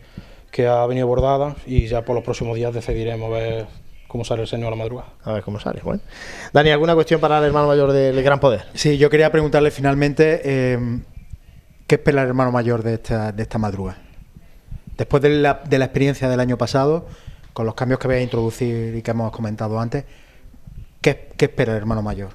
que 0.56 0.66
ha 0.66 0.86
venido 0.86 1.06
bordada 1.06 1.54
y 1.66 1.86
ya 1.86 2.02
por 2.02 2.14
los 2.14 2.24
próximos 2.24 2.56
días 2.56 2.72
decidiremos 2.72 3.30
ver 3.30 3.66
cómo 4.08 4.24
sale 4.24 4.40
el 4.40 4.48
señor 4.48 4.68
a 4.68 4.70
la 4.70 4.76
madrugada. 4.76 5.10
A 5.22 5.34
ver 5.34 5.42
cómo 5.42 5.60
sale. 5.60 5.82
Bueno. 5.84 6.00
Dani, 6.50 6.70
¿alguna 6.70 6.94
cuestión 6.94 7.20
para 7.20 7.36
el 7.40 7.44
hermano 7.44 7.66
mayor 7.66 7.92
del 7.92 8.22
Gran 8.22 8.40
Poder? 8.40 8.64
Sí, 8.72 8.96
yo 8.96 9.10
quería 9.10 9.30
preguntarle 9.30 9.70
finalmente 9.70 10.40
eh, 10.42 10.78
qué 11.86 11.96
espera 11.96 12.22
el 12.22 12.28
hermano 12.28 12.52
mayor 12.52 12.82
de 12.82 12.94
esta, 12.94 13.32
de 13.32 13.42
esta 13.42 13.58
madrugada. 13.58 13.98
Después 14.96 15.22
de 15.22 15.28
la, 15.28 15.60
de 15.62 15.78
la 15.78 15.84
experiencia 15.84 16.26
del 16.26 16.40
año 16.40 16.56
pasado, 16.56 17.06
con 17.52 17.66
los 17.66 17.74
cambios 17.74 18.00
que 18.00 18.08
voy 18.08 18.16
a 18.16 18.22
introducir 18.22 18.96
y 18.96 19.02
que 19.02 19.10
hemos 19.10 19.30
comentado 19.32 19.78
antes, 19.78 20.06
¿qué, 21.02 21.32
qué 21.36 21.44
espera 21.44 21.72
el 21.72 21.78
hermano 21.78 22.00
mayor? 22.00 22.30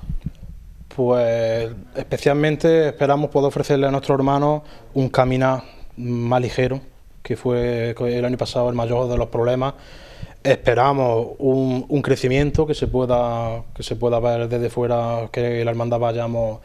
Pues 0.96 1.72
especialmente 1.96 2.90
esperamos 2.90 3.32
poder 3.32 3.48
ofrecerle 3.48 3.88
a 3.88 3.90
nuestro 3.90 4.14
hermano 4.14 4.64
un 4.94 5.10
caminar 5.10 5.64
más 5.98 6.40
ligero, 6.40 6.82
que 7.32 7.96
fue 7.96 8.18
el 8.18 8.26
año 8.26 8.38
pasado 8.38 8.68
el 8.70 8.76
mayor 8.76 9.08
de 9.08 9.18
los 9.18 9.30
problemas. 9.30 9.76
Esperamos 10.44 11.28
un, 11.38 11.86
un, 11.88 12.02
crecimiento 12.02 12.66
que 12.66 12.74
se 12.74 12.88
pueda 12.88 13.64
que 13.76 13.84
se 13.84 13.96
pueda 13.96 14.20
ver 14.20 14.50
desde 14.50 14.70
fuera, 14.70 15.30
que 15.32 15.64
la 15.64 15.72
hermandad 15.72 16.00
vayamos 16.00 16.60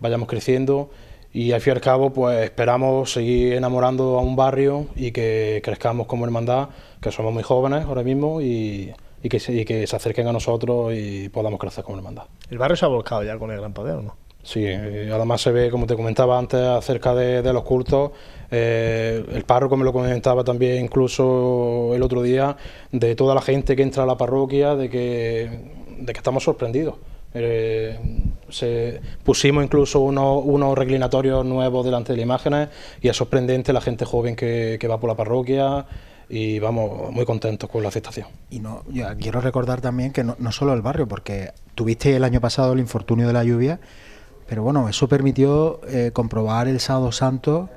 vayamos 0.00 0.26
creciendo 0.26 0.90
y 1.32 1.52
al 1.52 1.60
fin 1.60 1.72
y 1.72 1.76
al 1.76 1.80
cabo 1.80 2.12
pues 2.12 2.44
esperamos 2.44 3.12
seguir 3.12 3.52
enamorando 3.52 4.18
a 4.18 4.22
un 4.22 4.34
barrio 4.34 4.86
y 4.96 5.12
que 5.12 5.60
crezcamos 5.62 6.06
como 6.06 6.24
hermandad, 6.24 6.70
que 7.00 7.12
somos 7.12 7.32
muy 7.32 7.44
jóvenes 7.44 7.84
ahora 7.84 8.02
mismo 8.02 8.40
y, 8.40 8.92
y 9.22 9.28
que, 9.28 9.38
se, 9.38 9.52
y 9.52 9.64
que 9.64 9.86
se 9.86 9.94
acerquen 9.94 10.26
a 10.26 10.32
nosotros 10.32 10.92
y 10.94 11.28
podamos 11.28 11.60
crecer 11.60 11.84
como 11.84 11.98
hermandad. 11.98 12.24
¿El 12.50 12.58
barrio 12.58 12.74
se 12.74 12.84
ha 12.84 12.88
volcado 12.88 13.22
ya 13.22 13.38
con 13.38 13.52
el 13.52 13.58
Gran 13.58 13.72
Poder 13.72 13.94
o 13.96 14.02
no? 14.02 14.16
Sí, 14.42 14.66
además 14.66 15.42
se 15.42 15.52
ve, 15.52 15.70
como 15.70 15.86
te 15.86 15.94
comentaba 15.94 16.38
antes, 16.38 16.60
acerca 16.60 17.14
de, 17.14 17.42
de 17.42 17.52
los 17.52 17.62
cultos, 17.62 18.12
eh, 18.50 19.24
el 19.32 19.44
párroco 19.44 19.76
me 19.76 19.84
lo 19.84 19.92
comentaba 19.92 20.44
también 20.44 20.84
incluso 20.84 21.92
el 21.94 22.02
otro 22.02 22.22
día, 22.22 22.56
de 22.90 23.14
toda 23.14 23.34
la 23.34 23.42
gente 23.42 23.76
que 23.76 23.82
entra 23.82 24.02
a 24.02 24.06
la 24.06 24.16
parroquia, 24.16 24.74
de 24.74 24.90
que, 24.90 25.60
estamos 26.08 26.44
sorprendidos. 26.44 26.96
Eh, 27.32 27.96
pusimos 29.22 29.62
incluso 29.62 30.00
unos, 30.00 30.76
reclinatorios 30.76 31.44
nuevos 31.44 31.84
delante 31.84 32.12
de 32.12 32.16
las 32.16 32.24
imágenes 32.24 32.68
y 33.00 33.06
es 33.06 33.16
sorprendente 33.16 33.72
la 33.72 33.80
gente 33.80 34.04
joven 34.04 34.34
que, 34.34 34.78
va 34.90 34.98
por 34.98 35.08
la 35.08 35.16
parroquia 35.16 35.86
y 36.28 36.58
vamos 36.58 37.12
muy 37.12 37.24
contentos 37.24 37.70
con 37.70 37.82
la 37.82 37.88
aceptación. 37.88 38.26
Y 38.50 38.58
no, 38.58 38.82
yo 38.88 39.06
quiero 39.18 39.40
recordar 39.40 39.80
también 39.80 40.12
que 40.12 40.24
no, 40.24 40.36
no 40.38 40.50
solo 40.50 40.74
el 40.74 40.82
barrio, 40.82 41.06
porque 41.06 41.52
tuviste 41.76 42.16
el 42.16 42.24
año 42.24 42.40
pasado 42.40 42.72
el 42.72 42.80
infortunio 42.80 43.26
de 43.26 43.32
la 43.32 43.44
lluvia, 43.44 43.80
pero 44.50 44.64
bueno, 44.64 44.88
eso 44.88 45.08
permitió 45.08 45.80
eh, 45.86 46.10
comprobar 46.12 46.66
el 46.66 46.80
sábado 46.80 47.12
santo, 47.12 47.70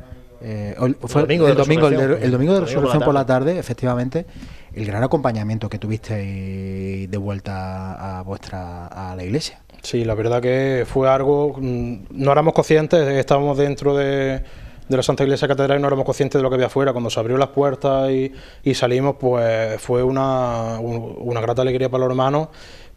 eh, 0.44 0.76
fue 1.02 1.22
el 1.22 1.28
domingo, 1.28 1.48
el, 1.48 1.56
domingo, 1.56 1.88
el, 1.88 1.98
de, 1.98 2.26
el 2.26 2.32
domingo 2.32 2.54
de 2.54 2.62
resurrección 2.62 3.02
por 3.02 3.14
la 3.14 3.26
tarde, 3.26 3.58
efectivamente, 3.58 4.26
el 4.74 4.86
gran 4.86 5.04
acompañamiento 5.04 5.70
que 5.70 5.80
tuviste 5.80 7.08
de 7.08 7.18
vuelta 7.18 8.20
a 8.20 8.24
vuestra 8.24 8.88
a 8.88 9.16
la 9.16 9.24
iglesia. 9.24 9.62
Sí, 9.82 10.06
la 10.06 10.16
verdad 10.16 10.42
que 10.42 10.86
fue 10.88 11.10
algo, 11.10 11.58
no 11.60 12.32
éramos 12.32 12.54
conscientes, 12.54 13.08
estábamos 13.08 13.58
dentro 13.58 13.96
de, 13.96 14.42
de 14.88 14.98
la 14.98 15.04
Santa 15.04 15.24
Iglesia 15.24 15.48
Catedral 15.48 15.80
y 15.80 15.82
no 15.82 15.88
éramos 15.88 16.06
conscientes 16.06 16.40
de 16.40 16.44
lo 16.44 16.50
que 16.50 16.56
había 16.56 16.68
afuera. 16.68 16.94
Cuando 16.94 17.10
se 17.10 17.20
abrió 17.20 17.38
las 17.38 17.50
puertas 17.50 18.10
y, 18.10 18.32
y 18.64 18.74
salimos, 18.74 19.16
pues 19.20 19.82
fue 19.82 20.04
una, 20.04 20.80
un, 20.80 21.16
una 21.20 21.42
grata 21.42 21.62
alegría 21.62 21.90
para 21.90 22.06
los 22.06 22.12
hermanos, 22.12 22.48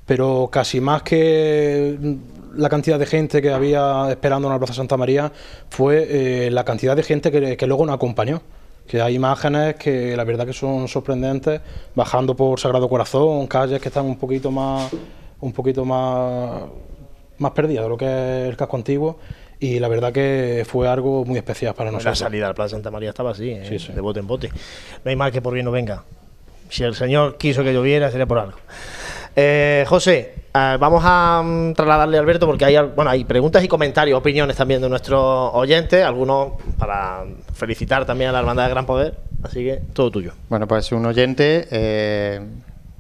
pero 0.05 0.49
casi 0.51 0.81
más 0.81 1.03
que 1.03 1.99
la 2.55 2.69
cantidad 2.69 2.99
de 2.99 3.07
gente 3.07 3.43
que 3.43 3.51
había 3.51 4.07
esperando 4.11 4.49
en 4.49 4.53
la 4.53 4.59
Plaza 4.59 4.75
Santa 4.75 4.97
María, 4.97 5.33
fue 5.71 6.07
eh, 6.47 6.51
la 6.51 6.65
cantidad 6.65 6.97
de 6.97 7.03
gente 7.03 7.31
que, 7.31 7.57
que 7.57 7.67
luego 7.67 7.87
nos 7.87 7.95
acompañó 7.95 8.43
que 8.87 9.03
hay 9.03 9.15
imágenes 9.15 9.75
que 9.75 10.17
la 10.17 10.25
verdad 10.25 10.47
que 10.47 10.53
son 10.53 10.89
sorprendentes, 10.89 11.61
bajando 11.95 12.37
por 12.37 12.61
Sagrado 12.61 12.89
Corazón, 12.89 13.47
calles 13.47 13.81
que 13.81 13.89
están 13.89 14.07
un 14.07 14.17
poquito 14.17 14.51
más, 14.51 14.91
un 15.41 15.53
poquito 15.53 15.85
más, 15.85 16.63
más 17.39 17.53
perdidas 17.53 17.85
de 17.85 17.89
lo 17.89 17.97
que 17.97 18.07
es 18.07 18.49
el 18.49 18.57
casco 18.57 18.77
antiguo. 18.77 19.19
Y 19.59 19.79
la 19.79 19.89
verdad 19.89 20.13
que 20.13 20.67
fue 20.69 20.87
algo 20.87 21.25
muy 21.25 21.39
especial 21.39 21.75
para 21.75 21.91
nosotros. 21.91 22.21
La 22.21 22.27
salida 22.27 22.47
al 22.47 22.55
Plaza 22.55 22.77
Santa 22.77 22.91
María 22.91 23.09
estaba 23.09 23.31
así, 23.31 23.51
¿eh? 23.51 23.65
sí, 23.67 23.79
sí. 23.79 23.93
de 23.93 24.01
bote 24.01 24.21
en 24.21 24.27
bote. 24.27 24.51
No 25.05 25.11
hay 25.11 25.17
mal 25.17 25.33
que 25.33 25.41
por 25.41 25.55
bien 25.55 25.65
no 25.65 25.73
venga. 25.73 26.05
Si 26.69 26.85
el 26.85 26.95
Señor 26.95 27.39
quiso 27.39 27.65
que 27.65 27.73
lloviera, 27.73 28.11
sería 28.11 28.27
por 28.27 28.39
algo. 28.39 28.59
Eh, 29.35 29.85
José, 29.89 30.35
eh, 30.57 30.77
vamos 30.79 31.03
a 31.05 31.41
um, 31.45 31.75
trasladarle 31.75 32.17
a 32.17 32.21
Alberto 32.21 32.47
porque 32.47 32.65
hay, 32.65 32.77
bueno, 32.95 33.11
hay 33.11 33.25
preguntas 33.25 33.63
y 33.63 33.69
comentarios, 33.69 34.19
opiniones 34.19 34.57
también 34.57 34.81
de 34.81 34.89
nuestros 34.89 35.51
oyentes, 35.53 36.05
algunos 36.05 36.53
para 36.79 37.25
felicitar 37.55 38.05
también 38.07 38.31
a 38.31 38.33
la 38.33 38.41
Hermandad 38.41 38.65
de 38.65 38.71
Gran 38.71 38.87
Poder, 38.87 39.19
así 39.43 39.65
que 39.65 39.83
todo 39.93 40.11
tuyo. 40.11 40.33
Bueno, 40.49 40.67
pues 40.67 40.91
un 40.93 41.05
oyente 41.07 41.69
eh, 41.71 42.41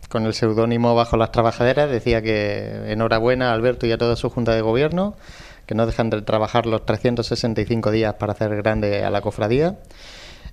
con 0.08 0.26
el 0.26 0.34
seudónimo 0.34 0.94
Bajo 0.94 1.16
las 1.16 1.32
Trabajaderas 1.32 1.90
decía 1.90 2.22
que 2.22 2.92
enhorabuena 2.92 3.50
a 3.50 3.54
Alberto 3.54 3.86
y 3.86 3.92
a 3.92 3.98
toda 3.98 4.16
su 4.16 4.30
Junta 4.30 4.54
de 4.54 4.60
Gobierno, 4.60 5.14
que 5.66 5.74
no 5.74 5.86
dejan 5.86 6.10
de 6.10 6.22
trabajar 6.22 6.66
los 6.66 6.84
365 6.84 7.90
días 7.90 8.14
para 8.14 8.32
hacer 8.32 8.54
grande 8.56 9.04
a 9.04 9.10
la 9.10 9.20
cofradía. 9.20 9.76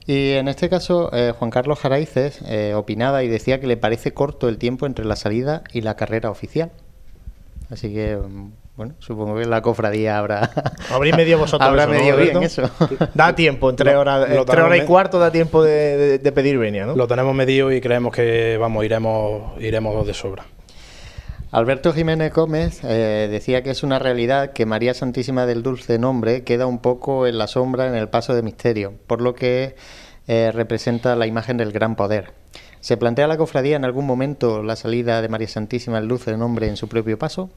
Y 0.05 0.31
en 0.31 0.47
este 0.47 0.69
caso, 0.69 1.09
eh, 1.13 1.33
Juan 1.37 1.49
Carlos 1.49 1.79
Jaraices 1.79 2.41
eh, 2.45 2.73
opinaba 2.75 3.23
y 3.23 3.27
decía 3.27 3.59
que 3.59 3.67
le 3.67 3.77
parece 3.77 4.13
corto 4.13 4.49
el 4.49 4.57
tiempo 4.57 4.85
entre 4.85 5.05
la 5.05 5.15
salida 5.15 5.63
y 5.71 5.81
la 5.81 5.95
carrera 5.95 6.29
oficial. 6.29 6.71
Así 7.73 7.93
que, 7.93 8.15
mm, 8.17 8.51
bueno, 8.77 8.95
supongo 8.99 9.35
que 9.37 9.45
la 9.45 9.61
cofradía 9.61 10.17
habrá. 10.17 10.49
Habréis 10.91 11.15
medio 11.17 11.37
vosotros. 11.37 11.67
habrá 11.67 11.83
eso, 11.83 11.91
¿no, 11.93 11.99
medio 11.99 12.13
Alberto? 12.13 12.39
bien 12.39 12.43
eso. 12.43 12.69
Da 13.13 13.35
tiempo, 13.35 13.69
entre 13.69 13.93
Lo- 13.93 13.99
horas, 14.01 14.29
lo 14.29 14.75
y 14.75 14.81
cuarto 14.85 15.19
da 15.19 15.31
tiempo 15.31 15.63
de, 15.63 15.97
de- 15.97 16.19
de 16.19 16.31
pedir 16.31 16.57
venia, 16.57 16.85
¿no? 16.85 16.95
Lo 16.95 17.07
tenemos 17.07 17.35
medido 17.35 17.71
y 17.71 17.81
creemos 17.81 18.13
que 18.15 18.57
vamos 18.59 18.83
iremos 18.85 19.59
iremos 19.61 20.05
de 20.07 20.13
sobra. 20.13 20.45
Alberto 21.51 21.93
Jiménez 21.93 22.33
Gómez 22.33 22.79
eh, 22.83 23.27
decía 23.29 23.61
que 23.61 23.69
es 23.69 23.83
una 23.83 23.99
realidad 23.99 24.53
que 24.53 24.65
María 24.65 24.95
Santísima 24.95 25.45
del 25.45 25.61
Dulce 25.61 25.99
Nombre 25.99 26.43
queda 26.43 26.65
un 26.65 26.79
poco 26.79 27.27
en 27.27 27.37
la 27.37 27.45
sombra 27.45 27.85
en 27.87 27.93
el 27.95 28.09
paso 28.09 28.33
de 28.33 28.41
misterio, 28.41 28.93
por 29.05 29.21
lo 29.21 29.35
que 29.35 29.75
eh, 30.27 30.51
representa 30.51 31.15
la 31.15 31.27
imagen 31.27 31.57
del 31.57 31.71
gran 31.71 31.95
poder. 31.95 32.31
¿Se 32.83 32.97
plantea 32.97 33.27
la 33.27 33.37
cofradía 33.37 33.77
en 33.77 33.85
algún 33.85 34.05
momento 34.05 34.61
la 34.61 34.75
salida 34.75 35.21
de 35.21 35.29
María 35.29 35.47
Santísima 35.47 36.01
del 36.01 36.09
Dulce 36.09 36.35
Nombre 36.35 36.67
en 36.67 36.75
su 36.75 36.89
propio 36.89 37.17
paso? 37.17 37.49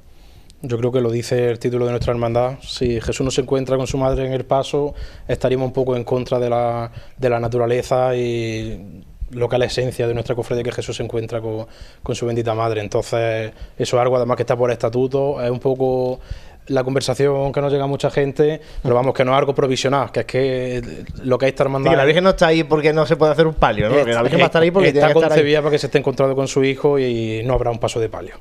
Yo 0.62 0.78
creo 0.78 0.92
que 0.92 1.00
lo 1.00 1.10
dice 1.10 1.50
el 1.50 1.58
título 1.58 1.84
de 1.84 1.90
nuestra 1.90 2.12
hermandad. 2.12 2.60
Si 2.62 3.00
Jesús 3.00 3.22
no 3.22 3.32
se 3.32 3.40
encuentra 3.40 3.76
con 3.76 3.88
su 3.88 3.98
madre 3.98 4.24
en 4.24 4.32
el 4.32 4.44
paso, 4.44 4.94
estaríamos 5.26 5.66
un 5.66 5.72
poco 5.72 5.96
en 5.96 6.04
contra 6.04 6.38
de 6.38 6.48
la, 6.48 6.92
de 7.18 7.28
la 7.28 7.40
naturaleza 7.40 8.14
y 8.14 9.02
lo 9.30 9.48
que 9.48 9.56
es 9.56 9.58
la 9.58 9.66
esencia 9.66 10.06
de 10.06 10.14
nuestra 10.14 10.36
cofradía, 10.36 10.62
que 10.62 10.70
Jesús 10.70 10.96
se 10.96 11.02
encuentra 11.02 11.40
con, 11.40 11.66
con 12.04 12.14
su 12.14 12.24
bendita 12.24 12.54
madre. 12.54 12.80
Entonces, 12.80 13.50
eso 13.76 13.96
es 13.96 14.00
algo 14.00 14.18
además 14.18 14.36
que 14.36 14.44
está 14.44 14.56
por 14.56 14.70
estatuto, 14.70 15.42
es 15.42 15.50
un 15.50 15.58
poco 15.58 16.20
la 16.68 16.84
conversación 16.84 17.52
que 17.52 17.60
nos 17.60 17.72
llega 17.72 17.84
a 17.84 17.86
mucha 17.86 18.10
gente, 18.10 18.60
pero 18.82 18.94
vamos, 18.94 19.14
que 19.14 19.24
no 19.24 19.32
es 19.32 19.38
algo 19.38 19.54
provisional, 19.54 20.10
que 20.10 20.20
es 20.20 20.26
que 20.26 21.04
lo 21.22 21.38
que 21.38 21.46
es 21.46 21.52
esta 21.52 21.64
hermandad... 21.64 21.90
Sí, 21.90 21.92
que 21.92 21.96
la 21.96 22.04
Virgen 22.04 22.24
no 22.24 22.30
está 22.30 22.48
ahí 22.48 22.64
porque 22.64 22.92
no 22.92 23.06
se 23.06 23.16
puede 23.16 23.32
hacer 23.32 23.46
un 23.46 23.54
palio, 23.54 23.88
¿no? 23.88 24.04
Que 24.04 24.12
la 24.12 24.22
Virgen 24.22 24.40
va 24.40 24.44
a 24.44 24.46
estar 24.46 24.62
ahí 24.62 24.70
porque 24.70 24.88
está 24.88 25.00
tiene 25.00 25.12
que 25.12 25.18
estar 25.18 25.32
ahí. 25.32 25.36
concebida 25.38 25.60
para 25.62 25.70
que 25.70 25.78
se 25.78 25.86
esté 25.86 25.98
encontrando 25.98 26.34
con 26.34 26.48
su 26.48 26.64
hijo 26.64 26.98
y 26.98 27.42
no 27.44 27.54
habrá 27.54 27.70
un 27.70 27.78
paso 27.78 28.00
de 28.00 28.08
palio. 28.08 28.34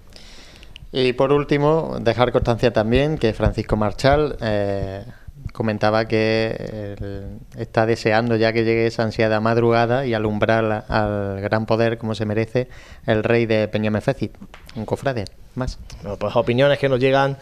Y 0.91 1.13
por 1.13 1.33
último, 1.33 1.97
dejar 1.99 2.31
constancia 2.31 2.71
también 2.71 3.17
que 3.17 3.33
Francisco 3.33 3.75
Marchal 3.75 4.37
eh, 4.41 5.03
comentaba 5.51 6.05
que 6.05 6.95
él 6.97 7.39
está 7.57 7.85
deseando 7.85 8.35
ya 8.35 8.53
que 8.53 8.63
llegue 8.63 8.87
esa 8.87 9.03
ansiada 9.03 9.39
madrugada 9.39 10.05
y 10.05 10.13
alumbrar 10.13 10.85
al 10.87 11.41
gran 11.41 11.65
poder 11.65 11.97
como 11.97 12.15
se 12.15 12.25
merece 12.25 12.69
el 13.05 13.23
rey 13.23 13.45
de 13.45 13.67
Peñamefeci, 13.67 14.31
un 14.75 14.85
cofrade 14.85 15.25
más. 15.55 15.79
Bueno, 16.01 16.17
pues 16.17 16.35
opiniones 16.35 16.79
que 16.79 16.89
nos 16.89 16.99
llegan 16.99 17.37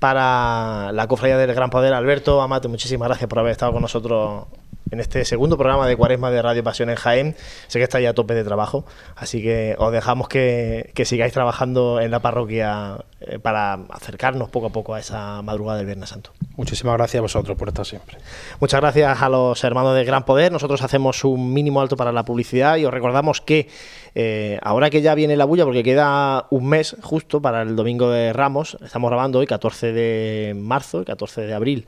para 0.00 0.90
la 0.92 1.06
cofradía 1.06 1.36
del 1.36 1.54
Gran 1.54 1.70
Poder. 1.70 1.92
Alberto, 1.92 2.42
Amate, 2.42 2.66
muchísimas 2.66 3.06
gracias 3.06 3.28
por 3.28 3.38
haber 3.38 3.52
estado 3.52 3.72
con 3.72 3.82
nosotros 3.82 4.46
en 4.90 4.98
este 4.98 5.24
segundo 5.24 5.56
programa 5.56 5.86
de 5.86 5.96
Cuaresma 5.96 6.30
de 6.30 6.42
Radio 6.42 6.64
Pasión 6.64 6.90
en 6.90 6.96
Jaén. 6.96 7.36
Sé 7.68 7.78
que 7.78 7.84
estáis 7.84 8.08
a 8.08 8.14
tope 8.14 8.34
de 8.34 8.42
trabajo, 8.42 8.84
así 9.14 9.42
que 9.42 9.76
os 9.78 9.92
dejamos 9.92 10.26
que, 10.28 10.90
que 10.94 11.04
sigáis 11.04 11.32
trabajando 11.32 12.00
en 12.00 12.10
la 12.10 12.20
parroquia 12.20 13.04
eh, 13.20 13.38
para 13.38 13.74
acercarnos 13.90 14.48
poco 14.48 14.66
a 14.66 14.70
poco 14.70 14.94
a 14.94 15.00
esa 15.00 15.42
madrugada 15.42 15.78
del 15.78 15.86
Viernes 15.86 16.08
Santo. 16.08 16.32
Muchísimas 16.56 16.96
gracias 16.96 17.18
a 17.18 17.22
vosotros 17.22 17.56
por 17.56 17.68
estar 17.68 17.86
siempre. 17.86 18.18
Muchas 18.58 18.80
gracias 18.80 19.22
a 19.22 19.28
los 19.28 19.62
hermanos 19.62 19.94
de 19.94 20.04
Gran 20.04 20.24
Poder. 20.24 20.50
Nosotros 20.50 20.82
hacemos 20.82 21.22
un 21.24 21.52
mínimo 21.52 21.80
alto 21.80 21.96
para 21.96 22.12
la 22.12 22.24
publicidad 22.24 22.76
y 22.76 22.84
os 22.84 22.92
recordamos 22.92 23.40
que 23.40 23.68
eh, 24.14 24.58
ahora 24.62 24.90
que 24.90 25.02
ya 25.02 25.14
viene 25.14 25.36
la 25.36 25.44
bulla, 25.44 25.64
porque 25.64 25.82
queda 25.82 26.46
un 26.50 26.68
mes 26.68 26.96
justo 27.02 27.40
para 27.40 27.62
el 27.62 27.76
domingo 27.76 28.10
de 28.10 28.32
Ramos, 28.32 28.76
estamos 28.82 29.10
grabando 29.10 29.38
hoy 29.38 29.46
14 29.46 29.92
de 29.92 30.54
marzo, 30.56 31.04
14 31.04 31.42
de 31.42 31.54
abril, 31.54 31.86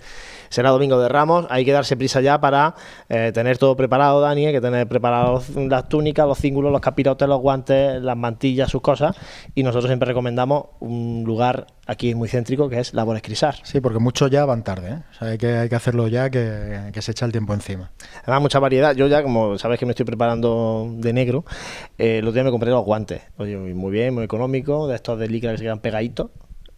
será 0.48 0.70
domingo 0.70 1.00
de 1.00 1.08
Ramos, 1.08 1.46
hay 1.50 1.64
que 1.64 1.72
darse 1.72 1.96
prisa 1.96 2.20
ya 2.20 2.40
para 2.40 2.74
eh, 3.08 3.32
tener 3.34 3.58
todo 3.58 3.76
preparado, 3.76 4.20
Dani, 4.20 4.46
hay 4.46 4.52
que 4.52 4.60
tener 4.60 4.86
preparados 4.86 5.50
las 5.50 5.88
túnicas, 5.88 6.26
los 6.26 6.38
cíngulos, 6.38 6.72
los 6.72 6.80
capirotes, 6.80 7.28
los 7.28 7.40
guantes, 7.40 8.02
las 8.02 8.16
mantillas, 8.16 8.70
sus 8.70 8.82
cosas, 8.82 9.16
y 9.54 9.62
nosotros 9.62 9.88
siempre 9.88 10.08
recomendamos 10.08 10.66
un 10.80 11.22
lugar 11.26 11.66
aquí 11.86 12.14
muy 12.14 12.28
céntrico 12.28 12.68
que 12.68 12.78
es 12.78 12.94
Labores 12.94 13.22
Crisar. 13.22 13.56
Sí, 13.62 13.80
porque 13.80 13.98
muchos 13.98 14.30
ya 14.30 14.44
van 14.44 14.62
tarde, 14.62 14.90
¿eh? 14.90 14.98
o 15.10 15.14
sea, 15.14 15.28
hay 15.28 15.38
que, 15.38 15.52
hay 15.54 15.68
que 15.68 15.74
hacerlo 15.74 16.08
ya, 16.08 16.30
que, 16.30 16.90
que, 16.92 17.02
se 17.02 17.12
echa 17.12 17.26
el 17.26 17.32
tiempo 17.32 17.54
encima. 17.54 17.90
Además, 18.22 18.42
mucha 18.42 18.58
variedad, 18.58 18.94
yo 18.94 19.06
ya, 19.06 19.22
como 19.22 19.58
sabes 19.58 19.78
que 19.78 19.86
me 19.86 19.92
estoy 19.92 20.06
preparando 20.06 20.88
de 20.94 21.12
negro, 21.12 21.44
eh, 21.98 22.20
los 22.22 22.32
días 22.34 22.44
me 22.44 22.50
compré 22.50 22.70
los 22.70 22.84
guantes. 22.84 23.22
Oye, 23.36 23.56
muy 23.56 23.90
bien, 23.90 24.14
muy 24.14 24.24
económico, 24.24 24.88
de 24.88 24.96
estos 24.96 25.18
de 25.18 25.28
licra 25.28 25.52
que 25.52 25.58
se 25.58 25.64
quedan 25.64 25.80
pegaditos. 25.80 26.30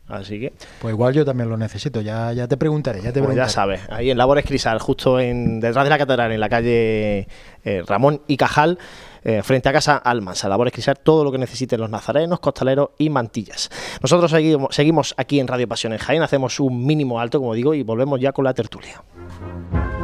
Así 0.06 0.38
que. 0.38 0.52
Pues 0.80 0.92
igual 0.92 1.14
yo 1.14 1.24
también 1.24 1.48
lo 1.48 1.56
necesito, 1.56 2.02
ya, 2.02 2.32
ya 2.32 2.46
te 2.46 2.58
preguntaré, 2.58 3.00
ya 3.00 3.10
te 3.10 3.22
pues 3.22 3.34
ya 3.34 3.48
sabes, 3.48 3.80
ahí 3.88 4.10
en 4.10 4.18
Labores 4.18 4.44
Crisal, 4.44 4.78
justo 4.78 5.18
en, 5.18 5.60
detrás 5.60 5.84
de 5.84 5.90
la 5.90 5.96
catedral, 5.96 6.30
en 6.30 6.40
la 6.40 6.50
calle 6.50 7.26
eh, 7.64 7.82
Ramón 7.86 8.20
y 8.26 8.36
Cajal, 8.36 8.78
eh, 9.24 9.42
frente 9.42 9.68
a 9.68 9.72
Casa 9.72 9.96
Almansa. 9.96 10.48
Labores 10.48 10.72
Crisal, 10.72 10.98
todo 11.02 11.24
lo 11.24 11.32
que 11.32 11.38
necesiten 11.38 11.80
los 11.80 11.90
nazarenos, 11.90 12.40
costaleros 12.40 12.90
y 12.98 13.10
mantillas. 13.10 13.70
Nosotros 14.02 14.30
seguimos, 14.30 14.74
seguimos 14.74 15.14
aquí 15.16 15.40
en 15.40 15.48
Radio 15.48 15.66
Pasión 15.66 15.92
en 15.94 15.98
Jaén, 15.98 16.22
hacemos 16.22 16.60
un 16.60 16.84
mínimo 16.84 17.18
alto, 17.18 17.40
como 17.40 17.54
digo, 17.54 17.74
y 17.74 17.82
volvemos 17.82 18.20
ya 18.20 18.32
con 18.32 18.44
la 18.44 18.54
tertulia. 18.54 19.02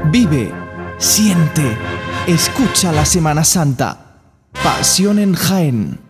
Vive, 0.07 0.51
siente, 0.99 1.77
escucha 2.27 2.93
la 2.93 3.05
Semana 3.05 3.45
Santa. 3.45 4.07
Pasión 4.63 5.19
en 5.19 5.35
Jaén. 5.35 6.10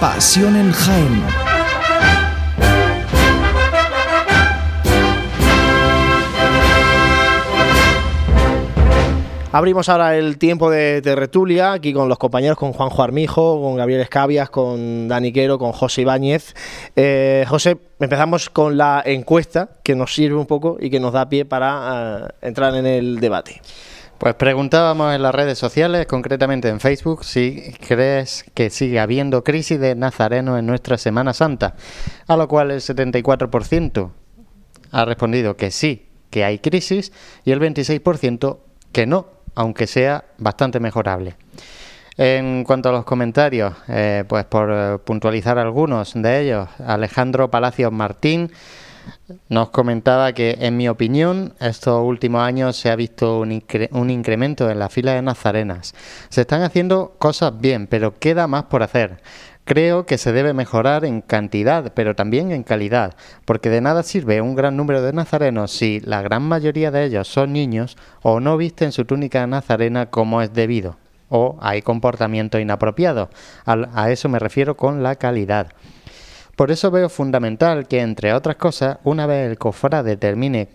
Pasión 0.00 0.56
en 0.56 0.72
Jaén. 0.72 1.22
Abrimos 9.52 9.90
ahora 9.90 10.16
el 10.16 10.38
tiempo 10.38 10.70
de 10.70 11.02
tertulia, 11.02 11.72
aquí 11.72 11.92
con 11.92 12.08
los 12.08 12.16
compañeros, 12.16 12.56
con 12.56 12.72
Juanjo 12.72 13.02
Armijo, 13.02 13.60
con 13.60 13.76
Gabriel 13.76 14.00
Escabias, 14.00 14.48
con 14.48 15.06
Dani 15.06 15.32
Quero, 15.32 15.58
con 15.58 15.72
José 15.72 16.00
Ibáñez. 16.00 16.54
Eh, 16.96 17.44
José, 17.46 17.76
empezamos 17.98 18.48
con 18.48 18.78
la 18.78 19.02
encuesta 19.04 19.68
que 19.82 19.94
nos 19.96 20.14
sirve 20.14 20.36
un 20.36 20.46
poco 20.46 20.78
y 20.80 20.88
que 20.88 21.00
nos 21.00 21.12
da 21.12 21.28
pie 21.28 21.44
para 21.44 22.30
eh, 22.40 22.46
entrar 22.46 22.74
en 22.74 22.86
el 22.86 23.20
debate. 23.20 23.60
Pues 24.20 24.34
preguntábamos 24.34 25.14
en 25.14 25.22
las 25.22 25.34
redes 25.34 25.56
sociales, 25.56 26.04
concretamente 26.06 26.68
en 26.68 26.78
Facebook, 26.78 27.24
si 27.24 27.72
crees 27.88 28.44
que 28.52 28.68
sigue 28.68 29.00
habiendo 29.00 29.42
crisis 29.42 29.80
de 29.80 29.94
nazarenos 29.94 30.58
en 30.58 30.66
nuestra 30.66 30.98
Semana 30.98 31.32
Santa, 31.32 31.74
a 32.26 32.36
lo 32.36 32.46
cual 32.46 32.70
el 32.70 32.80
74% 32.80 34.10
ha 34.90 35.04
respondido 35.06 35.56
que 35.56 35.70
sí, 35.70 36.06
que 36.28 36.44
hay 36.44 36.58
crisis, 36.58 37.12
y 37.46 37.52
el 37.52 37.60
26% 37.60 38.58
que 38.92 39.06
no, 39.06 39.26
aunque 39.54 39.86
sea 39.86 40.26
bastante 40.36 40.80
mejorable. 40.80 41.36
En 42.18 42.62
cuanto 42.64 42.90
a 42.90 42.92
los 42.92 43.06
comentarios, 43.06 43.72
eh, 43.88 44.24
pues 44.28 44.44
por 44.44 44.68
eh, 44.70 44.98
puntualizar 45.02 45.58
algunos 45.58 46.12
de 46.14 46.40
ellos, 46.42 46.68
Alejandro 46.86 47.50
Palacios 47.50 47.90
Martín 47.90 48.52
nos 49.48 49.70
comentaba 49.70 50.32
que, 50.32 50.56
en 50.60 50.76
mi 50.76 50.88
opinión, 50.88 51.54
estos 51.60 52.02
últimos 52.02 52.42
años 52.42 52.76
se 52.76 52.90
ha 52.90 52.96
visto 52.96 53.40
un, 53.40 53.50
incremento 54.10 54.70
en 54.70 54.78
la 54.78 54.88
fila 54.88 55.14
de 55.14 55.22
nazarenas. 55.22 55.94
Se 56.28 56.42
están 56.42 56.62
haciendo 56.62 57.14
cosas 57.18 57.60
bien, 57.60 57.86
pero 57.86 58.18
queda 58.18 58.46
más 58.46 58.64
por 58.64 58.82
hacer. 58.82 59.20
Creo 59.64 60.04
que 60.04 60.18
se 60.18 60.32
debe 60.32 60.52
mejorar 60.52 61.04
en 61.04 61.20
cantidad, 61.20 61.92
pero 61.94 62.16
también 62.16 62.50
en 62.50 62.64
calidad, 62.64 63.14
porque 63.44 63.70
de 63.70 63.80
nada 63.80 64.02
sirve 64.02 64.40
un 64.40 64.54
gran 64.56 64.76
número 64.76 65.02
de 65.02 65.12
nazarenos 65.12 65.70
si 65.70 66.00
la 66.00 66.22
gran 66.22 66.42
mayoría 66.42 66.90
de 66.90 67.04
ellos 67.04 67.28
son 67.28 67.52
niños 67.52 67.96
o 68.22 68.40
no 68.40 68.56
visten 68.56 68.90
su 68.90 69.04
túnica 69.04 69.46
nazarena 69.46 70.06
como 70.06 70.42
es 70.42 70.52
debido, 70.52 70.96
o 71.28 71.56
hay 71.60 71.82
comportamiento 71.82 72.58
inapropiado. 72.58 73.30
A 73.64 74.10
eso 74.10 74.28
me 74.28 74.40
refiero 74.40 74.76
con 74.76 75.02
la 75.02 75.14
calidad. 75.16 75.68
Por 76.60 76.70
eso 76.70 76.90
veo 76.90 77.08
fundamental 77.08 77.88
que, 77.88 78.02
entre 78.02 78.34
otras 78.34 78.56
cosas, 78.56 78.98
una 79.04 79.24
vez 79.24 79.50
el 79.50 79.56
cofrade 79.56 80.18
termine 80.18 80.68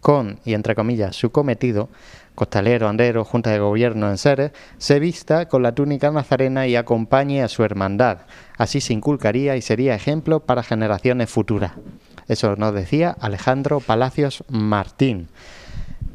con, 0.00 0.40
y 0.44 0.54
entre 0.54 0.74
comillas, 0.74 1.14
su 1.14 1.30
cometido, 1.30 1.88
costalero, 2.34 2.88
andero, 2.88 3.24
junta 3.24 3.50
de 3.50 3.60
gobierno 3.60 4.10
en 4.10 4.18
seres, 4.18 4.50
se 4.78 4.98
vista 4.98 5.46
con 5.46 5.62
la 5.62 5.70
túnica 5.70 6.10
nazarena 6.10 6.66
y 6.66 6.74
acompañe 6.74 7.44
a 7.44 7.48
su 7.48 7.62
hermandad. 7.62 8.22
Así 8.58 8.80
se 8.80 8.92
inculcaría 8.92 9.54
y 9.54 9.62
sería 9.62 9.94
ejemplo 9.94 10.40
para 10.40 10.64
generaciones 10.64 11.30
futuras. 11.30 11.74
Eso 12.26 12.56
nos 12.56 12.74
decía 12.74 13.16
Alejandro 13.20 13.78
Palacios 13.78 14.42
Martín. 14.48 15.28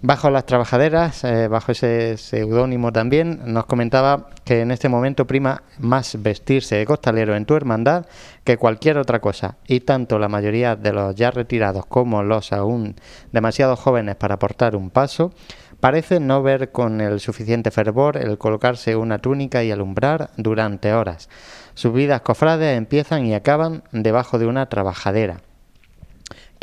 Bajo 0.08 0.30
las 0.30 0.46
trabajaderas, 0.46 1.24
eh, 1.24 1.48
bajo 1.48 1.72
ese 1.72 2.18
seudónimo 2.18 2.94
también, 2.94 3.42
nos 3.46 3.66
comentaba 3.66 4.30
que 4.44 4.62
en 4.62 4.70
este 4.70 4.88
momento 4.88 5.26
prima 5.26 5.64
más 5.80 6.22
vestirse 6.22 6.76
de 6.76 6.86
costalero 6.86 7.36
en 7.36 7.48
tu 7.48 7.56
hermandad 7.56 8.06
que 8.44 8.58
cualquier 8.58 9.00
otra 9.00 9.20
cosa, 9.20 9.58
y 9.66 9.80
tanto 9.80 10.20
la 10.20 10.28
mayoría 10.30 10.76
de 10.76 10.94
los 10.94 11.16
ya 11.16 11.32
retirados 11.32 11.88
como 11.88 12.22
los 12.22 12.54
aún 12.54 12.94
demasiado 13.32 13.76
jóvenes 13.76 14.16
para 14.16 14.38
portar 14.38 14.76
un 14.76 14.92
paso, 14.92 15.34
parecen 15.80 16.28
no 16.28 16.44
ver 16.44 16.72
con 16.72 17.02
el 17.02 17.20
suficiente 17.20 17.72
fervor 17.72 18.18
el 18.18 18.38
colocarse 18.38 18.96
una 18.96 19.18
túnica 19.18 19.64
y 19.64 19.72
alumbrar 19.72 20.30
durante 20.38 20.94
horas. 20.94 21.30
Sus 21.74 21.94
vidas 21.94 22.22
cofrades 22.22 22.78
empiezan 22.78 23.26
y 23.26 23.34
acaban 23.34 23.82
debajo 23.92 24.38
de 24.38 24.46
una 24.46 24.68
trabajadera. 24.68 25.42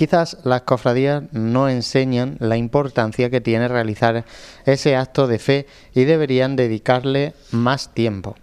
Quizás 0.03 0.39
las 0.43 0.62
cofradías 0.62 1.23
no 1.31 1.69
enseñan 1.69 2.35
la 2.41 2.57
importancia 2.57 3.31
que 3.31 3.41
tiene 3.41 3.69
realizar 3.69 4.24
ese 4.66 4.97
acto 4.97 5.29
de 5.29 5.39
fe 5.39 5.69
y 5.95 6.03
deberían 6.03 6.57
dedicarle 6.57 7.35
más 7.53 7.95
tiempo. 7.95 8.35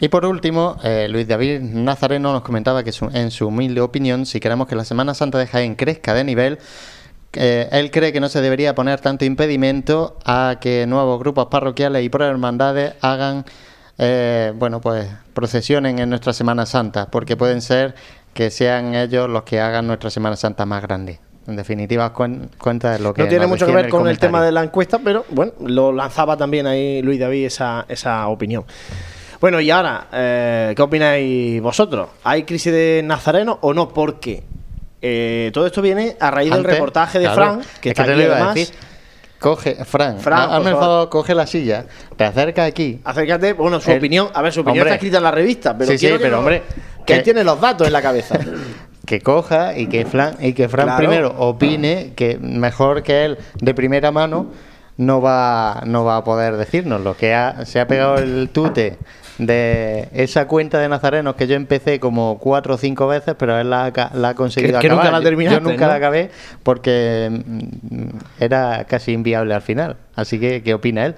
Y 0.00 0.08
por 0.08 0.24
último, 0.24 0.78
eh, 0.82 1.08
Luis 1.10 1.28
David 1.28 1.60
Nazareno 1.60 2.32
nos 2.32 2.40
comentaba 2.40 2.82
que 2.82 2.92
en 3.12 3.30
su 3.30 3.48
humilde 3.48 3.82
opinión, 3.82 4.24
si 4.24 4.40
queremos 4.40 4.66
que 4.66 4.74
la 4.74 4.86
Semana 4.86 5.12
Santa 5.12 5.36
de 5.36 5.48
Jaén 5.48 5.74
crezca 5.74 6.14
de 6.14 6.24
nivel, 6.24 6.58
eh, 7.34 7.68
él 7.72 7.90
cree 7.90 8.14
que 8.14 8.20
no 8.20 8.30
se 8.30 8.40
debería 8.40 8.74
poner 8.74 9.02
tanto 9.02 9.26
impedimento 9.26 10.16
a 10.24 10.56
que 10.62 10.86
nuevos 10.86 11.20
grupos 11.20 11.48
parroquiales 11.50 12.06
y 12.06 12.08
por 12.08 12.22
hermandades 12.22 12.94
hagan 13.02 13.44
eh, 13.98 14.52
bueno, 14.56 14.80
pues 14.80 15.06
procesionen 15.34 15.98
en 15.98 16.08
nuestra 16.08 16.32
Semana 16.32 16.66
Santa, 16.66 17.10
porque 17.10 17.36
pueden 17.36 17.60
ser 17.60 17.94
que 18.34 18.50
sean 18.50 18.94
ellos 18.94 19.28
los 19.28 19.42
que 19.42 19.60
hagan 19.60 19.86
nuestra 19.86 20.10
Semana 20.10 20.36
Santa 20.36 20.66
más 20.66 20.82
grande. 20.82 21.20
En 21.46 21.56
definitiva, 21.56 22.12
cuenta 22.12 22.92
de 22.92 22.98
lo 23.00 23.12
que... 23.12 23.22
No 23.22 23.28
tiene 23.28 23.46
mucho 23.46 23.66
que 23.66 23.72
ver 23.72 23.88
con 23.88 24.06
el 24.06 24.18
tema 24.18 24.42
de 24.44 24.52
la 24.52 24.62
encuesta, 24.62 25.00
pero 25.02 25.24
bueno, 25.30 25.52
lo 25.60 25.92
lanzaba 25.92 26.36
también 26.36 26.66
ahí 26.66 27.02
Luis 27.02 27.18
David 27.18 27.46
esa, 27.46 27.84
esa 27.88 28.28
opinión. 28.28 28.64
Bueno, 29.40 29.60
y 29.60 29.68
ahora, 29.72 30.06
eh, 30.12 30.72
¿qué 30.76 30.82
opináis 30.82 31.60
vosotros? 31.60 32.10
¿Hay 32.22 32.44
crisis 32.44 32.72
de 32.72 33.02
Nazareno 33.04 33.58
o 33.60 33.74
no? 33.74 33.88
Porque 33.88 34.44
eh, 35.00 35.50
todo 35.52 35.66
esto 35.66 35.82
viene 35.82 36.16
a 36.20 36.30
raíz 36.30 36.52
del 36.52 36.62
reportaje 36.62 37.18
de 37.18 37.28
Fran, 37.28 37.60
que 37.80 37.88
está 37.88 38.04
aquí 38.04 38.12
además. 38.12 38.72
Coge, 39.40 39.84
Fran, 39.84 40.20
Fran 40.20 40.52
hazme 40.52 40.70
el 40.70 40.76
favor, 40.76 41.08
coge 41.08 41.34
la 41.34 41.48
silla, 41.48 41.84
te 42.16 42.22
acerca 42.22 42.64
aquí. 42.64 43.00
Acércate, 43.02 43.54
bueno, 43.54 43.80
su 43.80 43.90
opinión, 43.90 44.28
a 44.32 44.40
ver, 44.40 44.52
su 44.52 44.60
opinión 44.60 44.86
está 44.86 44.94
escrita 44.94 45.16
en 45.16 45.24
la 45.24 45.32
revista, 45.32 45.76
pero 45.76 45.90
sí, 45.90 45.98
sí, 45.98 46.14
pero 46.20 46.38
hombre, 46.38 46.62
que, 47.04 47.14
él 47.14 47.22
tiene 47.22 47.44
los 47.44 47.60
datos 47.60 47.86
en 47.86 47.92
la 47.92 48.02
cabeza. 48.02 48.38
que 49.06 49.20
coja 49.20 49.76
y 49.76 49.88
que 49.88 50.04
Fran, 50.04 50.36
y 50.40 50.52
que 50.52 50.68
Fran 50.68 50.96
primero 50.96 51.34
opine 51.36 52.12
que 52.14 52.38
mejor 52.38 53.02
que 53.02 53.24
él 53.24 53.38
de 53.60 53.74
primera 53.74 54.12
mano 54.12 54.46
no 54.96 55.20
va, 55.20 55.82
no 55.86 56.04
va 56.04 56.18
a 56.18 56.24
poder 56.24 56.56
decirnos 56.56 57.00
lo 57.00 57.16
que 57.16 57.34
ha, 57.34 57.64
se 57.66 57.80
ha 57.80 57.86
pegado 57.86 58.16
el 58.16 58.50
tute 58.50 58.98
de 59.38 60.08
esa 60.12 60.46
cuenta 60.46 60.78
de 60.78 60.88
nazarenos 60.88 61.34
que 61.34 61.46
yo 61.46 61.56
empecé 61.56 61.98
como 61.98 62.38
cuatro 62.38 62.74
o 62.74 62.78
cinco 62.78 63.06
veces, 63.06 63.34
pero 63.38 63.58
él 63.58 63.70
la, 63.70 63.86
ha 63.86 64.34
conseguido 64.34 64.78
que, 64.78 64.88
nunca 64.88 65.10
la 65.10 65.20
terminaste, 65.20 65.60
Yo, 65.60 65.68
nunca 65.68 65.88
la 65.88 65.94
acabé 65.94 66.30
porque 66.62 67.28
mm, 67.30 68.08
era 68.40 68.84
casi 68.84 69.12
inviable 69.12 69.54
al 69.54 69.62
final. 69.62 69.96
Así 70.14 70.38
que, 70.38 70.62
¿qué 70.62 70.74
opina 70.74 71.06
él? 71.06 71.16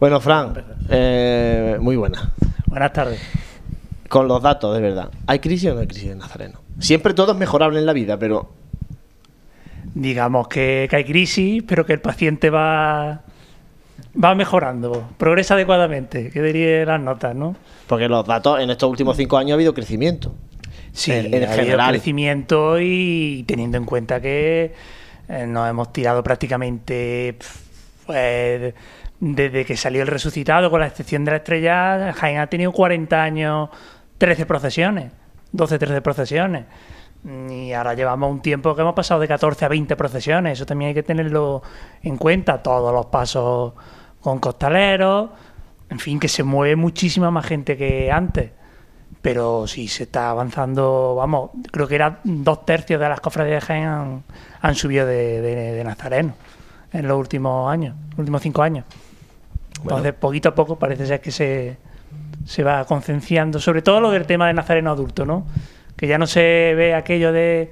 Bueno, 0.00 0.20
Fran, 0.20 0.54
eh, 0.90 1.76
muy 1.80 1.96
buena. 1.96 2.32
Buenas 2.66 2.92
tardes. 2.92 3.20
Con 4.12 4.28
los 4.28 4.42
datos, 4.42 4.74
de 4.74 4.82
verdad. 4.82 5.10
¿Hay 5.26 5.38
crisis 5.38 5.70
o 5.70 5.74
no 5.74 5.80
hay 5.80 5.86
crisis 5.86 6.10
de 6.10 6.16
nazareno? 6.16 6.60
Siempre 6.78 7.14
todo 7.14 7.32
es 7.32 7.38
mejorable 7.38 7.78
en 7.78 7.86
la 7.86 7.94
vida, 7.94 8.18
pero... 8.18 8.52
Digamos 9.94 10.48
que, 10.48 10.86
que 10.90 10.96
hay 10.96 11.04
crisis, 11.04 11.62
pero 11.66 11.86
que 11.86 11.94
el 11.94 12.00
paciente 12.02 12.50
va 12.50 13.22
va 14.22 14.34
mejorando, 14.34 15.08
progresa 15.16 15.54
adecuadamente, 15.54 16.30
que 16.30 16.42
diría 16.42 16.84
las 16.84 17.00
notas, 17.00 17.34
¿no? 17.34 17.56
Porque 17.86 18.06
los 18.06 18.26
datos 18.26 18.60
en 18.60 18.68
estos 18.68 18.90
últimos 18.90 19.16
cinco 19.16 19.38
años 19.38 19.52
ha 19.52 19.54
habido 19.54 19.72
crecimiento. 19.72 20.34
Sí, 20.92 21.12
en, 21.12 21.26
ha 21.26 21.48
general. 21.48 21.80
habido 21.80 21.88
crecimiento 21.88 22.80
y 22.80 23.44
teniendo 23.46 23.78
en 23.78 23.86
cuenta 23.86 24.20
que 24.20 24.74
eh, 25.28 25.46
nos 25.46 25.70
hemos 25.70 25.90
tirado 25.90 26.22
prácticamente 26.22 27.38
pues, 28.04 28.74
desde 29.20 29.64
que 29.64 29.76
salió 29.76 30.02
el 30.02 30.08
resucitado, 30.08 30.70
con 30.70 30.80
la 30.80 30.88
excepción 30.88 31.24
de 31.24 31.30
la 31.30 31.36
estrella, 31.38 32.12
Jaén 32.12 32.38
ha 32.38 32.48
tenido 32.48 32.72
40 32.72 33.22
años, 33.22 33.70
13 34.22 34.46
procesiones, 34.46 35.10
12, 35.50 35.80
13 35.80 36.00
procesiones. 36.00 36.64
Y 37.50 37.72
ahora 37.72 37.94
llevamos 37.94 38.30
un 38.30 38.40
tiempo 38.40 38.72
que 38.76 38.82
hemos 38.82 38.94
pasado 38.94 39.18
de 39.20 39.26
14 39.26 39.64
a 39.64 39.68
20 39.68 39.96
procesiones. 39.96 40.52
Eso 40.52 40.64
también 40.64 40.90
hay 40.90 40.94
que 40.94 41.02
tenerlo 41.02 41.60
en 42.04 42.16
cuenta. 42.18 42.62
Todos 42.62 42.94
los 42.94 43.06
pasos 43.06 43.72
con 44.20 44.38
costaleros, 44.38 45.30
en 45.90 45.98
fin, 45.98 46.20
que 46.20 46.28
se 46.28 46.44
mueve 46.44 46.76
muchísima 46.76 47.32
más 47.32 47.46
gente 47.46 47.76
que 47.76 48.12
antes. 48.12 48.52
Pero 49.20 49.66
sí 49.66 49.88
se 49.88 50.04
está 50.04 50.30
avanzando, 50.30 51.16
vamos, 51.16 51.50
creo 51.72 51.88
que 51.88 51.96
era 51.96 52.20
dos 52.22 52.64
tercios 52.64 53.00
de 53.00 53.08
las 53.08 53.20
cofradías 53.20 53.60
de 53.60 53.66
Jaén 53.66 54.22
han, 54.60 54.74
subido 54.76 55.04
de, 55.04 55.82
Nazareno 55.84 56.34
en 56.92 57.08
los 57.08 57.18
últimos 57.18 57.68
años, 57.68 57.96
los 58.10 58.20
últimos 58.20 58.40
cinco 58.40 58.62
años. 58.62 58.84
Entonces, 59.82 60.14
poquito 60.14 60.50
a 60.50 60.54
poco 60.54 60.78
parece 60.78 61.06
ser 61.06 61.20
que 61.20 61.32
se, 61.32 61.76
se 62.44 62.62
va 62.62 62.84
concienciando, 62.84 63.58
sobre 63.60 63.82
todo 63.82 64.00
lo 64.00 64.10
del 64.10 64.26
tema 64.26 64.46
de 64.46 64.54
Nazareno 64.54 64.90
adulto, 64.90 65.24
¿no? 65.24 65.46
Que 65.96 66.06
ya 66.06 66.18
no 66.18 66.26
se 66.26 66.74
ve 66.76 66.94
aquello 66.94 67.32
de 67.32 67.70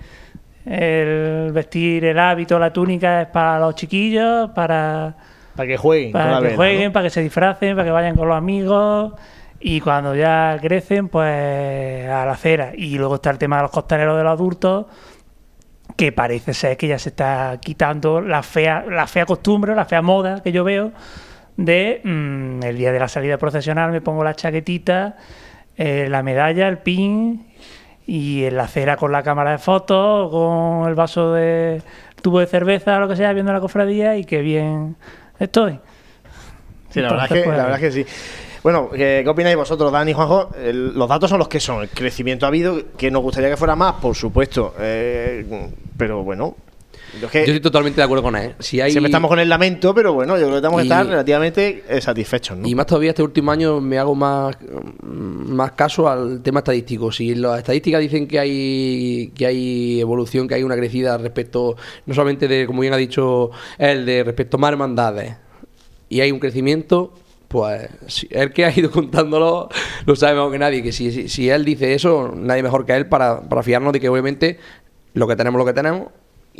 el 0.67 1.53
vestir 1.53 2.05
el 2.05 2.19
hábito, 2.19 2.59
la 2.59 2.73
túnica 2.73 3.23
es 3.23 3.29
para 3.29 3.59
los 3.59 3.75
chiquillos, 3.75 4.51
para 4.51 5.17
para 5.61 5.69
que 5.69 5.77
jueguen. 5.77 6.13
Para 6.13 6.41
que 6.41 6.57
jueguen, 6.57 6.93
para 6.93 7.05
que 7.05 7.11
se 7.11 7.23
disfracen, 7.23 7.77
para 7.77 7.85
que 7.85 7.91
vayan 7.91 8.17
con 8.17 8.29
los 8.29 8.37
amigos. 8.37 9.13
Y 9.61 9.81
cuando 9.81 10.15
ya 10.15 10.57
crecen, 10.61 11.09
pues 11.09 12.09
a 12.09 12.25
la 12.25 12.33
acera. 12.33 12.73
Y 12.75 12.97
luego 12.97 13.17
está 13.17 13.29
el 13.29 13.37
tema 13.37 13.57
de 13.57 13.63
los 13.63 13.71
costaleros 13.71 14.17
de 14.17 14.25
los 14.25 14.33
adultos, 14.33 14.87
que 15.97 16.13
parece 16.13 16.55
ser 16.55 16.79
que 16.79 16.89
ya 16.89 16.99
se 16.99 17.11
está 17.11 17.59
quitando 17.61 18.23
la 18.23 18.43
fea, 18.43 18.87
la 18.89 19.07
fea 19.07 19.27
costumbre, 19.27 19.75
la 19.75 19.85
fea 19.85 20.01
moda 20.01 20.43
que 20.43 20.51
yo 20.51 20.65
veo 20.65 20.93
de 21.57 22.01
mm, 22.05 22.63
el 22.63 22.77
día 22.77 22.93
de 22.93 22.99
la 22.99 23.09
salida 23.09 23.39
procesional 23.39 23.91
me 23.93 24.01
pongo 24.01 24.25
la 24.25 24.35
chaquetita, 24.35 25.17
eh, 25.77 26.09
la 26.09 26.23
medalla, 26.23 26.69
el 26.69 26.79
pin 26.79 27.47
y 28.07 28.45
en 28.45 28.57
la 28.57 28.65
acera 28.65 28.97
con 28.97 29.13
la 29.13 29.23
cámara 29.23 29.53
de 29.53 29.59
fotos, 29.59 30.31
con 30.31 30.89
el 30.89 30.95
vaso 30.95 31.33
de 31.33 31.83
tubo 32.21 32.41
de 32.41 32.47
cerveza, 32.47 32.99
lo 32.99 33.09
que 33.09 33.17
sea, 33.17 33.33
viendo 33.33 33.53
la 33.53 33.61
cofradía 33.61 34.17
y 34.17 34.25
que 34.25 34.41
bien 34.41 34.97
estoy. 35.39 35.79
Sí, 36.91 37.01
la, 37.01 37.11
verdad, 37.11 37.33
es 37.33 37.43
que, 37.45 37.49
la 37.49 37.65
verdad 37.65 37.79
que 37.79 37.93
sí. 37.93 38.05
Bueno, 38.63 38.91
¿qué, 38.91 39.25
opináis 39.27 39.57
vosotros, 39.57 39.91
Dani 39.91 40.11
y 40.11 40.15
Juanjo? 40.15 40.51
los 40.73 41.09
datos 41.09 41.31
son 41.31 41.39
los 41.39 41.49
que 41.49 41.61
son. 41.61 41.83
El 41.83 41.89
crecimiento 41.89 42.47
ha 42.47 42.49
habido, 42.49 42.79
que 42.97 43.11
nos 43.11 43.23
gustaría 43.23 43.49
que 43.49 43.57
fuera 43.57 43.75
más, 43.75 43.95
por 43.95 44.15
supuesto. 44.15 44.75
Eh, 44.79 45.47
pero 45.97 46.23
bueno, 46.23 46.57
yo, 47.19 47.29
estoy 47.33 47.61
totalmente 47.61 48.01
de 48.01 48.05
acuerdo 48.05 48.23
con 48.23 48.37
él. 48.37 48.55
Si 48.59 48.81
hay... 48.81 48.93
Siempre 48.93 49.09
estamos 49.09 49.29
con 49.29 49.39
el 49.39 49.49
lamento, 49.49 49.95
pero 49.95 50.13
bueno, 50.13 50.35
yo 50.35 50.43
creo 50.43 50.51
que 50.53 50.57
estamos 50.57 50.79
que 50.79 50.83
estar 50.85 51.07
relativamente 51.07 51.85
eh, 51.89 52.01
satisfechos. 52.01 52.59
Y 52.65 52.75
más 52.75 52.87
todavía 52.87 53.11
este 53.11 53.23
último 53.23 53.51
año 53.51 53.81
me 53.81 53.99
hago 53.99 54.15
más, 54.15 54.57
más 55.03 55.73
caso 55.73 56.09
al 56.09 56.43
tema 56.43 56.61
estadístico. 56.61 57.11
Si 57.11 57.35
las 57.35 57.59
estadísticas 57.59 58.01
dicen 58.01 58.27
que 58.27 58.39
hay, 58.39 59.33
que 59.35 59.47
hay 59.47 60.01
evolución, 60.01 60.47
que 60.47 60.55
hay 60.55 60.63
una 60.63 60.77
crecida 60.77 61.19
respecto, 61.19 61.77
no 62.07 62.15
solamente 62.15 62.47
de, 62.47 62.67
como 62.67 62.83
bien 62.83 62.95
ha 62.95 62.99
dicho 62.99 63.51
él, 63.79 64.07
de 64.07 64.23
respecto 64.25 64.57
a 64.57 64.61
más 64.61 64.73
hermandades, 64.73 65.37
y 66.09 66.21
hay 66.21 66.33
un 66.33 66.41
crecimiento, 66.41 67.15
pues 67.49 67.89
el 68.31 68.53
que 68.53 68.65
ha 68.65 68.77
ido 68.77 68.91
contándolo 68.93 69.69
lo 70.07 70.17
sabe 70.17 70.35
mejor 70.35 70.53
que 70.53 70.59
nadie. 70.59 70.83
Que 70.83 70.93
si, 70.93 71.29
si, 71.29 71.49
él 71.49 71.65
dice 71.65 71.95
eso, 71.95 72.33
nadie 72.37 72.63
mejor 72.63 72.87
que 72.87 72.95
él 72.95 73.07
para, 73.07 73.49
para 73.49 73.63
fiarnos 73.63 73.93
de 73.93 74.01
que 74.01 74.09
obviamente 74.09 74.59
lo 75.15 75.27
que 75.27 75.37
tenemos, 75.37 75.59
lo 75.59 75.65
que 75.65 75.73
tenemos 75.73 76.09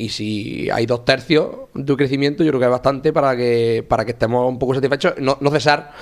y 0.01 0.09
si 0.09 0.71
hay 0.71 0.87
dos 0.87 1.05
tercios 1.05 1.51
de 1.75 1.97
crecimiento, 1.97 2.43
yo 2.43 2.51
creo 2.51 2.61
que 2.61 2.67
es 2.67 2.71
bastante 2.71 3.13
para 3.13 3.37
que, 3.37 3.85
para 3.87 4.05
que 4.05 4.13
estemos 4.13 4.49
un 4.49 4.59
poco 4.59 4.75
satisfechos. 4.75 5.15
No, 5.19 5.37
cesar, 5.51 5.93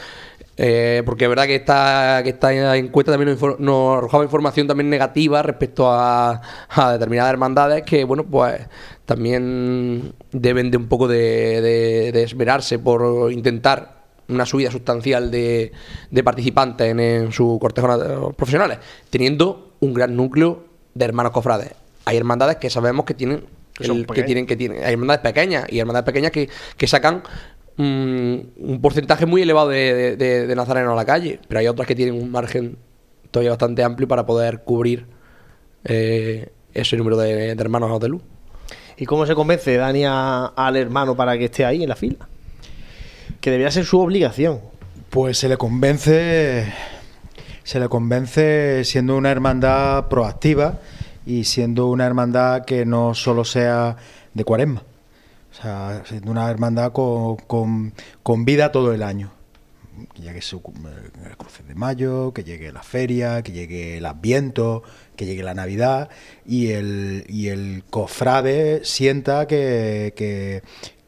eh, 0.56 1.02
porque 1.04 1.24
es 1.24 1.28
verdad 1.28 1.46
que 1.46 1.56
esta, 1.56 2.20
que 2.22 2.30
esta 2.30 2.76
encuesta 2.76 3.12
también 3.12 3.36
nos, 3.58 3.96
arrojaba 3.98 4.22
información 4.22 4.68
también 4.68 4.88
negativa 4.88 5.42
respecto 5.42 5.90
a, 5.90 6.40
determinadas 6.92 7.32
hermandades 7.32 7.82
que, 7.82 8.04
bueno, 8.04 8.24
pues 8.24 8.60
también 9.04 10.12
deben 10.30 10.70
de 10.70 10.76
un 10.76 10.86
poco 10.86 11.08
de, 11.08 11.60
de, 12.12 12.22
esmerarse 12.22 12.78
por 12.78 13.32
intentar 13.32 13.98
una 14.28 14.46
subida 14.46 14.70
sustancial 14.70 15.30
de, 15.30 15.72
de 16.10 16.22
participantes 16.22 16.88
en, 16.88 17.00
en 17.00 17.32
sus 17.32 17.58
cortejos 17.58 18.34
profesionales, 18.36 18.78
teniendo 19.10 19.72
un 19.80 19.92
gran 19.92 20.14
núcleo 20.14 20.64
de 20.94 21.04
hermanos 21.04 21.32
cofrades. 21.32 21.72
Hay 22.04 22.16
hermandades 22.16 22.56
que 22.56 22.70
sabemos 22.70 23.04
que 23.04 23.14
tienen 23.14 23.57
que, 23.78 24.22
tienen, 24.22 24.46
que 24.46 24.56
tienen. 24.56 24.84
Hay 24.84 24.92
hermandades 24.92 25.22
pequeñas 25.22 25.66
y 25.68 25.78
hermandades 25.78 26.04
pequeñas 26.04 26.32
que, 26.32 26.48
que 26.76 26.86
sacan 26.86 27.22
mm, 27.76 28.36
un 28.56 28.78
porcentaje 28.82 29.26
muy 29.26 29.42
elevado 29.42 29.68
de, 29.68 30.16
de, 30.16 30.56
nazareno 30.56 30.92
a 30.92 30.96
la 30.96 31.04
calle, 31.04 31.40
pero 31.48 31.60
hay 31.60 31.68
otras 31.68 31.86
que 31.86 31.94
tienen 31.94 32.20
un 32.20 32.30
margen 32.30 32.76
todavía 33.30 33.50
bastante 33.50 33.82
amplio 33.82 34.08
para 34.08 34.26
poder 34.26 34.62
cubrir 34.64 35.06
eh, 35.84 36.50
ese 36.74 36.96
número 36.96 37.16
de, 37.16 37.50
hermanos 37.50 38.00
de 38.00 38.08
luz. 38.08 38.22
¿Y 38.96 39.06
cómo 39.06 39.26
se 39.26 39.34
convence 39.34 39.76
Dani 39.76 40.04
al 40.04 40.76
hermano 40.76 41.16
para 41.16 41.38
que 41.38 41.44
esté 41.44 41.64
ahí 41.64 41.82
en 41.84 41.88
la 41.88 41.96
fila? 41.96 42.28
Que 43.40 43.50
debería 43.50 43.70
ser 43.70 43.84
su 43.84 44.00
obligación. 44.00 44.60
Pues 45.10 45.38
se 45.38 45.48
le 45.48 45.56
convence, 45.56 46.72
se 47.62 47.80
le 47.80 47.88
convence 47.88 48.82
siendo 48.84 49.16
una 49.16 49.30
hermandad 49.30 50.08
proactiva 50.08 50.80
y 51.28 51.44
siendo 51.44 51.88
una 51.88 52.06
hermandad 52.06 52.64
que 52.64 52.86
no 52.86 53.14
solo 53.14 53.44
sea 53.44 53.96
de 54.32 54.44
cuaresma, 54.44 54.82
o 55.50 55.54
sea, 55.54 56.02
siendo 56.06 56.30
una 56.30 56.50
hermandad 56.50 56.92
con, 56.92 57.36
con, 58.22 58.44
vida 58.46 58.72
todo 58.72 58.94
el 58.94 59.02
año. 59.02 59.30
Que 60.14 60.22
llegue 60.22 60.38
el 60.38 61.36
cruce 61.36 61.64
de 61.64 61.74
mayo, 61.74 62.32
que 62.32 62.44
llegue 62.44 62.72
la 62.72 62.82
feria, 62.82 63.42
que 63.42 63.52
llegue 63.52 63.98
el 63.98 64.06
adviento, 64.06 64.82
que 65.16 65.26
llegue 65.26 65.42
la 65.42 65.52
Navidad 65.52 66.08
y 66.46 66.70
el, 66.70 67.26
y 67.28 67.48
el 67.48 67.84
cofrade 67.90 68.84
sienta 68.84 69.46
que, 69.46 70.14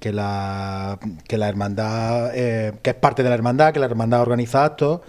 que, 0.01 0.13
la, 0.13 0.99
que 1.27 1.39
la 1.39 1.49
hermandad, 1.49 2.33
eh, 2.35 2.75
que 2.83 2.91
es 2.91 2.97
parte 2.97 3.23
de 3.23 3.31
la 3.31 3.37
hermandad, 3.37 3.73
que 3.73 3.81
la 3.81 3.87
hermandad 3.87 4.21
organiza 4.21 4.65
actos 4.65 5.01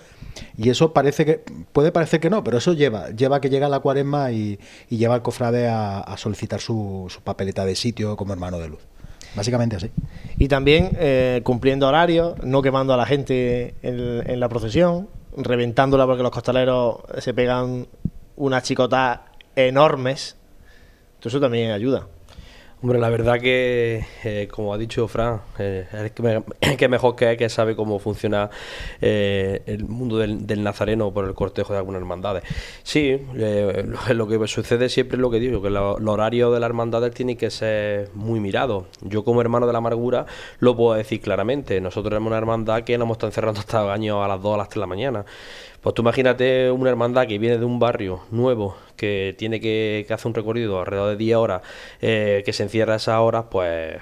y 0.58 0.70
eso 0.70 0.94
parece 0.94 1.26
que, 1.26 1.44
puede 1.72 1.91
parecer 1.91 2.20
que 2.20 2.30
no, 2.30 2.44
pero 2.44 2.58
eso 2.58 2.74
lleva, 2.74 3.10
lleva 3.10 3.41
que 3.41 3.49
llega 3.49 3.70
la 3.70 3.80
cuaresma 3.80 4.32
y, 4.32 4.60
lleva 4.90 5.16
al 5.16 5.22
cofrade 5.22 5.68
a, 5.68 6.16
solicitar 6.18 6.62
su, 6.62 7.12
papeleta 7.24 7.66
de 7.66 7.76
sitio 7.76 8.16
como 8.16 8.34
hermano 8.34 8.60
de 8.60 8.70
luz. 8.70 8.80
Básicamente 9.36 9.78
así. 9.78 9.90
Y 10.38 10.49
también 10.49 10.91
eh, 10.99 11.41
cumpliendo 11.44 11.88
horarios, 11.88 12.36
no 12.44 12.62
quemando 12.62 12.94
a 12.94 12.98
la 12.98 13.06
gente 13.06 13.76
en, 13.82 14.40
la 14.40 14.49
procesión. 14.49 15.08
reventándola 15.38 16.06
porque 16.06 16.24
los 16.24 16.32
costaleros 16.32 16.98
se 17.20 17.34
pegan 17.34 17.88
unas 18.36 18.64
chicotas 18.64 19.20
enormes. 19.56 20.36
Entonces 21.16 21.34
eso 21.34 21.40
también 21.40 21.72
ayuda. 21.72 22.08
Hombre, 22.84 22.98
la 22.98 23.10
verdad 23.10 23.40
que, 23.40 24.03
eh, 24.24 24.48
como 24.49 24.74
ha 24.74 24.78
dicho 24.80 25.08
Fran, 25.08 25.41
eh, 25.60 25.86
es 26.03 26.78
que, 26.78 26.88
mejor 26.90 27.16
que 27.16 27.34
es 27.34 27.38
que 27.38 27.48
sabe 27.48 27.76
cómo 27.76 27.99
funciona 27.99 28.49
eh, 28.99 29.62
el 29.68 29.86
mundo 29.86 30.18
del, 30.18 30.64
nazareno 30.64 31.14
por 31.14 31.26
el 31.26 31.36
cortejo 31.36 31.74
de 31.74 31.80
algunas 31.80 32.02
hermandades. 32.02 32.44
Sí, 32.82 33.22
lo, 33.36 34.28
que 34.28 34.48
sucede 34.48 34.90
siempre 34.90 35.18
es 35.18 35.22
lo 35.22 35.30
que 35.30 35.40
digo, 35.40 35.62
que 35.62 35.70
los 35.70 36.02
horarios 36.08 36.52
de 36.56 36.60
las 36.60 36.70
hermandades 36.70 37.14
tienen 37.14 37.38
que 37.38 37.52
ser 37.52 38.10
muy 38.16 38.40
mirados. 38.40 38.86
Yo 39.02 39.24
como 39.24 39.41
hermano 39.41 39.68
de 39.68 39.74
la 39.74 39.78
amargura 39.78 40.26
lo 40.58 40.76
puedo 40.76 40.95
decir 40.95 41.22
claramente. 41.22 41.80
Nosotros 41.82 42.10
tenemos 42.10 42.30
una 42.30 42.40
hermandad 42.40 42.82
que 42.82 42.98
nos 42.98 43.06
hemos 43.06 43.18
estado 43.18 43.30
encerrando 43.30 43.60
hasta 43.60 43.94
años 43.94 44.26
a 44.26 44.28
las 44.28 44.41
2 44.41 44.56
a 44.56 44.58
las 44.58 44.70
3 44.70 44.74
de 44.74 44.80
la 44.80 44.88
mañana. 44.88 45.26
Pues 45.82 45.95
tú 45.95 46.03
imagínate 46.03 46.70
una 46.72 46.90
hermandad 46.91 47.28
que 47.28 47.40
viene 47.40 47.58
de 47.58 47.66
un 47.66 47.80
barrio 47.80 48.22
nuevo, 48.30 48.78
que 48.95 49.36
tiene 49.38 49.60
que, 49.60 50.06
que 50.08 50.14
hacer 50.14 50.28
un 50.28 50.36
recorrido 50.36 50.80
alrededor 50.80 51.10
de 51.12 51.18
10 51.18 51.36
horas, 51.38 51.62
eh, 52.02 52.44
que 52.45 52.53
se 52.53 52.64
encierra 52.64 52.95
esas 52.95 53.20
horas, 53.20 53.45
pues 53.49 53.99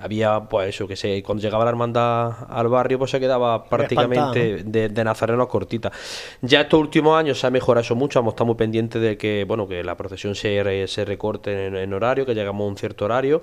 había 0.00 0.40
pues 0.40 0.70
eso 0.70 0.86
que 0.86 0.96
se 0.96 1.22
cuando 1.22 1.42
llegaba 1.42 1.64
la 1.64 1.70
hermandad 1.70 2.32
al 2.48 2.68
barrio 2.68 2.98
pues 2.98 3.10
se 3.10 3.20
quedaba 3.20 3.64
prácticamente 3.64 4.64
de, 4.64 4.88
de, 4.88 5.04
nazarenos 5.04 5.48
cortita. 5.48 5.92
Ya 6.42 6.62
estos 6.62 6.80
últimos 6.80 7.18
años 7.18 7.38
se 7.40 7.46
ha 7.46 7.50
mejorado 7.50 7.82
eso 7.82 7.94
mucho 7.94 8.18
hemos 8.18 8.32
estado 8.32 8.46
muy 8.46 8.56
pendientes 8.56 9.00
de 9.00 9.16
que 9.16 9.44
bueno 9.46 9.68
que 9.68 9.82
la 9.84 9.96
procesión 9.96 10.34
se, 10.34 10.86
se 10.86 11.04
recorte 11.04 11.66
en, 11.66 11.92
horario 11.92 12.26
que 12.26 12.34
llegamos 12.34 12.64
a 12.64 12.68
un 12.68 12.76
cierto 12.76 13.04
horario. 13.04 13.42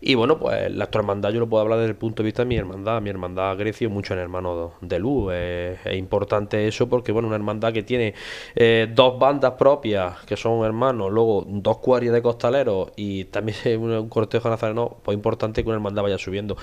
Y 0.00 0.14
bueno 0.14 0.38
pues 0.38 0.70
la 0.70 0.84
actual 0.84 1.02
hermandad 1.02 1.30
yo 1.30 1.40
lo 1.40 1.48
puedo 1.48 1.62
hablar 1.62 1.78
desde 1.78 1.90
el 1.90 1.96
punto 1.96 2.22
de 2.22 2.26
vista 2.26 2.42
de 2.42 2.46
mi 2.46 2.56
hermandad. 2.56 3.00
Mi 3.00 3.10
hermandad 3.10 3.56
Grecio 3.56 3.90
mucho 3.90 4.14
en 4.14 4.20
hermano 4.20 4.72
de 4.80 4.98
luz. 4.98 5.32
Es 5.32 5.96
importante 5.96 6.66
eso 6.66 6.88
porque 6.88 7.12
bueno 7.12 7.28
una 7.28 7.36
hermandad 7.36 7.72
que 7.72 7.82
tiene 7.82 8.14
eh, 8.54 8.88
dos 8.92 9.18
bandas 9.18 9.52
propias 9.52 10.24
que 10.24 10.36
son 10.36 10.64
hermanos 10.64 11.10
luego 11.10 11.44
dos 11.46 11.78
cuadrillas 11.78 12.14
de 12.14 12.22
costaleros 12.22 12.90
y 12.96 13.24
también 13.24 13.56
un 13.80 14.08
cortejo 14.08 14.48
nazareno 14.48 14.96
pues 15.02 15.14
importante 15.14 15.62
que 15.62 15.68
una 15.68 15.76
hermandad 15.76 15.95
vaya 16.02 16.18
subiendo. 16.18 16.56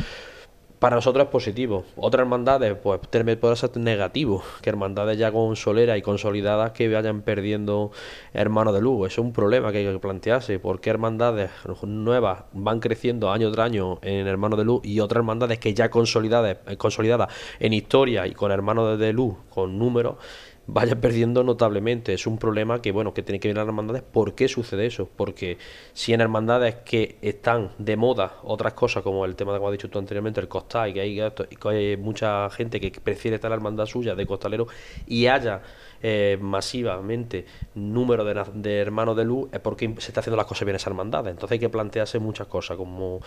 Para 0.83 0.97
nosotros 0.97 1.23
es 1.23 1.31
positivo. 1.31 1.85
Otras 1.95 2.23
hermandades, 2.23 2.75
pues 2.75 2.99
puede 3.39 3.55
ser 3.55 3.77
negativo. 3.77 4.43
Que 4.61 4.69
hermandades 4.69 5.17
ya 5.17 5.31
con 5.31 5.55
solera 5.55 5.97
y 5.97 6.01
consolidadas 6.01 6.73
que 6.73 6.89
vayan 6.89 7.21
perdiendo 7.21 7.91
hermanos 8.33 8.73
de 8.73 8.81
luz. 8.81 9.07
Eso 9.07 9.21
es 9.21 9.25
un 9.25 9.31
problema 9.31 9.71
que 9.71 9.77
hay 9.77 9.85
que 9.85 9.99
plantearse. 9.99 10.59
porque 10.59 10.89
hermandades 10.89 11.51
nuevas 11.83 12.43
van 12.51 12.81
creciendo 12.81 13.31
año 13.31 13.49
tras 13.53 13.67
año 13.67 13.99
en 14.01 14.27
hermanos 14.27 14.59
de 14.59 14.65
luz 14.65 14.81
y 14.83 14.99
otras 14.99 15.21
hermandades 15.21 15.57
que 15.57 15.73
ya 15.73 15.89
consolidadas, 15.89 16.57
consolidadas 16.77 17.29
en 17.61 17.71
historia 17.71 18.27
y 18.27 18.33
con 18.33 18.51
hermanos 18.51 18.99
de 18.99 19.13
luz, 19.13 19.35
con 19.51 19.79
números, 19.79 20.17
vaya 20.67 20.99
perdiendo 20.99 21.43
notablemente. 21.43 22.13
Es 22.13 22.27
un 22.27 22.37
problema 22.37 22.81
que, 22.81 22.91
bueno, 22.91 23.13
que 23.13 23.23
tiene 23.23 23.39
que 23.39 23.49
ver 23.49 23.57
las 23.57 23.67
hermandades. 23.67 24.03
¿Por 24.03 24.35
qué 24.35 24.47
sucede 24.47 24.85
eso? 24.85 25.09
Porque 25.15 25.57
si 25.93 26.13
en 26.13 26.21
hermandades 26.21 26.75
que 26.85 27.17
están 27.21 27.71
de 27.77 27.97
moda 27.97 28.37
otras 28.43 28.73
cosas, 28.73 29.03
como 29.03 29.25
el 29.25 29.35
tema 29.35 29.53
de 29.53 29.59
como 29.59 29.69
has 29.69 29.73
dicho 29.73 29.89
tú 29.89 29.99
anteriormente, 29.99 30.39
el 30.39 30.47
costal, 30.47 30.89
y 30.89 30.93
que 30.93 31.01
hay, 31.01 31.15
que 31.15 31.69
hay 31.69 31.97
mucha 31.97 32.49
gente 32.49 32.79
que 32.79 32.91
prefiere 33.01 33.35
estar 33.35 33.49
en 33.49 33.53
la 33.53 33.55
hermandad 33.57 33.85
suya 33.85 34.15
de 34.15 34.25
costalero 34.25 34.67
y 35.07 35.27
haya 35.27 35.61
eh, 36.05 36.37
masivamente 36.41 37.45
número 37.75 38.25
de, 38.25 38.79
hermanos 38.81 39.15
de 39.15 39.23
luz, 39.23 39.47
es 39.53 39.61
porque 39.61 39.87
se 39.99 40.09
está 40.09 40.19
haciendo 40.19 40.35
las 40.35 40.45
cosas 40.45 40.65
bien 40.65 40.75
esa 40.75 40.89
hermandad. 40.89 41.25
Entonces 41.29 41.53
hay 41.53 41.59
que 41.59 41.69
plantearse 41.69 42.19
muchas 42.19 42.47
cosas, 42.47 42.75
como 42.75 43.21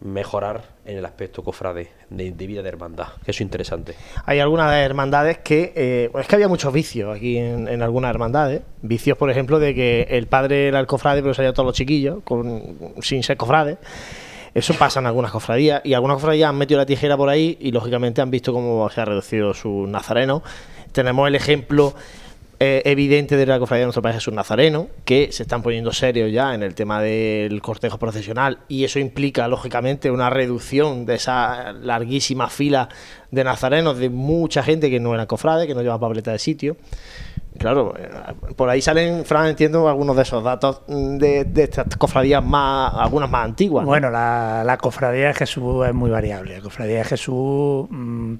mejorar 0.00 0.62
en 0.86 0.96
el 0.96 1.04
aspecto 1.04 1.42
cofrade 1.42 1.88
de, 2.08 2.30
vida 2.30 2.62
de 2.62 2.68
hermandad, 2.68 3.08
que 3.24 3.32
eso 3.32 3.38
es 3.38 3.40
interesante. 3.40 3.96
Hay 4.26 4.38
algunas 4.38 4.72
hermandades 4.74 5.38
que, 5.38 5.72
eh, 5.74 6.10
es 6.20 6.26
que 6.28 6.34
había 6.36 6.46
muchos 6.46 6.72
vicios 6.72 7.14
aquí 7.14 7.36
en, 7.36 7.82
algunas 7.82 8.10
hermandades, 8.10 8.62
vicios 8.80 9.18
por 9.18 9.28
ejemplo 9.28 9.58
de 9.58 9.74
que 9.74 10.06
el 10.10 10.28
padre 10.28 10.68
era 10.68 10.78
el 10.78 10.86
cofrade 10.86 11.22
pero 11.22 11.34
salía 11.34 11.52
todos 11.52 11.66
los 11.66 11.74
chiquillos 11.74 12.22
sin 13.02 13.24
ser 13.24 13.36
cofrade. 13.36 13.78
Eso 14.54 14.74
pasa 14.74 15.00
en 15.00 15.06
algunas 15.06 15.30
cofradías 15.30 15.80
y 15.84 15.94
algunas 15.94 16.16
cofradías 16.16 16.48
han 16.48 16.56
metido 16.56 16.78
la 16.78 16.86
tijera 16.86 17.16
por 17.16 17.28
ahí 17.28 17.56
y 17.60 17.70
lógicamente 17.70 18.20
han 18.20 18.30
visto 18.30 18.52
cómo 18.52 18.88
se 18.90 19.00
ha 19.00 19.04
reducido 19.04 19.54
su 19.54 19.86
nazareno. 19.86 20.42
Tenemos 20.92 21.28
el 21.28 21.36
ejemplo 21.36 21.94
eh, 22.62 22.82
evidente 22.84 23.38
de 23.38 23.46
la 23.46 23.58
cofradía 23.58 23.80
de 23.80 23.86
nuestro 23.86 24.02
país 24.02 24.16
Jesús 24.16 24.34
Nazareno, 24.34 24.88
que 25.06 25.32
se 25.32 25.44
están 25.44 25.62
poniendo 25.62 25.94
serios 25.94 26.30
ya 26.30 26.54
en 26.54 26.62
el 26.62 26.74
tema 26.74 27.00
del 27.00 27.62
cortejo 27.62 27.98
procesional 27.98 28.58
y 28.68 28.84
eso 28.84 28.98
implica, 28.98 29.48
lógicamente, 29.48 30.10
una 30.10 30.28
reducción 30.28 31.06
de 31.06 31.14
esa 31.14 31.72
larguísima 31.72 32.50
fila 32.50 32.90
de 33.30 33.44
nazarenos, 33.44 33.96
de 33.96 34.10
mucha 34.10 34.62
gente 34.62 34.90
que 34.90 35.00
no 35.00 35.14
era 35.14 35.24
cofrade, 35.24 35.66
que 35.66 35.74
no 35.74 35.80
lleva 35.80 35.98
papeleta 35.98 36.32
de 36.32 36.38
sitio. 36.38 36.76
Claro, 37.56 37.94
eh, 37.98 38.10
por 38.54 38.68
ahí 38.68 38.82
salen, 38.82 39.24
Fran, 39.24 39.46
entiendo 39.46 39.88
algunos 39.88 40.14
de 40.16 40.22
esos 40.22 40.44
datos 40.44 40.82
de, 40.86 41.50
estas 41.56 41.96
cofradías 41.96 42.44
más, 42.44 42.92
algunas 42.94 43.30
más 43.30 43.46
antiguas. 43.46 43.86
Bueno, 43.86 44.10
la, 44.10 44.78
cofradía 44.78 45.28
de 45.28 45.34
Jesús 45.34 45.86
es 45.86 45.94
muy 45.94 46.10
variable. 46.10 46.58
La 46.58 46.62
cofradía 46.62 46.98
de 46.98 47.04
Jesús 47.04 47.86
mm, 47.88 48.34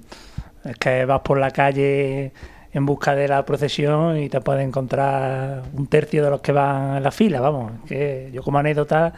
es 0.64 0.76
que 0.76 1.06
vas 1.06 1.20
por 1.20 1.38
la 1.38 1.50
calle 1.52 2.34
en 2.72 2.86
busca 2.86 3.14
de 3.14 3.26
la 3.28 3.44
procesión 3.44 4.16
y 4.18 4.28
te 4.28 4.40
puedes 4.40 4.66
encontrar 4.66 5.62
un 5.74 5.86
tercio 5.88 6.24
de 6.24 6.30
los 6.30 6.40
que 6.40 6.52
van 6.52 6.98
en 6.98 7.02
la 7.02 7.10
fila, 7.10 7.40
vamos. 7.40 7.72
Que 7.86 8.30
yo 8.32 8.42
como 8.42 8.58
anécdota, 8.58 9.12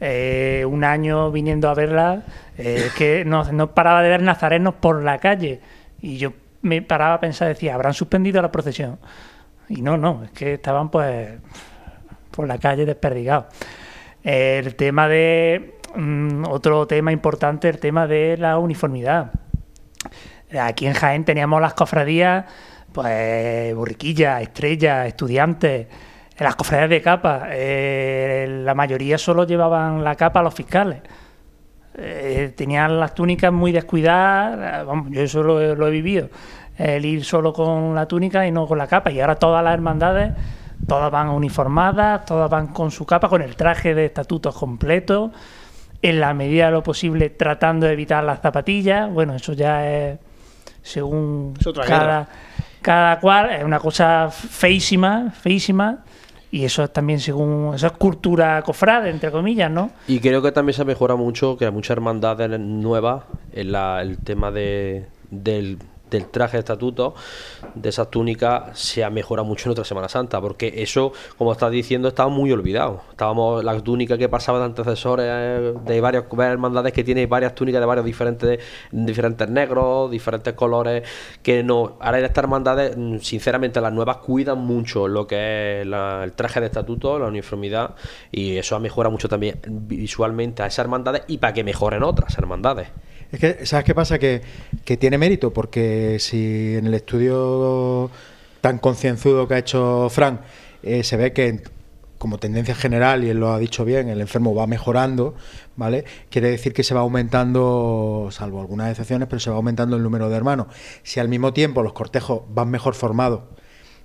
eh, 0.00 0.64
un 0.68 0.84
año 0.84 1.30
viniendo 1.30 1.68
a 1.70 1.74
verla, 1.74 2.22
eh, 2.58 2.90
que 2.96 3.24
no, 3.24 3.50
no, 3.52 3.74
paraba 3.74 4.02
de 4.02 4.10
ver 4.10 4.22
nazarenos 4.22 4.74
por 4.74 5.02
la 5.02 5.18
calle. 5.18 5.60
Y 6.02 6.18
yo 6.18 6.34
me 6.62 6.82
paraba 6.82 7.14
a 7.14 7.20
pensar, 7.20 7.48
decía, 7.48 7.74
¿habrán 7.74 7.94
suspendido 7.94 8.42
la 8.42 8.52
procesión? 8.52 8.98
Y 9.68 9.80
no, 9.80 9.96
no, 9.96 10.24
es 10.24 10.30
que 10.32 10.54
estaban 10.54 10.90
pues 10.90 11.38
por 12.30 12.46
la 12.46 12.58
calle 12.58 12.84
desperdigados. 12.84 13.46
El 14.22 14.74
tema 14.76 15.08
de... 15.08 15.78
Mm, 15.94 16.44
otro 16.48 16.86
tema 16.86 17.12
importante, 17.12 17.68
el 17.68 17.78
tema 17.78 18.06
de 18.06 18.36
la 18.36 18.58
uniformidad. 18.58 19.30
Aquí 20.60 20.86
en 20.86 20.94
Jaén 20.94 21.24
teníamos 21.24 21.60
las 21.60 21.74
cofradías 21.74 22.44
pues 22.94 23.74
Borriquilla, 23.74 24.40
Estrella, 24.40 25.04
Estudiantes, 25.04 25.88
las 26.38 26.54
cofradías 26.54 26.90
de 26.90 27.02
capa, 27.02 27.48
eh, 27.50 28.62
la 28.64 28.74
mayoría 28.74 29.18
solo 29.18 29.44
llevaban 29.44 30.04
la 30.04 30.14
capa 30.14 30.38
a 30.38 30.42
los 30.44 30.54
fiscales. 30.54 31.00
Eh, 31.96 32.52
tenían 32.56 33.00
las 33.00 33.12
túnicas 33.14 33.52
muy 33.52 33.72
descuidadas, 33.72 34.86
vamos, 34.86 35.08
yo 35.10 35.22
eso 35.22 35.42
lo, 35.42 35.60
he 35.60 35.90
vivido, 35.90 36.28
el 36.78 37.04
ir 37.04 37.24
solo 37.24 37.52
con 37.52 37.96
la 37.96 38.06
túnica 38.06 38.46
y 38.46 38.52
no 38.52 38.66
con 38.66 38.78
la 38.78 38.86
capa, 38.86 39.10
y 39.10 39.20
ahora 39.20 39.34
todas 39.36 39.64
las 39.64 39.74
hermandades, 39.74 40.32
todas 40.86 41.10
van 41.10 41.30
uniformadas, 41.30 42.24
todas 42.24 42.48
van 42.48 42.68
con 42.68 42.92
su 42.92 43.04
capa, 43.06 43.28
con 43.28 43.42
el 43.42 43.56
traje 43.56 43.94
de 43.94 44.06
estatutos 44.06 44.56
completo, 44.56 45.32
en 46.00 46.20
la 46.20 46.32
medida 46.32 46.66
de 46.66 46.72
lo 46.72 46.82
posible 46.84 47.30
tratando 47.30 47.86
de 47.86 47.92
evitar 47.92 48.22
las 48.22 48.40
zapatillas, 48.40 49.10
bueno, 49.12 49.34
eso 49.34 49.52
ya 49.52 49.88
es 49.88 50.18
según 50.82 51.54
cada 51.86 52.28
cada 52.84 53.18
cual 53.18 53.50
es 53.50 53.64
una 53.64 53.80
cosa 53.80 54.28
feísima, 54.30 55.30
feísima. 55.30 56.04
Y 56.50 56.64
eso 56.64 56.84
es 56.84 56.92
también 56.92 57.18
según, 57.18 57.74
eso 57.74 57.86
es 57.86 57.92
cultura 57.94 58.62
cofrade, 58.62 59.10
entre 59.10 59.32
comillas, 59.32 59.70
¿no? 59.70 59.90
Y 60.06 60.20
creo 60.20 60.42
que 60.42 60.52
también 60.52 60.74
se 60.74 60.84
mejora 60.84 61.16
mucho, 61.16 61.56
que 61.56 61.64
hay 61.64 61.72
muchas 61.72 61.96
hermandades 61.96 62.60
nuevas, 62.60 63.24
en 63.52 63.74
el 63.74 64.18
tema 64.18 64.52
de, 64.52 65.06
del 65.30 65.78
del 66.14 66.28
traje 66.28 66.56
de 66.56 66.60
estatuto, 66.60 67.14
de 67.74 67.88
esas 67.88 68.10
túnicas, 68.10 68.78
se 68.78 69.04
ha 69.04 69.10
mejorado 69.10 69.46
mucho 69.46 69.68
en 69.68 69.72
otra 69.72 69.84
Semana 69.84 70.08
Santa, 70.08 70.40
porque 70.40 70.72
eso, 70.76 71.12
como 71.36 71.52
estás 71.52 71.70
diciendo, 71.70 72.08
estaba 72.08 72.28
muy 72.28 72.52
olvidado. 72.52 73.02
Estábamos 73.10 73.64
las 73.64 73.82
túnicas 73.82 74.18
que 74.18 74.28
pasaban 74.28 74.60
de 74.62 74.66
antecesores 74.66 75.26
eh, 75.28 75.74
de 75.84 76.00
varias 76.00 76.24
hermandades 76.38 76.92
que 76.92 77.04
tiene 77.04 77.26
varias 77.26 77.54
túnicas 77.54 77.80
de 77.80 77.86
varios 77.86 78.06
diferentes, 78.06 78.60
diferentes 78.92 79.48
negros, 79.48 80.10
diferentes 80.10 80.54
colores, 80.54 81.02
que 81.42 81.62
no. 81.62 81.96
Ahora 82.00 82.18
en 82.18 82.24
estas 82.24 82.44
hermandades, 82.44 82.96
sinceramente, 83.20 83.80
las 83.80 83.92
nuevas 83.92 84.18
cuidan 84.18 84.58
mucho 84.58 85.08
lo 85.08 85.26
que 85.26 85.80
es 85.80 85.86
el 85.86 86.32
traje 86.32 86.60
de 86.60 86.66
estatuto, 86.66 87.18
la 87.18 87.26
uniformidad, 87.26 87.94
y 88.30 88.56
eso 88.56 88.76
ha 88.76 88.80
mejorado 88.80 89.10
mucho 89.10 89.28
también 89.28 89.60
visualmente 89.66 90.62
a 90.62 90.66
esas 90.66 90.80
hermandades 90.80 91.22
y 91.26 91.38
para 91.38 91.52
que 91.52 91.64
mejoren 91.64 92.02
otras 92.02 92.36
hermandades. 92.38 92.88
Es 93.34 93.40
que, 93.40 93.66
¿sabes 93.66 93.84
qué 93.84 93.96
pasa? 93.96 94.16
Que, 94.20 94.42
tiene 94.96 95.18
mérito, 95.18 95.52
porque 95.52 96.18
si 96.20 96.76
en 96.76 96.86
el 96.86 96.94
estudio 96.94 98.08
tan 98.60 98.78
concienzudo 98.78 99.48
que 99.48 99.54
ha 99.54 99.58
hecho 99.58 100.08
Frank 100.08 100.40
eh, 100.84 101.02
se 101.02 101.16
ve 101.16 101.32
que 101.32 101.64
como 102.16 102.38
tendencia 102.38 102.76
general, 102.76 103.24
y 103.24 103.30
él 103.30 103.40
lo 103.40 103.52
ha 103.52 103.58
dicho 103.58 103.84
bien, 103.84 104.08
el 104.08 104.20
enfermo 104.20 104.54
va 104.54 104.68
mejorando, 104.68 105.34
¿vale? 105.74 106.04
Quiere 106.30 106.48
decir 106.48 106.72
que 106.72 106.84
se 106.84 106.94
va 106.94 107.00
aumentando, 107.00 108.28
salvo 108.30 108.60
algunas 108.60 108.88
excepciones, 108.90 109.26
pero 109.28 109.40
se 109.40 109.50
va 109.50 109.56
aumentando 109.56 109.96
el 109.96 110.04
número 110.04 110.28
de 110.28 110.36
hermanos. 110.36 110.68
Si 111.02 111.18
al 111.18 111.28
mismo 111.28 111.52
tiempo 111.52 111.82
los 111.82 111.92
cortejos 111.92 112.42
van 112.50 112.70
mejor 112.70 112.94
formados, 112.94 113.40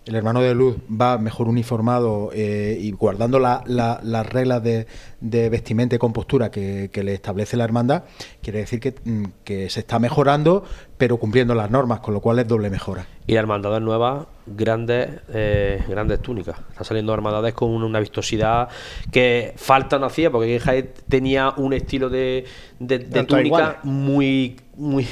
el 0.10 0.16
hermano 0.16 0.42
de 0.42 0.56
luz 0.56 0.76
va 0.90 1.20
mejor 1.20 1.48
uniformado 1.48 2.32
eh, 2.34 2.76
y 2.82 2.92
guardando 2.92 3.38
las 3.40 4.26
reglas 4.26 4.64
de, 4.64 5.50
vestimenta 5.50 5.96
y 5.96 6.00
compostura 6.00 6.50
que, 6.50 6.90
le 6.92 7.14
establece 7.14 7.56
la 7.56 7.64
hermandad, 7.64 8.06
quiere 8.42 8.60
decir 8.60 8.96
mm, 9.06 9.24
que, 9.44 9.70
se 9.70 9.82
está 9.82 10.00
mejorando, 10.00 10.64
pero 10.98 11.18
cumpliendo 11.18 11.54
las 11.54 11.70
normas, 11.70 12.00
con 12.00 12.16
lo 12.16 12.22
cual 12.22 12.40
es 12.40 12.48
doble 12.48 12.72
mejora. 12.72 13.06
Y 13.28 13.36
hermandades 13.36 13.82
nuevas, 13.82 14.26
grandes, 14.48 15.10
eh, 15.32 15.84
grandes 15.88 16.20
túnicas. 16.24 16.58
Están 16.72 16.86
saliendo 16.86 17.14
hermandades 17.14 17.54
con 17.54 17.70
una 17.70 18.00
vistosidad 18.00 18.68
que 19.12 19.54
falta 19.58 20.00
no 20.00 20.08
hacía, 20.08 20.32
porque 20.32 20.60
Jaén 20.60 20.90
tenía 21.08 21.54
un 21.56 21.74
estilo 21.74 22.10
de, 22.10 22.46
de 22.80 23.00
túnica 23.26 23.80
muy, 23.84 24.60
muy 24.76 25.08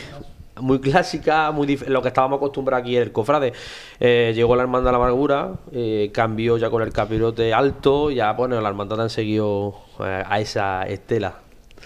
muy 0.61 0.79
clásica, 0.79 1.51
muy 1.51 1.77
lo 1.87 2.01
que 2.01 2.07
estábamos 2.09 2.37
acostumbrados 2.37 2.83
aquí 2.83 2.95
el 2.95 3.11
cofrade. 3.11 3.53
Eh, 3.99 4.31
llegó 4.35 4.55
la 4.55 4.63
hermandad 4.63 4.89
de 4.89 4.91
la 4.91 4.97
amargura, 4.97 5.51
eh, 5.71 6.11
cambió 6.13 6.57
ya 6.57 6.69
con 6.69 6.81
el 6.81 6.91
capirote 6.91 7.53
alto, 7.53 8.11
ya 8.11 8.33
bueno, 8.33 8.59
la 8.59 8.69
hermandad 8.69 9.01
han 9.01 9.09
seguido 9.09 9.75
eh, 9.99 10.23
a 10.25 10.39
esa 10.39 10.83
estela. 10.83 11.35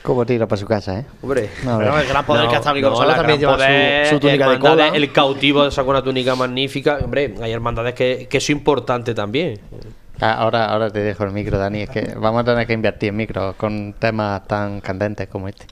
Como 0.04 0.26
tira 0.26 0.48
para 0.48 0.60
su 0.60 0.66
casa, 0.66 1.00
¿eh? 1.00 1.06
Hombre, 1.22 1.50
el 1.62 2.08
gran 2.08 2.26
poder 2.26 2.48
que 2.48 2.56
está 2.56 2.74
con 2.74 3.08
también 3.08 3.40
lleva 3.40 3.58
su, 4.10 4.20
túnica 4.20 4.50
de 4.50 4.60
cola. 4.60 4.88
El 4.88 5.12
cautivo 5.12 5.70
sacó 5.70 5.92
una 5.92 6.02
túnica 6.02 6.36
magnífica. 6.36 7.00
Hombre, 7.04 7.36
hay 7.40 7.52
hermandades 7.52 7.94
que, 7.94 8.28
que 8.28 8.38
es 8.38 8.50
importante 8.50 9.14
también. 9.14 9.60
Ah, 10.20 10.34
ahora, 10.34 10.66
ahora 10.66 10.92
te 10.92 11.00
dejo 11.00 11.24
el 11.24 11.32
micro, 11.32 11.58
Dani. 11.58 11.82
Es 11.82 11.90
que 11.90 12.14
vamos 12.16 12.42
a 12.42 12.44
tener 12.44 12.68
que 12.68 12.74
invertir 12.74 13.10
en 13.10 13.16
micro 13.16 13.56
con 13.58 13.94
temas 13.94 14.48
tan 14.48 14.80
candentes 14.80 15.28
como 15.28 15.48
este. 15.48 15.66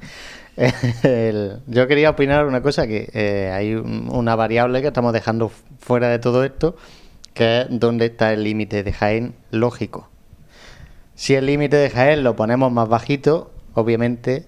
Yo 1.68 1.88
quería 1.88 2.10
opinar 2.10 2.46
una 2.46 2.62
cosa, 2.62 2.88
que 2.88 3.10
eh, 3.14 3.52
hay 3.54 3.76
una 3.76 4.36
variable 4.36 4.82
que 4.82 4.88
estamos 4.88 5.14
dejando 5.14 5.52
fuera 5.80 6.10
de 6.10 6.20
todo 6.20 6.44
esto, 6.44 6.76
que 7.34 7.62
es 7.62 7.68
dónde 7.70 8.08
está 8.08 8.34
el 8.34 8.44
límite 8.44 8.84
de 8.84 8.92
Jaén 8.92 9.36
lógico. 9.52 10.10
Si 11.16 11.36
el 11.36 11.46
límite 11.46 11.78
de 11.78 11.90
Jaén 11.90 12.24
lo 12.24 12.36
ponemos 12.36 12.72
más 12.72 12.90
bajito, 12.90 13.52
obviamente 13.74 14.46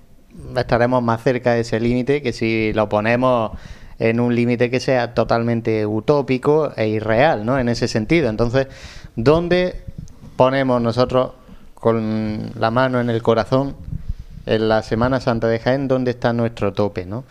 estaremos 0.55 1.03
más 1.03 1.21
cerca 1.23 1.53
de 1.53 1.61
ese 1.61 1.79
límite 1.79 2.21
que 2.21 2.33
si 2.33 2.73
lo 2.73 2.89
ponemos 2.89 3.51
en 3.99 4.19
un 4.19 4.35
límite 4.35 4.69
que 4.69 4.79
sea 4.79 5.13
totalmente 5.13 5.85
utópico 5.85 6.73
e 6.75 6.87
irreal, 6.87 7.45
¿no? 7.45 7.59
En 7.59 7.69
ese 7.69 7.87
sentido. 7.87 8.29
Entonces, 8.29 8.67
¿dónde 9.15 9.81
ponemos 10.35 10.81
nosotros 10.81 11.31
con 11.75 12.51
la 12.57 12.71
mano 12.71 12.99
en 12.99 13.09
el 13.09 13.21
corazón 13.21 13.75
en 14.45 14.69
la 14.69 14.83
Semana 14.83 15.19
Santa 15.19 15.47
de 15.47 15.59
Jaén 15.59 15.87
dónde 15.87 16.11
está 16.11 16.33
nuestro 16.33 16.73
tope, 16.73 17.05
¿no? 17.05 17.23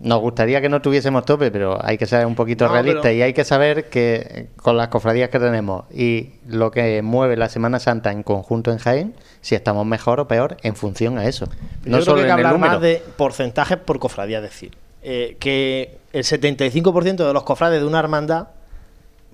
Nos 0.00 0.20
gustaría 0.20 0.60
que 0.60 0.68
no 0.68 0.80
tuviésemos 0.80 1.24
tope, 1.24 1.50
pero 1.50 1.84
hay 1.84 1.98
que 1.98 2.06
ser 2.06 2.24
un 2.24 2.36
poquito 2.36 2.68
realista 2.68 3.10
y 3.10 3.20
hay 3.20 3.32
que 3.32 3.44
saber 3.44 3.88
que 3.88 4.48
con 4.56 4.76
las 4.76 4.88
cofradías 4.88 5.28
que 5.28 5.40
tenemos 5.40 5.86
y 5.92 6.34
lo 6.46 6.70
que 6.70 7.02
mueve 7.02 7.36
la 7.36 7.48
Semana 7.48 7.80
Santa 7.80 8.12
en 8.12 8.22
conjunto 8.22 8.70
en 8.70 8.78
Jaén, 8.78 9.14
si 9.40 9.56
estamos 9.56 9.84
mejor 9.86 10.20
o 10.20 10.28
peor 10.28 10.56
en 10.62 10.76
función 10.76 11.18
a 11.18 11.26
eso. 11.26 11.48
no 11.84 12.00
solo 12.02 12.22
que 12.22 12.30
hablar 12.30 12.58
más 12.58 12.80
de 12.80 13.02
porcentajes 13.16 13.78
por 13.78 13.98
cofradía, 13.98 14.38
es 14.38 14.44
decir, 14.44 14.76
eh, 15.02 15.36
que 15.40 15.98
el 16.12 16.22
75% 16.22 17.26
de 17.26 17.32
los 17.32 17.42
cofrades 17.42 17.80
de 17.80 17.86
una 17.86 17.98
hermandad 17.98 18.48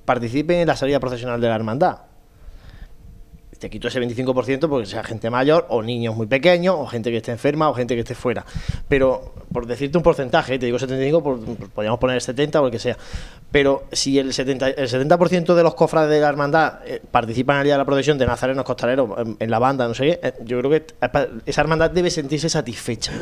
participen 0.07 0.61
en 0.61 0.69
la 0.69 0.77
salida 0.77 0.99
profesional 0.99 1.43
de 1.43 1.49
la 1.49 1.57
hermandad 1.57 1.99
te 3.65 3.71
quito 3.71 3.89
ese 3.89 3.99
25% 3.99 4.69
porque 4.69 4.85
sea 4.85 5.03
gente 5.03 5.31
mayor 5.31 5.65
o 5.71 5.83
niños 5.83 6.15
muy 6.15 6.27
pequeños 6.27 6.77
o 6.79 6.87
gente 6.87 7.11
que 7.11 7.17
esté 7.17 7.33
enferma 7.33 7.71
o 7.71 7.73
gente 7.73 7.95
que 7.95 8.01
esté 8.01 8.15
fuera. 8.15 8.45
Pero 8.89 9.33
por 9.51 9.67
decirte 9.67 9.97
un 9.97 10.05
porcentaje, 10.05 10.59
te 10.59 10.67
digo 10.67 10.79
75, 10.79 11.23
podríamos 11.75 11.99
poner 11.99 12.21
70 12.21 12.61
o 12.61 12.67
el 12.67 12.71
que 12.71 12.79
sea. 12.79 12.99
Pero 13.51 13.85
si 13.91 14.19
el 14.19 14.33
70%, 14.35 14.75
el 14.77 14.87
70 14.87 15.55
de 15.55 15.63
los 15.63 15.75
cofrades 15.75 16.11
de 16.11 16.21
la 16.21 16.29
hermandad 16.29 16.81
eh, 16.85 17.01
participan 17.11 17.57
al 17.57 17.65
día 17.65 17.73
de 17.73 17.79
la 17.79 17.87
procesión 17.87 18.19
de 18.19 18.27
nazarenos 18.27 18.67
costaleros 18.67 19.09
en, 19.39 19.51
la 19.51 19.59
banda, 19.59 19.89
no 19.89 19.95
sé 19.95 20.05
qué, 20.05 20.21
eh, 20.23 20.35
yo 20.45 20.59
creo 20.59 20.71
que 20.71 20.85
esa 21.47 21.61
hermandad 21.63 21.91
debe 21.91 22.11
sentirse 22.11 22.51
satisfecha. 22.51 23.13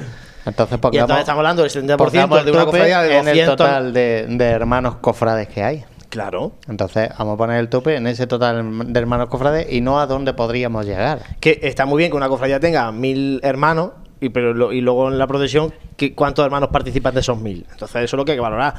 Entonces, 0.44 0.76
y 0.90 0.96
entonces 0.96 1.20
estamos 1.20 1.38
hablando 1.38 1.62
del 1.62 1.70
70% 1.70 2.42
de 2.42 2.50
una 2.50 2.64
cofradía 2.64 3.02
de 3.02 3.14
200... 3.14 3.32
en 3.32 3.38
el 3.38 3.46
total 3.46 3.92
de, 3.92 4.26
de 4.28 4.44
hermanos 4.44 4.96
cofrades 4.96 5.46
que 5.46 5.62
hay. 5.62 5.84
Claro. 6.12 6.52
Entonces, 6.68 7.08
vamos 7.18 7.36
a 7.36 7.36
poner 7.38 7.58
el 7.58 7.70
tope 7.70 7.96
en 7.96 8.06
ese 8.06 8.26
total 8.26 8.92
de 8.92 9.00
hermanos 9.00 9.30
cofrades 9.30 9.72
y 9.72 9.80
no 9.80 9.98
a 9.98 10.06
dónde 10.06 10.34
podríamos 10.34 10.84
llegar. 10.84 11.38
Que 11.40 11.58
está 11.62 11.86
muy 11.86 12.00
bien 12.00 12.10
que 12.10 12.18
una 12.18 12.28
cofradía 12.28 12.60
tenga 12.60 12.92
mil 12.92 13.40
hermanos, 13.42 13.92
y, 14.20 14.28
pero 14.28 14.74
y 14.74 14.82
luego 14.82 15.08
en 15.08 15.18
la 15.18 15.26
procesión, 15.26 15.72
¿cuántos 16.14 16.44
hermanos 16.44 16.68
participan 16.70 17.14
de 17.14 17.20
esos 17.20 17.40
mil? 17.40 17.66
Entonces, 17.72 17.96
eso 18.02 18.16
es 18.16 18.18
lo 18.18 18.26
que 18.26 18.32
hay 18.32 18.36
que 18.36 18.42
valorar. 18.42 18.74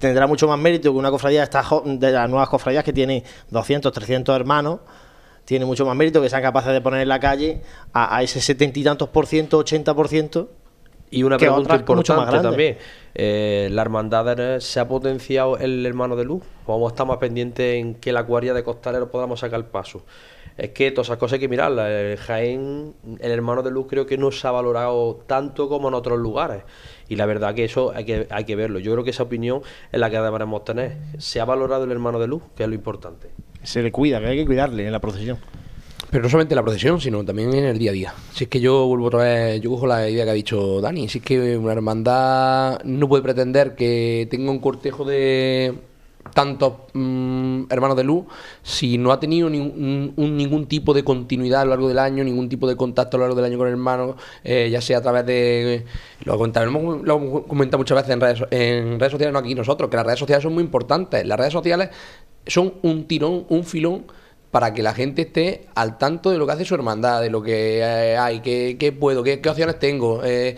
Tendrá 0.00 0.26
mucho 0.26 0.48
más 0.48 0.58
mérito 0.58 0.92
que 0.92 0.98
una 0.98 1.12
cofradía 1.12 1.48
de 1.84 2.10
las 2.10 2.28
nuevas 2.28 2.48
cofradías 2.48 2.82
que 2.82 2.92
tiene 2.92 3.22
200, 3.50 3.92
300 3.92 4.34
hermanos 4.34 4.80
tiene 5.44 5.66
mucho 5.66 5.86
más 5.86 5.94
mérito 5.94 6.20
que 6.22 6.28
sean 6.28 6.42
capaces 6.42 6.72
de 6.72 6.80
poner 6.80 7.02
en 7.02 7.08
la 7.08 7.20
calle 7.20 7.62
a, 7.92 8.16
a 8.16 8.22
ese 8.24 8.40
setenta 8.40 8.80
y 8.80 8.82
tantos 8.82 9.10
por 9.10 9.26
ciento, 9.26 9.58
ochenta 9.58 9.94
por 9.94 10.08
ciento 10.08 10.48
y 11.14 11.22
una 11.22 11.38
pregunta 11.38 11.76
importante 11.76 12.40
también. 12.40 12.78
Eh, 13.14 13.68
¿La 13.70 13.82
hermandad 13.82 14.58
se 14.58 14.80
ha 14.80 14.88
potenciado 14.88 15.56
el 15.58 15.86
hermano 15.86 16.16
de 16.16 16.24
luz? 16.24 16.42
¿Vamos 16.66 16.90
a 16.90 16.94
estar 16.94 17.06
más 17.06 17.18
pendientes 17.18 17.76
en 17.76 17.94
que 17.94 18.12
la 18.12 18.24
cuadrilla 18.24 18.54
de 18.54 18.64
costalero 18.64 19.10
podamos 19.10 19.40
sacar 19.40 19.60
el 19.60 19.66
paso? 19.66 20.04
Es 20.56 20.70
que 20.70 20.90
todas 20.90 21.08
esas 21.08 21.18
cosas 21.18 21.34
hay 21.34 21.40
que 21.40 21.48
mirarlas. 21.48 21.88
El 21.90 22.16
Jaén, 22.16 22.94
el 23.20 23.30
hermano 23.30 23.62
de 23.62 23.70
luz, 23.70 23.86
creo 23.88 24.06
que 24.06 24.18
no 24.18 24.30
se 24.30 24.46
ha 24.46 24.50
valorado 24.50 25.22
tanto 25.26 25.68
como 25.68 25.88
en 25.88 25.94
otros 25.94 26.18
lugares. 26.18 26.62
Y 27.08 27.16
la 27.16 27.26
verdad 27.26 27.54
que 27.54 27.64
eso 27.64 27.92
hay 27.94 28.04
que, 28.04 28.26
hay 28.30 28.44
que 28.44 28.56
verlo. 28.56 28.78
Yo 28.78 28.92
creo 28.92 29.04
que 29.04 29.10
esa 29.10 29.24
opinión 29.24 29.62
es 29.92 30.00
la 30.00 30.10
que 30.10 30.20
deberemos 30.20 30.64
tener. 30.64 30.96
¿Se 31.18 31.40
ha 31.40 31.44
valorado 31.44 31.84
el 31.84 31.92
hermano 31.92 32.18
de 32.18 32.28
luz? 32.28 32.42
Que 32.56 32.64
es 32.64 32.68
lo 32.68 32.74
importante. 32.74 33.30
Se 33.62 33.82
le 33.82 33.90
cuida, 33.90 34.20
que 34.20 34.26
hay 34.26 34.36
que 34.36 34.46
cuidarle 34.46 34.86
en 34.86 34.92
la 34.92 35.00
procesión. 35.00 35.38
Pero 36.14 36.22
no 36.22 36.30
solamente 36.30 36.54
en 36.54 36.56
la 36.58 36.62
procesión, 36.62 37.00
sino 37.00 37.24
también 37.24 37.52
en 37.54 37.64
el 37.64 37.76
día 37.76 37.90
a 37.90 37.92
día. 37.92 38.14
Si 38.32 38.44
es 38.44 38.48
que 38.48 38.60
yo 38.60 38.86
vuelvo 38.86 39.06
otra 39.06 39.24
vez, 39.24 39.60
yo 39.60 39.68
cojo 39.70 39.88
la 39.88 40.08
idea 40.08 40.24
que 40.24 40.30
ha 40.30 40.34
dicho 40.34 40.80
Dani, 40.80 41.08
si 41.08 41.18
es 41.18 41.24
que 41.24 41.58
una 41.58 41.72
hermandad 41.72 42.80
no 42.84 43.08
puede 43.08 43.20
pretender 43.20 43.74
que 43.74 44.28
tenga 44.30 44.52
un 44.52 44.60
cortejo 44.60 45.04
de 45.04 45.74
tantos 46.32 46.74
mm, 46.92 47.64
hermanos 47.68 47.96
de 47.96 48.04
luz 48.04 48.26
si 48.62 48.96
no 48.96 49.10
ha 49.10 49.18
tenido 49.18 49.50
ningún 49.50 50.66
tipo 50.68 50.94
de 50.94 51.02
continuidad 51.02 51.62
a 51.62 51.64
lo 51.64 51.70
largo 51.70 51.88
del 51.88 51.98
año, 51.98 52.22
ningún 52.22 52.48
tipo 52.48 52.68
de 52.68 52.76
contacto 52.76 53.16
a 53.16 53.18
lo 53.18 53.24
largo 53.24 53.34
del 53.34 53.46
año 53.46 53.58
con 53.58 53.66
el 53.66 53.72
hermano, 53.72 54.14
eh, 54.44 54.68
ya 54.70 54.80
sea 54.80 54.98
a 54.98 55.02
través 55.02 55.26
de... 55.26 55.84
Lo, 56.22 56.36
comentamos, 56.36 57.02
lo 57.02 57.16
hemos 57.16 57.46
comentado 57.46 57.78
muchas 57.78 57.96
veces 57.96 58.12
en 58.12 58.20
redes, 58.20 58.44
en 58.52 59.00
redes 59.00 59.10
sociales, 59.10 59.32
no 59.32 59.40
aquí 59.40 59.56
nosotros, 59.56 59.90
que 59.90 59.96
las 59.96 60.06
redes 60.06 60.20
sociales 60.20 60.44
son 60.44 60.54
muy 60.54 60.62
importantes. 60.62 61.26
Las 61.26 61.40
redes 61.40 61.52
sociales 61.52 61.90
son 62.46 62.74
un 62.82 63.04
tirón, 63.08 63.46
un 63.48 63.64
filón 63.64 64.04
para 64.54 64.72
que 64.72 64.84
la 64.84 64.94
gente 64.94 65.22
esté 65.22 65.66
al 65.74 65.98
tanto 65.98 66.30
de 66.30 66.38
lo 66.38 66.46
que 66.46 66.52
hace 66.52 66.64
su 66.64 66.76
hermandad, 66.76 67.20
de 67.20 67.28
lo 67.28 67.42
que 67.42 67.80
eh, 67.80 68.16
hay, 68.16 68.38
qué, 68.38 68.96
puedo, 68.96 69.24
qué, 69.24 69.42
opciones 69.48 69.80
tengo. 69.80 70.20
Eh, 70.22 70.54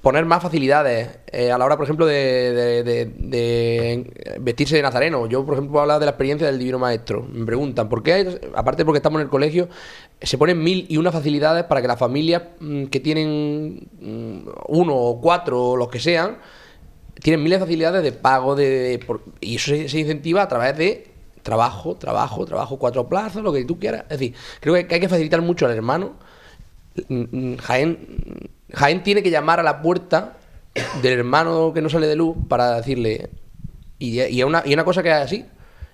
poner 0.00 0.24
más 0.24 0.40
facilidades 0.40 1.08
eh, 1.32 1.50
a 1.50 1.58
la 1.58 1.64
hora, 1.64 1.76
por 1.76 1.82
ejemplo, 1.82 2.06
de, 2.06 3.10
vestirse 4.38 4.76
de 4.76 4.82
nazareno. 4.82 5.26
Yo, 5.26 5.44
por 5.44 5.54
ejemplo, 5.54 5.80
hablar 5.80 5.98
de 5.98 6.06
la 6.06 6.10
experiencia 6.12 6.46
del 6.46 6.60
Divino 6.60 6.78
Maestro. 6.78 7.26
Me 7.28 7.44
preguntan, 7.44 7.88
¿por 7.88 8.04
qué, 8.04 8.40
aparte 8.54 8.84
porque 8.84 8.98
estamos 8.98 9.18
en 9.18 9.24
el 9.24 9.30
colegio, 9.30 9.68
se 10.22 10.38
ponen 10.38 10.62
mil 10.62 10.86
y 10.88 10.96
una 10.96 11.10
facilidades 11.10 11.64
para 11.64 11.82
que 11.82 11.88
las 11.88 11.98
familias 11.98 12.40
mm, 12.60 12.84
que 12.84 13.00
tienen 13.00 13.88
mm, 14.00 14.48
uno 14.68 14.94
o 14.94 15.20
cuatro 15.20 15.70
o 15.70 15.76
los 15.76 15.88
que 15.88 15.98
sean, 15.98 16.38
tienen 17.20 17.42
miles 17.42 17.58
de 17.58 17.64
facilidades 17.64 18.04
de 18.04 18.12
pago, 18.12 18.54
de, 18.54 19.04
y 19.40 19.56
eso 19.56 19.72
se 19.88 19.98
incentiva 19.98 20.42
a 20.42 20.46
través 20.46 20.78
de 20.78 21.13
trabajo, 21.44 21.94
trabajo, 21.94 22.44
trabajo, 22.44 22.78
cuatro 22.78 23.08
plazos, 23.08 23.42
lo 23.44 23.52
que 23.52 23.64
tú 23.64 23.78
quieras. 23.78 24.04
Es 24.04 24.18
decir, 24.18 24.34
creo 24.60 24.74
que 24.74 24.94
hay 24.94 25.00
que 25.00 25.08
facilitar 25.08 25.40
mucho 25.42 25.66
al 25.66 25.72
hermano. 25.72 26.14
Mm, 27.08 27.24
mm, 27.30 27.56
Jaén, 27.58 28.50
Jaén 28.72 29.02
tiene 29.04 29.22
que 29.22 29.30
llamar 29.30 29.60
a 29.60 29.62
la 29.62 29.82
puerta 29.82 30.38
del 31.02 31.12
hermano 31.12 31.72
que 31.72 31.82
no 31.82 31.88
sale 31.88 32.08
de 32.08 32.16
luz 32.16 32.36
para 32.48 32.76
decirle. 32.76 33.30
Y, 33.98 34.20
y, 34.20 34.42
una, 34.42 34.62
y 34.64 34.74
una 34.74 34.84
cosa 34.84 35.02
que 35.02 35.10
es 35.10 35.14
así. 35.14 35.44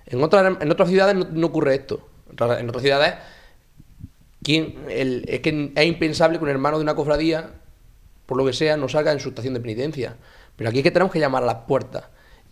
En 0.07 0.23
otras, 0.23 0.57
en 0.59 0.71
otras 0.71 0.89
ciudades 0.89 1.15
no, 1.15 1.47
ocurre 1.47 1.75
esto. 1.75 2.07
En 2.29 2.69
otras 2.69 2.81
ciudades, 2.81 3.15
¿quién, 4.41 4.75
el, 4.89 5.25
es 5.27 5.41
que 5.41 5.73
es 5.75 5.85
impensable 5.85 6.37
que 6.37 6.43
un 6.45 6.49
hermano 6.49 6.77
de 6.77 6.83
una 6.83 6.95
cofradía, 6.95 7.51
por 8.25 8.37
lo 8.37 8.45
que 8.45 8.53
sea, 8.53 8.77
no 8.77 8.87
salga 8.87 9.11
en 9.11 9.19
su 9.19 9.29
estación 9.29 9.53
de 9.53 9.59
penitencia. 9.59 10.15
Pero 10.55 10.69
aquí 10.69 10.79
es 10.79 10.83
que 10.83 10.91
tenemos 10.91 11.11
que 11.11 11.19
llamar 11.19 11.43
a 11.43 11.45
las 11.45 11.55
puertas. 11.67 12.05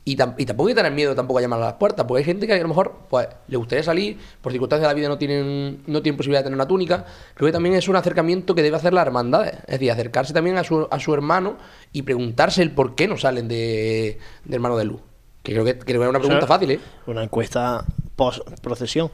Y, 0.05 0.15
tampoco 0.15 0.67
hay 0.67 0.73
que 0.73 0.75
tener 0.75 0.91
miedo 0.91 1.13
tampoco 1.13 1.37
a 1.37 1.41
llamar 1.41 1.61
a 1.61 1.65
las 1.65 1.73
puertas, 1.73 2.05
porque 2.07 2.19
hay 2.19 2.25
gente 2.25 2.47
que 2.47 2.53
a 2.53 2.57
lo 2.57 2.67
mejor 2.67 3.01
pues, 3.09 3.27
le 3.47 3.57
gustaría 3.57 3.83
salir, 3.83 4.17
por 4.41 4.51
circunstancias 4.51 4.87
de 4.87 4.87
la 4.87 4.93
vida 4.95 5.07
no 5.07 5.19
tienen, 5.19 5.83
no 5.85 6.01
tienen 6.01 6.17
posibilidad 6.17 6.39
de 6.39 6.45
tener 6.45 6.55
una 6.55 6.67
túnica. 6.67 7.05
Creo 7.35 7.47
que 7.47 7.51
también 7.51 7.75
es 7.75 7.87
un 7.87 7.95
acercamiento 7.95 8.55
que 8.55 8.63
debe 8.63 8.77
hacer 8.77 8.93
la 8.93 9.03
hermandad. 9.03 9.47
Es 9.47 9.67
decir, 9.67 9.91
acercarse 9.91 10.33
también 10.33 10.57
a 10.57 10.63
su, 10.63 10.87
a 10.89 10.99
su 10.99 11.13
hermano 11.13 11.57
y 11.91 12.01
preguntarse 12.01 12.63
el 12.63 12.71
por 12.71 12.95
qué 12.95 13.07
no 13.07 13.17
salen 13.17 13.47
de, 13.47 14.17
hermano 14.49 14.77
de 14.77 14.85
luz. 14.85 15.01
Que 15.43 15.51
creo 15.53 15.63
que, 15.63 15.77
creo 15.77 15.99
que 16.01 16.05
es 16.05 16.09
una 16.09 16.19
pregunta 16.19 16.47
fácil, 16.47 16.71
¿eh? 16.71 16.79
Una 17.05 17.23
encuesta 17.23 17.85
post-procesión, 18.15 19.11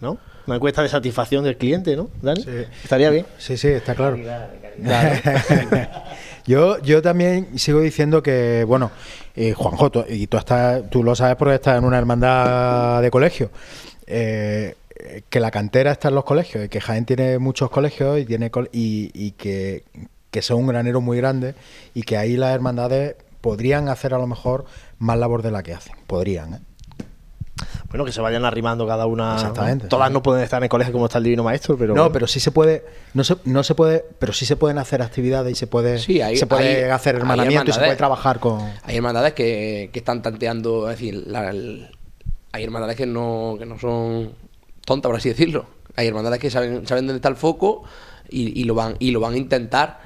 ¿no? 0.00 0.18
Una 0.46 0.56
encuesta 0.56 0.82
de 0.82 0.88
satisfacción 0.88 1.44
del 1.44 1.56
cliente, 1.56 1.96
¿no, 1.96 2.10
Dani? 2.20 2.44
Estaría 2.82 3.08
bien. 3.10 3.24
Sí, 3.38 3.56
sí, 3.56 3.68
está 3.68 3.94
claro. 3.94 4.18
Yo, 6.46 6.78
yo 6.82 7.00
también 7.00 7.58
sigo 7.58 7.80
diciendo 7.80 8.22
que, 8.22 8.64
bueno, 8.64 8.90
eh, 9.36 9.52
Juanjo, 9.52 9.90
y 10.08 10.26
tú, 10.26 10.36
estás, 10.36 10.82
lo 10.92 11.14
sabes 11.14 11.36
porque 11.36 11.56
estás 11.56 11.78
en 11.78 11.84
una 11.84 11.98
hermandad 11.98 13.02
de 13.02 13.10
colegio. 13.10 13.50
Eh, 14.06 14.74
que 15.28 15.40
la 15.40 15.50
cantera 15.50 15.92
está 15.92 16.08
en 16.08 16.14
los 16.14 16.24
colegios, 16.24 16.64
y 16.64 16.68
que 16.68 16.80
Jaén 16.80 17.04
tiene 17.04 17.38
muchos 17.38 17.68
colegios 17.70 18.18
y, 18.18 18.24
tiene 18.24 18.50
y, 18.72 19.30
que, 19.32 19.82
que 20.30 20.42
son 20.42 20.58
un 20.58 20.66
granero 20.68 21.00
muy 21.00 21.16
grande 21.16 21.54
y 21.94 22.02
que 22.02 22.16
ahí 22.16 22.36
las 22.36 22.54
hermandades 22.54 23.16
podrían 23.40 23.88
hacer 23.88 24.14
a 24.14 24.18
lo 24.18 24.26
mejor 24.26 24.64
más 24.98 25.18
labor 25.18 25.42
de 25.42 25.50
la 25.50 25.62
que 25.62 25.74
hacen. 25.74 25.94
Podrían, 26.06 26.54
¿eh? 26.54 26.58
Bueno, 27.88 28.04
que 28.04 28.12
se 28.12 28.20
vayan 28.20 28.44
arrimando 28.44 28.86
cada 28.86 29.06
una. 29.06 29.34
Exactamente. 29.34 29.86
Todas 29.88 30.10
no 30.10 30.22
pueden 30.22 30.42
estar 30.42 30.58
en 30.58 30.64
el 30.64 30.68
colegio 30.68 30.92
como 30.92 31.06
está 31.06 31.18
el 31.18 31.24
Divino 31.24 31.44
Maestro, 31.44 31.76
pero. 31.78 31.94
No, 31.94 32.10
pero 32.10 32.26
sí 32.26 32.40
se 32.40 32.50
puede. 32.50 32.84
No 33.14 33.22
se, 33.22 33.36
no 33.44 33.62
se 33.62 33.74
puede. 33.74 34.04
Pero 34.18 34.32
sí 34.32 34.46
se 34.46 34.56
pueden 34.56 34.78
hacer 34.78 35.02
actividades 35.02 35.52
y 35.52 35.54
se 35.54 35.66
puede. 35.66 35.98
se 35.98 36.46
puede 36.46 36.90
hacer 36.90 37.14
hermanamiento 37.16 37.70
y 37.70 37.74
se 37.74 37.80
puede 37.80 37.96
trabajar 37.96 38.40
con. 38.40 38.60
Hay 38.82 38.96
hermandades 38.96 39.34
que, 39.34 39.90
que 39.92 39.98
están 40.00 40.22
tanteando. 40.22 40.90
Es 40.90 40.98
decir, 40.98 41.24
hay 42.52 42.64
hermandades 42.64 42.96
que 42.96 43.06
no, 43.06 43.56
que 43.58 43.66
no 43.66 43.78
son 43.78 44.32
tontas, 44.84 45.08
por 45.08 45.16
así 45.16 45.28
decirlo. 45.28 45.66
Hay 45.96 46.08
hermandades 46.08 46.40
que 46.40 46.50
saben, 46.50 46.86
saben 46.86 47.06
dónde 47.06 47.18
está 47.18 47.28
el 47.28 47.36
foco 47.36 47.84
y, 48.28 48.60
y, 48.60 48.64
lo 48.64 48.74
van, 48.74 48.96
y 48.98 49.12
lo 49.12 49.20
van 49.20 49.34
a 49.34 49.36
intentar. 49.36 50.00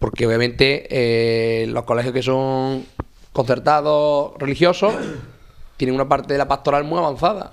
Porque 0.00 0.26
obviamente 0.26 0.88
eh, 0.90 1.66
los 1.68 1.84
colegios 1.84 2.12
que 2.12 2.22
son 2.22 2.84
concertados 3.32 4.32
religiosos 4.38 4.94
tienen 5.80 5.94
una 5.94 6.06
parte 6.06 6.34
de 6.34 6.38
la 6.38 6.46
pastoral 6.46 6.84
muy 6.84 6.98
avanzada. 6.98 7.52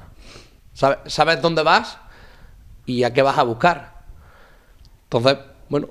Sabes, 0.73 1.41
dónde 1.41 1.63
vas 1.63 1.97
y 2.85 3.05
a 3.05 3.13
qué 3.13 3.21
vas 3.21 3.37
a 3.37 3.43
buscar. 3.43 4.01
Entonces, 5.03 5.37
bueno, 5.69 5.87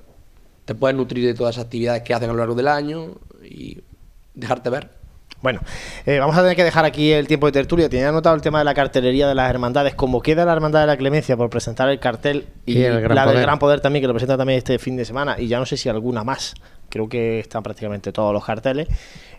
te 0.66 0.74
puedes 0.74 0.94
nutrir 0.94 1.24
de 1.24 1.32
todas 1.32 1.54
esas 1.54 1.64
actividades 1.64 2.02
que 2.02 2.12
hacen 2.12 2.28
a 2.28 2.34
lo 2.34 2.38
largo 2.40 2.54
del 2.54 2.68
año 2.68 3.12
y 3.42 3.78
dejarte 4.34 4.68
ver. 4.68 4.90
Bueno, 5.40 5.60
eh, 6.04 6.18
vamos 6.18 6.36
a 6.36 6.42
tener 6.42 6.56
que 6.56 6.64
dejar 6.64 6.84
aquí 6.84 7.10
el 7.10 7.26
tiempo 7.26 7.46
de 7.46 7.52
tertulia. 7.52 7.88
Tenía 7.88 8.10
anotado 8.10 8.36
el 8.36 8.42
tema 8.42 8.58
de 8.58 8.66
la 8.66 8.74
cartelería 8.74 9.26
de 9.28 9.34
las 9.34 9.48
hermandades. 9.48 9.94
Como 9.94 10.20
queda 10.20 10.44
la 10.44 10.52
Hermandad 10.52 10.82
de 10.82 10.88
la 10.88 10.98
Clemencia 10.98 11.38
por 11.38 11.48
presentar 11.48 11.88
el 11.88 11.98
cartel 11.98 12.48
y, 12.66 12.74
la 12.74 13.24
del 13.26 13.40
Gran 13.40 13.58
Poder 13.58 13.80
también, 13.80 14.02
que 14.02 14.08
lo 14.08 14.12
presenta 14.12 14.36
también 14.36 14.58
este 14.58 14.78
fin 14.78 14.94
de 14.98 15.06
semana, 15.06 15.36
y 15.38 15.48
ya 15.48 15.58
no 15.58 15.64
sé 15.64 15.78
si 15.78 15.88
alguna 15.88 16.22
más. 16.22 16.52
Creo 16.90 17.08
que 17.08 17.40
están 17.40 17.62
prácticamente 17.62 18.12
todos 18.12 18.34
los 18.34 18.44
carteles. 18.44 18.88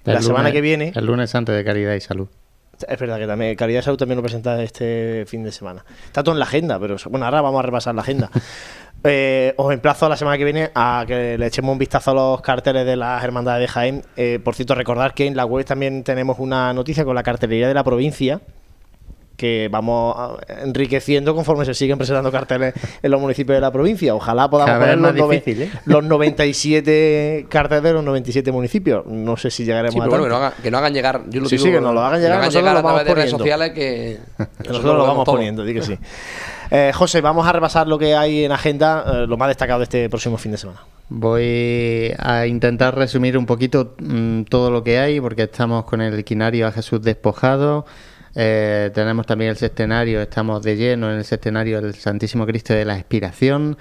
la 0.03 0.19
semana 0.19 0.51
que 0.51 0.61
viene. 0.61 0.93
El 0.95 1.05
lunes 1.05 1.35
antes 1.35 1.55
de 1.55 1.63
Caridad 1.63 1.93
y 1.93 2.01
Salud. 2.01 2.27
Es 2.87 2.99
verdad 2.99 3.17
que 3.17 3.27
también 3.27 3.55
Caridad 3.55 3.81
Salud 3.81 3.97
también 3.97 4.17
lo 4.17 4.23
presenta 4.23 4.61
este 4.61 5.25
fin 5.27 5.43
de 5.43 5.51
semana. 5.51 5.83
Está 6.05 6.23
todo 6.23 6.35
en 6.35 6.39
la 6.39 6.45
agenda, 6.45 6.79
pero 6.79 6.97
bueno, 7.09 7.25
ahora 7.25 7.41
vamos 7.41 7.59
a 7.59 7.63
repasar 7.63 7.95
la 7.95 8.01
agenda. 8.01 8.29
Eh, 9.03 9.53
os 9.57 9.71
emplazo 9.71 10.07
a 10.07 10.09
la 10.09 10.17
semana 10.17 10.39
que 10.39 10.43
viene 10.43 10.71
a 10.73 11.05
que 11.07 11.37
le 11.37 11.45
echemos 11.45 11.71
un 11.71 11.77
vistazo 11.77 12.11
a 12.11 12.13
los 12.15 12.41
carteles 12.41 12.83
de 12.85 12.95
las 12.95 13.23
hermandades 13.23 13.61
de 13.61 13.67
Jaén. 13.67 14.03
Eh, 14.17 14.39
por 14.43 14.55
cierto, 14.55 14.73
recordar 14.73 15.13
que 15.13 15.27
en 15.27 15.37
la 15.37 15.45
web 15.45 15.63
también 15.65 16.03
tenemos 16.03 16.39
una 16.39 16.73
noticia 16.73 17.05
con 17.05 17.13
la 17.13 17.21
cartelería 17.21 17.67
de 17.67 17.75
la 17.75 17.83
provincia 17.83 18.41
que 19.37 19.69
vamos 19.71 20.39
enriqueciendo 20.49 21.35
conforme 21.35 21.63
se 21.63 21.75
siguen 21.75 21.97
presentando 21.97 22.31
carteles 22.31 22.73
en 23.01 23.11
los 23.11 23.21
municipios 23.21 23.55
de 23.55 23.61
la 23.61 23.71
provincia. 23.71 24.15
Ojalá 24.15 24.49
podamos 24.49 24.79
poner 24.79 24.97
los, 25.85 26.03
97 26.03 27.37
¿eh? 27.39 27.45
carteles 27.47 27.83
de 27.83 27.93
los 27.93 28.03
97 28.03 28.51
municipios. 28.51 29.05
No 29.05 29.37
sé 29.37 29.51
si 29.51 29.63
llegaremos 29.63 30.03
a 30.03 30.07
bueno, 30.07 30.23
que, 30.23 30.29
no 30.29 30.51
que, 30.63 30.71
no 30.71 30.77
hagan 30.79 30.93
llegar. 30.93 31.21
Yo 31.29 31.41
lo 31.41 31.47
sí, 31.47 31.57
sí, 31.57 31.71
que 31.71 31.79
nos 31.79 31.93
lo 31.93 32.01
hagan 32.01 32.19
llegar. 32.19 32.39
nosotros 32.45 32.73
lo 32.73 32.81
vamos 32.81 33.01
a 33.01 33.03
través 33.03 33.07
de 33.07 33.15
redes 33.15 33.31
sociales 33.31 33.71
que, 33.71 34.19
nosotros, 34.67 34.97
lo 34.97 35.05
vamos 35.05 35.25
poniendo, 35.25 35.63
di 35.63 35.73
que 35.73 35.83
sí. 35.83 35.97
Eh, 36.71 36.91
José, 36.93 37.21
vamos 37.21 37.47
a 37.47 37.53
repasar 37.53 37.87
lo 37.87 37.97
que 37.97 38.15
hay 38.15 38.43
en 38.43 38.51
agenda, 38.51 39.05
eh, 39.05 39.27
lo 39.27 39.37
más 39.37 39.47
destacado 39.47 39.79
de 39.79 39.83
este 39.83 40.09
próximo 40.09 40.37
fin 40.37 40.51
de 40.51 40.57
semana. 40.57 40.81
Voy 41.09 42.13
a 42.17 42.45
intentar 42.47 42.95
resumir 42.95 43.37
un 43.37 43.45
poquito 43.45 43.95
mm, 43.99 44.43
todo 44.43 44.71
lo 44.71 44.83
que 44.83 44.99
hay, 44.99 45.21
porque 45.21 45.43
estamos 45.43 45.85
con 45.85 46.01
el 46.01 46.17
equinario 46.17 46.67
a 46.67 46.71
Jesús 46.71 47.01
despojado. 47.01 47.85
Eh, 48.39 48.91
tenemos 48.93 49.25
también 49.25 49.49
el 49.49 49.57
sextenario, 49.57 50.21
estamos 50.21 50.61
de 50.61 50.75
lleno 50.75 51.11
en 51.11 51.17
el 51.17 51.25
sextenario 51.25 51.81
del 51.81 51.95
Santísimo 51.95 52.45
Cristo 52.45 52.71
de 52.71 52.85
la 52.85 52.95
Expiración. 52.95 53.75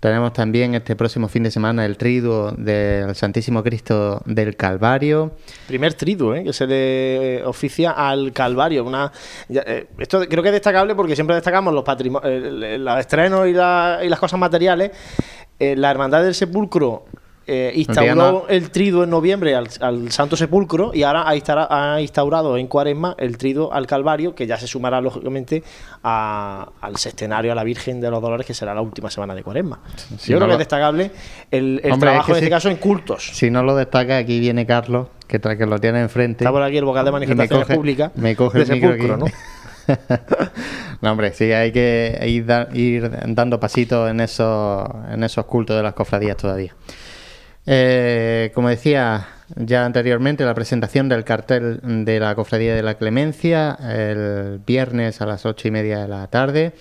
Tenemos 0.00 0.34
también 0.34 0.74
este 0.74 0.96
próximo 0.96 1.28
fin 1.28 1.44
de 1.44 1.50
semana 1.50 1.86
el 1.86 1.96
triduo 1.96 2.52
del 2.52 3.14
Santísimo 3.14 3.62
Cristo 3.62 4.20
del 4.26 4.54
Calvario. 4.54 5.32
Primer 5.66 5.94
triduo, 5.94 6.34
¿eh? 6.34 6.44
que 6.44 6.52
se 6.52 6.66
le 6.66 7.42
oficia 7.46 7.92
al 7.92 8.34
Calvario. 8.34 8.84
Una, 8.84 9.10
eh, 9.48 9.86
esto 9.96 10.20
creo 10.28 10.42
que 10.42 10.50
es 10.50 10.54
destacable 10.56 10.94
porque 10.94 11.14
siempre 11.14 11.34
destacamos 11.34 11.72
los, 11.72 11.82
los 11.82 12.98
estrenos 12.98 13.46
y, 13.46 13.50
y, 13.52 14.08
las 14.10 14.18
cosas 14.18 14.38
materiales. 14.38 14.90
la 15.58 15.90
Hermandad 15.90 16.22
del 16.22 16.34
Sepulcro 16.34 17.06
eh, 17.46 17.72
instauró 17.74 18.46
el 18.48 18.70
trido 18.70 19.02
en 19.04 19.10
noviembre 19.10 19.54
al, 19.54 20.10
Santo 20.10 20.36
Sepulcro 20.36 20.92
y 20.94 21.02
ahora 21.02 21.24
ha, 21.26 22.00
instaurado 22.00 22.56
en 22.56 22.66
Cuaresma 22.66 23.14
el 23.18 23.36
trido 23.36 23.72
al 23.72 23.86
Calvario, 23.86 24.34
que 24.34 24.46
ya 24.46 24.56
se 24.56 24.66
sumará 24.66 25.00
lógicamente 25.00 25.62
al 26.02 26.96
sextenario 26.96 27.52
a 27.52 27.54
la 27.54 27.64
Virgen 27.64 28.00
de 28.00 28.10
los 28.10 28.22
Dolores, 28.22 28.46
que 28.46 28.54
será 28.54 28.74
la 28.74 28.80
última 28.80 29.10
semana 29.10 29.34
de 29.34 29.42
Cuaresma. 29.42 29.80
Yo 30.24 30.36
creo 30.36 30.46
que 30.46 30.52
es 30.52 30.58
destacable 30.58 31.10
el, 31.50 31.80
trabajo 31.98 32.32
en 32.32 32.38
este 32.38 32.50
caso 32.50 32.68
en 32.68 32.76
cultos. 32.76 33.30
Si 33.32 33.50
no 33.50 33.62
lo 33.62 33.74
destaca, 33.74 34.18
aquí 34.18 34.38
viene 34.38 34.66
Carlos, 34.66 35.08
que, 35.26 35.40
que 35.40 35.66
lo 35.66 35.78
tiene 35.78 36.00
enfrente. 36.00 36.44
Está 36.44 36.52
por 36.52 36.62
aquí 36.62 36.76
el 36.76 36.84
vocal 36.84 37.04
de 37.04 37.12
manifestaciones 37.12 37.66
públicas. 37.76 38.12
Me 38.16 38.36
coge 38.36 38.60
el 38.60 38.66
sepulcro, 38.66 39.16
¿no? 39.16 39.26
no, 41.00 41.12
hombre, 41.12 41.32
sí, 41.32 41.52
hay 41.52 41.72
que 41.72 42.18
ir, 42.26 42.46
ir 42.74 43.10
dando 43.34 43.58
pasitos 43.58 44.10
en 44.10 44.20
esos, 44.20 44.88
en 45.10 45.24
esos 45.24 45.44
cultos 45.46 45.76
de 45.76 45.82
las 45.82 45.94
cofradías 45.94 46.36
todavía. 46.36 46.74
Eh, 47.66 48.50
como 48.54 48.68
decía 48.68 49.28
ya 49.56 49.84
anteriormente, 49.84 50.44
la 50.44 50.54
presentación 50.54 51.08
del 51.08 51.24
cartel 51.24 51.80
de 52.04 52.18
la 52.18 52.34
Cofradía 52.34 52.74
de 52.74 52.82
la 52.82 52.94
Clemencia 52.94 53.78
el 53.82 54.60
viernes 54.66 55.20
a 55.20 55.26
las 55.26 55.46
ocho 55.46 55.68
y 55.68 55.70
media 55.70 56.00
de 56.00 56.08
la 56.08 56.26
tarde. 56.28 56.72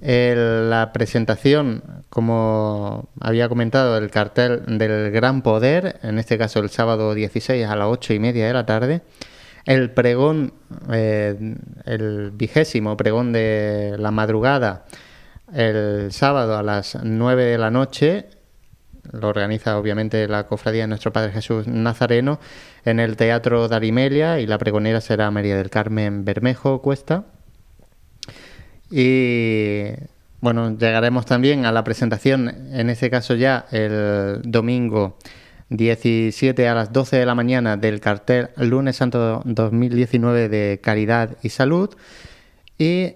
la 0.00 0.90
presentación, 0.92 2.04
como 2.08 3.08
había 3.20 3.48
comentado, 3.48 3.94
del 3.94 4.10
cartel 4.10 4.62
del 4.66 5.12
Gran 5.12 5.42
Poder, 5.42 6.00
en 6.02 6.18
este 6.18 6.38
caso 6.38 6.58
el 6.60 6.70
sábado 6.70 7.14
16 7.14 7.66
a 7.66 7.76
las 7.76 7.86
ocho 7.88 8.12
y 8.12 8.18
media 8.18 8.46
de 8.46 8.52
la 8.52 8.66
tarde. 8.66 9.02
El 9.64 9.92
pregón, 9.92 10.54
eh, 10.92 11.56
el 11.84 12.32
vigésimo 12.32 12.96
pregón 12.96 13.32
de 13.32 13.94
la 13.98 14.10
madrugada, 14.10 14.86
el 15.54 16.10
sábado 16.10 16.58
a 16.58 16.64
las 16.64 16.98
nueve 17.04 17.44
de 17.44 17.58
la 17.58 17.70
noche 17.70 18.41
lo 19.10 19.28
organiza 19.28 19.76
obviamente 19.78 20.28
la 20.28 20.46
cofradía 20.46 20.82
de 20.82 20.88
nuestro 20.88 21.12
Padre 21.12 21.32
Jesús 21.32 21.66
Nazareno 21.66 22.38
en 22.84 23.00
el 23.00 23.16
Teatro 23.16 23.68
Darimelia 23.68 24.38
y 24.38 24.46
la 24.46 24.58
pregonera 24.58 25.00
será 25.00 25.30
María 25.30 25.56
del 25.56 25.70
Carmen 25.70 26.24
Bermejo 26.24 26.80
Cuesta. 26.82 27.24
Y 28.90 29.84
bueno, 30.40 30.76
llegaremos 30.76 31.26
también 31.26 31.64
a 31.66 31.72
la 31.72 31.82
presentación, 31.84 32.48
en 32.72 32.90
este 32.90 33.10
caso 33.10 33.34
ya 33.34 33.66
el 33.70 34.40
domingo 34.44 35.16
17 35.70 36.68
a 36.68 36.74
las 36.74 36.92
12 36.92 37.16
de 37.16 37.26
la 37.26 37.34
mañana 37.34 37.76
del 37.76 38.00
cartel 38.00 38.50
Lunes 38.56 38.96
Santo 38.96 39.42
2019 39.44 40.48
de 40.48 40.80
Caridad 40.82 41.36
y 41.42 41.48
Salud 41.48 41.90
y 42.76 43.14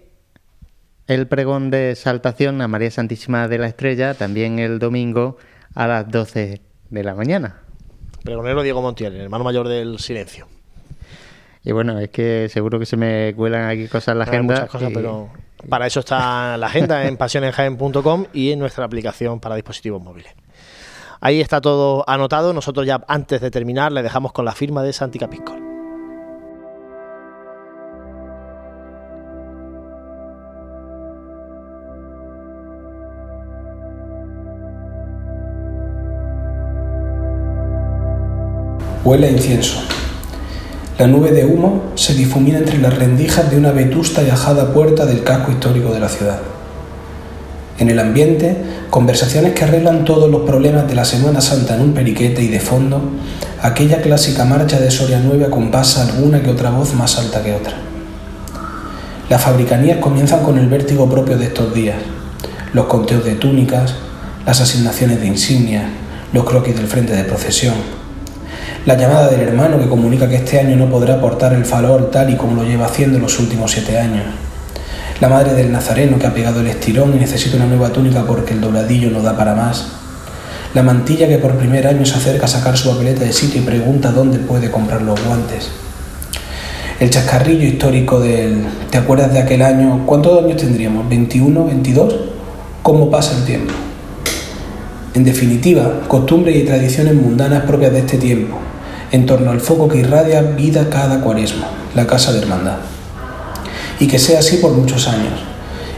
el 1.07 1.27
pregón 1.27 1.71
de 1.71 1.95
saltación 1.95 2.63
a 2.63 2.69
María 2.69 2.91
Santísima 2.91 3.47
de 3.49 3.59
la 3.59 3.67
Estrella 3.67 4.15
también 4.15 4.59
el 4.59 4.79
domingo 4.79 5.37
a 5.77 5.87
las 5.87 6.11
12 6.11 6.61
de 6.91 7.05
la 7.05 7.15
mañana. 7.15 7.61
Pregonero 8.25 8.63
Diego 8.63 8.83
Montiel, 8.83 9.15
el 9.15 9.21
hermano 9.21 9.45
mayor 9.45 9.69
del 9.69 10.01
silencio. 10.01 10.49
Y 11.63 11.73
bueno, 11.73 11.99
es 11.99 12.11
que 12.11 12.49
seguro 12.49 12.79
que 12.79 12.87
se 12.87 12.97
me 12.97 13.35
cuelan 13.37 13.69
aquí 13.69 13.87
cosas 13.87 14.13
en 14.13 14.19
la 14.19 14.25
agenda. 14.25 14.55
Muchas 14.55 14.71
cosas, 14.71 14.91
pero 14.93 15.29
para 15.69 15.87
eso 15.87 16.01
está 16.01 16.57
la 16.57 16.67
agenda 16.67 17.07
en 17.07 17.17
pasionenjaen.com 17.17 18.27
y 18.33 18.53
en 18.53 18.59
nuestra 18.59 18.85
aplicación 18.85 19.39
para 19.39 19.55
dispositivos 19.55 20.03
móviles. 20.03 20.33
Ahí 21.21 21.41
está 21.41 21.61
todo 21.61 22.05
anotado. 22.09 22.53
Nosotros 22.53 22.87
ya 22.87 23.05
antes 23.07 23.41
de 23.41 23.51
terminar 23.51 23.93
le 23.93 24.03
dejamos 24.03 24.33
con 24.33 24.45
la 24.45 24.53
firma 24.53 24.83
de 24.83 24.93
Santi 24.93 25.19
Capiscol. 25.19 25.56
Huele 39.07 39.29
a 39.29 39.31
incienso. 39.31 39.77
La 40.99 41.07
nube 41.07 41.31
de 41.31 41.45
humo 41.45 41.93
se 41.95 42.15
difumina 42.15 42.59
entre 42.59 42.79
las 42.79 42.99
rendijas 42.99 43.49
de 43.49 43.57
una 43.57 43.71
vetusta 43.71 44.21
y 44.25 44.31
ajada 44.31 44.73
puerta 44.73 45.07
del 45.07 45.23
casco 45.23 45.53
histórico 45.53 45.95
de 45.95 46.01
la 46.01 46.09
ciudad. 46.09 46.41
En 47.79 47.89
el 47.89 48.01
ambiente, 48.01 48.57
conversaciones 48.91 49.53
que 49.53 49.63
arreglan 49.63 50.05
todos 50.05 50.29
los 50.29 50.41
problemas 50.41 50.89
de 50.89 50.97
la 50.97 51.05
Semana 51.05 51.41
Santa 51.41 51.77
en 51.77 51.83
un 51.83 51.95
periquete 51.95 52.43
y 52.43 52.49
de 52.49 52.59
fondo, 52.59 53.01
aquella 53.63 54.03
clásica 54.03 54.45
marcha 54.45 54.81
de 54.81 54.91
Soria 54.91 55.21
Nueva 55.21 55.51
compasa 55.51 56.03
alguna 56.03 56.43
que 56.43 56.51
otra 56.51 56.71
voz 56.71 56.93
más 56.95 57.17
alta 57.17 57.45
que 57.45 57.55
otra. 57.55 57.75
Las 59.31 59.41
fabricanías 59.41 59.99
comienzan 59.99 60.43
con 60.43 60.59
el 60.59 60.67
vértigo 60.67 61.09
propio 61.09 61.39
de 61.39 61.45
estos 61.45 61.73
días, 61.73 61.99
los 62.73 62.87
conteos 62.87 63.25
de 63.25 63.37
túnicas, 63.37 63.95
las 64.45 64.61
asignaciones 64.61 65.21
de 65.21 65.29
insignias, 65.29 65.85
los 66.33 66.43
croquis 66.43 66.75
del 66.75 66.89
frente 66.89 67.15
de 67.15 67.23
procesión, 67.23 68.06
la 68.87 68.95
llamada 68.95 69.29
del 69.29 69.41
hermano 69.41 69.81
que 69.81 69.89
comunica 69.89 70.29
que 70.29 70.37
este 70.37 70.61
año 70.61 70.77
no 70.77 70.89
podrá 70.89 71.15
aportar 71.15 71.53
el 71.53 71.65
falor 71.65 72.09
tal 72.13 72.31
y 72.31 72.37
como 72.37 72.55
lo 72.55 72.63
lleva 72.63 72.87
haciendo 72.87 73.19
los 73.19 73.41
últimos 73.41 73.73
siete 73.73 73.99
años, 73.99 74.25
la 75.21 75.29
madre 75.29 75.55
del 75.55 75.73
nazareno 75.73 76.21
que 76.21 76.27
ha 76.29 76.33
pegado 76.33 76.61
el 76.61 76.69
estirón 76.69 77.13
y 77.17 77.19
necesita 77.19 77.57
una 77.57 77.67
nueva 77.67 77.91
túnica 77.91 78.25
porque 78.25 78.55
el 78.55 78.61
dobladillo 78.61 79.11
no 79.11 79.23
da 79.23 79.37
para 79.37 79.57
más, 79.57 79.89
la 80.73 80.85
mantilla 80.85 81.27
que 81.27 81.39
por 81.39 81.57
primer 81.57 81.89
año 81.89 82.07
se 82.07 82.15
acerca 82.15 82.45
a 82.45 82.49
sacar 82.49 82.77
su 82.77 82.89
papeleta 82.89 83.25
de 83.25 83.33
sitio 83.33 83.61
y 83.61 83.65
pregunta 83.65 84.13
dónde 84.13 84.39
puede 84.39 84.71
comprar 84.71 85.03
los 85.03 85.21
guantes, 85.25 85.69
el 87.01 87.11
chascarrillo 87.11 87.67
histórico 87.67 88.21
del 88.21 88.67
¿te 88.91 88.99
acuerdas 88.99 89.33
de 89.33 89.41
aquel 89.41 89.63
año? 89.63 90.07
¿Cuántos 90.07 90.45
años 90.45 90.59
tendríamos? 90.59 91.07
¿21? 91.11 91.83
¿22? 91.83 92.17
¿Cómo 92.83 93.11
pasa 93.11 93.37
el 93.37 93.45
tiempo? 93.45 93.75
En 95.13 95.25
definitiva, 95.25 96.03
costumbres 96.07 96.55
y 96.55 96.63
tradiciones 96.63 97.15
mundanas 97.15 97.65
propias 97.65 97.91
de 97.93 97.99
este 98.01 98.19
tiempo, 98.19 98.59
en 99.13 99.27
torno 99.27 99.51
al 99.51 99.61
foco 99.61 99.89
que 99.89 99.99
irradia 99.99 100.43
vida 100.43 100.89
cada 100.91 101.21
cuaresma, 101.21 101.69
la 101.95 102.07
casa 102.07 102.33
de 102.33 102.41
hermandad. 102.41 102.79
Y 104.01 104.07
que 104.07 104.19
sea 104.19 104.41
así 104.41 104.57
por 104.57 104.73
muchos 104.73 105.09
años, 105.09 105.41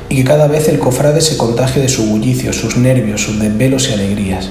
y 0.08 0.16
que 0.16 0.24
cada 0.24 0.46
vez 0.46 0.68
el 0.68 0.78
cofrade 0.78 1.20
se 1.20 1.36
contagie 1.36 1.82
de 1.82 1.88
su 1.88 2.06
bullicio, 2.06 2.52
sus 2.52 2.76
nervios, 2.76 3.22
sus 3.22 3.38
desvelos 3.38 3.88
y 3.88 3.94
alegrías, 3.94 4.50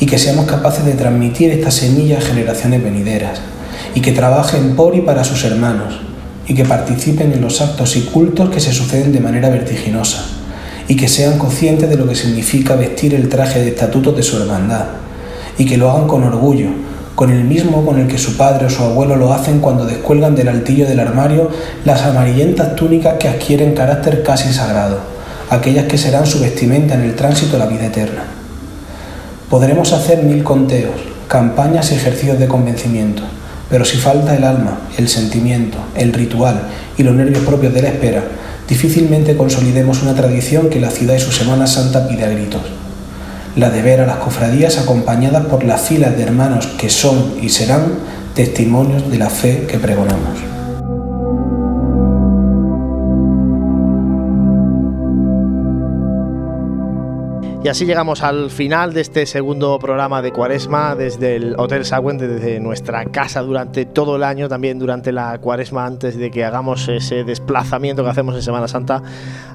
y 0.00 0.06
que 0.06 0.18
seamos 0.18 0.46
capaces 0.46 0.84
de 0.84 0.92
transmitir 0.92 1.50
esta 1.50 1.70
semilla 1.70 2.18
a 2.18 2.20
generaciones 2.20 2.82
venideras, 2.82 3.40
y 3.94 4.00
que 4.00 4.12
trabajen 4.12 4.76
por 4.76 4.94
y 4.94 5.00
para 5.00 5.24
sus 5.24 5.44
hermanos, 5.44 6.00
y 6.46 6.54
que 6.54 6.64
participen 6.64 7.32
en 7.32 7.40
los 7.40 7.60
actos 7.60 7.96
y 7.96 8.02
cultos 8.02 8.50
que 8.50 8.60
se 8.60 8.72
suceden 8.72 9.12
de 9.12 9.20
manera 9.20 9.48
vertiginosa, 9.48 10.24
y 10.88 10.96
que 10.96 11.08
sean 11.08 11.38
conscientes 11.38 11.88
de 11.88 11.96
lo 11.96 12.06
que 12.06 12.14
significa 12.14 12.76
vestir 12.76 13.14
el 13.14 13.28
traje 13.28 13.60
de 13.60 13.68
estatutos 13.68 14.16
de 14.16 14.22
su 14.22 14.36
hermandad, 14.36 14.86
y 15.58 15.64
que 15.64 15.78
lo 15.78 15.90
hagan 15.90 16.06
con 16.06 16.22
orgullo, 16.22 16.68
con 17.16 17.30
el 17.30 17.44
mismo 17.44 17.84
con 17.84 17.98
el 17.98 18.08
que 18.08 18.18
su 18.18 18.36
padre 18.36 18.66
o 18.66 18.70
su 18.70 18.82
abuelo 18.82 19.16
lo 19.16 19.32
hacen 19.32 19.60
cuando 19.60 19.86
descuelgan 19.86 20.36
del 20.36 20.48
altillo 20.48 20.86
del 20.86 21.00
armario 21.00 21.50
las 21.86 22.02
amarillentas 22.02 22.76
túnicas 22.76 23.14
que 23.14 23.26
adquieren 23.26 23.74
carácter 23.74 24.22
casi 24.22 24.52
sagrado, 24.52 24.98
aquellas 25.48 25.86
que 25.86 25.96
serán 25.96 26.26
su 26.26 26.40
vestimenta 26.40 26.94
en 26.94 27.00
el 27.00 27.14
tránsito 27.14 27.56
a 27.56 27.60
la 27.60 27.66
vida 27.66 27.86
eterna. 27.86 28.24
Podremos 29.48 29.94
hacer 29.94 30.24
mil 30.24 30.44
conteos, 30.44 30.94
campañas 31.26 31.90
y 31.90 31.94
ejercicios 31.94 32.38
de 32.38 32.48
convencimiento, 32.48 33.22
pero 33.70 33.86
si 33.86 33.96
falta 33.96 34.36
el 34.36 34.44
alma, 34.44 34.80
el 34.98 35.08
sentimiento, 35.08 35.78
el 35.96 36.12
ritual 36.12 36.68
y 36.98 37.02
los 37.02 37.14
nervios 37.14 37.44
propios 37.44 37.72
de 37.72 37.80
la 37.80 37.88
espera, 37.88 38.24
difícilmente 38.68 39.38
consolidemos 39.38 40.02
una 40.02 40.14
tradición 40.14 40.68
que 40.68 40.80
la 40.80 40.90
ciudad 40.90 41.14
y 41.14 41.20
su 41.20 41.32
Semana 41.32 41.66
Santa 41.66 42.06
pide 42.06 42.24
a 42.24 42.28
gritos. 42.28 42.85
La 43.56 43.70
de 43.70 43.82
ver 43.82 44.02
a 44.02 44.06
las 44.06 44.16
cofradías 44.16 44.76
acompañadas 44.78 45.46
por 45.46 45.64
las 45.64 45.80
filas 45.80 46.16
de 46.16 46.22
hermanos 46.22 46.66
que 46.78 46.90
son 46.90 47.36
y 47.40 47.48
serán 47.48 47.94
testimonios 48.34 49.10
de 49.10 49.18
la 49.18 49.30
fe 49.30 49.66
que 49.66 49.78
pregonamos. 49.78 50.55
Y 57.66 57.68
así 57.68 57.84
llegamos 57.84 58.22
al 58.22 58.52
final 58.52 58.94
de 58.94 59.00
este 59.00 59.26
segundo 59.26 59.76
programa 59.80 60.22
de 60.22 60.30
Cuaresma 60.30 60.94
desde 60.94 61.34
el 61.34 61.56
Hotel 61.58 61.84
Sagüen, 61.84 62.16
desde 62.16 62.60
nuestra 62.60 63.04
casa 63.06 63.42
durante 63.42 63.84
todo 63.84 64.14
el 64.14 64.22
año, 64.22 64.48
también 64.48 64.78
durante 64.78 65.10
la 65.10 65.36
Cuaresma, 65.40 65.84
antes 65.84 66.16
de 66.16 66.30
que 66.30 66.44
hagamos 66.44 66.86
ese 66.86 67.24
desplazamiento 67.24 68.04
que 68.04 68.10
hacemos 68.10 68.36
en 68.36 68.42
Semana 68.42 68.68
Santa 68.68 69.02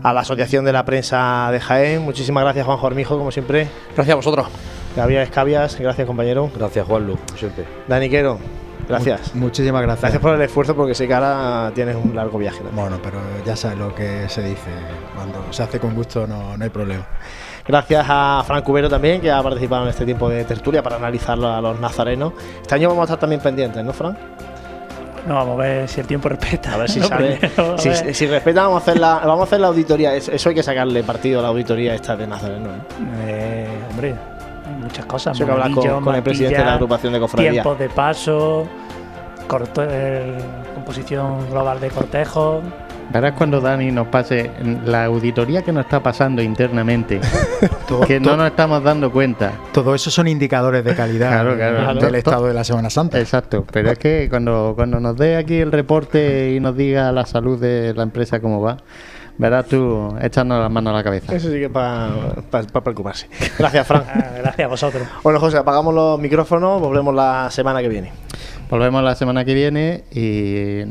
a 0.03 0.11
la 0.11 0.19
Asociación 0.19 0.65
de 0.65 0.73
la 0.73 0.83
Prensa 0.83 1.47
de 1.53 1.61
Jaén. 1.61 2.01
Muchísimas 2.01 2.43
gracias, 2.43 2.65
Juan 2.65 2.79
Jormijo, 2.79 3.17
como 3.17 3.31
siempre. 3.31 3.69
Gracias 3.95 4.11
a 4.11 4.15
vosotros. 4.17 4.47
Gabriel 4.93 5.23
Escabias, 5.23 5.79
gracias, 5.79 6.05
compañero. 6.05 6.51
Gracias, 6.53 6.85
Juanlu, 6.85 7.17
siempre. 7.37 7.63
Daniquero. 7.87 8.39
Gracias. 8.89 9.33
muchísimas 9.35 9.83
gracias. 9.83 10.01
Gracias 10.01 10.21
por 10.21 10.35
el 10.35 10.41
esfuerzo 10.41 10.75
porque 10.75 10.93
sé 10.93 11.07
que 11.07 11.13
ahora 11.13 11.71
tienes 11.73 11.95
un 11.95 12.13
largo 12.13 12.37
viaje. 12.37 12.59
Bueno, 12.73 12.99
pero 13.01 13.19
ya 13.45 13.55
sabes 13.55 13.77
lo 13.77 13.95
que 13.95 14.27
se 14.27 14.43
dice. 14.43 14.69
Cuando 15.15 15.53
se 15.53 15.63
hace 15.63 15.79
con 15.79 15.95
gusto 15.95 16.27
no, 16.27 16.57
no 16.57 16.63
hay 16.65 16.69
problema. 16.69 17.07
Gracias 17.71 18.05
a 18.09 18.43
Fran 18.45 18.63
Cubero 18.63 18.89
también, 18.89 19.21
que 19.21 19.31
ha 19.31 19.41
participado 19.41 19.83
en 19.83 19.89
este 19.91 20.03
tiempo 20.03 20.27
de 20.27 20.43
tertulia 20.43 20.83
para 20.83 20.97
analizarlo 20.97 21.47
a 21.47 21.61
los 21.61 21.79
nazarenos. 21.79 22.33
Este 22.61 22.75
año 22.75 22.89
vamos 22.89 23.03
a 23.03 23.05
estar 23.05 23.19
también 23.19 23.39
pendientes, 23.39 23.81
¿no, 23.81 23.93
Fran? 23.93 24.17
No, 25.25 25.35
vamos 25.35 25.57
a 25.57 25.63
ver 25.63 25.87
si 25.87 26.01
el 26.01 26.07
tiempo 26.07 26.27
respeta. 26.27 26.73
A 26.73 26.77
ver 26.79 26.89
si 26.89 26.99
sale. 26.99 27.39
si, 27.77 28.13
si, 28.13 28.27
respeta, 28.27 28.63
vamos 28.63 28.81
a, 28.81 28.83
hacer 28.83 28.99
la, 28.99 29.19
vamos 29.19 29.39
a 29.39 29.43
hacer 29.43 29.61
la 29.61 29.67
auditoría. 29.67 30.13
Eso, 30.13 30.49
hay 30.49 30.55
que 30.55 30.63
sacarle 30.63 31.01
partido 31.03 31.39
a 31.39 31.43
la 31.43 31.47
auditoría 31.47 31.95
esta 31.95 32.17
de 32.17 32.27
Nazareno. 32.27 32.71
¿eh? 32.71 32.81
Eh, 33.27 33.67
hombre, 33.91 34.15
muchas 34.81 35.05
cosas. 35.05 35.39
Hay 35.39 35.45
que 35.45 35.51
hablar 35.53 35.71
con, 35.71 36.03
con, 36.03 36.15
el 36.15 36.23
presidente 36.23 36.59
de 36.59 36.65
la 36.65 36.73
agrupación 36.73 37.13
de 37.13 37.19
cofradía. 37.21 37.51
Tiempos 37.51 37.79
de 37.79 37.87
paso, 37.87 38.67
corte, 39.47 40.33
composición 40.75 41.49
global 41.49 41.79
de 41.79 41.89
cortejo. 41.89 42.61
Verás 43.11 43.33
cuando 43.33 43.59
Dani 43.59 43.91
nos 43.91 44.07
pase 44.07 44.51
la 44.85 45.05
auditoría 45.05 45.61
que 45.63 45.73
nos 45.73 45.83
está 45.83 46.01
pasando 46.01 46.41
internamente, 46.41 47.19
que 48.07 48.19
no 48.19 48.37
nos 48.37 48.47
estamos 48.47 48.81
dando 48.83 49.11
cuenta. 49.11 49.51
Todo 49.73 49.93
eso 49.93 50.09
son 50.09 50.27
indicadores 50.27 50.83
de 50.85 50.95
calidad 50.95 51.43
del 51.95 52.15
estado 52.15 52.47
de 52.47 52.53
la 52.53 52.63
Semana 52.63 52.89
Santa. 52.89 53.19
Exacto, 53.19 53.65
pero 53.69 53.91
es 53.91 53.99
que 53.99 54.27
cuando, 54.29 54.73
cuando 54.75 54.99
nos 54.99 55.17
dé 55.17 55.35
aquí 55.35 55.55
el 55.55 55.71
reporte 55.71 56.53
y 56.55 56.59
nos 56.61 56.77
diga 56.77 57.11
la 57.11 57.25
salud 57.25 57.59
de 57.59 57.93
la 57.93 58.03
empresa 58.03 58.39
cómo 58.39 58.61
va, 58.61 58.77
verás 59.37 59.65
tú 59.65 60.15
echando 60.21 60.57
las 60.57 60.71
manos 60.71 60.93
a 60.93 60.97
la 60.97 61.03
cabeza. 61.03 61.35
Eso 61.35 61.51
sí 61.51 61.59
que 61.59 61.69
para 61.69 62.11
preocuparse. 62.83 63.27
Gracias, 63.57 63.87
Fran. 63.87 64.03
Ah, 64.11 64.31
gracias 64.37 64.65
a 64.65 64.67
vosotros. 64.67 65.03
Bueno, 65.23 65.39
José, 65.39 65.57
apagamos 65.57 65.93
los 65.93 66.19
micrófonos, 66.19 66.79
volvemos 66.79 67.13
la 67.13 67.49
semana 67.51 67.81
que 67.81 67.89
viene. 67.89 68.11
Volvemos 68.69 69.03
la 69.03 69.15
semana 69.15 69.43
que 69.43 69.53
viene 69.53 70.03
y 70.11 70.83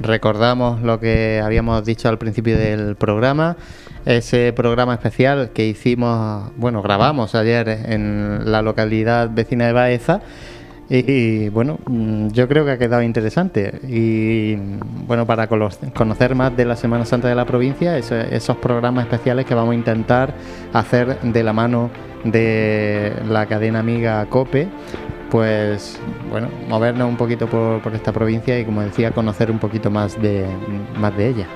recordamos 0.00 0.82
lo 0.82 1.00
que 1.00 1.40
habíamos 1.44 1.84
dicho 1.84 2.08
al 2.08 2.18
principio 2.18 2.56
del 2.56 2.96
programa, 2.96 3.56
ese 4.04 4.52
programa 4.52 4.94
especial 4.94 5.50
que 5.52 5.66
hicimos, 5.66 6.50
bueno, 6.56 6.82
grabamos 6.82 7.34
ayer 7.34 7.68
en 7.68 8.50
la 8.50 8.62
localidad 8.62 9.30
vecina 9.30 9.66
de 9.66 9.72
Baeza. 9.72 10.20
Y, 10.90 11.50
bueno, 11.50 11.78
mm, 11.86 12.28
yo 12.28 12.48
creo 12.48 12.64
que 12.64 12.70
ha 12.70 12.78
quedado 12.78 13.02
interesante. 13.02 13.78
Y 13.86 14.56
bueno, 15.06 15.26
para 15.26 15.46
conocer 15.46 16.34
más 16.34 16.56
de 16.56 16.64
la 16.64 16.76
Semana 16.76 17.04
Santa 17.04 17.28
de 17.28 17.34
la 17.34 17.44
provincia, 17.44 17.98
esos 17.98 18.56
programas 18.56 19.04
especiales 19.04 19.44
que 19.44 19.54
vamos 19.54 19.72
a 19.72 19.74
intentar 19.74 20.32
hacer 20.72 21.20
de 21.20 21.42
la 21.42 21.52
mano 21.52 21.90
de 22.24 23.12
la 23.28 23.44
cadena 23.46 23.80
amiga 23.80 24.24
COPE 24.30 24.68
pues 25.30 25.98
bueno, 26.30 26.48
movernos 26.68 27.08
un 27.08 27.16
poquito 27.16 27.46
por, 27.46 27.94
esta 27.94 28.12
provincia 28.12 28.58
y 28.58 28.64
como 28.64 28.82
decía, 28.82 29.10
conocer 29.10 29.50
un 29.50 29.58
poquito 29.58 29.90
más 29.90 30.20
de, 30.20 30.46
más 30.96 31.16
de 31.16 31.28
ella. 31.28 31.46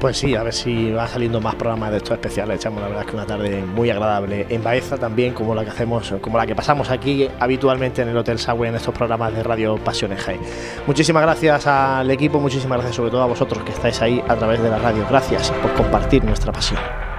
Pues 0.00 0.16
sí, 0.16 0.34
a 0.34 0.42
ver 0.42 0.54
si 0.54 0.92
va 0.92 1.06
saliendo 1.06 1.42
más 1.42 1.54
programas 1.56 1.90
de 1.90 1.98
estos 1.98 2.12
especiales. 2.12 2.56
Echamos 2.56 2.80
la 2.80 2.88
verdad 2.88 3.04
que 3.04 3.14
una 3.14 3.26
tarde 3.26 3.62
muy 3.62 3.90
agradable 3.90 4.46
en 4.48 4.64
Baeza 4.64 4.96
también, 4.96 5.34
como 5.34 5.54
la 5.54 5.62
que 5.62 5.70
hacemos, 5.70 6.14
como 6.22 6.38
la 6.38 6.46
que 6.46 6.54
pasamos 6.54 6.88
aquí 6.90 7.28
habitualmente 7.38 8.00
en 8.00 8.08
el 8.08 8.16
Hotel 8.16 8.38
Sagüe 8.38 8.68
en 8.68 8.76
estos 8.76 8.94
programas 8.94 9.34
de 9.34 9.42
Radio 9.42 9.76
Pasiones 9.76 10.22
High. 10.22 10.40
Muchísimas 10.86 11.22
gracias 11.22 11.66
al 11.66 12.10
equipo, 12.10 12.40
muchísimas 12.40 12.78
gracias 12.78 12.96
sobre 12.96 13.10
todo 13.10 13.22
a 13.22 13.26
vosotros 13.26 13.62
que 13.62 13.72
estáis 13.72 14.00
ahí 14.00 14.24
a 14.26 14.36
través 14.36 14.62
de 14.62 14.70
la 14.70 14.78
radio. 14.78 15.04
Gracias 15.10 15.50
por 15.50 15.74
compartir 15.74 16.24
nuestra 16.24 16.50
pasión. 16.50 17.09